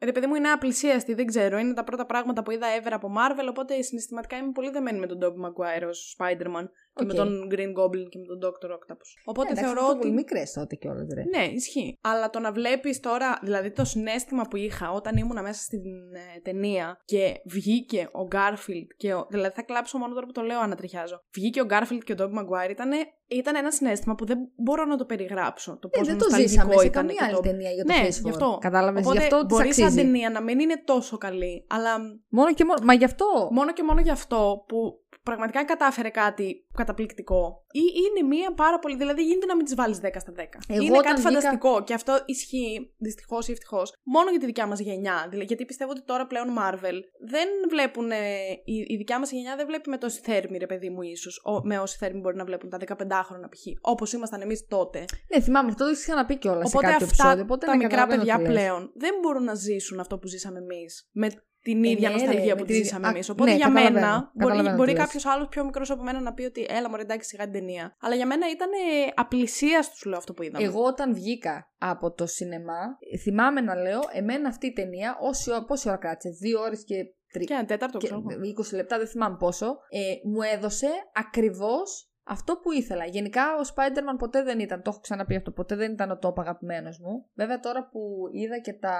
Ρε 0.00 0.12
παιδί 0.12 0.26
μου, 0.26 0.34
είναι 0.34 0.50
απλησίαστη, 0.50 1.14
δεν 1.14 1.26
ξέρω. 1.26 1.58
Είναι 1.58 1.74
τα 1.74 1.84
πρώτα 1.84 2.06
πράγματα 2.06 2.42
που 2.42 2.50
είδα 2.50 2.66
ever 2.80 2.90
από 2.90 3.08
Marvel. 3.16 3.46
Οπότε 3.48 3.82
συναισθηματικά 3.82 4.36
είμαι 4.36 4.52
πολύ 4.52 4.70
δεμένη 4.70 4.98
με 4.98 5.06
τον 5.06 5.18
Tobey 5.22 5.46
Maguire 5.46 5.88
ως 5.88 6.16
Spider-Man 6.18 6.68
και 6.94 7.04
με 7.04 7.10
Οκ. 7.12 7.16
τον 7.18 7.48
Green 7.50 7.72
Goblin 7.80 8.08
και 8.08 8.18
με 8.18 8.26
τον 8.26 8.38
Dr. 8.42 8.66
Octopus. 8.70 9.10
Οπότε 9.24 9.48
Ε, 9.48 9.50
εντάξει, 9.52 9.64
θεωρώ 9.64 9.80
αυτό 9.80 9.90
ότι. 9.92 9.98
πολύ 10.00 10.12
μικρές 10.12 10.52
τότε 10.52 10.74
κιόλας, 10.76 11.06
ρε. 11.14 11.22
Ναι, 11.38 11.44
ισχύει. 11.52 11.98
Αλλά 12.00 12.30
το 12.30 12.38
να 12.38 12.52
βλέπεις 12.52 13.00
τώρα, 13.00 13.38
δηλαδή 13.42 13.70
το 13.72 13.84
συναίσθημα 13.84 14.42
που 14.50 14.56
είχα 14.56 14.90
όταν 14.90 15.16
ήμουνα 15.16 15.42
μέσα 15.42 15.62
στην 15.62 15.80
ε, 16.14 16.40
ταινία 16.42 17.00
και 17.04 17.34
βγήκε 17.44 18.08
ο 18.12 18.28
Garfield 18.32 18.86
και 18.96 19.14
ο. 19.14 19.26
Δηλαδή 19.30 19.54
θα 19.54 19.62
κλάψω 19.62 19.98
μόνο 19.98 20.14
τώρα 20.14 20.26
που 20.26 20.32
το 20.32 20.42
λέω 20.42 20.60
ανατριχιάζω. 20.60 21.20
Βγήκε 21.34 21.60
ο 21.60 21.66
Garfield 21.70 22.00
και 22.04 22.12
ο 22.12 22.16
Tobey 22.18 22.38
Maguire 22.38 22.70
ήταν, 22.70 22.90
ήταν 23.28 23.56
ένα 23.56 23.70
συνέστημα 23.70 24.14
που 24.14 24.24
δεν 24.26 24.38
μπορώ 24.56 24.84
να 24.84 24.96
το 24.96 25.04
περιγράψω. 25.04 25.78
Το 25.80 25.88
Ε, 25.92 25.98
πόσο 25.98 26.10
δεν 26.10 26.18
το 26.18 26.24
νοσταλγικό 26.24 26.50
ζήσαμε 26.52 26.74
σε 26.76 26.86
ήταν 26.86 26.92
καμία 27.06 27.14
και 27.18 27.24
άλλη 27.24 27.34
το- 27.34 27.40
ταινία 27.40 27.70
για 27.70 27.84
το 27.84 27.92
ναι, 27.92 27.98
Phase 28.06 28.10
γι' 28.10 28.28
4. 28.30 28.30
αυτό. 28.30 28.58
Κατάλαβες, 28.60 29.02
Οπότε 29.04 29.18
γι' 29.18 29.24
αυτό 29.24 29.36
της 29.46 29.46
μπορείς 29.56 29.74
σαν 29.74 29.84
αξίζει. 29.84 30.04
ταινία 30.04 30.30
να 30.30 30.40
μην 30.42 30.58
είναι 30.60 30.82
τόσο 30.84 31.16
καλή, 31.18 31.66
αλλά 31.68 31.98
Μόνο 32.28 32.54
και 32.54 32.64
μόνο. 32.64 32.78
Μα 32.84 32.94
γι' 32.94 33.04
αυτό. 33.04 33.48
μόνο 33.50 33.72
και 33.72 33.82
μόνο 33.82 34.00
γι' 34.00 34.10
αυτό 34.10 34.64
που 34.68 35.00
πραγματικά 35.30 35.64
κατάφερε 35.64 36.08
κάτι 36.08 36.66
καταπληκτικό. 36.74 37.64
Ή 37.72 37.80
είναι 38.04 38.26
μία 38.34 38.50
πάρα 38.54 38.78
πολύ. 38.78 38.96
Δηλαδή, 38.96 39.22
γίνεται 39.22 39.46
να 39.46 39.56
μην 39.56 39.64
τις 39.64 39.74
βάλεις 39.74 39.98
10 40.02 40.20
στα 40.20 40.32
10. 40.36 40.42
Εγώ 40.68 40.82
είναι 40.82 40.90
όταν 40.98 41.02
κάτι 41.02 41.20
βγήκα- 41.20 41.28
φανταστικό 41.40 41.84
και 41.84 41.94
αυτό 41.94 42.12
ισχύει 42.26 42.94
δυστυχώς 42.98 43.48
ή 43.48 43.52
ευτυχώς 43.52 43.92
μόνο 44.04 44.30
για 44.30 44.38
τη 44.38 44.46
δικιά 44.46 44.66
μας 44.66 44.80
γενιά. 44.80 45.26
Δηλαδή, 45.28 45.46
γιατί 45.46 45.64
πιστεύω 45.64 45.90
ότι 45.90 46.02
τώρα 46.04 46.26
πλέον 46.26 46.48
Marvel 46.58 46.98
δεν 47.32 47.48
βλέπουν. 47.68 48.10
ε, 48.10 48.16
η, 48.64 48.74
η 48.88 48.96
δικιά 48.96 49.18
μας 49.18 49.30
γενιά 49.30 49.56
δεν 49.56 49.66
βλέπει 49.66 49.88
με 49.90 49.98
τόση 49.98 50.20
θέρμη, 50.20 50.58
ρε 50.58 50.66
παιδί 50.66 50.90
μου, 50.90 51.02
ίσως. 51.02 51.42
Με 51.62 51.78
όση 51.78 51.96
θέρμη 51.96 52.20
μπορεί 52.20 52.36
να 52.36 52.44
βλέπουν 52.44 52.68
τα 52.70 52.78
15χρονα 52.86 53.48
π.χ. 53.50 53.62
Όπως 53.80 54.12
ήμασταν 54.12 54.40
εμείς 54.40 54.66
τότε. 54.66 55.04
Ναι, 55.34 55.40
θυμάμαι, 55.42 55.68
αυτό 55.68 55.84
το 55.84 55.90
έχει 55.90 56.00
ξαναπεί 56.00 56.36
κιόλας 56.36 56.68
σε 56.70 56.76
Οπότε 56.76 56.90
κάποιο 56.92 57.06
αυτά 57.06 57.16
επεισόδιο. 57.22 57.42
Οπότε 57.44 57.66
τα 57.66 57.72
ναι, 57.76 57.82
μικρά 57.82 57.96
καταλαβαίνω 57.96 58.22
παιδιά 58.22 58.36
τι 58.36 58.52
λες. 58.52 58.62
πλέον 58.62 58.92
δεν 58.94 59.14
μπορούν 59.22 59.44
να 59.44 59.54
ζήσουν 59.54 60.00
αυτό 60.00 60.18
που 60.18 60.26
ζήσαμε 60.26 60.58
εμείς. 60.58 61.08
Με 61.12 61.26
την 61.62 61.84
ίδια 61.84 62.08
ναι, 62.08 62.14
νοσταλγία 62.14 62.44
ρε, 62.44 62.50
που 62.54 62.60
με 62.60 62.66
τη 62.66 62.72
την 62.72 62.82
ζήσαμε 62.82 62.98
ίδια- 63.00 63.10
εμείς. 63.14 63.28
Α, 63.28 63.32
Οπότε 63.32 63.50
ναι, 63.50 63.56
για 63.56 63.66
καταλαβαίνω, 63.66 63.94
μένα 64.00 64.30
μπορεί, 64.34 64.46
καταλαβαίνω 64.46 64.76
μπορεί 64.76 64.90
τι 64.92 64.96
λες. 64.96 65.04
κάποιος 65.04 65.26
άλλος 65.26 65.48
πιο 65.48 65.64
μικρός 65.64 65.90
από 65.90 66.02
μένα 66.02 66.20
να 66.20 66.32
πει 66.32 66.42
ότι 66.42 66.66
έλα 66.68 66.88
μωρέ 66.90 67.02
εντάξει 67.02 67.28
σιγά 67.28 67.44
την 67.44 67.52
ταινία. 67.52 67.96
Αλλά 68.00 68.14
για 68.14 68.26
μένα 68.26 68.50
ήταν 68.50 68.68
απλησίας 69.14 69.90
σου 69.94 70.08
λέω 70.08 70.18
αυτό 70.18 70.32
που 70.34 70.42
είδαμε. 70.42 70.64
Εγώ 70.64 70.82
όταν 70.82 71.14
βγήκα 71.14 71.70
από 71.78 72.12
το 72.12 72.26
σινεμά, 72.26 72.80
θυμάμαι 73.22 73.60
να 73.60 73.74
λέω, 73.74 74.00
εμένα 74.12 74.48
αυτή 74.48 74.66
η 74.66 74.72
ταινία, 74.72 75.16
όση, 75.20 75.50
ώρα- 75.50 75.64
πόση 75.64 75.88
ώρα 75.88 75.96
κράτησε, 75.98 76.28
δύο 76.40 76.60
ώρες 76.60 76.84
και 76.84 76.94
τρει... 77.32 77.44
Και 77.44 77.52
ένα 77.54 77.64
τέταρτο, 77.64 77.98
και 77.98 78.06
ξέρω. 78.06 78.22
εγώ. 78.30 78.40
20 78.70 78.74
λεπτά, 78.76 78.98
δεν 78.98 79.06
θυμάμαι 79.06 79.36
πόσο, 79.36 79.66
ε, 79.66 80.28
μου 80.28 80.42
έδωσε 80.54 80.88
ακριβώς 81.14 82.04
αυτό 82.24 82.56
που 82.56 82.72
ήθελα. 82.72 83.04
Γενικά 83.06 83.42
ο 83.56 83.60
Spider-Man 83.74 84.18
ποτέ 84.18 84.42
δεν 84.42 84.58
ήταν, 84.58 84.82
το 84.82 84.90
έχω 84.90 85.00
ξαναπεί 85.00 85.36
αυτό, 85.36 85.50
ποτέ 85.50 85.76
δεν 85.76 85.92
ήταν 85.92 86.10
ο 86.10 86.18
top 86.22 86.36
αγαπημένος 86.36 86.98
μου. 86.98 87.28
Βέβαια 87.34 87.60
τώρα 87.60 87.88
που 87.88 88.00
είδα 88.32 88.58
και, 88.58 88.72
τα, 88.72 88.96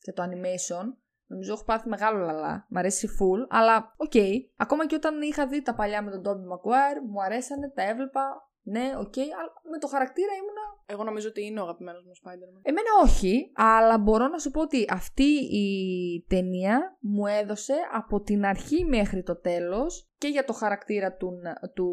και 0.00 0.12
το 0.12 0.22
animation, 0.22 0.84
νομίζω 1.26 1.52
έχω 1.52 1.64
πάθει 1.64 1.88
μεγάλο 1.88 2.18
λαλά. 2.18 2.66
Μ' 2.68 2.76
αρέσει 2.76 3.08
full, 3.20 3.46
αλλά 3.48 3.94
οκ. 3.96 4.12
Ακόμα 4.56 4.86
και 4.86 4.94
όταν 4.94 5.22
είχα 5.22 5.46
δει 5.46 5.62
τα 5.62 5.74
παλιά 5.74 6.02
με 6.02 6.10
τον 6.10 6.22
Tobey 6.24 6.52
Maguire, 6.52 6.98
μου 7.10 7.22
αρέσανε, 7.22 7.70
τα 7.74 7.82
έβλεπα. 7.82 8.48
Ναι, 8.66 8.92
οκ, 8.98 9.18
αλλά 9.18 9.52
με 9.70 9.78
το 9.78 9.86
χαρακτήρα 9.86 10.32
ήμουνα 10.32 10.60
Εγώ 10.86 11.04
νομίζω 11.04 11.28
ότι 11.28 11.44
είναι 11.44 11.60
ο 11.60 11.62
αγαπημένος 11.62 12.04
μου 12.04 12.12
Spider-Man. 12.12 12.60
Εμένα 12.62 12.88
όχι, 13.02 13.52
αλλά 13.54 13.98
μπορώ 13.98 14.28
να 14.28 14.38
σου 14.38 14.50
πω 14.50 14.60
ότι 14.60 14.86
αυτή 14.90 15.24
η 15.56 15.66
ταινία 16.28 16.96
μου 17.00 17.26
έδωσε 17.26 17.74
από 17.92 18.20
την 18.20 18.44
αρχή 18.44 18.84
μέχρι 18.84 19.22
το 19.22 19.40
τέλος 19.40 20.10
και 20.18 20.28
για 20.28 20.44
το 20.44 20.52
χαρακτήρα 20.52 21.16
του, 21.16 21.32
του, 21.74 21.90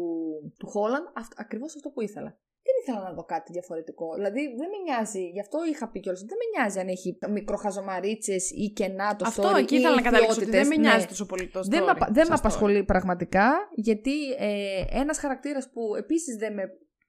του 0.58 0.68
Holland 0.74 1.18
αυ- 1.20 1.40
ακριβώς 1.40 1.76
αυτό 1.76 1.90
που 1.90 2.00
ήθελα. 2.00 2.38
Δεν 2.84 2.94
ήθελα 2.94 3.08
να 3.08 3.14
δω 3.14 3.24
κάτι 3.24 3.52
διαφορετικό. 3.52 4.14
Δηλαδή 4.14 4.40
δεν 4.40 4.68
με 4.72 4.78
νοιάζει, 4.86 5.24
γι' 5.28 5.40
αυτό 5.40 5.58
είχα 5.72 5.88
πει 5.90 6.00
κιόλας, 6.00 6.20
δεν 6.20 6.36
με 6.40 6.46
νοιάζει 6.60 6.78
αν 6.78 6.88
έχει 6.88 7.18
μικροχαζομαρίτσες 7.30 8.50
ή 8.50 8.72
κενά 8.72 9.16
το 9.16 9.24
Αυτό 9.28 9.48
story 9.50 9.58
εκεί 9.58 9.74
ή 9.74 9.78
ήθελα 9.78 9.94
να 9.94 10.02
καταλήξω. 10.02 10.40
Ότι 10.40 10.50
δεν 10.50 10.60
ιδιότητες. 10.60 10.76
με 10.78 10.82
Ναι. 10.82 10.88
νοιάζει 10.88 11.06
τόσο 11.06 11.26
πολύ 11.26 11.48
το 11.48 11.60
story. 11.60 11.68
Δεν, 11.68 11.82
με, 11.84 11.90
απα- 11.90 12.06
δεν 12.06 12.16
με 12.16 12.24
σαν 12.24 12.34
story. 12.36 12.38
απασχολεί 12.38 12.84
πραγματικά, 12.84 13.48
γιατί 13.74 14.32
ε, 14.38 14.84
ένας 14.90 15.18
χαρακτήρας 15.18 15.70
που 15.72 15.94
επίσης 15.96 16.36
δεν 16.36 16.52
με 16.54 16.62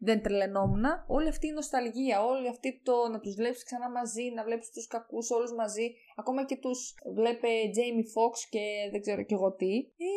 δεν 0.05 0.21
τρελαινόμουν, 0.21 0.83
όλη 1.07 1.27
αυτή 1.27 1.47
η 1.47 1.51
νοσταλγία, 1.51 2.23
όλη 2.23 2.47
αυτή 2.49 2.81
το 2.83 2.95
να 3.11 3.19
τους 3.19 3.33
βλέπεις 3.35 3.63
ξανά 3.63 3.89
μαζί, 3.89 4.23
να 4.35 4.43
βλέπεις 4.43 4.69
τους 4.71 4.87
κακούς 4.87 5.29
όλους 5.31 5.53
μαζί, 5.53 5.87
ακόμα 6.15 6.45
και 6.45 6.57
τους 6.57 6.95
βλέπε 7.15 7.47
Jamie 7.77 8.07
Foxx 8.15 8.35
και 8.49 8.63
δεν 8.91 9.01
ξέρω 9.01 9.21
κι 9.23 9.33
εγώ 9.33 9.53
τι. 9.55 9.71
Ε, 9.75 10.07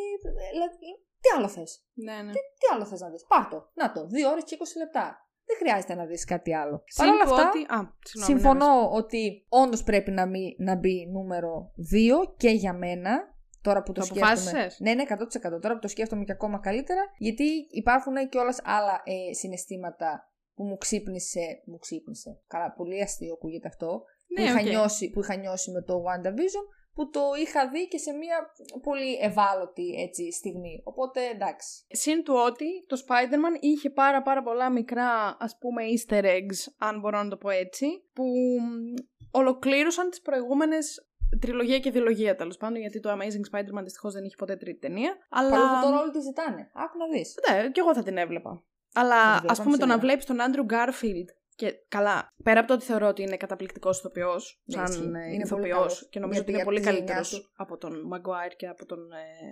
δηλαδή, 0.52 0.76
τι 1.22 1.28
άλλο 1.36 1.48
θες, 1.48 1.84
Ναι, 1.94 2.16
ναι. 2.24 2.32
τι 2.32 2.66
άλλο 2.72 2.84
θες 2.86 3.00
να 3.00 3.10
δεις, 3.10 3.24
πάρ' 3.28 3.48
το, 3.48 3.70
να 3.74 3.92
το, 3.92 4.00
2 4.12 4.30
ώρες 4.32 4.44
και 4.44 4.56
20 4.58 4.76
λεπτά. 4.82 5.25
Δεν 5.46 5.56
χρειάζεται 5.58 5.94
να 5.94 6.04
δεις 6.04 6.24
κάτι 6.24 6.54
άλλο. 6.54 6.82
Παρ' 6.96 7.06
Συν 7.06 7.14
όλα 7.14 7.24
του 7.24 7.34
αυτά, 7.34 7.48
ότι- 7.48 7.58
Α, 7.62 7.78
συγγνώμη, 8.02 8.16
ναι, 8.18 8.24
Συμφωνώ 8.24 8.90
ότι 8.92 9.44
όντως 9.48 9.82
πρέπει 9.82 10.10
να, 10.10 10.26
μη, 10.26 10.56
να 10.58 10.74
μπει 10.74 11.06
νούμερο 11.12 11.72
2 11.92 12.34
και 12.36 12.48
για 12.48 12.72
μένα. 12.72 13.34
Τώρα 13.62 13.82
που 13.82 13.92
το, 13.92 14.00
Το 14.00 14.06
σκέφτομαι. 14.06 14.32
αποφάσισες; 14.32 14.80
Ναι, 14.80 14.94
ναι, 14.94 15.02
100%. 15.02 15.60
Τώρα 15.60 15.74
που 15.74 15.80
το 15.80 15.88
σκέφτομαι 15.88 16.24
και 16.24 16.32
ακόμα 16.32 16.58
καλύτερα. 16.60 17.00
Γιατί 17.18 17.44
υπάρχουν 17.70 18.14
και 18.28 18.38
όλα 18.38 18.54
άλλα 18.64 19.02
ε, 19.04 19.32
συναισθήματα 19.34 20.30
που 20.54 20.64
μου 20.64 20.76
ξύπνησε. 20.76 21.62
Μου 21.66 21.78
ξύπνησε. 21.78 22.40
Καλά, 22.46 22.72
πολύ 22.72 23.02
αστείο 23.02 23.32
ακούγεται 23.32 23.68
αυτό. 23.68 24.02
Ναι, 24.36 24.44
που, 24.44 24.48
είχα 24.50 24.60
οκ. 24.60 24.66
νιώσει, 24.66 25.10
που 25.10 25.20
είχα 25.20 25.36
νιώσει 25.36 25.70
με 25.70 25.82
το 25.82 25.94
WandaVision. 26.06 26.64
Που 26.96 27.10
το 27.10 27.20
είχα 27.40 27.68
δει 27.68 27.88
και 27.88 27.98
σε 27.98 28.12
μια 28.12 28.36
πολύ 28.82 29.18
ευάλωτη 29.20 29.94
έτσι, 29.98 30.32
στιγμή. 30.32 30.80
Οπότε 30.84 31.20
εντάξει. 31.34 31.84
Συν 31.88 32.24
του 32.24 32.34
ότι 32.46 32.86
το 32.86 33.02
Spider-Man 33.06 33.60
είχε 33.60 33.90
πάρα 33.90 34.22
πάρα 34.22 34.42
πολλά 34.42 34.70
μικρά 34.70 35.36
ας 35.40 35.58
πούμε 35.58 35.82
easter 35.94 36.24
eggs, 36.24 36.72
αν 36.78 37.00
μπορώ 37.00 37.22
να 37.22 37.28
το 37.28 37.36
πω 37.36 37.50
έτσι, 37.50 37.86
που 38.12 38.24
μ, 38.60 38.94
ολοκλήρωσαν 39.30 40.10
τις 40.10 40.20
προηγούμενες 40.20 41.08
τριλογία 41.40 41.78
και 41.78 41.90
διλογία 41.90 42.34
τέλος 42.36 42.56
πάντων, 42.56 42.80
γιατί 42.80 43.00
το 43.00 43.10
Amazing 43.12 43.56
Spider-Man 43.56 43.82
δυστυχώς 43.82 44.12
δεν 44.12 44.24
είχε 44.24 44.36
ποτέ 44.36 44.56
τρίτη 44.56 44.78
ταινία. 44.78 45.16
Αλλά. 45.28 45.50
Παρόλο 45.50 45.68
που 45.68 45.86
τώρα 45.86 46.00
όλοι 46.00 46.10
τη 46.10 46.22
ζητάνε. 46.22 46.70
Άκου 46.74 46.98
να 46.98 47.06
δεις. 47.08 47.34
Ναι, 47.50 47.70
και 47.70 47.80
εγώ 47.80 47.94
θα 47.94 48.02
την 48.02 48.16
έβλεπα. 48.16 48.64
Αλλά 48.94 49.22
βλέπαμε 49.30 49.48
ας 49.50 49.58
πούμε 49.58 49.76
το 49.76 49.86
να 49.86 49.92
σίγουρα. 49.92 49.98
βλέπεις 49.98 50.24
τον 50.24 50.40
Andrew 50.40 50.62
Garfield. 50.62 51.28
Και 51.56 51.74
καλά, 51.88 52.32
πέρα 52.42 52.58
από 52.60 52.68
το 52.68 52.74
ότι 52.74 52.84
θεωρώ 52.84 53.06
ότι 53.08 53.22
είναι 53.22 53.36
καταπληκτικός 53.36 53.98
ηθοποιός, 53.98 54.62
Ναι, 54.64 54.82
ισχύει. 54.82 54.92
σαν 54.92 55.04
Είναι 55.04 55.18
είναι 55.18 55.26
πολύ 55.26 55.42
ηθοποιός 55.42 55.76
καλός. 55.76 56.08
και 56.10 56.18
νομίζω 56.20 56.40
Γιατί 56.42 56.50
ότι 56.50 56.50
είναι 56.52 56.60
από 56.60 56.70
πολύ 56.70 56.80
τη 56.80 56.86
γενιά 56.90 57.14
καλύτερο 57.14 57.42
του. 57.42 57.50
από 57.56 57.76
τον 57.76 57.92
Maguire 58.12 58.54
και 58.56 58.66
από 58.68 58.86
τον 58.86 58.98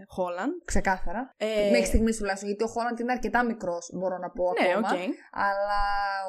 Χόλαν. 0.06 0.62
Ξεκάθαρα. 0.64 1.34
Ε, 1.36 1.70
Μέχρι 1.70 1.86
στιγμής 1.86 2.16
τουλάχιστον. 2.18 2.48
Γιατί 2.48 2.64
ο 2.64 2.66
Holland 2.66 2.98
είναι 3.00 3.12
αρκετά 3.12 3.44
μικρός, 3.44 3.90
μπορώ 3.98 4.18
να 4.18 4.30
πω 4.30 4.44
ναι, 4.52 4.68
ακόμα. 4.72 4.88
οκ. 4.92 4.98
Αλλά 5.46 5.80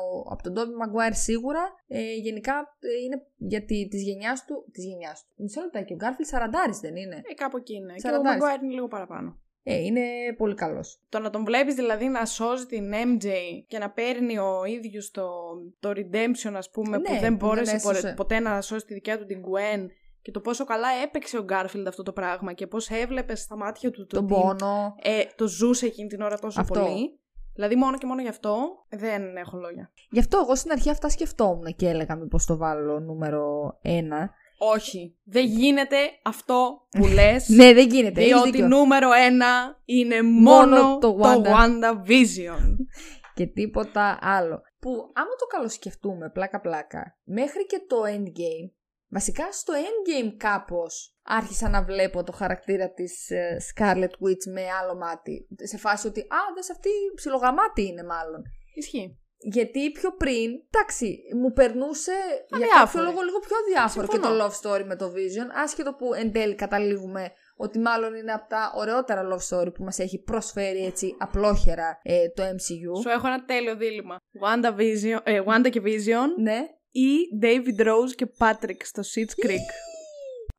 ο, 0.05 0.32
από 0.34 0.43
τον 0.43 0.53
Tobey 0.53 0.74
Maguire 0.76 1.13
σίγουρα 1.13 1.63
ε, 1.88 2.13
γενικά 2.13 2.53
ε, 2.80 2.88
είναι 3.05 3.17
γιατί 3.38 3.88
τη 3.91 3.97
γενιάς 3.97 4.45
του. 4.45 4.55
Της 4.71 4.84
γενιάς 4.86 5.17
του. 5.26 5.43
Μισό 5.43 5.61
λεπτάκι. 5.61 5.93
Ο 5.93 5.95
Garfield 5.95 6.26
40 6.32 6.38
δεν 6.82 6.95
είναι. 6.95 7.15
Ε, 7.15 7.34
κάπου 7.34 7.57
εκεί 7.57 7.73
είναι. 7.76 7.93
Και 7.93 8.07
ο 8.07 8.11
Σαραντάρης. 8.11 8.43
Maguire 8.43 8.63
είναι 8.63 8.73
λίγο 8.73 8.88
παραπάνω. 8.88 9.39
Ε, 9.68 9.76
είναι 9.84 10.01
πολύ 10.38 10.53
καλός. 10.55 10.99
Το 11.09 11.20
να 11.20 11.30
τον 11.30 11.45
βλέπεις 11.45 11.76
δηλαδή 11.76 12.07
να 12.07 12.26
σώζει 12.26 12.66
την 12.66 12.91
MJ 12.93 13.28
και 13.68 13.78
να 13.78 13.89
παίρνει 13.91 14.38
ο 14.38 14.66
ίδιος 14.66 15.11
το, 15.11 15.28
το 15.80 15.89
redemption 15.89 16.53
ας 16.53 16.70
πούμε 16.70 16.97
που 16.99 17.11
Ναι, 17.13 17.20
δεν 17.20 17.38
που 17.38 17.45
δεν 17.45 17.49
μπόρεσε 17.49 17.76
έσωσε. 17.76 17.99
πορε- 18.01 18.16
ποτέ 18.16 18.39
να 18.39 18.61
σώσει 18.61 18.86
τη 18.86 18.93
δικιά 18.93 19.18
του 19.20 19.26
την 19.26 19.41
Gwen 19.41 19.86
και 20.22 20.32
το 20.32 20.39
πόσο 20.39 20.66
καλά 20.66 20.88
έπαιξε 21.03 21.38
ο 21.38 21.45
Garfield 21.49 21.84
αυτό 21.88 22.03
το 22.03 22.11
πράγμα 22.13 22.53
και 22.53 22.68
πώς 22.68 22.89
έβλεπες 22.89 23.39
στα 23.39 23.57
μάτια 23.57 23.91
του 23.91 24.05
το 24.07 24.16
Τον 24.16 24.24
ότι, 24.24 24.34
πόνο. 24.34 24.95
ε, 25.01 25.22
το 25.36 25.47
ζούσε 25.47 25.86
εκείνη 25.86 26.07
την 26.07 26.22
ώρα 26.22 26.38
τόσο 26.39 26.61
Αυτό. 26.61 26.80
πολύ. 26.80 27.20
Δηλαδή 27.53 27.76
μόνο 27.76 27.97
και 27.97 28.05
μόνο 28.05 28.22
γι' 28.22 28.28
αυτό 28.28 28.57
δεν 28.89 29.36
έχω 29.36 29.57
λόγια. 29.57 29.91
Γι' 30.09 30.20
αυτό 30.20 30.38
εγώ 30.43 30.55
στην 30.55 30.72
αρχή 30.72 30.89
αυτά 30.89 31.09
σκεφτόμουν 31.09 31.76
και 31.76 31.89
έλεγα 31.89 32.16
μήπως 32.16 32.45
το 32.45 32.57
βάλω 32.57 32.99
νούμερο 32.99 33.78
1. 33.84 33.89
Όχι, 34.58 35.18
δεν 35.24 35.45
γίνεται 35.45 35.97
αυτό 36.24 36.88
που 36.89 37.06
λες. 37.08 37.49
Ναι, 37.49 37.74
δεν 37.74 37.89
γίνεται. 37.89 38.22
έχεις 38.22 38.34
Διότι 38.34 38.51
δίκιο. 38.51 38.68
νούμερο 38.68 39.12
ένα 39.14 39.82
είναι 39.86 40.22
μόνο, 40.22 40.76
Μόνο 40.76 40.97
το, 40.97 41.14
το 41.14 41.20
Wanda. 41.24 41.47
WandaVision. 41.47 42.76
και 43.36 43.45
τίποτα 43.45 44.20
άλλο. 44.22 44.62
Που 44.80 44.89
άμα 45.14 45.36
το 45.39 45.45
καλοσκεφτούμε 45.47 46.30
πλάκα-πλάκα, 46.30 47.18
μέχρι 47.24 47.66
και 47.66 47.86
το 47.88 47.97
Endgame, 48.06 48.72
βασικά 49.08 49.51
στο 49.51 49.74
Endgame 49.74 50.34
κάπως 50.38 51.16
άρχισα 51.24 51.70
να 51.70 51.84
βλέπω 51.84 52.24
το 52.24 52.32
χαρακτήρα 52.32 52.91
της 52.91 53.30
ε, 53.30 53.58
Scarlet 53.74 54.03
Witch 54.03 54.51
με 54.53 54.62
άλλο 54.82 54.95
μάτι. 54.95 55.47
Σε 55.64 55.78
φάση 55.78 56.08
ότι, 56.08 56.20
α, 56.20 56.38
δες 56.56 56.72
αυτή 56.72 56.89
ψιλογαμάτη 57.16 57.86
είναι 57.86 58.03
μάλλον. 58.03 58.41
Ισχύει. 58.74 59.20
Γιατί 59.48 59.91
πιο 59.91 60.12
πριν, 60.12 60.52
εντάξει, 60.70 61.20
μου 61.41 61.52
περνούσε 61.54 62.12
για 62.48 62.58
κάποιο 62.58 62.68
Αδιάφορη. 62.74 63.06
λόγο 63.06 63.22
λίγο 63.22 63.39
πιο 63.39 63.56
διάφορο 63.74 64.08
και 64.08 64.14
Συμφωνώ. 64.14 64.38
το 64.38 64.43
love 64.46 64.56
story 64.62 64.84
με 64.86 64.96
το 64.96 65.06
Vision, 65.16 65.48
άσχετο 65.64 65.93
που 65.93 66.14
εν 66.14 66.32
τέλει 66.32 66.56
καταλήγουμε 66.56 67.32
ότι 67.56 67.80
μάλλον 67.80 68.16
είναι 68.16 68.32
από 68.32 68.50
τα 68.50 68.74
ωραιότερα 68.76 69.22
love 69.32 69.58
story 69.58 69.74
που 69.74 69.84
μας 69.84 70.00
έχει 70.00 70.22
προσφέρει 70.24 70.86
έτσι 70.86 71.16
απλόχερα 71.20 72.00
ε, 72.04 72.30
το 72.30 72.43
MCU. 72.43 73.02
Σου 73.02 73.10
έχω 73.10 73.28
ένα 73.28 73.46
τέλειο 73.46 73.76
δίλημα. 73.76 74.18
Wanda, 74.43 74.70
Vision, 74.80 75.20
ε, 75.24 75.41
Wanda 75.48 75.70
και 75.70 75.82
Vision 75.86 76.28
Ναι. 76.41 76.60
ή 76.91 77.16
David 77.41 77.82
Rose 77.88 78.12
και 78.16 78.28
Patrick 78.38 78.82
στο 78.84 79.02
Schitt's 79.02 79.46
Creek. 79.46 79.68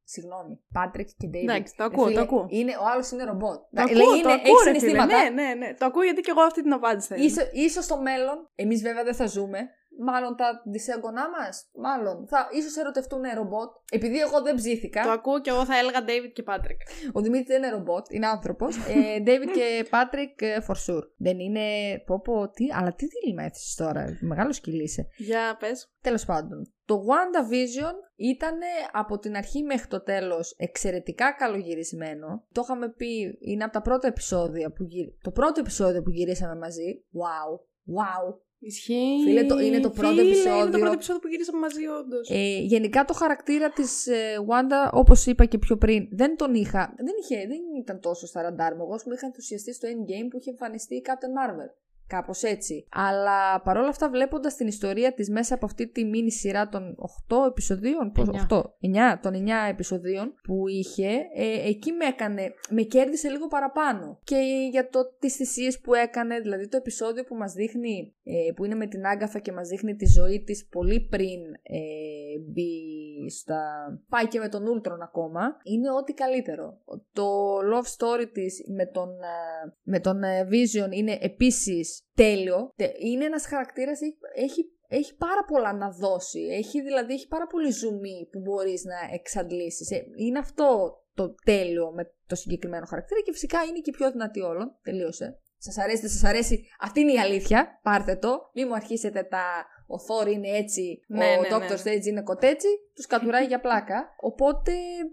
Συγγνώμη. 0.08 0.60
Patrick 0.76 1.10
και 1.20 1.28
David. 1.32 1.42
Εντάξει, 1.48 1.74
το 1.76 1.82
Ε, 1.82 1.86
ακούω, 1.86 2.04
φίλε, 2.04 2.16
το 2.16 2.22
ακούω. 2.22 2.46
Είναι, 2.48 2.72
ο 2.82 2.84
άλλος 2.92 3.10
είναι 3.10 3.24
ρομπότ. 3.24 3.54
Το 3.54 3.66
Λέει, 3.70 3.84
ακούω, 4.02 4.14
είναι, 4.14 4.22
το 4.22 4.28
έχει 4.28 4.40
ακούω, 4.40 4.62
ρε 4.64 4.78
φίλε. 4.78 4.78
συναισθήματα. 4.78 5.22
Ναι, 5.22 5.42
ναι, 5.42 5.54
ναι. 5.54 5.74
Το 5.74 5.84
ακούω 5.86 6.02
γιατί 6.02 6.20
και 6.20 6.30
εγώ 6.30 6.40
αυτή 6.40 6.62
την 6.62 6.72
απάντηση 6.72 7.06
θέλω. 7.06 7.24
Ίσο, 7.24 7.40
ίσως 7.52 7.84
στο 7.84 8.00
μέλλον, 8.00 8.50
εμείς 8.54 8.82
βέβαια 8.82 9.04
δεν 9.04 9.14
θα 9.14 9.26
ζούμε, 9.26 9.58
μάλλον 9.98 10.36
τα 10.36 10.62
δισέγγονά 10.64 11.30
μας, 11.30 11.68
μάλλον, 11.74 12.26
θα 12.28 12.48
ίσως 12.52 12.76
ερωτευτούν 12.76 13.22
ρομπότ. 13.34 13.70
Επειδή 13.90 14.18
εγώ 14.18 14.42
δεν 14.42 14.54
ψήθηκα, 14.54 15.02
Το 15.02 15.10
ακούω 15.10 15.40
και 15.40 15.50
εγώ 15.50 15.64
θα 15.64 15.78
έλεγα 15.78 16.00
David 16.04 16.30
και 16.32 16.44
Patrick. 16.46 16.80
ο 17.12 17.20
Δημήτρης 17.20 17.46
δεν 17.46 17.62
είναι 17.62 17.72
ρομπότ, 17.76 18.06
είναι 18.10 18.26
άνθρωπος. 18.26 18.76
ε, 18.76 19.22
David 19.26 19.50
και 19.54 19.86
Patrick 19.90 20.42
ε, 20.42 20.58
for 20.68 20.74
sure. 20.86 21.02
Δεν 21.16 21.38
είναι, 21.38 21.60
πω 22.06 22.20
πω, 22.20 22.48
τι, 22.48 22.64
αλλά 22.72 22.94
τι 22.94 23.06
δίλημα 23.06 23.42
έθεσες 23.42 23.74
τώρα, 23.74 24.18
μεγάλο 24.20 24.52
σκυλί 24.52 24.82
είσαι. 24.82 25.08
Για 25.16 25.56
πες. 25.58 25.90
Τέλος 26.00 26.24
πάντων, 26.24 26.72
το 26.84 27.04
WandaVision 27.08 27.94
ήταν 28.16 28.58
από 28.92 29.18
την 29.18 29.36
αρχή 29.36 29.62
μέχρι 29.62 29.86
το 29.86 30.02
τέλος 30.02 30.54
εξαιρετικά 30.56 31.32
καλογυρισμένο. 31.32 32.44
Το 32.52 32.60
είχαμε 32.64 32.88
πει, 32.88 33.38
είναι 33.40 33.64
από 33.64 33.72
τα 33.72 33.82
πρώτα 33.82 34.06
επεισόδια 34.08 34.72
που 34.72 34.82
γυ... 34.84 35.16
το 35.22 35.30
πρώτο 35.30 35.60
επεισόδιο 35.60 36.02
που 36.02 36.10
γυρίσαμε 36.10 36.54
μαζί. 36.56 37.04
Wow, 37.12 37.58
wow. 37.96 38.38
Ισχύει. 38.58 39.20
Φίλε, 39.24 39.44
το- 39.44 39.58
είναι 39.58 39.80
το 39.80 39.90
πρώτο 39.90 40.08
Φίλε, 40.08 40.22
Είναι 40.22 40.32
το 40.32 40.38
επεισόδιο. 40.50 40.78
πρώτο 40.78 40.92
επεισόδιο 40.92 41.20
που 41.20 41.28
γυρίσαμε 41.28 41.58
μαζί, 41.58 41.86
όντως. 41.86 42.30
Ε, 42.30 42.58
γενικά 42.60 43.04
το 43.04 43.12
χαρακτήρα 43.14 43.70
της 43.70 44.06
ε, 44.06 44.34
Wanda, 44.48 44.90
όπως 44.92 45.26
είπα 45.26 45.44
και 45.44 45.58
πιο 45.58 45.76
πριν, 45.76 46.08
δεν 46.10 46.36
τον 46.36 46.54
είχα, 46.54 46.94
δεν, 46.96 47.14
είχε, 47.22 47.36
δεν 47.46 47.58
ήταν 47.80 48.00
τόσο 48.00 48.26
στα 48.26 48.42
ραντάρ 48.42 48.74
μου. 48.74 48.82
Εγώ 48.82 48.94
ας 48.94 49.02
πούμε, 49.02 49.14
είχα 49.14 49.26
ενθουσιαστεί 49.26 49.74
στο 49.74 49.88
Endgame 49.88 50.28
που 50.30 50.38
είχε 50.38 50.50
εμφανιστεί 50.50 50.94
η 50.94 51.02
Captain 51.06 51.32
Marvel. 51.38 51.70
Κάπως 52.08 52.42
έτσι. 52.42 52.86
Αλλά 52.90 53.60
παρόλα 53.60 53.88
αυτά 53.88 54.10
βλέποντας 54.10 54.54
την 54.54 54.66
ιστορία 54.66 55.14
της 55.14 55.30
μέσα 55.30 55.54
από 55.54 55.66
αυτή 55.66 55.88
τη 55.88 56.04
μίνι 56.04 56.32
σειρά 56.32 56.68
των 56.68 56.96
8 57.28 57.46
επεισοδίων, 57.48 58.12
πώς, 58.12 58.28
Εννιά. 58.80 59.16
8, 59.16 59.16
9, 59.16 59.20
των 59.22 59.34
9 59.34 59.68
επεισοδίων 59.68 60.34
που 60.42 60.68
είχε, 60.68 61.08
ε, 61.34 61.68
εκεί 61.68 61.92
με 61.92 62.04
έκανε, 62.04 62.54
με 62.70 62.82
κέρδισε 62.82 63.28
λίγο 63.28 63.46
παραπάνω. 63.46 64.20
Και 64.24 64.36
για 64.70 64.88
το, 64.88 65.00
τις 65.18 65.34
θυσίες 65.36 65.80
που 65.80 65.94
έκανε, 65.94 66.40
δηλαδή 66.40 66.68
το 66.68 66.76
επεισόδιο 66.76 67.24
που 67.24 67.34
μας 67.34 67.52
δείχνει, 67.52 68.14
ε, 68.22 68.52
που 68.52 68.64
είναι 68.64 68.74
με 68.74 68.86
την 68.86 69.06
Άγκαθα 69.06 69.38
και 69.38 69.52
μας 69.52 69.68
δείχνει 69.68 69.96
τη 69.96 70.06
ζωή 70.06 70.42
της 70.42 70.66
πολύ 70.66 71.00
πριν 71.00 71.40
ε, 71.62 72.38
μπει 72.48 72.70
στα... 73.30 73.60
πάει 74.08 74.26
και 74.28 74.38
με 74.38 74.48
τον 74.48 74.66
Ούλτρον 74.66 75.02
ακόμα, 75.02 75.56
είναι 75.62 75.90
ό,τι 75.90 76.12
καλύτερο. 76.12 76.80
Το 77.12 77.56
love 77.56 77.86
story 77.96 78.26
της 78.32 78.64
με 78.76 78.86
τον, 78.86 79.08
ε, 79.08 79.74
με 79.82 80.00
τον 80.00 80.22
ε, 80.22 80.48
Vision 80.50 80.92
είναι 80.92 81.18
επίσης 81.20 81.95
τέλειο. 82.14 82.72
Τε- 82.76 82.94
Είναι 82.98 83.24
ένας 83.24 83.46
χαρακτήρας, 83.46 84.00
έχει, 84.00 84.16
έχει, 84.34 84.64
έχει 84.88 85.16
πάρα 85.16 85.44
πολλά 85.44 85.72
να 85.72 85.90
δώσει. 85.90 86.40
Έχει 86.40 86.82
δηλαδή, 86.82 87.12
έχει 87.12 87.28
πάρα 87.28 87.46
πολύ 87.46 87.70
ζουμί 87.70 88.28
που 88.32 88.40
μπορείς 88.40 88.84
να 88.84 89.14
εξαντλήσεις. 89.14 89.90
Ε, 89.90 90.04
Είναι 90.16 90.38
αυτό 90.38 90.94
το 91.14 91.34
τέλειο 91.44 91.92
με 91.92 92.12
το 92.26 92.34
συγκεκριμένο 92.34 92.86
χαρακτήρα 92.86 93.20
και 93.20 93.32
φυσικά 93.32 93.62
είναι 93.62 93.78
και 93.80 93.90
η 93.90 93.96
πιο 93.96 94.10
δυνατή 94.10 94.40
όλων. 94.40 94.76
Τελείωσε. 94.82 95.40
Σας 95.58 95.78
αρέσει, 95.78 96.00
δεν 96.00 96.10
σας 96.10 96.24
αρέσει; 96.24 96.66
Αυτή 96.80 97.00
είναι 97.00 97.12
η 97.12 97.18
αλήθεια. 97.18 97.80
Πάρτε 97.82 98.16
το. 98.16 98.50
Μην 98.54 98.66
μου 98.68 98.74
αρχίσετε 98.74 99.22
τα... 99.22 99.66
Ο 99.86 99.96
Thor 100.06 100.26
είναι 100.32 100.48
έτσι, 100.48 101.02
Ναι, 101.06 101.36
ο 101.38 101.40
ναι, 101.40 101.48
Doctor 101.50 101.84
ναι. 101.84 101.92
Strange 101.92 102.04
είναι 102.04 102.22
κοτέτσι, 102.22 102.68
τους 102.94 103.06
κατουράει 103.06 103.44
για 103.44 103.60
πλάκα. 103.60 104.14
Οπότε 104.20 104.72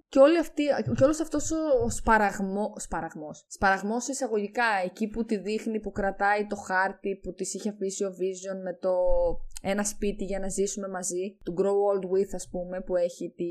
και, 0.10 0.20
όλη 0.20 0.38
αυτή, 0.38 0.64
και 0.98 1.04
όλος 1.04 1.20
αυτός 1.20 1.52
ο, 1.52 1.84
ο 1.84 1.90
σπαραγμό, 1.90 2.74
σπαραγμός, 2.78 3.46
σπαραγμός 3.48 4.08
εισαγωγικά, 4.08 4.66
εκεί 4.86 5.08
που 5.08 5.26
τη 5.26 5.38
δείχνει, 5.38 5.80
που 5.80 5.92
κρατάει 5.92 6.48
το 6.48 6.56
χάρτη 6.56 7.20
που 7.24 7.34
της 7.34 7.54
είχε 7.54 7.70
αφήσει 7.70 8.04
ο 8.04 8.10
Vision 8.10 8.62
με 8.64 8.74
το 8.74 8.94
ένα 9.66 9.84
σπίτι 9.84 10.24
για 10.24 10.39
να 10.39 10.49
ζήσουμε 10.49 10.88
μαζί, 10.88 11.38
του 11.43 11.53
Grow 11.59 11.78
Old 11.89 12.05
With 12.11 12.32
ας 12.34 12.47
πούμε, 12.51 12.82
που 12.82 12.95
έχει 12.95 13.34
τη... 13.38 13.49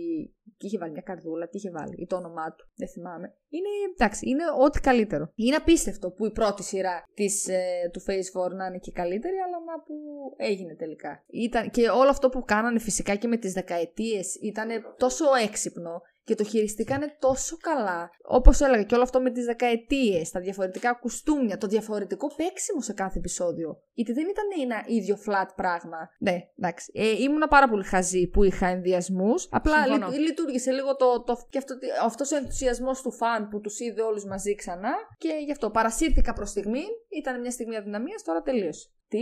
Και 0.57 0.67
είχε 0.67 0.79
βάλει 0.79 0.93
μια 0.93 1.03
καρδούλα, 1.03 1.49
τι 1.49 1.57
είχε 1.57 1.71
βάλει, 1.71 1.95
ή 1.99 2.07
το 2.07 2.17
όνομά 2.17 2.55
του, 2.55 2.65
δεν 2.75 2.89
θυμάμαι. 2.89 3.35
Είναι, 3.49 3.69
εντάξει, 3.93 4.29
είναι 4.29 4.43
ό,τι 4.65 4.81
καλύτερο. 4.81 5.33
Είναι 5.35 5.57
απίστευτο 5.57 6.11
που 6.11 6.27
η 6.27 6.33
πρώτη 6.33 6.63
σειρά 6.63 7.05
της, 7.15 7.49
ε, 7.49 7.91
του 7.93 8.01
Phase 8.07 8.49
4 8.49 8.53
να 8.57 8.67
είναι 8.67 8.79
και 8.79 8.93
καλύτερη, 8.93 9.37
αλλά 9.47 9.59
να 9.65 9.83
που 9.83 9.95
έγινε 10.37 10.75
τελικά. 10.75 11.25
Ήταν, 11.27 11.71
και 11.71 11.89
όλο 11.89 12.09
αυτό 12.09 12.29
που 12.29 12.45
κάνανε 12.45 12.79
φυσικά 12.79 13.15
και 13.15 13.29
με 13.29 13.37
τις 13.37 13.53
δεκαετίες 13.53 14.35
ήταν 14.35 14.69
τόσο 14.97 15.25
έξυπνο 15.43 16.03
και 16.25 16.35
το 16.35 16.45
χειριστήκανε 16.45 17.17
τόσο 17.21 17.57
καλά. 17.57 18.11
Όπως 18.29 18.61
έλεγα 18.61 18.83
και 18.83 18.95
όλο 18.95 19.03
αυτό 19.03 19.21
με 19.21 19.31
τις 19.31 19.45
δεκαετίες, 19.45 20.31
τα 20.31 20.41
διαφορετικά 20.41 20.93
κουστούμια, 20.95 21.59
το 21.59 21.67
διαφορετικό 21.67 22.27
παίξιμο 22.37 22.81
σε 22.81 22.93
κάθε 22.93 23.19
επεισόδιο. 23.19 23.77
Γιατί 23.93 24.13
δεν 24.13 24.27
ήταν 24.29 24.45
ένα 24.61 24.85
ίδιο 24.87 25.19
flat 25.27 25.49
πράγμα. 25.57 25.99
Ναι, 26.19 26.39
εντάξει. 26.59 26.93
Ε, 26.95 27.11
ήμουνα 27.23 27.49
πάρα 27.49 27.69
πολύ 27.69 27.85
χαζή 27.85 28.29
που 28.29 28.43
είχα 28.45 28.67
ενδιασμούς. 28.67 29.49
Απλά 29.51 29.83
Συμφωνώ. 29.83 30.09
λει- 30.09 30.19
λειτουργήσε 30.19 30.71
λίγο 30.71 30.97
το, 30.97 31.23
το, 31.23 31.47
και 31.51 31.59
αυτό, 31.59 31.75
αυτός 32.03 32.31
ο 32.33 32.37
ενθουσιασμός 32.37 33.03
του 33.03 33.13
φαν 33.13 33.49
που 33.49 33.61
τους 33.61 33.81
είδε 33.81 34.03
όλους 34.03 34.25
μαζί 34.25 34.55
ξανά 34.55 34.95
και 35.19 35.29
γι' 35.45 35.53
αυτό 35.53 35.71
παρασύρθηκα 35.71 36.33
προς 36.33 36.49
στιγμή. 36.51 36.85
Ήταν 37.09 37.41
μια 37.41 37.51
στιγμή 37.51 37.77
αδυναμίας, 37.77 38.23
τώρα 38.23 38.43
τελείωσε. 38.43 38.89
Τι; 39.09 39.19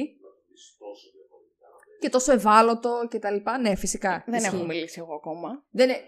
Και 2.00 2.08
τόσο 2.08 2.32
ευάλωτο 2.32 3.06
και 3.10 3.18
τα 3.18 3.30
λοιπά. 3.30 3.58
Ναι, 3.58 3.74
φυσικά. 3.74 4.24
Δεν 4.26 4.34
ισχύει. 4.40 4.54
έχω 4.54 4.64
μιλήσει 4.64 4.98
εγώ 5.00 5.14
ακόμα. 5.14 5.64
Δεν 5.70 5.88
είναι... 5.88 6.00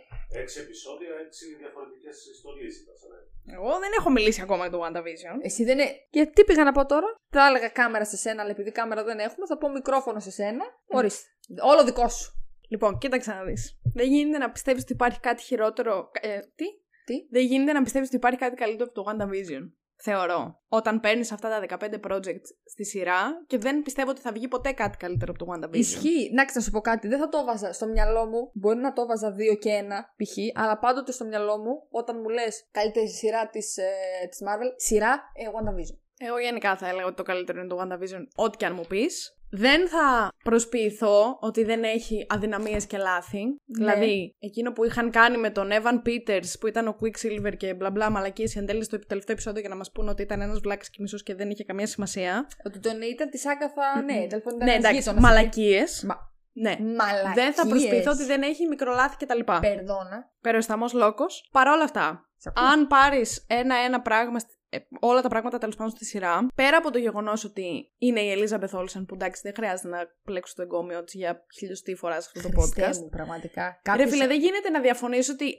Έξι 0.42 0.60
επεισόδια, 0.60 1.08
έξι 1.26 1.54
διαφορετικές 1.54 2.16
ιστορίες 2.34 2.72
ήταν. 2.80 2.94
σαν 3.00 3.08
να 3.10 3.16
είναι. 3.16 3.56
Εγώ 3.56 3.78
δεν 3.78 3.90
έχω 3.98 4.10
μιλήσει 4.10 4.40
ακόμα 4.42 4.66
για 4.66 4.78
το 4.78 4.84
WandaVision. 4.84 5.36
Εσύ 5.42 5.64
δεν 5.64 5.78
είναι. 5.78 5.90
Γιατί 6.10 6.32
τι 6.32 6.44
πήγα 6.44 6.64
να 6.64 6.72
πω 6.72 6.86
τώρα; 6.86 7.14
Θα 7.30 7.46
έλεγα 7.46 7.68
κάμερα 7.68 8.04
σε 8.04 8.16
σένα, 8.16 8.42
αλλά 8.42 8.50
επειδή 8.50 8.70
κάμερα 8.70 9.04
δεν 9.04 9.18
έχουμε, 9.18 9.46
θα 9.46 9.58
πω 9.58 9.68
μικρόφωνο 9.68 10.20
σε 10.20 10.30
σένα. 10.30 10.64
Ορίστε. 10.86 11.28
Όλο 11.62 11.84
δικό 11.84 12.08
σου. 12.08 12.32
Λοιπόν, 12.68 12.98
κοίταξε 12.98 13.30
να 13.32 13.42
δεις. 13.42 13.80
Δεν 13.94 14.06
γίνεται 14.06 14.38
να 14.38 14.50
πιστεύεις 14.50 14.82
ότι 14.82 14.92
υπάρχει 14.92 15.20
κάτι 15.20 15.42
χειρότερο. 15.42 16.10
Ε, 16.20 16.38
τι; 16.38 16.64
Τι; 17.04 17.26
Δεν 17.30 17.44
γίνεται 17.44 17.72
να 17.72 17.82
πιστεύεις 17.82 18.08
ότι 18.08 18.16
υπάρχει 18.16 18.38
κάτι 18.38 18.56
καλύτερο 18.56 18.90
από 18.94 19.02
το 19.02 19.10
WandaVision. 19.10 19.70
Θεωρώ. 20.04 20.60
Όταν 20.68 21.00
παίρνεις 21.00 21.32
αυτά 21.32 21.48
τα 21.48 21.78
15 21.80 22.10
projects 22.10 22.48
στη 22.64 22.84
σειρά 22.84 23.44
και 23.46 23.58
δεν 23.58 23.82
πιστεύω 23.82 24.10
ότι 24.10 24.20
θα 24.20 24.32
βγει 24.32 24.48
ποτέ 24.48 24.72
κάτι 24.72 24.96
καλύτερο 24.96 25.32
από 25.36 25.44
το 25.44 25.52
WandaVision. 25.52 25.76
Ισχύει. 25.76 26.30
Να 26.32 26.44
να 26.54 26.60
σου 26.60 26.70
πω 26.70 26.80
κάτι. 26.80 27.08
Δεν 27.08 27.18
θα 27.18 27.28
το 27.28 27.38
έβαζα 27.38 27.72
στο 27.72 27.86
μυαλό 27.86 28.26
μου. 28.26 28.50
Μπορεί 28.54 28.78
να 28.78 28.92
το 28.92 29.02
έβαζα 29.02 29.30
δύο 29.32 29.54
και 29.54 29.70
ένα 29.70 30.14
π.χ. 30.16 30.36
Αλλά 30.54 30.78
πάντοτε 30.78 31.12
στο 31.12 31.24
μυαλό 31.24 31.58
μου, 31.58 31.86
όταν 31.90 32.20
μου 32.20 32.28
λες 32.28 32.68
καλύτερη 32.70 33.08
σειρά 33.08 33.48
της 33.48 33.76
ε, 33.76 33.90
της 34.30 34.38
Marvel, 34.46 34.72
σειρά 34.76 35.22
ε, 35.34 35.44
WandaVision. 35.54 35.96
Εγώ 36.18 36.38
γενικά 36.38 36.76
θα 36.76 36.88
έλεγα 36.88 37.06
ότι 37.06 37.16
το 37.16 37.22
καλύτερο 37.22 37.60
είναι 37.60 37.68
το 37.68 37.78
WandaVision, 37.80 38.26
ό,τι 38.34 38.56
και 38.56 38.66
αν 38.66 38.74
μου 38.74 38.84
πεις. 38.88 39.41
Δεν 39.54 39.88
θα 39.88 40.28
προσποιηθώ 40.44 41.38
ότι 41.40 41.64
δεν 41.64 41.84
έχει 41.84 42.26
αδυναμίες 42.28 42.86
και 42.86 42.98
λάθη. 42.98 43.42
Δηλαδή, 43.64 44.34
εκείνο 44.38 44.72
που 44.72 44.84
είχαν 44.84 45.10
κάνει 45.10 45.36
με 45.36 45.50
τον 45.50 45.68
Evan 45.70 46.08
Peters 46.08 46.58
που 46.60 46.66
ήταν 46.66 46.88
ο 46.88 46.96
Quicksilver 47.00 47.56
και 47.56 47.74
μπλα 47.74 47.90
μπλα 47.90 48.10
μαλακίες 48.10 48.56
εν 48.56 48.66
τέλει 48.66 48.84
στο 48.84 48.98
τελευταίο 48.98 49.34
επεισόδιο 49.34 49.60
για 49.60 49.68
να 49.68 49.76
μας 49.76 49.92
πούνε 49.92 50.10
ότι 50.10 50.22
ήταν 50.22 50.40
ένας 50.40 50.58
βλάκης 50.60 50.90
και 50.90 50.96
μισός 51.00 51.22
και 51.22 51.34
δεν 51.34 51.50
είχε 51.50 51.64
καμία 51.64 51.86
σημασία. 51.86 52.46
Ότι 52.64 52.78
τον 52.78 53.02
ήταν 53.02 53.30
τη 53.30 53.40
Άγκαθα, 53.48 54.02
ναι, 54.02 54.26
τέλο 54.26 54.42
πάντων. 54.42 54.64
ναι, 54.64 54.72
εντάξει, 54.74 55.14
μαλακίες. 55.18 56.02
Μα... 56.02 56.16
Ναι. 56.52 56.76
Μαλακίες. 56.80 57.34
Δεν 57.34 57.52
θα 57.52 57.66
προσποιηθώ 57.66 58.10
ότι 58.10 58.24
δεν 58.24 58.42
έχει 58.42 58.66
μικρολάθη 58.66 59.16
κτλ. 59.26 59.40
Περδόνα. 59.60 60.30
Περοσταμός 60.40 60.92
λόγο. 60.92 61.26
Παρ' 61.52 61.68
όλα 61.68 61.84
αυτά, 61.84 62.28
Σ' 62.36 62.46
ακούω. 62.46 62.64
αν 62.64 62.86
πάρεις 62.86 63.44
ένα-ένα 63.48 64.00
πράγμα, 64.00 64.38
στη- 64.38 64.52
ε, 64.52 64.61
όλα 65.00 65.20
τα 65.22 65.28
πράγματα 65.28 65.58
τέλος 65.58 65.76
πάντων 65.76 65.90
στη 65.92 66.04
σειρά, 66.04 66.46
πέρα 66.54 66.76
από 66.76 66.90
το 66.90 66.98
γεγονός 66.98 67.44
ότι 67.44 67.92
είναι 67.98 68.20
η 68.20 68.30
Ελίζα 68.30 68.58
Μπεθόλσεν, 68.58 69.04
που 69.04 69.14
εντάξει 69.14 69.40
δεν 69.44 69.52
χρειάζεται 69.56 69.88
να 69.88 69.98
πλέξω 70.24 70.54
το 70.56 70.62
εγκόμιο 70.62 71.04
της 71.04 71.14
για 71.14 71.44
χιλιοστή 71.58 71.94
φορά 71.94 72.20
σε 72.20 72.30
αυτό 72.34 72.48
το 72.50 72.60
Χριστέ 72.60 72.90
podcast. 72.90 72.96
μου, 72.96 73.08
πραγματικά. 73.08 73.64
Ρε 73.64 73.78
Κάποιος- 73.82 74.10
φίλε, 74.10 74.26
δεν 74.26 74.40
γίνεται 74.40 74.70
να 74.70 74.80
διαφωνήσω 74.80 75.32
ότι 75.32 75.46
ε, 75.50 75.56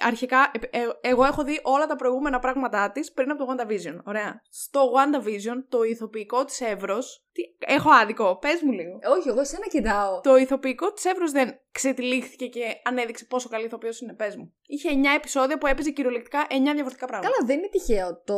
αρχικά 0.00 0.50
ε, 0.70 0.78
ε, 0.78 0.88
εγώ 1.00 1.24
έχω 1.24 1.44
δει 1.44 1.60
όλα 1.62 1.86
τα 1.86 1.96
προηγούμενα 1.96 2.38
πράγματά 2.38 2.90
της 2.90 3.12
πριν 3.12 3.30
από 3.30 3.44
το 3.44 3.52
WandaVision. 3.52 3.98
Ωραία. 4.04 4.40
Στο 4.50 4.80
WandaVision 4.80 5.64
το 5.68 5.82
ηθοποιικό 5.82 6.44
της 6.44 6.60
εύρος. 6.60 7.20
Έχω 7.58 7.90
άδικο, 7.90 8.38
πες 8.38 8.60
μου 8.62 8.72
λίγο. 8.72 8.98
Όχι, 9.16 9.28
εγώ 9.28 9.40
εσένα 9.40 9.66
κοιτάω. 9.66 10.20
Το 10.20 10.36
ηθοποιικό 10.36 10.92
της 10.92 11.04
Εύρου 11.04 11.30
δεν 11.30 11.60
ξετυλίχθηκε 11.72 12.46
και 12.46 12.64
ανέδειξε 12.84 13.24
πόσο 13.24 13.48
καλή 13.48 13.64
ηθοποιός 13.64 14.00
είναι. 14.00 14.14
Πες 14.14 14.36
μου. 14.36 14.54
Είχε 14.66 14.88
9 14.92 15.04
επεισόδια 15.16 15.58
που 15.58 15.66
έπαιζε 15.66 15.90
κυριολεκτικά 15.90 16.46
9 16.46 16.48
διαφορετικά 16.48 17.06
πράγματα. 17.06 17.32
Καλά, 17.32 17.46
δεν 17.46 17.58
είναι 17.58 17.68
τυχαίο. 17.68 18.22
Το, 18.24 18.36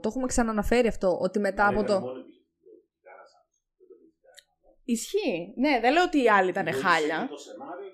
το 0.00 0.08
έχουμε 0.08 0.26
ξαναναφέρει 0.26 0.88
αυτό. 0.88 1.18
Ότι 1.20 1.38
μετά 1.38 1.66
από 1.66 1.84
το. 1.84 2.02
Ισχύει. 4.84 5.54
Ναι, 5.56 5.80
δεν 5.80 5.92
λέω 5.92 6.02
ότι 6.02 6.22
οι 6.22 6.28
άλλοι 6.28 6.50
ήταν 6.50 6.72
χάλια. 6.72 7.26
Το 7.30 7.36
σενάριο 7.36 7.88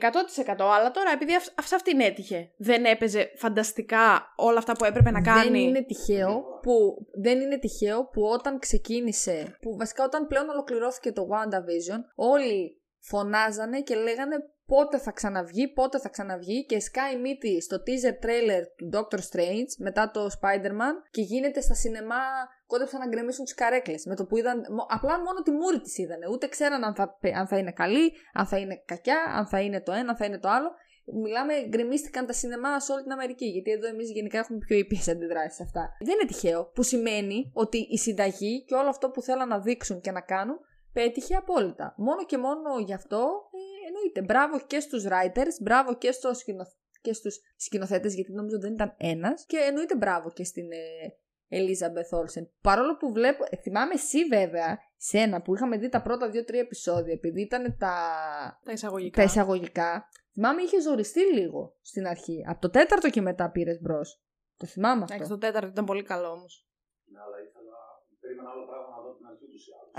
100% 0.00 0.54
αλλά 0.58 0.90
τώρα 0.90 1.10
επειδή 1.12 1.34
αυ- 1.34 1.48
αυ- 1.58 1.68
σε 1.68 1.74
αυτήν 1.74 2.00
έτυχε. 2.00 2.50
Δεν 2.56 2.84
έπαιζε 2.84 3.32
φανταστικά 3.36 4.32
όλα 4.36 4.58
αυτά 4.58 4.72
που 4.72 4.84
έπρεπε 4.84 5.10
να 5.10 5.20
κάνει. 5.20 5.42
Δεν 5.50 5.54
είναι 5.54 5.82
τυχαίο 5.82 6.44
που, 6.62 7.06
δεν 7.22 7.40
είναι 7.40 7.58
τυχαίο 7.58 8.04
που 8.04 8.22
όταν 8.22 8.58
ξεκίνησε, 8.58 9.56
που 9.60 9.76
βασικά 9.76 10.04
όταν 10.04 10.26
πλέον 10.26 10.48
ολοκληρώθηκε 10.48 11.12
το 11.12 11.28
WandaVision, 11.32 12.00
όλοι 12.14 12.80
φωνάζανε 12.98 13.80
και 13.80 13.94
λέγανε 13.94 14.36
πότε 14.66 14.98
θα 14.98 15.10
ξαναβγεί, 15.10 15.68
πότε 15.68 15.98
θα 15.98 16.08
ξαναβγεί 16.08 16.66
και 16.66 16.80
σκάει 16.80 17.18
μύτη 17.18 17.62
στο 17.62 17.76
teaser 17.76 18.24
trailer 18.24 18.62
του 18.76 18.90
Doctor 18.92 19.18
Strange 19.18 19.70
μετά 19.78 20.10
το 20.10 20.26
Spider-Man 20.26 20.94
και 21.10 21.20
γίνεται 21.20 21.60
στα 21.60 21.74
σινεμά 21.74 22.22
κόντεψαν 22.66 23.00
να 23.00 23.06
γκρεμίσουν 23.06 23.44
τις 23.44 23.54
καρέκλες 23.54 24.04
με 24.04 24.16
το 24.16 24.24
που 24.26 24.36
είδαν, 24.36 24.58
μο- 24.58 24.86
απλά 24.88 25.18
μόνο 25.18 25.42
τη 25.42 25.50
μούρη 25.50 25.80
της 25.80 25.98
είδανε, 25.98 26.26
ούτε 26.32 26.46
ξέραν 26.48 26.84
αν 26.84 26.94
θα, 26.94 27.18
αν 27.36 27.46
θα 27.46 27.58
είναι 27.58 27.72
καλή, 27.72 28.12
αν 28.32 28.46
θα 28.46 28.58
είναι 28.58 28.82
κακιά, 28.86 29.24
αν 29.36 29.46
θα 29.46 29.60
είναι 29.60 29.80
το 29.80 29.92
ένα, 29.92 30.10
αν 30.10 30.16
θα 30.16 30.24
είναι 30.24 30.38
το 30.38 30.48
άλλο. 30.48 30.70
Μιλάμε, 31.22 31.52
γκρεμίστηκαν 31.68 32.26
τα 32.26 32.32
σινεμά 32.32 32.80
σε 32.80 32.92
όλη 32.92 33.02
την 33.02 33.12
Αμερική. 33.12 33.46
Γιατί 33.46 33.70
εδώ 33.70 33.86
εμείς 33.86 34.10
γενικά 34.10 34.38
έχουμε 34.38 34.58
πιο 34.58 34.76
ήπιες 34.76 35.08
αντιδράσεις 35.08 35.54
σε 35.54 35.62
αυτά. 35.62 35.96
Δεν 36.00 36.14
είναι 36.14 36.26
τυχαίο. 36.26 36.70
Που 36.74 36.82
σημαίνει 36.82 37.50
ότι 37.54 37.78
η 37.78 37.98
συνταγή 37.98 38.64
και 38.64 38.74
όλο 38.74 38.88
αυτό 38.88 39.10
που 39.10 39.22
θέλαν 39.22 39.48
να 39.48 39.60
δείξουν 39.60 40.00
και 40.00 40.10
να 40.10 40.20
κάνουν 40.20 40.58
πέτυχε 40.92 41.34
απόλυτα. 41.36 41.94
Μόνο 41.96 42.24
και 42.24 42.38
μόνο 42.38 42.78
γι' 42.86 42.94
αυτό 42.94 43.18
ε, 43.18 43.51
εννοείται. 43.86 44.22
Μπράβο 44.22 44.60
και 44.66 44.80
στους 44.80 45.04
writers, 45.08 45.56
μπράβο 45.60 45.94
και, 45.94 46.12
στο 46.12 46.34
σκηνο... 46.34 46.64
και 47.00 47.12
στους 47.12 47.40
σκηνοθέτες, 47.56 48.14
γιατί 48.14 48.32
νομίζω 48.32 48.58
δεν 48.60 48.72
ήταν 48.72 48.94
ένας. 48.98 49.46
Και 49.46 49.56
εννοείται 49.56 49.96
μπράβο 49.96 50.30
και 50.30 50.44
στην 50.44 50.72
ε, 50.72 50.78
Elizabeth 51.58 52.18
Olsen. 52.18 52.46
Παρόλο 52.60 52.96
που 52.96 53.12
βλέπω, 53.12 53.44
ε, 53.50 53.56
θυμάμαι 53.56 53.94
εσύ 53.94 54.24
βέβαια, 54.24 54.78
σένα 54.96 55.42
που 55.42 55.54
είχαμε 55.54 55.76
δει 55.76 55.88
τα 55.88 56.02
πρώτα 56.02 56.30
δύο-τρία 56.30 56.60
επεισόδια, 56.60 57.12
επειδή 57.12 57.40
ήταν 57.40 57.76
τα, 57.78 57.94
Τα 58.64 58.72
εισαγωγικά. 58.72 59.16
τα 59.16 59.22
εισαγωγικά, 59.22 60.08
θυμάμαι 60.32 60.62
είχε 60.62 60.80
ζοριστεί 60.80 61.20
λίγο 61.20 61.76
στην 61.80 62.06
αρχή. 62.06 62.44
Από 62.48 62.60
το 62.60 62.70
τέταρτο 62.70 63.10
και 63.10 63.20
μετά 63.20 63.50
πήρες 63.50 63.80
μπρος. 63.80 64.22
Το 64.56 64.66
θυμάμαι 64.66 65.02
αυτό. 65.02 65.14
Εντάξει, 65.14 65.32
το 65.32 65.38
τέταρτο 65.38 65.68
ήταν 65.68 65.84
πολύ 65.84 66.02
καλό 66.02 66.28
όμως. 66.30 66.66
Ναι, 67.04 67.18
αλλά 67.24 67.36
ήθελα. 67.46 67.76
Περίμενα 68.20 68.50
άλλο 68.50 68.64
πράγμα 68.70 68.81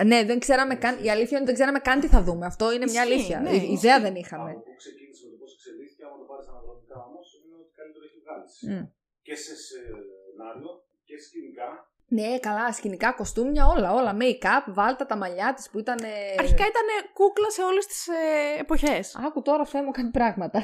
Ναι, 0.06 0.24
δεν 0.30 0.40
ξέραμε 0.40 0.76
καν. 0.76 0.94
Η 1.06 1.10
αλήθεια 1.16 1.34
είναι 1.38 1.38
ότι 1.38 1.46
δεν 1.52 1.54
ξέραμε 1.60 1.80
καν 1.88 1.98
τι 2.00 2.08
θα 2.16 2.22
δούμε. 2.28 2.46
Αυτό 2.46 2.66
είναι 2.74 2.86
μια 2.94 3.04
Ισχύει, 3.04 3.14
αλήθεια. 3.14 3.38
ναι, 3.40 3.50
Η- 3.50 3.56
ισχύει. 3.56 3.72
Ιδέα 3.74 4.00
δεν 4.06 4.16
είχαμε. 4.16 4.50
Από 4.52 4.60
πού 4.68 4.74
ξεκίνησε 4.84 5.22
με 5.26 5.32
το 5.32 5.38
πώς 5.42 5.52
εξελίχθηκε, 5.58 6.04
άμα 6.08 6.18
το 6.22 6.26
πάρεις 6.32 6.48
αναδρομικά 6.52 6.98
όμως, 7.10 7.26
είναι 7.46 7.56
ότι 7.62 7.72
καλύτερο 7.80 8.04
έχει 8.10 8.20
βγάλεις. 8.24 8.54
Μμ. 8.70 8.86
Και 9.26 9.36
σε 9.44 9.54
σενάριο 9.66 10.72
και 11.08 11.16
σκηνικά. 11.26 11.70
Ναι, 12.18 12.40
καλά, 12.40 12.74
σκηνικά, 12.74 13.10
κοστούμια, 13.20 13.64
όλα, 13.68 13.90
όλα. 13.94 14.12
Make-up, 14.22 14.64
βάλτα 14.68 15.06
τα 15.06 15.16
μαλλιά 15.18 15.54
της 15.56 15.70
που 15.70 15.80
ήταν. 15.80 16.00
Αρχικά 16.44 16.64
ήταν 16.74 16.88
κούκλα 17.14 17.50
σε 17.50 17.62
όλες 17.64 17.86
τις 17.86 18.08
ε, 18.08 18.60
εποχές. 18.60 19.16
Άκου 19.26 19.42
τώρα, 19.42 19.66
Θεέ 19.66 19.82
μου, 19.84 19.92
κάνει 19.92 20.12
πράγματα. 20.12 20.60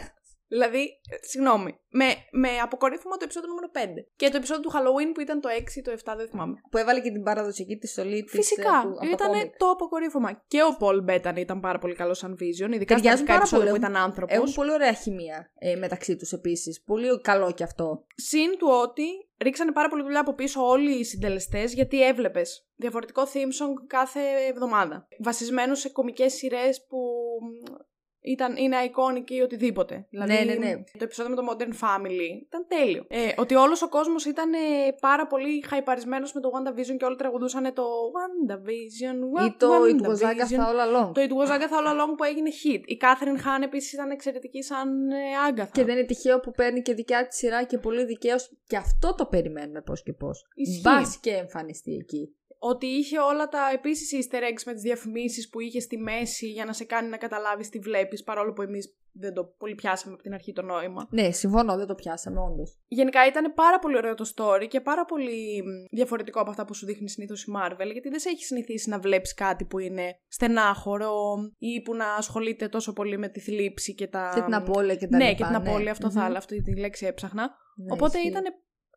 Δηλαδή, 0.54 0.84
ε, 1.10 1.16
συγγνώμη, 1.32 1.80
με, 1.90 2.06
με 2.32 2.50
αποκορύφωμα 2.64 3.16
το 3.18 3.24
επεισόδιο 3.24 3.50
νούμερο 3.50 3.70
5. 3.74 3.78
Και 4.16 4.30
το 4.30 4.38
επεισόδιο 4.38 4.64
του 4.64 4.72
Halloween 4.76 5.12
που 5.14 5.22
ήταν 5.22 5.42
το 5.42 5.50
6 5.50 5.76
ή 5.76 5.82
το 5.82 5.92
7, 5.92 6.14
δεν 6.18 6.28
θυμάμαι. 6.30 6.56
που 6.72 6.78
έβαλε 6.78 7.00
και 7.00 7.12
την 7.12 7.24
παραδοσιακή 7.24 7.78
τη 7.78 7.88
στολή 7.88 8.24
της. 8.24 8.32
Φυσικά, 8.32 8.84
ήταν 9.12 9.32
το 9.58 9.70
αποκορύφωμα. 9.70 10.44
Και 10.48 10.62
ο 10.64 10.78
Paul 10.80 11.00
Bettany 11.10 11.38
ήταν 11.38 11.60
πάρα 11.60 11.80
πολύ 11.80 11.96
καλός 11.96 12.18
σαν 12.18 12.34
vision, 12.34 12.72
ειδικά 12.74 12.98
στα 12.98 13.04
Ταιριάζουν 13.04 13.06
αρχικά 13.06 13.26
πάρα 13.26 13.40
επεισόδια 13.40 13.66
πολύ. 13.66 13.80
που 13.80 13.86
ήταν 13.86 13.96
άνθρωπος. 14.04 14.36
Έχουν 14.36 14.54
πολύ 14.54 14.72
ωραία 14.72 14.94
χημεία 14.94 15.52
ε, 15.60 15.76
μεταξύ 15.76 16.16
τους 16.16 16.32
επίσης. 16.32 16.84
Πολύ 16.84 17.22
καλό 17.22 17.52
κι 17.52 17.64
αυτό. 17.64 18.06
Συν 18.16 18.58
του 18.58 18.68
ότι 18.84 19.04
ρίξανε 19.42 19.72
πάρα 19.72 19.90
πολύ 19.90 20.04
δουλειά 20.04 20.20
από 20.20 20.34
πίσω 20.34 20.68
όλοι 20.68 21.00
οι 21.00 21.04
συντελεστές, 21.04 21.74
γιατί 21.74 22.04
έβλεπες 22.06 22.68
διαφορετικό 22.76 23.24
theme 23.24 23.64
song 23.64 23.74
κάθε 23.88 24.20
εβδομάδα. 24.50 25.08
Βασισμένο 25.20 25.76
σε 25.76 25.90
κομικές 25.90 26.34
σειρές 26.34 26.86
που 26.90 26.98
μ, 27.42 27.74
ήταν, 28.22 28.56
είναι 28.56 28.76
iconic 28.86 29.30
ή 29.32 29.42
οτιδήποτε. 29.42 30.08
Δηλαδή, 30.10 30.32
Ναι, 30.34 30.40
ναι, 30.44 30.54
ναι. 30.54 30.74
Το 30.98 31.04
επεισόδιο 31.04 31.36
με 31.36 31.42
το 31.42 31.48
Modern 31.52 31.74
Family 31.86 32.30
ήταν 32.48 32.66
τέλειο. 32.68 33.06
Ε, 33.08 33.30
ότι 33.38 33.56
όλος 33.56 33.82
ο 33.82 33.90
κόσμος 33.90 34.26
ήταν 34.26 34.54
ε, 34.54 34.58
πάρα 35.00 35.28
πολύ 35.28 35.64
χαϊπαρισμένος 35.68 36.34
με 36.34 36.42
το 36.42 36.50
WandaVision 36.54 36.96
και 36.98 37.06
όλοι 37.06 37.16
τραγουδούσαν 37.16 37.74
το 37.74 37.84
WandaVision. 38.18 39.42
Wa- 39.42 39.46
Ή 39.46 39.56
το 39.58 39.68
It 39.84 40.08
was 40.08 40.28
WandaVision. 40.28 40.34
Agatha 40.34 40.60
All 40.60 41.08
Along. 41.08 41.12
Το 41.14 41.22
It 41.22 41.32
was 41.48 41.52
Agatha 41.52 41.78
All 41.80 41.92
Along 41.94 42.14
που 42.18 42.24
έγινε 42.24 42.50
hit. 42.64 42.82
Η 42.86 42.98
Κάθριν 42.98 43.40
Χάν 43.40 43.62
επίσης 43.62 43.94
ήταν 43.94 44.10
εξαιρετική 44.12 44.62
σαν 44.64 45.10
ε, 45.12 45.16
Agatha. 45.52 45.68
Και 45.72 45.84
δεν 45.84 45.98
είναι 45.98 46.06
τυχαίο 46.06 46.40
που 46.40 46.52
παίρνει 46.52 46.82
και 46.82 46.94
δικιά 46.94 47.28
της 47.28 47.38
σειρά 47.38 47.64
και 47.64 47.78
πολύ 47.78 48.06
δικαίως. 48.06 48.52
Και 48.68 48.78
αυτό 48.78 49.16
το 49.16 49.26
περιμένουμε 49.26 49.82
πώς 49.82 50.04
και 50.04 50.14
πώς. 50.14 50.46
Ισχύει. 50.56 50.82
Μπας 50.82 51.18
και 51.18 51.32
εμφανιστεί 51.32 51.94
εκεί. 51.94 52.34
Ότι 52.60 52.86
είχε 52.86 53.20
όλα 53.20 53.48
τα 53.48 53.60
επίσης 53.74 54.28
easter 54.28 54.38
eggs 54.42 54.64
με 54.66 54.74
τις 54.74 54.82
διαφημίσεις 54.82 55.50
που 55.50 55.60
είχε 55.60 55.80
στη 55.80 55.98
μέση 55.98 56.48
για 56.48 56.66
να 56.66 56.74
σε 56.74 56.84
κάνει 56.84 57.10
να 57.10 57.18
καταλάβεις 57.18 57.70
τι 57.70 57.80
βλέπεις, 57.80 58.24
παρόλο 58.24 58.54
που 58.54 58.62
εμείς 58.62 58.94
δεν 59.12 59.34
το 59.34 59.44
πολύ 59.58 59.76
πιάσαμε 59.76 60.14
από 60.14 60.24
την 60.24 60.34
αρχή 60.34 60.54
το 60.54 60.62
νόημα. 60.62 61.08
Ναι, 61.10 61.32
συμφωνώ, 61.32 61.78
δεν 61.78 61.88
το 61.88 61.96
πιάσαμε, 61.96 62.40
όντως. 62.40 62.80
Γενικά 62.88 63.28
ήταν 63.28 63.54
πάρα 63.54 63.80
πολύ 63.80 63.98
ωραίο 63.98 64.14
το 64.16 64.32
story 64.36 64.66
και 64.68 64.82
πάρα 64.82 65.06
πολύ 65.06 65.64
μ, 65.64 65.96
διαφορετικό 65.96 66.40
από 66.42 66.50
αυτά 66.50 66.66
που 66.66 66.74
σου 66.74 66.86
δείχνει 66.86 67.10
συνήθως 67.10 67.44
η 67.44 67.52
Marvel, 67.58 67.92
γιατί 67.92 68.10
δεν 68.10 68.20
σε 68.20 68.30
έχει 68.30 68.44
συνηθίσει 68.44 68.90
να 68.90 69.00
βλέπεις 69.00 69.34
κάτι 69.34 69.66
που 69.66 69.80
είναι 69.80 70.20
στενάχωρο 70.28 71.14
ή 71.58 71.82
που 71.82 71.96
να 71.96 72.14
ασχολείται 72.14 72.68
τόσο 72.68 72.94
πολύ 72.94 73.18
με 73.18 73.30
τη 73.30 73.40
θλίψη 73.40 73.96
και 73.96 74.08
τα. 74.08 74.32
Και 74.36 74.42
την 74.42 74.54
απώλεια 74.54 74.96
και 74.96 75.08
τα 75.08 75.18
Ναι, 75.18 75.24
λοιπά, 75.30 75.38
και 75.38 75.44
την 75.44 75.56
απώλεια, 75.56 75.92
αυτό 75.92 76.12
θα 76.12 76.20
Μμμ. 76.20 76.24
έλεγα, 76.26 76.38
αυτή 76.40 76.62
τη 76.62 76.76
λέξη 76.80 77.06
έψαχνα. 77.06 77.50
Ναι, 77.76 77.94
Οπότε 77.94 78.18
ισχύει. 78.18 78.30
ήταν 78.30 78.44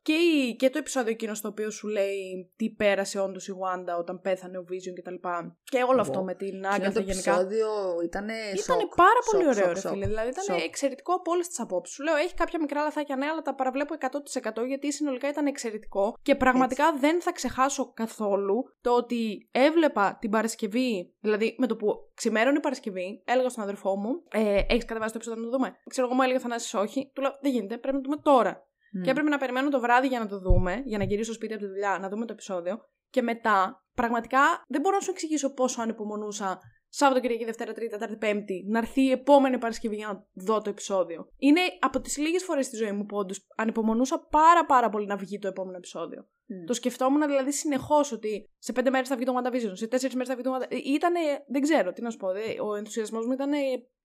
και, 0.03 0.13
η- 0.13 0.57
και 0.57 0.71
το 0.71 0.79
επεισόδιο 0.79 1.11
εκείνο 1.11 1.35
στο 1.35 1.49
οποίο 1.49 1.71
σου 1.71 1.89
λέει 1.89 2.51
τι 2.57 2.71
πέρασε 2.71 3.19
όντως 3.21 3.49
η 3.49 3.53
Wanda 3.63 3.99
όταν 3.99 4.21
πέθανε 4.21 4.59
ο 4.59 4.65
Vision 4.71 5.01
κτλ. 5.03 5.15
Και 5.63 5.83
όλο 5.89 6.01
αυτό 6.01 6.19
Ω. 6.21 6.25
με 6.25 6.35
την 6.35 6.65
Εκείνο 6.65 6.69
Agatha 6.89 6.93
το 6.95 7.01
γενικά. 7.01 7.31
επεισόδιο 7.33 7.67
ήταν 8.05 8.25
Ήταν 8.29 8.57
σοκ, 8.81 8.95
πάρα 8.95 9.21
σοκ, 9.23 9.33
πολύ 9.33 9.49
ωραίο, 9.49 9.65
σοκ, 9.65 9.75
ρε 9.75 9.81
σοκ. 9.81 9.93
φίλε. 9.93 10.07
Δηλαδή 10.07 10.29
ήταν 10.29 10.45
Σοκ. 10.45 10.61
εξαιρετικό 10.65 11.13
από 11.15 11.31
όλες 11.31 11.49
τις 11.49 11.61
απόψεις. 11.61 11.95
Σου 11.95 12.03
λέω, 12.03 12.17
έχει 12.17 12.35
κάποια 12.35 12.59
μικρά 12.61 12.83
λαθάκια 12.83 13.17
ναι, 13.17 13.27
αλλά 13.27 13.43
τα 13.43 13.55
παραβλέπω 13.55 13.95
100% 14.01 14.67
γιατί 14.67 14.93
συνολικά 14.93 15.29
ήταν 15.29 15.47
εξαιρετικό. 15.47 16.17
Και 16.23 16.35
πραγματικά 16.35 16.93
δεν 16.99 17.23
θα 17.23 17.33
ξεχάσω 17.33 17.93
καθόλου 17.95 18.65
το 18.81 18.91
ότι 18.91 19.49
έβλεπα 19.53 20.17
την 20.21 20.31
Παρασκευή, 20.31 21.15
δηλαδή 21.21 21.55
με 21.59 21.67
το 21.67 21.77
που 21.77 22.11
ξημέρωνε 22.15 22.57
η 22.57 22.61
Παρασκευή, 22.61 23.23
έλεγα 23.25 23.49
στον 23.49 23.63
αδερφό 23.63 23.97
μου, 23.97 24.23
ε, 24.31 24.61
Έχεις 24.69 24.85
κατεβάσει 24.85 25.13
το 25.13 25.19
επεισόδιο 25.23 25.43
να 25.45 25.51
το 25.51 25.57
δούμε. 25.57 25.77
Ξέρω 25.89 26.07
εγώ, 26.07 26.17
μου 26.17 26.23
έλεγε 26.23 26.39
Θανάσης, 26.39 26.75
όχι. 26.75 27.11
Του 27.15 27.21
λέω, 27.23 27.31
Δεν 27.43 27.53
γίνεται, 27.53 27.79
πρέπει 27.79 27.97
να 27.97 28.03
το 28.03 28.09
δούμε 28.11 28.23
τώρα. 28.23 28.67
Μμ. 28.93 29.03
Και 29.03 29.11
έπρεπε 29.11 29.29
να 29.29 29.39
περιμένω 29.39 29.69
το 29.69 29.81
βράδυ 29.81 30.07
για 30.07 30.19
να 30.19 30.27
το 30.27 30.39
δούμε, 30.39 30.83
για 30.85 30.99
να 30.99 31.05
γυρίσω 31.05 31.25
στο 31.25 31.33
σπίτι 31.33 31.53
από 31.55 31.63
τη 31.63 31.69
δουλειά, 31.69 31.99
να 32.01 32.09
δούμε 32.09 32.27
το 32.27 32.33
επεισόδιο. 32.33 32.79
Και 33.11 33.23
μετά, 33.23 33.85
πραγματικά 33.95 34.41
δεν 34.69 34.81
μπορώ 34.81 34.97
να 34.97 35.03
σου 35.03 35.11
εξηγήσω 35.11 35.55
πόσο 35.55 35.83
ανυπομονούσα 35.83 36.61
Σάββατο, 36.95 37.21
Κυριακή, 37.21 37.45
Δευτέρα, 37.45 37.73
Τρίτη, 37.73 37.91
Τετάρτη, 37.91 38.17
Πέμπτη, 38.17 38.65
να 38.69 38.79
έρθει 38.79 39.03
η 39.03 39.11
επόμενη 39.11 39.59
Παρασκευή 39.59 39.97
για 39.97 40.07
να 40.07 40.27
δω 40.33 40.61
το 40.63 40.71
επεισόδιο. 40.71 41.29
Είναι 41.37 41.61
από 41.81 42.01
τις 42.01 42.17
λίγες 42.19 42.45
φορές 42.45 42.67
στη 42.67 42.77
ζωή 42.77 42.93
μου 42.93 43.07
που 43.07 43.17
όντως 43.17 43.47
ανυπομονούσα 43.57 44.27
πάρα 44.31 44.67
πάρα 44.67 44.89
πολύ 44.89 45.07
να 45.07 45.17
βγει 45.17 45.39
το 45.39 45.49
επόμενο 45.49 45.77
επεισόδιο. 45.77 46.27
Μμ. 46.47 46.65
Το 46.65 46.73
σκεφτόμουν 46.75 47.27
δηλαδή 47.27 47.53
συνεχώς 47.53 48.13
ότι 48.13 48.51
σε 48.59 48.73
πέντε 48.73 48.91
μέρες 48.91 49.09
θα 49.09 49.17
βγει 49.17 49.25
το 49.25 49.33
WandaVision, 49.37 49.71
σε 49.73 49.87
τέσσερις 49.87 50.15
μέρες 50.15 50.29
θα 50.29 50.35
βγει 50.35 50.43
το 50.43 50.51
WandaVision. 50.57 50.85
Ήτανε, 50.85 51.21
δεν 51.49 51.61
ξέρω 51.63 51.93
τι 51.93 52.03
να 52.03 52.11
σου 52.11 52.17
πω. 52.17 52.33
δε- 52.33 52.61
Ο 52.61 52.75
ενθουσιασμός 52.75 53.27
μου 53.27 53.33
ήταν 53.33 53.51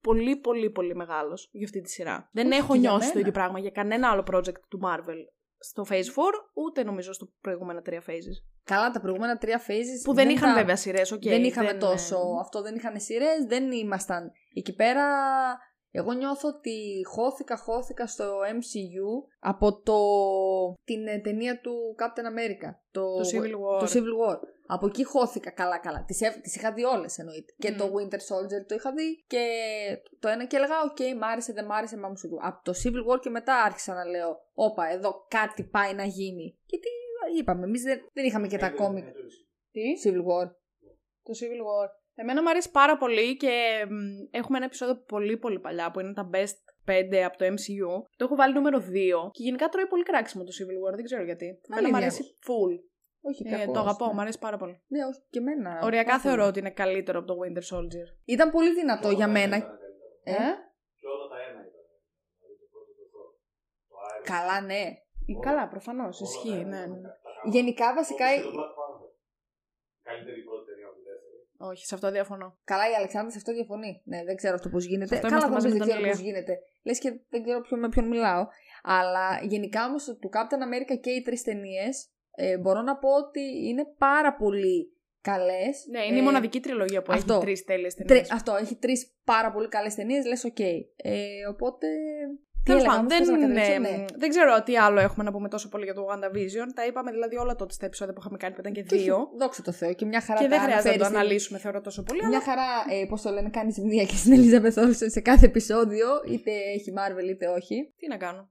πολύ, 0.02 0.36
πολύ, 0.38 0.70
πολύ 0.70 0.96
μεγάλος 0.96 1.50
για 1.52 1.66
αυτή 1.66 1.82
τη 1.82 1.90
σειρά. 1.90 2.30
Δεν 2.34 2.48
Όχι 2.52 2.58
έχω 2.60 2.74
και 2.74 2.80
για 2.80 2.90
νιώσει 2.90 3.04
το 3.08 3.14
μένα. 3.14 3.20
ίδιο 3.20 3.32
πράγμα 3.32 3.60
για 3.60 3.70
κανένα 3.70 4.10
άλλο 4.10 4.24
project 4.32 4.60
του 4.70 4.80
Marvel 4.84 5.18
στο 5.60 5.86
Phase 5.90 5.94
4, 5.94 6.02
ούτε 6.54 6.84
νομίζω 6.84 7.14
στο 7.14 7.28
προηγούμενα 7.42 7.82
τρία 7.82 8.04
phases. 8.08 8.38
Καλά, 8.64 8.92
τα 8.92 9.00
προηγούμενα 9.00 9.38
τρία 9.38 9.62
phases. 9.68 10.02
Που 10.04 10.14
δεν, 10.14 10.30
είχαν 10.30 10.50
τα- 10.54 10.60
βέβαια 10.60 10.76
σειρές, 10.76 11.12
οκ. 11.12 11.22
δεν 11.24 11.44
είχαμε 11.44 11.68
δεν- 11.70 11.80
τόσο. 11.80 12.18
Αυτό 12.42 12.62
δεν 12.62 12.76
είχαν 12.76 13.00
σειρές, 13.00 13.46
δεν 13.48 13.72
ήμασταν. 13.72 14.32
Εκεί 14.54 14.76
πέρα. 14.76 15.04
Εγώ 15.92 16.12
νιώθω 16.14 16.50
ότι 16.50 17.02
χώθηκα, 17.08 17.58
χώθηκα 17.58 18.08
στο 18.08 18.40
MCU 18.42 19.28
από 19.40 19.82
το, 19.82 19.98
την 20.84 21.08
ε, 21.08 21.20
ταινία 21.20 21.62
του 21.62 21.96
Captain 22.00 22.26
America. 22.34 22.70
Το, 22.92 23.02
Το 23.16 23.30
Civil 23.34 23.54
War. 23.54 23.80
Το 23.80 23.86
Civil 23.94 24.16
War. 24.32 24.38
Από 24.68 24.86
εκεί 24.88 25.04
χώθηκα 25.04 25.52
καλά-καλά. 25.52 26.04
Τις, 26.04 26.22
έβ- 26.22 26.42
τις 26.42 26.56
είχα 26.56 26.74
δει 26.74 26.84
όλες 26.84 27.18
εννοείται. 27.18 27.54
Και 27.58 27.72
Μμ. 27.72 27.78
το 27.78 27.84
Winter 27.86 28.16
Soldier 28.30 28.66
το 28.68 28.76
είχα 28.76 28.92
δει 28.94 29.24
και 29.28 29.46
το 30.20 30.28
ένα 30.28 30.46
και 30.46 30.56
έλεγα 30.56 30.76
οκ, 30.82 31.18
μ' 31.20 31.24
άρεσε, 31.24 31.54
δεν 31.54 31.66
μ' 31.66 31.72
άρεσε, 31.72 31.98
μα 31.98 32.08
μου 32.10 32.18
σου 32.18 32.30
του. 32.30 32.40
Από 32.42 32.64
το 32.64 32.74
Civil 32.84 33.14
War 33.14 33.20
και 33.22 33.30
μετά 33.30 33.56
άρχισα 33.64 33.94
να 33.94 34.06
λέω 34.06 34.38
όπα, 34.54 34.92
εδώ 34.92 35.26
κάτι 35.28 35.64
πάει 35.64 35.94
να 35.94 36.04
γίνει. 36.04 36.58
Γιατί 36.66 36.88
είπαμε, 37.40 37.64
εμείς 37.66 37.82
δεν, 37.84 38.00
δεν 38.14 38.26
είχαμε 38.26 38.48
και 38.48 38.58
τα 38.58 38.70
κόμικ. 38.70 39.06
Τι; 39.72 39.82
Civil 40.06 40.20
War. 40.30 40.48
Το 41.24 41.34
Civil 41.40 41.62
War. 41.68 41.88
Εμένα 42.20 42.42
μου 42.42 42.50
αρέσει 42.50 42.72
πάρα 42.72 42.98
πολύ 42.98 43.38
και 43.38 43.86
μ, 43.90 44.36
έχουμε 44.40 44.58
ένα 44.58 44.66
επεισόδιο 44.66 44.96
πολύ 45.14 45.38
πολύ 45.38 45.60
παλιά 45.60 45.92
που 45.92 46.00
είναι 46.00 46.14
τα 46.14 46.30
best 46.34 46.58
5 46.92 47.16
από 47.26 47.38
το 47.38 47.46
MCU. 47.46 47.92
Το 48.18 48.26
έχω 48.26 48.36
βάλει 48.36 48.54
νούμερο 48.54 48.78
2 48.80 48.82
και 49.32 49.44
γενικά 49.44 49.70
τρώει 49.70 49.88
πολύ 49.88 50.04
κράξιμο 50.04 50.44
το 50.44 50.52
Civil 50.60 50.78
War, 50.84 50.96
δεν 50.96 51.04
ξέρω 51.04 51.24
γιατί. 51.24 51.46
Εμένα 51.46 51.88
μου 51.90 51.96
Αλήθεια. 51.96 51.98
αρέσει 51.98 52.24
full. 52.48 52.74
Όχι, 53.30 53.44
Ε, 53.48 53.52
κακός, 53.58 53.74
το 53.74 53.80
αγαπώ, 53.80 54.06
ναι. 54.08 54.14
μου 54.14 54.22
αρέσει 54.22 54.40
πάρα 54.40 54.58
πολύ. 54.58 54.76
Ναι, 54.88 55.06
όχι 55.10 55.20
και 55.30 55.40
εμένα. 55.40 55.80
Οριακά 55.84 56.10
πάρα 56.10 56.22
θεωρώ 56.26 56.38
πολύ. 56.38 56.50
ότι 56.50 56.60
είναι 56.60 56.72
καλύτερο 56.84 57.18
από 57.20 57.28
το 57.28 57.36
Winter 57.44 57.64
Soldier. 57.72 58.08
Ήταν 58.36 58.48
πολύ 58.52 58.72
δυνατό 58.74 59.10
για 59.20 59.28
μένα. 59.28 59.56
Ε; 59.56 60.34
Και 61.00 61.08
όλα 61.14 61.26
τα 61.32 61.38
ένα 61.50 61.60
ήταν. 61.70 61.84
Δηλαδή 62.40 62.56
το 62.62 62.66
πρώτο 62.74 62.92
το 63.00 63.06
πρώτο. 63.14 63.32
Το 63.90 63.96
Iron 64.08 64.20
Man. 64.22 64.26
Καλά, 64.32 64.58
ναι. 64.70 64.84
Ε, 65.32 65.34
Καλά, 65.48 65.64
προφανώς. 65.76 66.14
Όλα 66.22 66.30
Ισχύει, 66.30 66.56
τα 66.58 66.66
ένα 66.68 66.78
ναι, 66.78 66.84
ήταν. 66.86 67.02
ναι. 67.02 67.08
Τα 67.08 67.30
κάνω. 67.36 67.52
Γενικά, 67.56 67.88
βασικά. 68.00 68.26
Όπως 68.32 68.42
και 68.42 68.50
το 68.50 68.54
Black 68.60 68.74
Panther. 68.80 69.10
Καλύτερη 70.10 70.40
πρώτη 70.48 70.64
ταινία 70.70 70.88
από 70.90 70.98
τη 71.00 71.04
δεύτερη. 71.10 71.36
Όχι, 71.58 71.86
σε 71.86 71.96
αυτό 71.96 72.12
διαφωνώ. 72.12 72.58
Καλά, 72.64 72.90
η 72.92 72.94
Αλεξάνδρα 72.94 73.32
σε 73.32 73.38
αυτό 73.38 73.54
διαφωνεί. 73.54 74.02
Ναι, 74.06 74.24
δεν 74.24 74.36
ξέρω 74.36 74.54
αυτό 74.54 74.70
πώς 74.70 74.86
γίνεται. 74.86 75.08
Σε 75.08 75.16
αυτό 75.16 75.28
Καλά, 75.28 75.46
είμαστε 75.48 75.70
δεν 75.70 75.78
μαζί 75.78 75.80
με 75.80 75.86
δεν 75.86 75.88
τον 75.88 75.88
ξέρω 75.88 76.02
Ηλία. 76.02 76.12
πώς 76.12 76.22
γίνεται. 76.22 76.60
Λες 76.84 77.00
και 77.00 77.20
δεν 77.30 77.44
ξέρω 77.44 77.62
ποιο, 77.62 77.78
με 77.78 77.90
ποιον 77.90 78.08
μιλάω. 78.08 78.48
Αλλά 78.84 79.40
γενικά 79.44 79.86
όμως 79.86 80.04
του 80.04 80.30
Captain 80.34 80.62
America 80.68 81.00
και 81.02 81.10
οι 81.10 81.22
τρεις 81.22 81.44
ταινίες 81.44 82.10
ε, 82.36 82.58
μπορώ 82.58 82.82
να 82.82 82.98
πω 82.98 83.10
ότι 83.10 83.68
είναι 83.68 83.86
πάρα 83.98 84.36
πολύ 84.36 84.92
καλές. 85.22 85.86
Ναι, 85.90 86.06
είναι 86.06 86.20
η 86.20 86.22
μοναδική 86.22 86.60
τριλογία 86.60 87.02
που 87.02 87.12
αυτό. 87.14 87.34
έχει 87.34 87.44
τρεις 87.44 87.64
τέλειες 87.64 87.94
ταινίες. 87.94 88.32
Αυτό, 88.32 88.56
έχει 88.56 88.76
τρεις 88.76 89.14
πάρα 89.24 89.52
πολύ 89.52 89.68
καλές 89.68 89.96
ταινίες. 89.96 90.26
Λες, 90.26 90.44
οκ. 90.44 90.60
Ε, 90.60 90.84
οπότε. 91.50 91.88
Τι 92.68 92.74
Τέλος 92.74 92.84
έλεγα, 92.84 92.98
πάντων, 92.98 93.12
όμως, 93.12 93.18
δεν, 93.18 93.26
θες 93.26 93.30
να 93.36 93.48
καταλήξω, 93.48 93.72
ε, 93.72 93.98
ναι. 93.98 94.06
δεν 94.22 94.30
ξέρω 94.30 94.64
τι 94.64 94.78
άλλο 94.78 95.00
έχουμε 95.00 95.24
να 95.24 95.32
πούμε 95.32 95.48
τόσο 95.50 95.68
πολύ 95.70 95.84
για 95.84 95.94
το 95.94 96.04
WandaVision. 96.12 96.68
Τα 96.76 96.86
είπαμε 96.86 97.12
δηλαδή 97.12 97.36
όλα 97.38 97.56
τότε 97.56 97.74
στα 97.74 97.86
επεισόδια 97.86 98.14
που 98.14 98.20
είχαμε 98.22 98.38
κάνει 98.38 98.54
που 98.54 98.60
ήταν 98.60 98.74
και 98.74 98.82
Και 98.82 98.96
όχι, 98.96 99.04
δύο. 99.04 99.18
Δόξα 99.40 99.62
τω 99.62 99.72
Θεώ. 99.72 99.94
Και 99.94 100.06
μια 100.06 100.22
χαρά 100.22 100.40
Και 100.42 100.48
δεν 100.48 100.58
τα 100.58 100.64
χρειάζεται 100.64 100.90
να 100.90 100.98
το 100.98 101.04
αναφέρεις 101.04 101.08
στην- 101.08 101.20
αναλύσουμε, 101.20 101.58
θεωρώ 101.60 101.82
τόσο 101.82 102.04
πολύ. 102.04 102.20
Μια 102.20 102.28
Αλλά... 102.28 102.42
χαρά, 102.42 102.70
ε, 103.02 103.06
πώς 103.10 103.22
το 103.22 103.30
λένε, 103.32 103.50
κάνεις 103.50 103.78
μνεία 103.78 104.04
και 104.04 104.16
στην 104.16 104.32
Elizabeth 104.34 104.62
Olsen 104.84 105.10
σε 105.16 105.20
κάθε 105.22 105.46
επεισόδιο, 105.46 106.08
είτε 106.32 106.52
έχει 106.76 106.94
Marvel 107.00 107.28
είτε 107.30 107.48
όχι. 107.48 107.94
Τι 108.00 108.08
να 108.08 108.18
κάνω. 108.18 108.42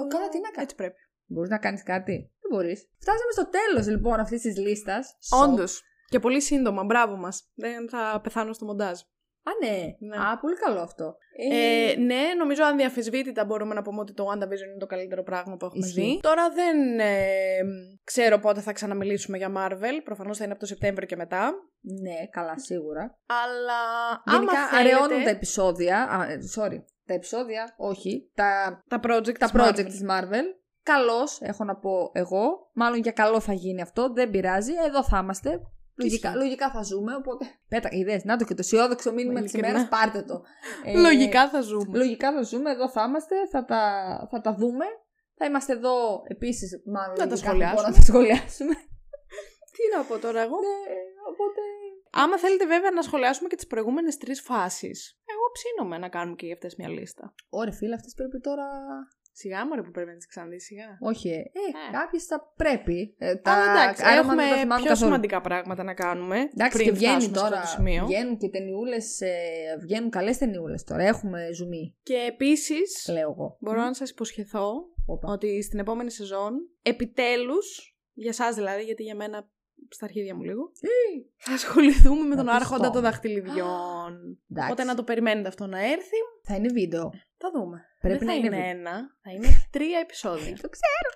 Ω, 0.00 0.06
καλά, 0.06 0.28
τι 0.28 0.38
να 0.40 0.48
κάνω. 0.50 0.62
Έτσι 0.62 0.74
πρέπει. 0.74 0.98
Μπορείς 1.26 1.50
να 1.50 1.58
κάνεις 1.58 1.82
κάτι. 1.82 2.12
Δεν 2.40 2.50
μπορείς. 2.50 2.88
Φτάσαμε 2.98 3.32
στο 3.32 3.48
τέλος 3.48 3.86
λοιπόν 3.94 4.20
αυτής 4.20 4.40
της 4.40 4.56
λίστας. 4.56 5.16
Όντως. 5.42 5.82
Και 6.08 6.18
πολύ 6.18 6.40
σύντομα. 6.42 6.84
Μπράβο 6.84 7.16
μας. 7.16 7.50
Δεν 7.54 7.88
θα 7.88 8.20
πεθάνω 8.22 8.52
στο 8.52 8.64
μοντάζ. 8.64 9.00
Α, 9.44 9.50
ναι. 9.66 9.96
Ναι. 9.98 10.16
Α, 10.16 10.38
πολύ 10.38 10.56
καλό 10.56 10.80
αυτό. 10.80 11.16
Ε, 11.50 11.94
ναι, 11.98 12.20
νομίζω 12.38 12.64
ανδιαφεσβήτητα 12.64 13.44
μπορούμε 13.44 13.74
να 13.74 13.82
πούμε 13.82 14.00
ότι 14.00 14.12
το 14.14 14.24
WandaVision 14.30 14.68
είναι 14.70 14.78
το 14.78 14.86
καλύτερο 14.86 15.22
πράγμα 15.22 15.56
που 15.56 15.64
έχουμε 15.64 15.86
Ισχύει. 15.86 16.00
δει. 16.00 16.18
Τώρα 16.22 16.50
δεν 16.50 16.98
ε, 16.98 17.16
ξέρω 18.04 18.38
πότε 18.38 18.60
θα 18.60 18.72
ξαναμιλήσουμε 18.72 19.36
για 19.36 19.52
Marvel. 19.56 20.00
Προφανώς 20.04 20.36
θα 20.36 20.44
είναι 20.44 20.52
από 20.52 20.60
το 20.60 20.66
Σεπτέμβριο 20.66 21.06
και 21.06 21.16
μετά. 21.16 21.52
ναι, 21.80 22.26
καλά, 22.30 22.58
σίγουρα. 22.58 23.18
Αλλά 23.26 23.80
Γενικά 24.26 24.52
άμα 24.58 24.68
θέλετε, 24.68 24.94
αραιώνουν 24.94 25.24
τα 25.24 25.30
επεισόδια. 25.30 26.02
Α, 26.02 26.30
ε, 26.30 26.38
sorry. 26.56 26.78
Τα 27.06 27.14
επεισόδια, 27.14 27.74
όχι. 27.76 28.30
Τα, 28.34 28.82
τα 28.88 29.00
project, 29.04 29.38
τα 29.38 29.46
της 29.50 29.60
project 29.60 29.78
Marvel. 29.80 29.84
της 29.84 30.04
Marvel. 30.10 30.44
Καλώς, 30.82 31.40
έχω 31.40 31.64
να 31.64 31.76
πω 31.76 32.10
εγώ. 32.12 32.70
Μάλλον 32.74 32.98
για 32.98 33.12
καλό 33.12 33.40
θα 33.40 33.52
γίνει 33.52 33.82
αυτό. 33.82 34.12
Δεν 34.12 34.30
πειράζει. 34.30 34.72
Εδώ 34.86 35.04
θα 35.04 35.18
είμαστε. 35.22 35.60
Λογικά, 35.94 36.28
Ισχύει. 36.28 36.42
λογικά 36.42 36.70
θα 36.70 36.82
ζούμε, 36.82 37.14
οπότε. 37.14 37.44
Πέτα, 37.68 37.88
είδες, 37.92 38.24
να 38.24 38.36
το 38.36 38.44
και 38.44 38.54
το 38.54 38.60
αισιόδοξο 38.64 39.12
μήνυμα 39.12 39.40
της 39.42 39.52
Ειλικρινά. 39.52 39.68
ημέρας, 39.78 39.88
πάρτε 39.88 40.22
το. 40.22 40.42
Ε, 40.84 40.98
Λογικά 41.00 41.48
θα 41.48 41.60
ζούμε. 41.60 41.98
Λογικά 41.98 42.32
θα 42.32 42.42
ζούμε, 42.42 42.70
εδώ 42.70 42.88
θα 42.90 43.04
είμαστε, 43.08 43.34
θα 43.50 43.64
τα, 43.64 43.82
θα 44.30 44.40
τα 44.40 44.54
δούμε. 44.54 44.84
Θα 45.36 45.44
είμαστε 45.44 45.72
εδώ 45.72 46.22
επίσης, 46.28 46.82
μάλλον. 46.86 47.16
Να 47.18 47.26
τα 47.26 47.34
λογικά, 47.34 47.46
σχολιάσουμε. 47.46 47.80
μπορούμε 47.80 47.96
Να 47.98 48.04
τα 48.04 48.12
σχολιάσουμε. 48.12 48.74
Τι 49.74 49.82
να 49.96 50.02
πω 50.04 50.18
τώρα 50.18 50.40
εγώ; 50.40 50.56
ναι, 50.66 50.76
οπότε. 51.30 51.60
Άμα 52.10 52.38
θέλετε 52.38 52.66
βέβαια 52.66 52.90
να 52.90 53.02
σχολιάσουμε 53.02 53.48
και 53.48 53.56
τις 53.56 53.66
προηγούμενες 53.66 54.16
τρεις 54.16 54.40
φάσεις, 54.40 55.18
εγώ 55.32 55.44
ψήνομαι 55.52 55.98
να 55.98 56.08
κάνουμε 56.08 56.36
και 56.36 56.46
για 56.46 56.54
αυτές 56.54 56.76
μια 56.76 56.88
λίστα. 56.88 57.34
Ωραία, 57.48 57.72
φίλε, 57.72 57.94
αυτές 57.94 58.14
πρέπει 58.14 58.40
τώρα. 58.40 58.66
Σιγά 59.34 59.66
μωρέ 59.66 59.82
που 59.82 59.90
πρέπει 59.90 60.10
να 60.10 60.16
τις 60.16 60.26
ξαναδείς, 60.26 60.64
σιγά. 60.64 60.96
Όχι, 61.00 61.28
ε, 61.28 61.32
ε 61.36 61.38
Ε. 61.88 61.92
κάποιες 61.92 62.24
θα 62.24 62.52
πρέπει. 62.56 63.14
Ε, 63.18 63.36
τα... 63.36 63.52
Αλλά 63.52 63.82
εντάξει, 63.82 64.02
Iron 64.06 64.14
Man 64.14 64.18
έχουμε 64.18 64.42
δεν 64.42 64.50
τα 64.52 64.56
θυμάμαι 64.58 64.80
πιο 64.80 64.90
καθόλου. 64.90 65.10
σημαντικά 65.10 65.40
πράγματα 65.40 65.82
να 65.82 65.94
κάνουμε 65.94 66.36
Εντάξει, 66.38 66.76
πριν 66.76 66.84
και 66.88 66.92
βγαίνει 66.92 67.12
φτάσουμε 67.22 67.36
σε 67.38 67.40
αυτό 67.44 67.48
τώρα. 67.48 67.60
το 67.60 67.66
σημείο. 67.66 68.06
Βγαίνουν 68.06 68.36
και 68.36 68.48
ταινιούλες. 68.48 69.20
Ε, 69.20 69.30
βγαίνουν 69.80 70.10
καλές 70.10 70.38
ταινιούλες 70.38 70.84
τώρα. 70.84 71.02
Έχουμε 71.02 71.48
ζουμί, 71.52 71.96
Και 72.02 72.16
επίσης, 72.28 73.08
λέω 73.12 73.30
εγώ. 73.30 73.56
μπορώ 73.60 73.80
να 73.82 73.94
σας 73.94 74.10
υποσχεθώ 74.10 74.72
Όπα. 75.06 75.28
ότι 75.32 75.62
στην 75.62 75.78
επόμενη 75.78 76.10
σεζόν, 76.10 76.52
επιτέλους, 76.82 77.96
για 78.12 78.32
σας 78.32 78.54
δηλαδή, 78.54 78.82
γιατί 78.82 79.02
για 79.02 79.14
μένα 79.14 79.48
στα 79.88 80.04
αρχίδια 80.04 80.34
μου 80.34 80.42
λίγο, 80.42 80.72
θα 81.36 81.52
ασχοληθούμε 81.52 82.26
με 82.28 82.36
τον 82.36 82.44
Να 82.44 82.52
πεις 82.52 82.60
άρχοντα 82.60 82.86
το. 82.86 82.90
των 82.92 83.02
δαχτυλιδιών. 83.02 84.38
Εντάξει. 84.50 84.70
Οπότε 84.72 84.84
να 84.84 84.94
το 84.94 85.02
περιμένετε 85.02 85.48
αυτό 85.48 85.66
να 85.66 85.78
έρθει, 85.84 86.16
Θα 86.42 86.54
είναι 86.56 86.68
βίντεο. 86.72 87.10
Θα 87.42 87.50
δούμε. 87.60 87.78
Πρέπει 88.00 88.18
Δεν 88.18 88.26
να 88.26 88.32
θα 88.32 88.38
είναι 88.38 88.46
είναι 88.46 88.56
βίντεο. 88.56 88.70
ένα, 88.70 88.94
θα 89.22 89.30
είναι 89.34 89.48
τρία 89.70 89.98
επεισόδια. 89.98 90.56
Το 90.62 90.68
ξέρω. 90.76 91.08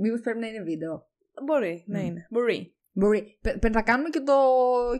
Μήπως 0.00 0.20
πρέπει 0.20 0.38
να 0.38 0.46
είναι 0.46 0.62
βίντεο. 0.62 1.06
Μπορεί, 1.46 1.84
να 1.86 1.98
Μμ. 2.00 2.06
είναι. 2.06 2.26
Μπορεί. 2.30 2.74
Μπορεί. 2.94 3.38
Πε- 3.42 3.58
πε- 3.58 3.72
θα 3.72 3.82
κάνουμε 3.82 4.08
και 4.08 4.20
το. 4.20 4.34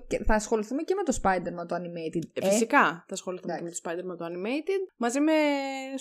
και 0.06 0.24
θα 0.24 0.34
ασχοληθούμε 0.34 0.82
και 0.82 0.94
με 0.94 1.02
το 1.02 1.18
Spider-Man 1.22 1.66
το 1.68 1.74
animated. 1.76 2.22
Ε, 2.32 2.48
Φυσικά 2.48 2.82
θα 2.82 3.12
ασχοληθούμε 3.14 3.52
και 3.54 3.62
με 3.62 3.68
εντάξει. 3.68 3.82
το 3.82 3.90
Spider-Man 3.90 4.16
το 4.18 4.24
Animated 4.26 4.92
μαζί 4.96 5.20
με 5.20 5.32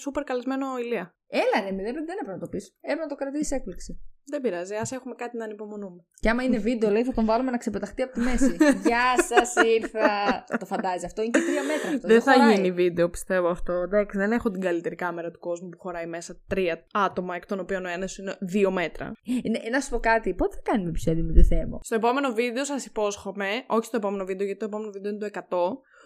super 0.05 0.22
καλεσμένο 0.26 0.78
ηλία. 0.78 1.15
Έλα, 1.39 1.65
ρε, 1.65 1.71
μη, 1.75 1.84
δεν, 1.84 1.93
δεν 1.93 2.17
έπρεπε 2.21 2.32
να 2.32 2.39
το 2.39 2.47
πεις. 2.47 2.65
Έπρεπε 2.82 3.01
να 3.01 3.07
το 3.07 3.15
κρατήσει 3.15 3.55
έκπληξη. 3.55 4.01
Δεν 4.25 4.41
πειράζει, 4.41 4.75
ας 4.75 4.91
έχουμε 4.91 5.15
κάτι 5.15 5.38
να 5.38 5.43
ανυπομονούμε. 5.43 6.05
Και 6.19 6.29
άμα 6.29 6.43
είναι 6.43 6.57
βίντεο, 6.57 6.89
λέει, 6.89 7.03
θα 7.03 7.13
τον 7.13 7.25
βάλουμε 7.25 7.51
να 7.51 7.57
ξεπεταχτεί 7.57 8.01
από 8.01 8.13
τη 8.13 8.19
μέση. 8.19 8.55
Γεια 8.88 9.07
σας, 9.29 9.53
ήρθα. 9.65 10.09
το 10.59 10.65
φαντάζει 10.65 11.05
αυτό. 11.05 11.21
Είναι 11.21 11.32
και 11.32 11.45
τρία 11.45 11.63
μέτρα 11.63 11.89
αυτό. 11.89 12.07
Δεν 12.07 12.21
θα 12.21 12.34
χωράει. 12.34 12.53
γίνει 12.55 12.71
βίντεο, 12.71 13.09
πιστεύω 13.09 13.47
αυτό. 13.47 13.73
Εντάξει, 13.73 14.17
δεν 14.17 14.32
έχω 14.32 14.49
την 14.49 14.61
καλύτερη 14.61 14.95
κάμερα 14.95 15.32
του 15.32 15.39
κόσμου 15.39 15.69
που 15.69 15.77
χωράει 15.79 16.05
μέσα 16.05 16.38
τρία 16.47 16.86
άτομα, 16.93 17.36
εκ 17.36 17.45
των 17.45 17.59
οποίων 17.59 17.86
ο 17.86 17.89
ένας 17.89 18.17
είναι 18.17 18.36
δύο 18.39 18.71
μέτρα. 18.71 19.11
Ε, 19.43 19.49
ναι, 19.49 19.69
να 19.69 19.79
σου 19.79 19.89
πω 19.89 19.99
κάτι. 19.99 20.34
Πότε 20.34 20.55
θα 20.55 20.61
κάνουμε 20.71 20.89
επεισόδιο 20.89 21.23
με 21.23 21.34
το 21.34 21.43
θέμα. 21.43 21.79
Στο 21.82 21.95
επόμενο 21.95 22.34
βίντεο 22.34 22.65
σας 22.65 22.86
υπόσχομαι, 22.86 23.49
όχι 23.67 23.86
στο 23.86 23.97
επόμενο 23.97 24.25
βίντεο, 24.25 24.45
γιατί 24.45 24.59
το 24.59 24.65
επόμενο 24.65 24.91
βίντεο 24.91 25.11
είναι 25.11 25.29
το 25.29 25.39
100. 25.49 25.57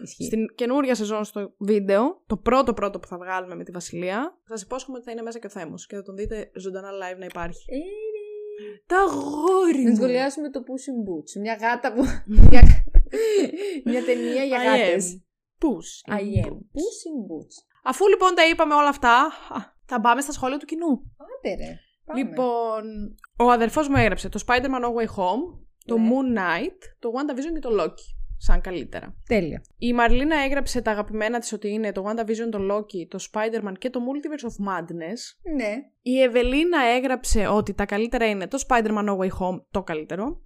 Ισχύει. 0.03 0.23
Στην 0.25 0.55
καινούρια 0.55 0.95
σεζόν 0.95 1.23
στο 1.23 1.53
βίντεο, 1.57 2.23
το 2.27 2.37
πρώτο 2.37 2.73
πρώτο 2.73 2.99
που 2.99 3.07
θα 3.07 3.17
βγάλουμε 3.17 3.55
με 3.55 3.63
τη 3.63 3.71
Βασιλεία, 3.71 4.37
σα 4.53 4.65
υπόσχομαι 4.65 4.97
ότι 4.97 5.05
θα 5.05 5.11
είναι 5.11 5.21
μέσα 5.21 5.39
και 5.39 5.47
ο 5.47 5.49
Θέμος 5.49 5.87
και 5.87 5.95
θα 5.95 6.01
τον 6.03 6.15
δείτε 6.15 6.51
ζωντανά 6.55 6.89
live 6.89 7.17
να 7.19 7.25
υπάρχει. 7.25 7.65
Ε, 7.71 7.77
Τα 8.85 9.03
γόρι 9.03 9.83
να 9.83 9.89
μου! 9.89 9.95
σχολιάσουμε 9.95 10.49
το 10.49 10.59
Puss 10.59 10.85
in 10.91 10.99
Boots. 11.09 11.41
Μια 11.41 11.53
γάτα 11.61 11.93
που. 11.93 12.01
μια... 12.49 12.61
μια 13.85 14.03
ταινία 14.05 14.43
για 14.43 14.59
I 14.61 14.65
γάτες. 14.65 15.13
am. 15.13 15.21
Puss. 15.65 16.13
in 16.13 16.17
I 16.17 16.45
am. 16.45 16.49
Boots. 16.49 16.57
Puss 16.57 16.99
in 17.09 17.17
Boots. 17.29 17.55
Αφού 17.83 18.07
λοιπόν 18.07 18.35
τα 18.35 18.47
είπαμε 18.47 18.73
όλα 18.73 18.89
αυτά, 18.89 19.15
α, 19.49 19.59
θα 19.85 20.01
πάμε 20.01 20.22
στα 20.22 20.31
σχόλια 20.31 20.57
του 20.57 20.65
κοινού. 20.65 20.89
Άντε 21.17 21.55
ρε. 21.65 21.80
Πάμε. 22.05 22.19
Λοιπόν, 22.19 22.84
ο 23.39 23.51
αδερφός 23.51 23.88
μου 23.88 23.95
έγραψε 23.97 24.30
το 24.30 24.43
Spider-Man 24.47 24.81
No 24.85 24.88
Way 24.95 25.07
Home, 25.17 25.43
το 25.85 25.97
Ναι. 25.97 26.09
Moon 26.09 26.38
Knight, 26.38 26.77
το 26.99 27.09
WandaVision 27.15 27.53
και 27.53 27.59
το 27.59 27.69
Loki. 27.84 28.14
Σαν 28.38 28.62
καλύτερα. 28.62 29.16
Τέλεια. 29.28 29.62
Η 29.78 29.94
Μαρλίνα 29.94 30.36
έγραψε 30.36 30.82
τα 30.82 30.91
αγαπημένα 30.91 31.40
της 31.40 31.53
ότι 31.53 31.70
είναι 31.70 31.91
το 31.91 32.03
WandaVision, 32.07 32.49
το 32.52 32.60
Loki, 32.72 33.07
το 33.07 33.26
Spider-Man 33.32 33.74
και 33.78 33.90
το 33.90 33.99
Multiverse 33.99 34.45
of 34.45 34.68
Madness. 34.68 35.53
Ναι. 35.56 35.76
Η 36.02 36.22
Ευελίνα 36.22 36.82
έγραψε 36.84 37.48
ότι 37.48 37.74
τα 37.74 37.86
καλύτερα 37.86 38.26
είναι 38.26 38.48
το 38.48 38.64
Spider-Man 38.68 39.06
No 39.10 39.18
Way 39.18 39.30
Home, 39.40 39.62
το 39.72 39.84
καλύτερο. 39.84 40.41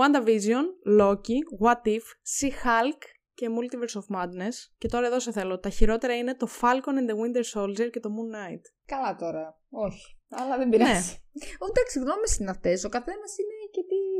WandaVision, 0.00 0.64
Loki, 1.00 1.38
What 1.64 1.88
If, 1.88 2.06
She-Hulk 2.36 3.00
και 3.34 3.46
Multiverse 3.56 4.00
of 4.00 4.16
Madness. 4.16 4.56
Και 4.78 4.88
τώρα 4.88 5.06
εδώ 5.06 5.20
σε 5.20 5.32
θέλω. 5.32 5.58
Τα 5.58 5.68
χειρότερα 5.68 6.16
είναι 6.16 6.34
το 6.34 6.48
Falcon 6.60 6.94
and 7.00 7.08
the 7.10 7.16
Winter 7.20 7.44
Soldier 7.54 7.90
και 7.90 8.00
το 8.00 8.10
Moon 8.16 8.30
Knight. 8.34 8.62
Καλά 8.86 9.14
τώρα. 9.14 9.60
Όχι. 9.70 10.16
Αλλά 10.28 10.58
δεν 10.58 10.68
πειράζει. 10.68 10.92
Ναι. 10.92 11.46
Εντάξει, 11.70 11.98
γνώμες 11.98 12.36
είναι 12.38 12.50
αυτές. 12.50 12.84
Ο 12.84 12.88
καθένας 12.88 13.38
είναι 13.38 13.55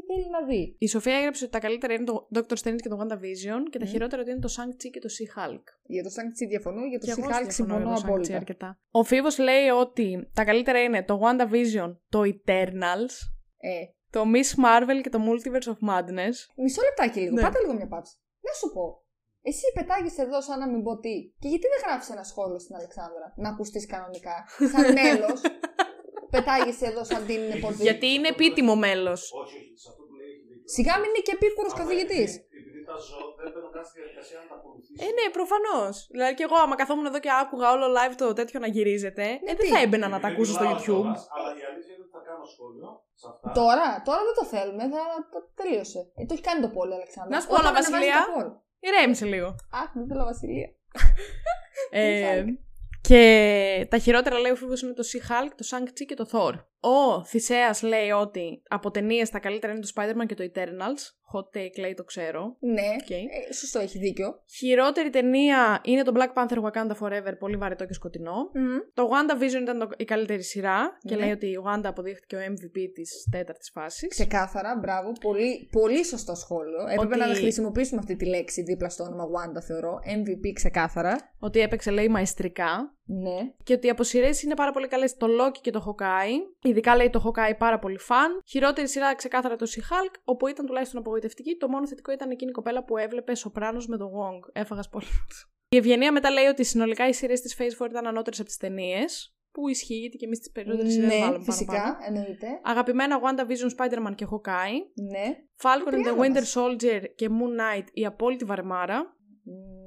θέλει 0.07 0.29
να 0.31 0.47
δει. 0.47 0.77
Η 0.79 0.89
Σοφία 0.89 1.17
έγραψε 1.17 1.45
ότι 1.45 1.53
τα 1.53 1.59
καλύτερα 1.59 1.95
είναι 1.95 2.05
το 2.05 2.29
Doctor 2.35 2.57
Strange 2.63 2.77
και 2.83 2.89
το 2.89 2.97
WandaVision 3.01 3.61
και 3.71 3.79
τα 3.79 3.85
Μμ. 3.85 3.89
χειρότερα 3.89 4.23
ότι 4.23 4.31
είναι 4.31 4.41
το 4.41 4.53
Shang-Chi 4.57 4.91
και 4.93 5.01
το 5.01 5.09
She-Hulk. 5.17 5.63
Για 5.83 6.03
το 6.03 6.09
Shang-Chi 6.17 6.49
διαφωνώ, 6.49 6.85
για 6.85 6.99
το 6.99 7.07
Και 7.07 7.11
εγώ 7.11 7.21
She-Hulk 7.29 7.47
συμφωνώ 7.49 7.51
συμφωνώ 7.53 7.85
για 7.85 7.95
το 7.95 8.01
Shang-Chi 8.01 8.09
απόλυτα. 8.09 8.37
αρκετά. 8.37 8.79
Ο 8.91 9.05
Φίβος 9.05 9.39
λέει 9.39 9.69
ότι 9.69 10.31
τα 10.35 10.45
καλύτερα 10.45 10.83
είναι 10.83 11.03
το 11.05 11.21
WandaVision, 11.25 11.97
το 12.09 12.21
Eternals, 12.33 13.15
Ε, 13.59 13.71
το 14.11 14.23
Miss 14.35 14.51
Marvel 14.65 15.01
και 15.03 15.09
το 15.09 15.21
Multiverse 15.29 15.69
of 15.75 15.81
Madness. 15.91 16.37
μισό 16.57 16.83
λεπτάκι 16.89 17.21
λίγο. 17.21 17.35
Ναι. 17.35 17.43
Πάτε 17.43 17.59
λίγο 17.61 17.75
μια 17.75 17.89
παύση. 17.89 18.15
Να 18.41 18.53
σου 18.61 18.73
πω. 18.75 18.85
Εσύ 19.51 19.65
πετάγεσαι 19.75 20.23
εδώ 20.23 20.41
σαν 20.47 20.59
να 20.59 20.69
μην 20.69 20.83
πω 20.83 20.93
τι. 21.05 21.15
Και 21.41 21.49
γιατί 21.53 21.67
δεν 21.73 21.81
γράφεις 21.85 22.09
ένα 22.11 22.25
σχόλιο 22.31 22.59
στην 22.59 22.75
Αλεξάνδρα 22.79 23.27
να 23.37 23.49
ακουστείς 23.49 23.87
κανονικά. 23.87 24.37
Σαν 24.73 24.85
μέλος; 24.99 25.41
Πετάγεσαι 26.37 26.87
εδώ 26.91 27.03
σαν 27.11 27.21
την 27.31 27.41
πορτή. 27.63 27.83
Γιατί 27.89 28.07
είναι 28.15 28.29
επίτιμο 28.35 28.75
μέλος. 28.85 29.21
Όχι, 29.43 29.57
όχι, 29.61 29.73
σε 29.83 29.87
αυτό 29.91 30.03
που 30.09 30.15
λέει 30.19 30.29
έχει 30.35 30.45
δίκιο. 30.51 30.69
Σιγά 30.77 30.95
μην 31.01 31.09
είναι 31.11 31.23
και 31.27 31.35
επίκουρος 31.39 31.73
Άμα 31.73 31.81
καθηγητής. 31.83 32.31
επειδή- 32.35 32.55
Επειδή 32.61 32.81
τα 32.91 32.97
ζω, 33.09 33.21
δεν 33.41 33.49
μπαίνω 33.53 33.69
καν 33.75 33.85
στη 33.89 33.95
διαδικασία 34.01 34.37
να 34.43 34.47
τα 34.51 34.55
ακολουθήσω. 34.61 34.99
Ε, 35.05 35.09
ναι, 35.19 35.27
προφανώς. 35.39 35.95
Δηλαδή 36.15 36.33
και 36.39 36.45
εγώ, 36.49 36.57
άμα 36.65 36.75
καθόμουν 36.81 37.07
εδώ 37.11 37.21
και 37.25 37.33
άκουγα 37.43 37.67
όλο 37.75 37.87
live 37.97 38.15
το 38.23 38.27
τέτοιο 38.39 38.59
να 38.65 38.69
γυρίζεται, 38.75 39.25
ε, 39.33 39.35
δεν 39.47 39.57
Γιατί; 39.59 39.67
θα 39.75 39.79
έμπαινα 39.85 40.07
να 40.15 40.19
τα 40.23 40.27
Δεν 40.27 40.33
ακούσω 40.33 40.53
στο 40.57 40.63
μιλάω 40.65 40.77
YouTube. 40.79 40.85
κιόλας, 40.85 41.21
Αλλά 41.37 41.51
η 41.61 41.63
αλήθεια 41.71 41.93
είναι 41.95 42.05
ότι 42.07 42.13
θα 42.17 42.23
κάνω 42.29 42.45
σχόλιο 42.55 42.89
σε 43.21 43.27
αυτά. 43.33 43.47
Τώρα, 43.61 43.87
τώρα 44.09 44.23
δεν 44.29 44.35
το 44.41 44.45
θέλουμε. 44.55 44.83
Θα 44.95 45.03
το 45.33 45.39
τελείωσε. 45.61 46.01
Ε, 46.19 46.23
το 46.29 46.33
έχει 46.37 46.45
κάνει 46.49 46.61
το 46.67 46.71
πόλο, 46.77 46.93
Αλεξάνδρα. 46.99 47.31
Να 47.35 47.39
σου 47.43 47.47
πω, 47.49 47.55
Όταν 47.55 47.67
αλλά, 47.67 47.71
ανεβάζει 47.73 47.93
Βασιλεία, 47.97 48.21
το 48.29 48.33
poll. 48.37 48.49
Ηρέμησε 48.89 49.25
λίγο. 49.35 49.49
Αχ, 49.83 49.89
δεν 49.99 50.07
θέλω 50.11 50.25
Βασιλεία. 50.33 50.69
Ε, 51.91 52.45
και 53.09 53.87
τα 53.91 53.99
χειρότερα 53.99 54.39
λέει 54.39 54.51
ο 54.53 54.57
Φίβος 54.57 54.83
είναι 54.83 54.93
το 54.93 55.03
She-Hulk, 55.13 55.51
το 55.57 55.67
Shang-Chi 55.71 56.05
και 56.07 56.15
το 56.15 56.27
Thor. 56.33 56.53
Ο 56.81 57.25
Θησέας 57.25 57.83
λέει 57.83 58.11
ότι 58.11 58.63
από 58.69 58.91
ταινίες 58.91 59.31
τα 59.31 59.39
καλύτερα 59.39 59.73
είναι 59.73 59.83
το 59.83 59.89
Spider-Man 59.95 60.27
και 60.27 60.35
το 60.35 60.45
Eternals. 60.55 61.03
Hot 61.35 61.59
take 61.59 61.79
λέει 61.81 61.95
το 61.95 62.05
ξέρω. 62.05 62.57
Ναι, 62.61 62.83
Οκ. 63.03 63.11
ε, 63.11 63.53
σωστό, 63.53 63.79
έχει 63.79 63.99
δίκιο. 63.99 64.43
Χειρότερη 64.59 65.11
ταινία 65.11 65.81
είναι 65.85 66.03
το 66.03 66.13
Black 66.17 66.33
Panther 66.43 66.59
Wakanda 66.63 66.93
Forever, 67.01 67.33
πολύ 67.39 67.57
βαρετό 67.57 67.85
και 67.87 67.93
σκοτεινό. 67.93 68.51
Μμμ. 68.55 68.77
Το 68.95 69.09
WandaVision 69.13 69.61
ήταν 69.63 69.79
το, 69.79 69.89
η 69.97 70.05
καλύτερη 70.05 70.43
σειρά 70.43 70.99
και 71.01 71.15
Ναι. 71.15 71.21
λέει 71.21 71.31
ότι 71.31 71.47
η 71.47 71.57
Wanda 71.67 71.85
αποδείχθηκε 71.85 72.37
ο 72.37 72.39
MVP 72.39 72.79
της 72.95 73.29
τέταρτης 73.31 73.71
φάσης. 73.75 74.09
Ξεκάθαρα, 74.09 74.79
μπράβο. 74.81 75.13
Πολύ, 75.21 75.69
πολύ 75.73 76.05
σωστό 76.05 76.35
σχόλιο. 76.35 76.81
Έπρεπε 76.83 77.15
Ότι- 77.17 77.19
να 77.29 77.35
χρησιμοποιήσουμε 77.35 78.01
αυτή 78.01 78.17
τη 78.17 78.27
λέξη 78.27 78.63
δίπλα 78.63 78.89
στο 78.89 79.05
όνομα 79.05 79.25
Wanda, 79.25 79.63
θεωρώ. 79.67 79.99
MVP 80.05 80.53
ξεκάθαρα. 80.55 81.17
Ότι 81.39 81.61
έπαιξε 81.61 81.91
λέει 81.91 82.09
μαεστρικά. 82.09 82.96
Ναι. 83.07 83.53
Και 83.63 83.73
ότι 83.73 83.87
οι 83.87 83.91
αποσυρές 83.91 84.43
είναι 84.43 84.55
πάρα 84.55 84.71
πολύ 84.73 84.89
καλές 84.89 85.17
το 85.17 85.27
Loki 85.41 85.59
και 85.61 85.71
το 85.71 85.85
Hawkeye. 85.87 86.69
Ειδικά 86.69 86.97
λέει 86.97 87.11
το 87.11 87.23
Hawkeye 87.27 87.57
πάρα 87.59 87.79
πολύ 87.79 87.99
φαν. 87.99 88.43
Χειρότερη 88.47 88.89
σειρά 88.89 89.15
ξεκάθαρα 89.15 89.57
το 89.57 89.67
She-Hulk, 89.75 90.15
όπου 90.25 90.47
ήταν 90.47 90.67
τουλάχιστον 90.67 91.01
απογοητευτική. 91.01 91.57
Το 91.57 91.69
μόνο 91.69 91.87
θετικό 91.87 92.13
ήταν 92.13 92.31
εκείνη 92.31 92.51
η 92.51 92.55
κοπέλα 92.55 92.85
που 92.85 92.97
έβλεπε 92.97 93.35
Σοπράνο 93.35 93.83
με 93.89 93.97
το 93.97 94.05
Wong. 94.05 94.51
Έφαγα 94.53 94.83
πολύ. 94.91 95.07
Η 95.69 95.77
Ευγενία 95.77 96.13
μετά 96.13 96.31
λέει 96.31 96.45
ότι 96.47 96.65
συνολικά 96.65 97.09
οι 97.09 97.13
σειρές 97.13 97.41
της 97.41 97.57
Phase 97.59 97.85
4 97.85 97.89
ήταν 97.91 98.07
ανώτερες 98.07 98.39
από 98.39 98.49
τις 98.49 98.57
ταινίες. 98.57 99.31
Που 99.53 99.69
ισχύει 99.69 99.95
γιατί 99.95 100.17
και 100.17 100.25
εμείς 100.25 100.39
τις 100.39 100.51
περισσότερες 100.51 100.93
σειρές 100.93 101.09
ναι, 101.09 101.19
βάλουμε 101.19 101.45
φυσικά, 101.45 101.73
παραπάνω. 101.73 101.97
εννοείται. 102.07 102.47
Αγαπημένα 102.63 103.21
WandaVision, 103.21 103.77
Spider-Man 103.77 104.15
και 104.15 104.27
Hawkeye. 104.31 105.03
Ναι. 105.11 105.25
Falcon 105.63 105.93
and 105.93 105.97
the 105.97 106.03
τριάδα 106.03 106.23
Winter 106.23 106.35
μας. 106.35 106.57
Soldier 106.57 107.03
και 107.15 107.29
Moon 107.31 107.61
Knight 107.61 107.87
η 107.93 108.07
απόλυτη 108.07 108.45
βαρεμάρα. 108.45 109.16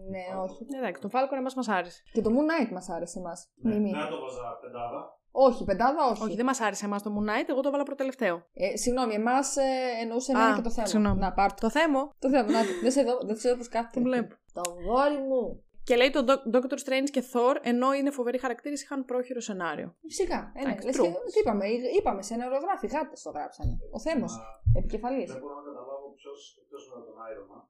Ναι, 0.09 0.23
όχι. 0.43 0.65
Εντάξει, 0.77 1.01
το 1.01 1.09
Falcon 1.13 1.37
εμάς 1.37 1.55
μας 1.55 1.67
άρεσε. 1.67 2.01
Και 2.13 2.21
το 2.21 2.29
Moon 2.35 2.47
Knight 2.49 2.71
μας 2.71 2.89
άρεσε 2.89 3.19
εμάς. 3.19 3.49
Ναι, 3.55 3.73
Μιμή. 3.73 3.91
Να 3.91 4.07
το 4.07 4.19
βάζα 4.21 4.57
πεντάδα. 4.61 5.17
Όχι, 5.31 5.63
πεντάδα, 5.63 6.09
όχι. 6.11 6.23
Όχι, 6.23 6.35
δεν 6.35 6.45
μας 6.45 6.59
άρεσε 6.61 6.85
εμάς 6.85 7.03
το 7.03 7.09
Moon 7.15 7.29
Knight, 7.29 7.47
εγώ 7.49 7.61
το 7.61 7.67
έβαλα 7.67 7.83
προτελευταίο. 7.83 8.35
Ε, 8.53 8.77
συγγνώμη, 8.77 9.13
εμάς 9.13 9.57
ε, 9.57 9.61
εννοούσε 10.01 10.31
Α, 10.37 10.39
εμένα 10.39 10.55
και 10.55 10.61
το 10.61 10.69
θέμα. 10.71 10.87
συγγνώμη. 10.87 11.19
Να 11.19 11.33
πάρ' 11.33 11.49
το. 11.53 11.57
Το 11.59 11.69
θέμα. 11.69 12.15
Το 12.19 12.29
θέμα, 12.29 12.51
να 12.51 12.61
το. 12.61 12.71
Δεν 12.81 12.91
σε 12.91 13.03
δω, 13.03 13.17
δεν 13.25 13.35
ξέρω 13.35 13.57
πώ 13.57 13.63
κάθεται. 13.63 13.99
Το 13.99 14.01
βλέπω. 14.01 14.35
Το 14.53 14.61
γόρι 14.85 15.17
μου. 15.29 15.63
Και 15.87 15.95
λέει 15.95 16.09
το 16.17 16.21
Doc- 16.29 16.45
Doctor 16.55 16.77
Strange 16.85 17.09
και 17.15 17.23
Thor, 17.31 17.55
ενώ 17.71 17.93
είναι 17.93 18.11
φοβεροί 18.19 18.37
χαρακτήρες, 18.43 18.81
είχαν 18.83 19.05
πρόχειρο 19.05 19.39
σενάριο. 19.49 19.89
Φυσικά. 20.01 20.39
Ε, 20.55 20.61
ναι. 20.61 20.67
Εντάξει, 20.69 20.85
Λες 20.87 20.95
true. 20.99 21.03
και, 21.03 21.09
τι 21.31 21.39
είπαμε, 21.41 21.65
ε, 21.65 21.71
είπαμε 21.97 22.21
σε 22.29 22.35
νευρογράφη, 22.35 22.87
γάτες 22.93 23.21
το 23.25 23.29
γράψανε. 23.35 23.73
Ο 23.95 23.99
Θέμος. 24.05 24.33
Επικεφαλής. 24.79 25.29
Δεν 25.31 25.39
μπορώ 25.41 25.55
να 25.59 25.63
καταλάβω 25.69 26.05
ποιος 26.19 26.39
εκτό 26.61 26.77
με 26.97 27.01
τον 27.07 27.15
Iron 27.29 27.45
Man. 27.51 27.63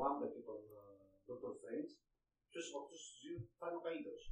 Wanda 0.00 0.26
και 0.34 0.42
τον 0.48 0.60
ε, 0.78 0.82
Doctor 1.28 1.52
Strange. 1.58 1.90
Ποιος 2.50 2.64
από 2.70 2.78
αυτούς 2.82 3.00
τους 3.06 3.14
δύο 3.24 3.36
θα 3.58 3.64
είναι 3.68 3.78
ο 3.80 3.82
καλύτερος; 3.88 4.22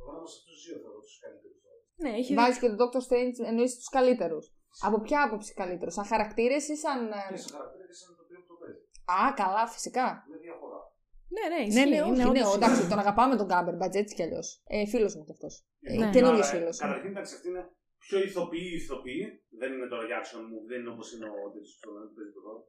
Εγώ 0.00 0.10
όμω 0.18 0.26
αυτούς 0.38 0.44
τους 0.56 0.62
δύο 0.66 0.76
θα 0.84 0.88
δω 0.94 1.00
τους 1.06 1.16
καλύτερους. 1.24 1.58
Ναι, 2.02 2.10
έχει 2.20 2.32
Βάζεις 2.38 2.58
και 2.60 2.68
τον 2.70 2.78
Doctor 2.82 3.00
Strange, 3.08 3.36
εννοείς 3.50 3.72
τους 3.78 3.88
καλύτερους. 3.96 4.44
Από 4.86 4.96
ποια 5.06 5.18
άποψη 5.26 5.50
καλύτερου, 5.60 5.92
σαν 5.98 6.06
χαρακτήρες 6.12 6.64
ή 6.74 6.76
σαν. 6.84 6.98
ε, 7.18 7.20
Και 7.32 7.36
σε 7.44 7.48
χαρακτήρα 7.56 7.84
και 7.90 7.96
σαν 8.00 8.10
το 8.16 8.22
οποίο 8.26 8.38
που 8.40 8.46
το 8.52 8.56
παίζει. 8.60 8.80
Α, 9.18 9.20
καλά, 9.42 9.62
φυσικά. 9.74 10.06
Με 10.32 10.36
διαφορά. 10.46 10.80
Ναι, 11.36 11.44
ναι, 11.52 11.60
Ναι, 11.60 11.66
ισχύει. 11.68 11.90
ναι, 11.92 12.00
όχι, 12.02 12.08
είναι 12.12 12.22
ναι, 12.24 12.28
όντως 12.42 12.54
εντάξει, 12.58 12.76
ισχύει. 12.78 12.90
τον 12.92 12.98
αγαπάμε 13.04 13.34
τον 13.40 13.48
Κάμπερμπατζ 13.52 13.94
έτσι 14.02 14.14
κι 14.16 14.22
αλλιώς. 14.26 14.48
Ε, 14.74 14.86
φίλος 14.92 15.12
μου 15.16 15.24
κι 15.26 15.34
αυτός. 15.36 15.54
Ε, 15.80 15.96
Ναι. 16.00 16.10
Καινούριο 16.16 16.42
Άρα, 16.44 16.52
φίλος. 16.54 16.76
Καταρχήν, 16.84 17.10
εντάξει, 17.14 17.32
αυτή 17.36 17.48
είναι 17.52 17.62
πιο 18.04 18.18
ηθοποιοί 18.28 18.70
ηθοποιοί. 18.80 19.20
Δεν 19.60 19.68
είναι 19.74 19.88
τώρα 19.92 20.04
για 20.08 20.16
action 20.22 20.40
μου, 20.50 20.58
δεν 20.68 20.76
είναι 20.80 20.90
όπως 20.94 21.06
είναι 21.12 21.26
ο 21.28 21.36
τέτοιο 21.54 21.72
που 21.82 22.14
παίζει 22.16 22.32
το 22.36 22.40
ρόλο. 22.46 22.62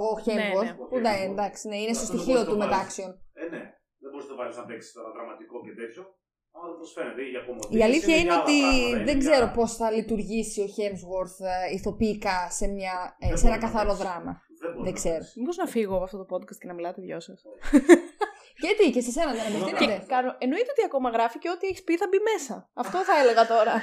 Ο 0.00 0.02
Χέμβορ. 0.24 0.64
ναι. 0.64 0.72
Που 0.90 0.98
ναι, 1.06 1.14
εντάξει, 1.30 1.62
ναι, 1.70 1.76
είναι 1.82 1.92
στο 1.98 2.02
Αυτό 2.06 2.16
δεν 2.16 2.22
στοιχείο 2.22 2.34
μπορείς 2.34 2.46
να 2.46 2.52
του 2.52 2.54
το 2.54 2.58
βάλεις. 2.62 2.74
μετάξιον. 2.76 3.10
Ε, 3.42 3.44
ναι. 3.54 3.62
Δεν 4.02 4.08
μπορείς 4.10 4.26
να 4.28 4.32
το 4.32 4.38
βάλεις 4.40 4.56
να 4.60 4.64
παίξει 4.68 4.88
τώρα 4.96 5.08
δραματικό 5.16 5.56
και 5.66 5.74
τέτοιο. 5.82 6.02
Αλλά 6.54 6.66
δεν 6.70 6.76
προσφέρεται 6.82 7.20
ή 7.26 7.28
για 7.34 7.42
κομμωδίες, 7.48 7.80
Η 7.80 7.82
αλήθεια 7.88 8.14
είναι 8.20 8.30
για 8.30 8.32
άλλα 8.34 8.42
ότι 8.46 8.56
πράγματα, 8.60 8.88
είναι 8.88 9.04
δεν 9.10 9.18
για- 9.18 9.24
ξέρω 9.30 9.46
πώς 9.58 9.70
θα 9.80 9.86
λειτουργήσει 9.96 10.58
ο 10.66 10.68
Hemsworth 10.76 11.36
ε, 11.52 11.74
ηθοποιικά 11.76 12.38
σε, 12.58 12.66
μια, 12.76 12.94
ε, 13.24 13.28
Δεν 13.28 13.36
σε 13.38 13.46
ένα 13.46 13.54
μπορεί 13.56 13.62
να 13.62 13.66
καθαρό 13.66 13.92
παίξει. 13.92 14.02
δράμα. 14.02 14.32
Δεν, 14.60 14.70
μπορεί 14.72 14.84
Δεν 14.86 14.92
να 14.92 14.98
ξέρω. 15.00 15.18
παίξει. 15.22 15.40
Μήπως 15.40 15.56
να 15.62 15.66
φύγω 15.74 15.94
από 15.98 16.04
αυτό 16.08 16.16
το 16.22 16.26
podcast 16.32 16.58
και 16.60 16.68
να 16.70 16.74
μιλάτε 16.78 17.00
δυο 17.06 17.20
σας. 17.28 17.38
Γιατί 18.64 18.84
και 18.94 19.00
σε 19.06 19.10
σένα 19.16 19.30
δεν 19.32 19.40
Και 19.42 19.56
απευθύνεται. 19.56 20.06
Εννοείται 20.44 20.70
ότι 20.74 20.82
ακόμα 20.90 21.08
γράφει 21.16 21.38
και 21.42 21.50
ό,τι 21.54 21.66
έχεις 21.66 21.82
πει 21.86 21.96
θα 21.96 22.06
μπει 22.10 22.18
μέσα. 22.32 22.54
Αυτό 22.82 22.98
θα 23.08 23.14
έλεγα 23.22 23.46
τώρα. 23.46 23.74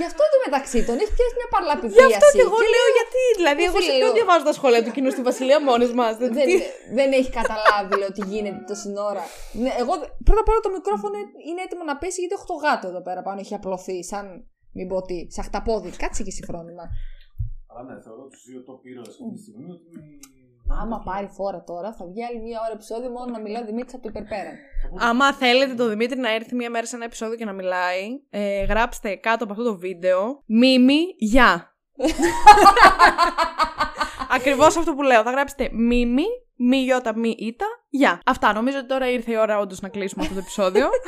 Γι' 0.00 0.06
αυτό 0.10 0.22
το 0.32 0.36
μεταξύ 0.46 0.78
τον 0.88 0.96
έχει 1.02 1.12
πιάσει 1.16 1.34
μια 1.40 1.48
Γι' 1.50 1.54
παρλαπηδίαση. 1.56 2.14
αυτό 2.18 2.26
και 2.36 2.44
εγώ 2.48 2.58
λέω 2.74 2.88
γιατί. 2.98 3.22
Δηλαδή, 3.40 3.62
Ε, 3.64 3.68
εγώ 3.70 3.78
σε 3.78 3.82
φίλε, 3.84 3.92
ποιον 4.00 4.08
λέω- 4.10 4.18
διαβάζω 4.18 4.44
τα 4.50 4.54
σχόλια 4.58 4.80
του 4.84 4.92
κοινού 4.96 5.10
στη 5.16 5.22
Βασιλεία 5.30 5.58
μόνε 5.68 5.86
μας. 6.00 6.12
δεν, 6.22 6.32
δεν 6.98 7.08
έχει 7.18 7.30
καταλάβει 7.40 7.92
λέω, 8.00 8.10
τι 8.16 8.22
γίνεται 8.30 8.60
τόση 8.70 8.90
ώρα. 9.10 9.24
Ναι, 9.62 9.70
εγώ, 9.82 9.94
πρώτα 10.26 10.40
απ' 10.44 10.50
όλα 10.52 10.62
το 10.66 10.70
μικρόφωνο 10.78 11.16
είναι 11.48 11.60
έτοιμο 11.66 11.82
να 11.90 11.94
πέσει 12.02 12.18
γιατί 12.22 12.34
έχω 12.38 12.46
το 12.52 12.56
γάτο 12.64 12.84
εδώ 12.92 13.02
πέρα 13.06 13.20
πάνω. 13.26 13.38
Έχει 13.44 13.54
απλωθεί 13.60 13.96
σαν. 14.10 14.24
Μην 14.76 14.86
πω 14.90 14.96
τι, 15.08 15.16
σαν 15.36 15.44
χταπόδι. 15.48 15.90
Κάτσε 16.02 16.20
και 16.26 16.32
εσύ 16.34 16.42
φρόνημα. 16.50 16.84
Αλλά 17.70 17.82
ναι, 17.88 17.94
θεωρώ 18.06 18.24
τους 18.32 18.42
δύο 18.48 18.60
top 18.68 18.78
heroes 18.86 19.08
αυτή 19.12 19.22
τη 19.34 19.40
στιγμή 19.44 19.66
ότι 19.76 19.84
είναι. 19.92 20.06
η- 20.14 20.20
Άμα 20.80 21.02
πάρει 21.04 21.28
φόρα 21.36 21.64
τώρα, 21.64 21.92
θα 21.92 22.06
βγει 22.06 22.24
άλλη 22.24 22.40
μία 22.40 22.58
ώρα 22.64 22.72
επεισόδιο 22.72 23.10
μόνο 23.10 23.32
να 23.32 23.40
μιλάει 23.40 23.62
ο 23.62 23.66
Δημήτρης 23.66 23.94
από 23.94 24.02
το 24.02 24.08
υπερπέραν. 24.08 24.54
Άμα 24.98 25.32
θέλετε 25.32 25.74
το 25.74 25.88
Δημήτρη 25.88 26.18
να 26.18 26.34
έρθει 26.34 26.54
μία 26.54 26.70
μέρα 26.70 26.86
σε 26.86 26.96
ένα 26.96 27.04
επεισόδιο 27.04 27.36
και 27.36 27.44
να 27.44 27.52
μιλάει, 27.52 28.08
ε, 28.30 28.64
γράψτε 28.64 29.14
κάτω 29.14 29.44
από 29.44 29.52
αυτό 29.52 29.64
το 29.64 29.76
βίντεο 29.76 30.42
Μίμη, 30.46 31.00
γεια. 31.18 31.74
Ακριβώς 34.36 34.76
αυτό 34.76 34.94
που 34.94 35.02
λέω. 35.02 35.22
Θα 35.22 35.30
γράψετε 35.30 35.68
Μίμη, 35.72 36.24
μι 36.56 36.76
γιώτα, 36.76 37.16
μι 37.16 37.34
ήτα, 37.38 37.66
γεια. 37.88 38.20
Αυτά. 38.26 38.52
Νομίζω 38.52 38.78
ότι 38.78 38.86
τώρα 38.86 39.10
ήρθε 39.10 39.32
η 39.32 39.36
ώρα 39.36 39.58
όντως 39.58 39.80
να 39.80 39.88
κλείσουμε 39.88 40.22
αυτό 40.22 40.34
το 40.34 40.40
επεισόδιο. 40.40 40.88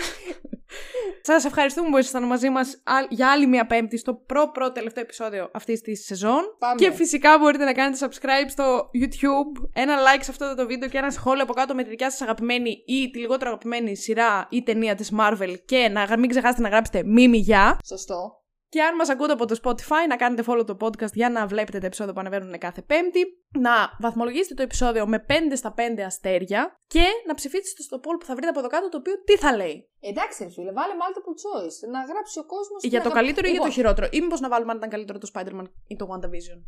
Σας 1.22 1.44
ευχαριστούμε 1.44 1.90
που 1.90 1.98
ήσασταν 1.98 2.24
μαζί 2.24 2.50
μας 2.50 2.82
για 3.08 3.30
άλλη 3.30 3.46
μία 3.46 3.66
Πέμπτη 3.66 3.98
στο 3.98 4.14
προ-προ 4.14 4.72
τελευταίο 4.72 5.02
επεισόδιο 5.02 5.50
αυτής 5.52 5.80
της 5.80 6.04
σεζόν. 6.04 6.56
Πάμε. 6.58 6.74
Και 6.74 6.92
φυσικά 6.92 7.38
μπορείτε 7.38 7.64
να 7.64 7.72
κάνετε 7.72 8.06
subscribe 8.06 8.48
στο 8.48 8.90
YouTube, 8.94 9.68
ένα 9.72 9.94
like 9.96 10.20
σε 10.20 10.30
αυτό 10.30 10.54
το 10.54 10.66
βίντεο 10.66 10.88
και 10.88 10.98
ένα 10.98 11.10
σχόλιο 11.10 11.42
από 11.42 11.52
κάτω 11.52 11.74
με 11.74 11.82
τη 11.82 11.88
δικιά 11.88 12.10
σας 12.10 12.20
αγαπημένη 12.20 12.82
ή 12.86 13.10
τη 13.10 13.18
λιγότερο 13.18 13.50
αγαπημένη 13.50 13.96
σειρά 13.96 14.46
ή 14.50 14.62
ταινία 14.62 14.94
της 14.94 15.12
Marvel. 15.20 15.54
Και 15.64 15.88
να 15.88 16.18
μην 16.18 16.28
ξεχάσετε 16.28 16.62
να 16.62 16.68
γράψετε 16.68 17.02
Μίμη 17.04 17.38
γεια. 17.38 17.78
Σωστό. 17.86 18.43
Και 18.74 18.82
αν 18.82 18.94
μας 18.94 19.08
ακούτε 19.08 19.32
από 19.32 19.46
το 19.46 19.54
Spotify, 19.62 20.02
να 20.08 20.16
κάνετε 20.16 20.42
follow 20.46 20.66
το 20.66 20.76
podcast 20.80 21.12
για 21.12 21.30
να 21.30 21.46
βλέπετε 21.46 21.78
τα 21.78 21.86
επεισόδια 21.86 22.12
που 22.12 22.20
ανεβαίνουν 22.20 22.58
κάθε 22.58 22.82
Πέμπτη. 22.82 23.22
Να 23.58 23.74
βαθμολογήσετε 24.00 24.54
το 24.54 24.62
επεισόδιο 24.62 25.06
με 25.06 25.24
5 25.28 25.32
στα 25.56 25.74
5 25.76 25.80
αστέρια. 26.06 26.80
Και 26.86 27.04
να 27.26 27.34
ψηφίσετε 27.34 27.82
στο 27.82 27.96
poll 27.96 28.16
που 28.18 28.24
θα 28.24 28.34
βρείτε 28.34 28.48
από 28.48 28.58
εδώ 28.58 28.68
κάτω 28.68 28.88
το 28.88 28.96
οποίο 28.96 29.14
τι 29.24 29.36
θα 29.36 29.56
λέει. 29.56 29.90
Εντάξει, 30.00 30.44
ρε 30.44 30.50
φίλε, 30.50 30.72
βάλε 30.72 30.92
multiple 31.02 31.36
choice. 31.44 31.76
Να 31.90 32.00
γράψει 32.12 32.38
ο 32.38 32.44
κόσμος. 32.44 32.82
Για 32.82 33.02
το 33.02 33.10
καλύτερο 33.10 33.46
ή 33.46 33.50
για 33.50 33.60
το 33.60 33.66
Λοιπόν, 33.66 33.70
χειρότερο. 33.70 34.06
Ή 34.10 34.20
μήπως 34.20 34.40
να 34.40 34.48
βάλουμε 34.48 34.70
αν 34.70 34.76
ήταν 34.76 34.90
καλύτερο 34.90 35.18
το 35.18 35.28
Spider-Man 35.34 35.66
ή 35.86 35.96
το 35.96 36.06
WandaVision. 36.12 36.58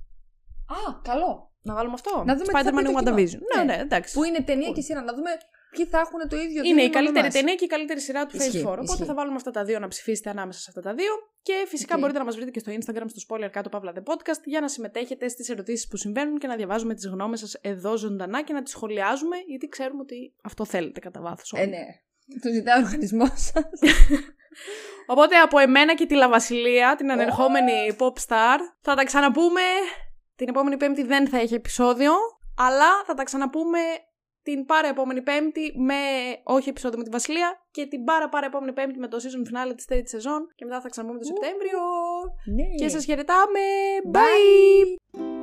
Α, 0.77 1.01
καλό. 1.03 1.53
Να 1.63 1.75
βάλουμε 1.75 1.95
αυτό. 1.95 2.23
Να 2.27 2.35
δούμε 2.37 2.47
τι 2.47 2.53
θα 2.53 2.61
πει 2.61 2.67
Spider-Man 2.69 2.85
το 2.85 2.91
ή 2.91 2.95
κοινό. 2.95 3.01
WandaVision. 3.01 3.41
Ναι, 3.55 3.65
Ναι. 3.65 3.75
ναι, 3.75 3.81
εντάξει. 3.83 4.15
Που 4.15 4.25
είναι 4.25 4.41
ταινία 4.43 4.71
και 4.71 4.81
σειρά. 4.81 5.03
Να 5.03 5.13
δούμε 5.15 5.31
ποιοι 5.77 5.87
θα 5.87 5.99
έχουν 5.99 6.29
το 6.29 6.37
ίδιο 6.37 6.47
Είναι 6.49 6.59
η 6.59 6.63
δίλημμα 6.63 6.83
με 6.83 6.89
καλύτερη 6.89 7.27
εμάς. 7.27 7.35
ταινία 7.35 7.55
και 7.55 7.65
η 7.65 7.73
καλύτερη 7.75 8.01
σειρά 8.01 8.27
του 8.27 8.37
Ισχύει, 8.37 8.63
Phase 8.65 8.69
4. 8.69 8.73
Οπότε 8.73 8.83
ισχύει. 8.83 9.05
θα 9.05 9.15
βάλουμε 9.15 9.37
αυτά 9.37 9.51
τα 9.51 9.65
δύο 9.65 9.79
να 9.79 9.89
ψηφίσετε 9.89 10.31
ανάμεσα 10.31 10.61
σε 10.61 10.67
αυτά 10.69 10.81
τα 10.81 10.95
δύο. 10.95 11.13
Και 11.43 11.65
φυσικά 11.69 11.95
Οκ. 11.95 12.01
μπορείτε 12.01 12.19
να 12.19 12.25
μας 12.25 12.35
βρείτε 12.37 12.51
και 12.51 12.59
στο 12.59 12.73
Instagram, 12.73 13.05
στο 13.07 13.21
spoiler 13.29 13.49
κάτω 13.51 13.69
παύλα 13.69 13.93
The 13.97 14.13
Podcast, 14.13 14.43
για 14.45 14.61
να 14.61 14.69
συμμετέχετε 14.69 15.29
στις 15.29 15.49
ερωτήσεις 15.49 15.89
που 15.89 15.97
συμβαίνουν 15.97 16.39
και 16.39 16.47
να 16.47 16.57
διαβάζουμε 16.57 16.95
τις 16.95 17.07
γνώμες 17.07 17.39
σας 17.41 17.55
εδώ 17.61 17.97
ζωντανά 17.97 18.43
και 18.43 18.53
να 18.53 18.63
τις 18.63 18.73
σχολιάζουμε, 18.73 19.37
γιατί 19.47 19.69
ξέρουμε 19.69 20.01
ότι 20.01 20.35
αυτό 20.43 20.65
θέλετε 20.65 21.01
κατά 21.01 21.21
βάθος. 21.21 21.53
Ε, 21.57 21.65
ναι. 21.65 21.85
Το 22.43 22.51
ζητάει 22.51 22.83
ο 22.83 22.85
οργανισμός 22.85 23.31
σας. 23.35 23.81
Οπότε 25.07 25.37
από 25.37 25.59
εμένα 25.59 25.95
και 25.95 26.07
τη 26.07 26.15
Λαβασιλεία, 26.15 26.95
την 26.97 27.11
ανερχόμενη 27.11 27.97
pop 27.99 28.13
star, 28.27 28.59
θα 28.81 28.95
τα 28.95 29.05
ξαναπούμε. 29.05 29.61
Την 30.37 30.49
επόμενη 30.49 30.77
Πέμπτη 30.77 31.03
δεν 31.03 31.29
θα 31.29 31.39
έχει 31.39 31.55
επεισόδιο, 31.55 32.13
αλλά 32.57 33.05
θα 33.07 33.15
τα 33.15 33.23
ξαναπούμε 33.23 33.79
την 34.47 34.65
πάρα 34.67 34.89
επόμενη 34.89 35.23
Πέμπτη 35.23 35.73
με 35.77 35.95
όχι 36.43 36.69
επεισόδιο 36.69 36.99
με 36.99 37.05
τη 37.05 37.11
Βασιλεία 37.11 37.67
και 37.71 37.87
την 37.87 38.05
πάρα 38.05 38.29
πάρα 38.29 38.47
επόμενη 38.47 38.73
Πέμπτη 38.73 38.99
με 38.99 39.09
το 39.09 39.17
season 39.23 39.43
finale 39.49 39.73
της 39.77 39.85
τρίτη 39.85 40.09
σεζόν 40.09 40.53
και 40.55 40.65
μετά 40.65 40.81
θα 40.81 40.89
ξαναπούμε 40.89 41.19
το 41.19 41.25
Σεπτέμβριο. 41.25 41.81
Ναι. 42.55 42.75
Και 42.75 42.89
σας 42.89 43.05
χαιρετάμε. 43.05 43.61
Bye! 44.13 45.36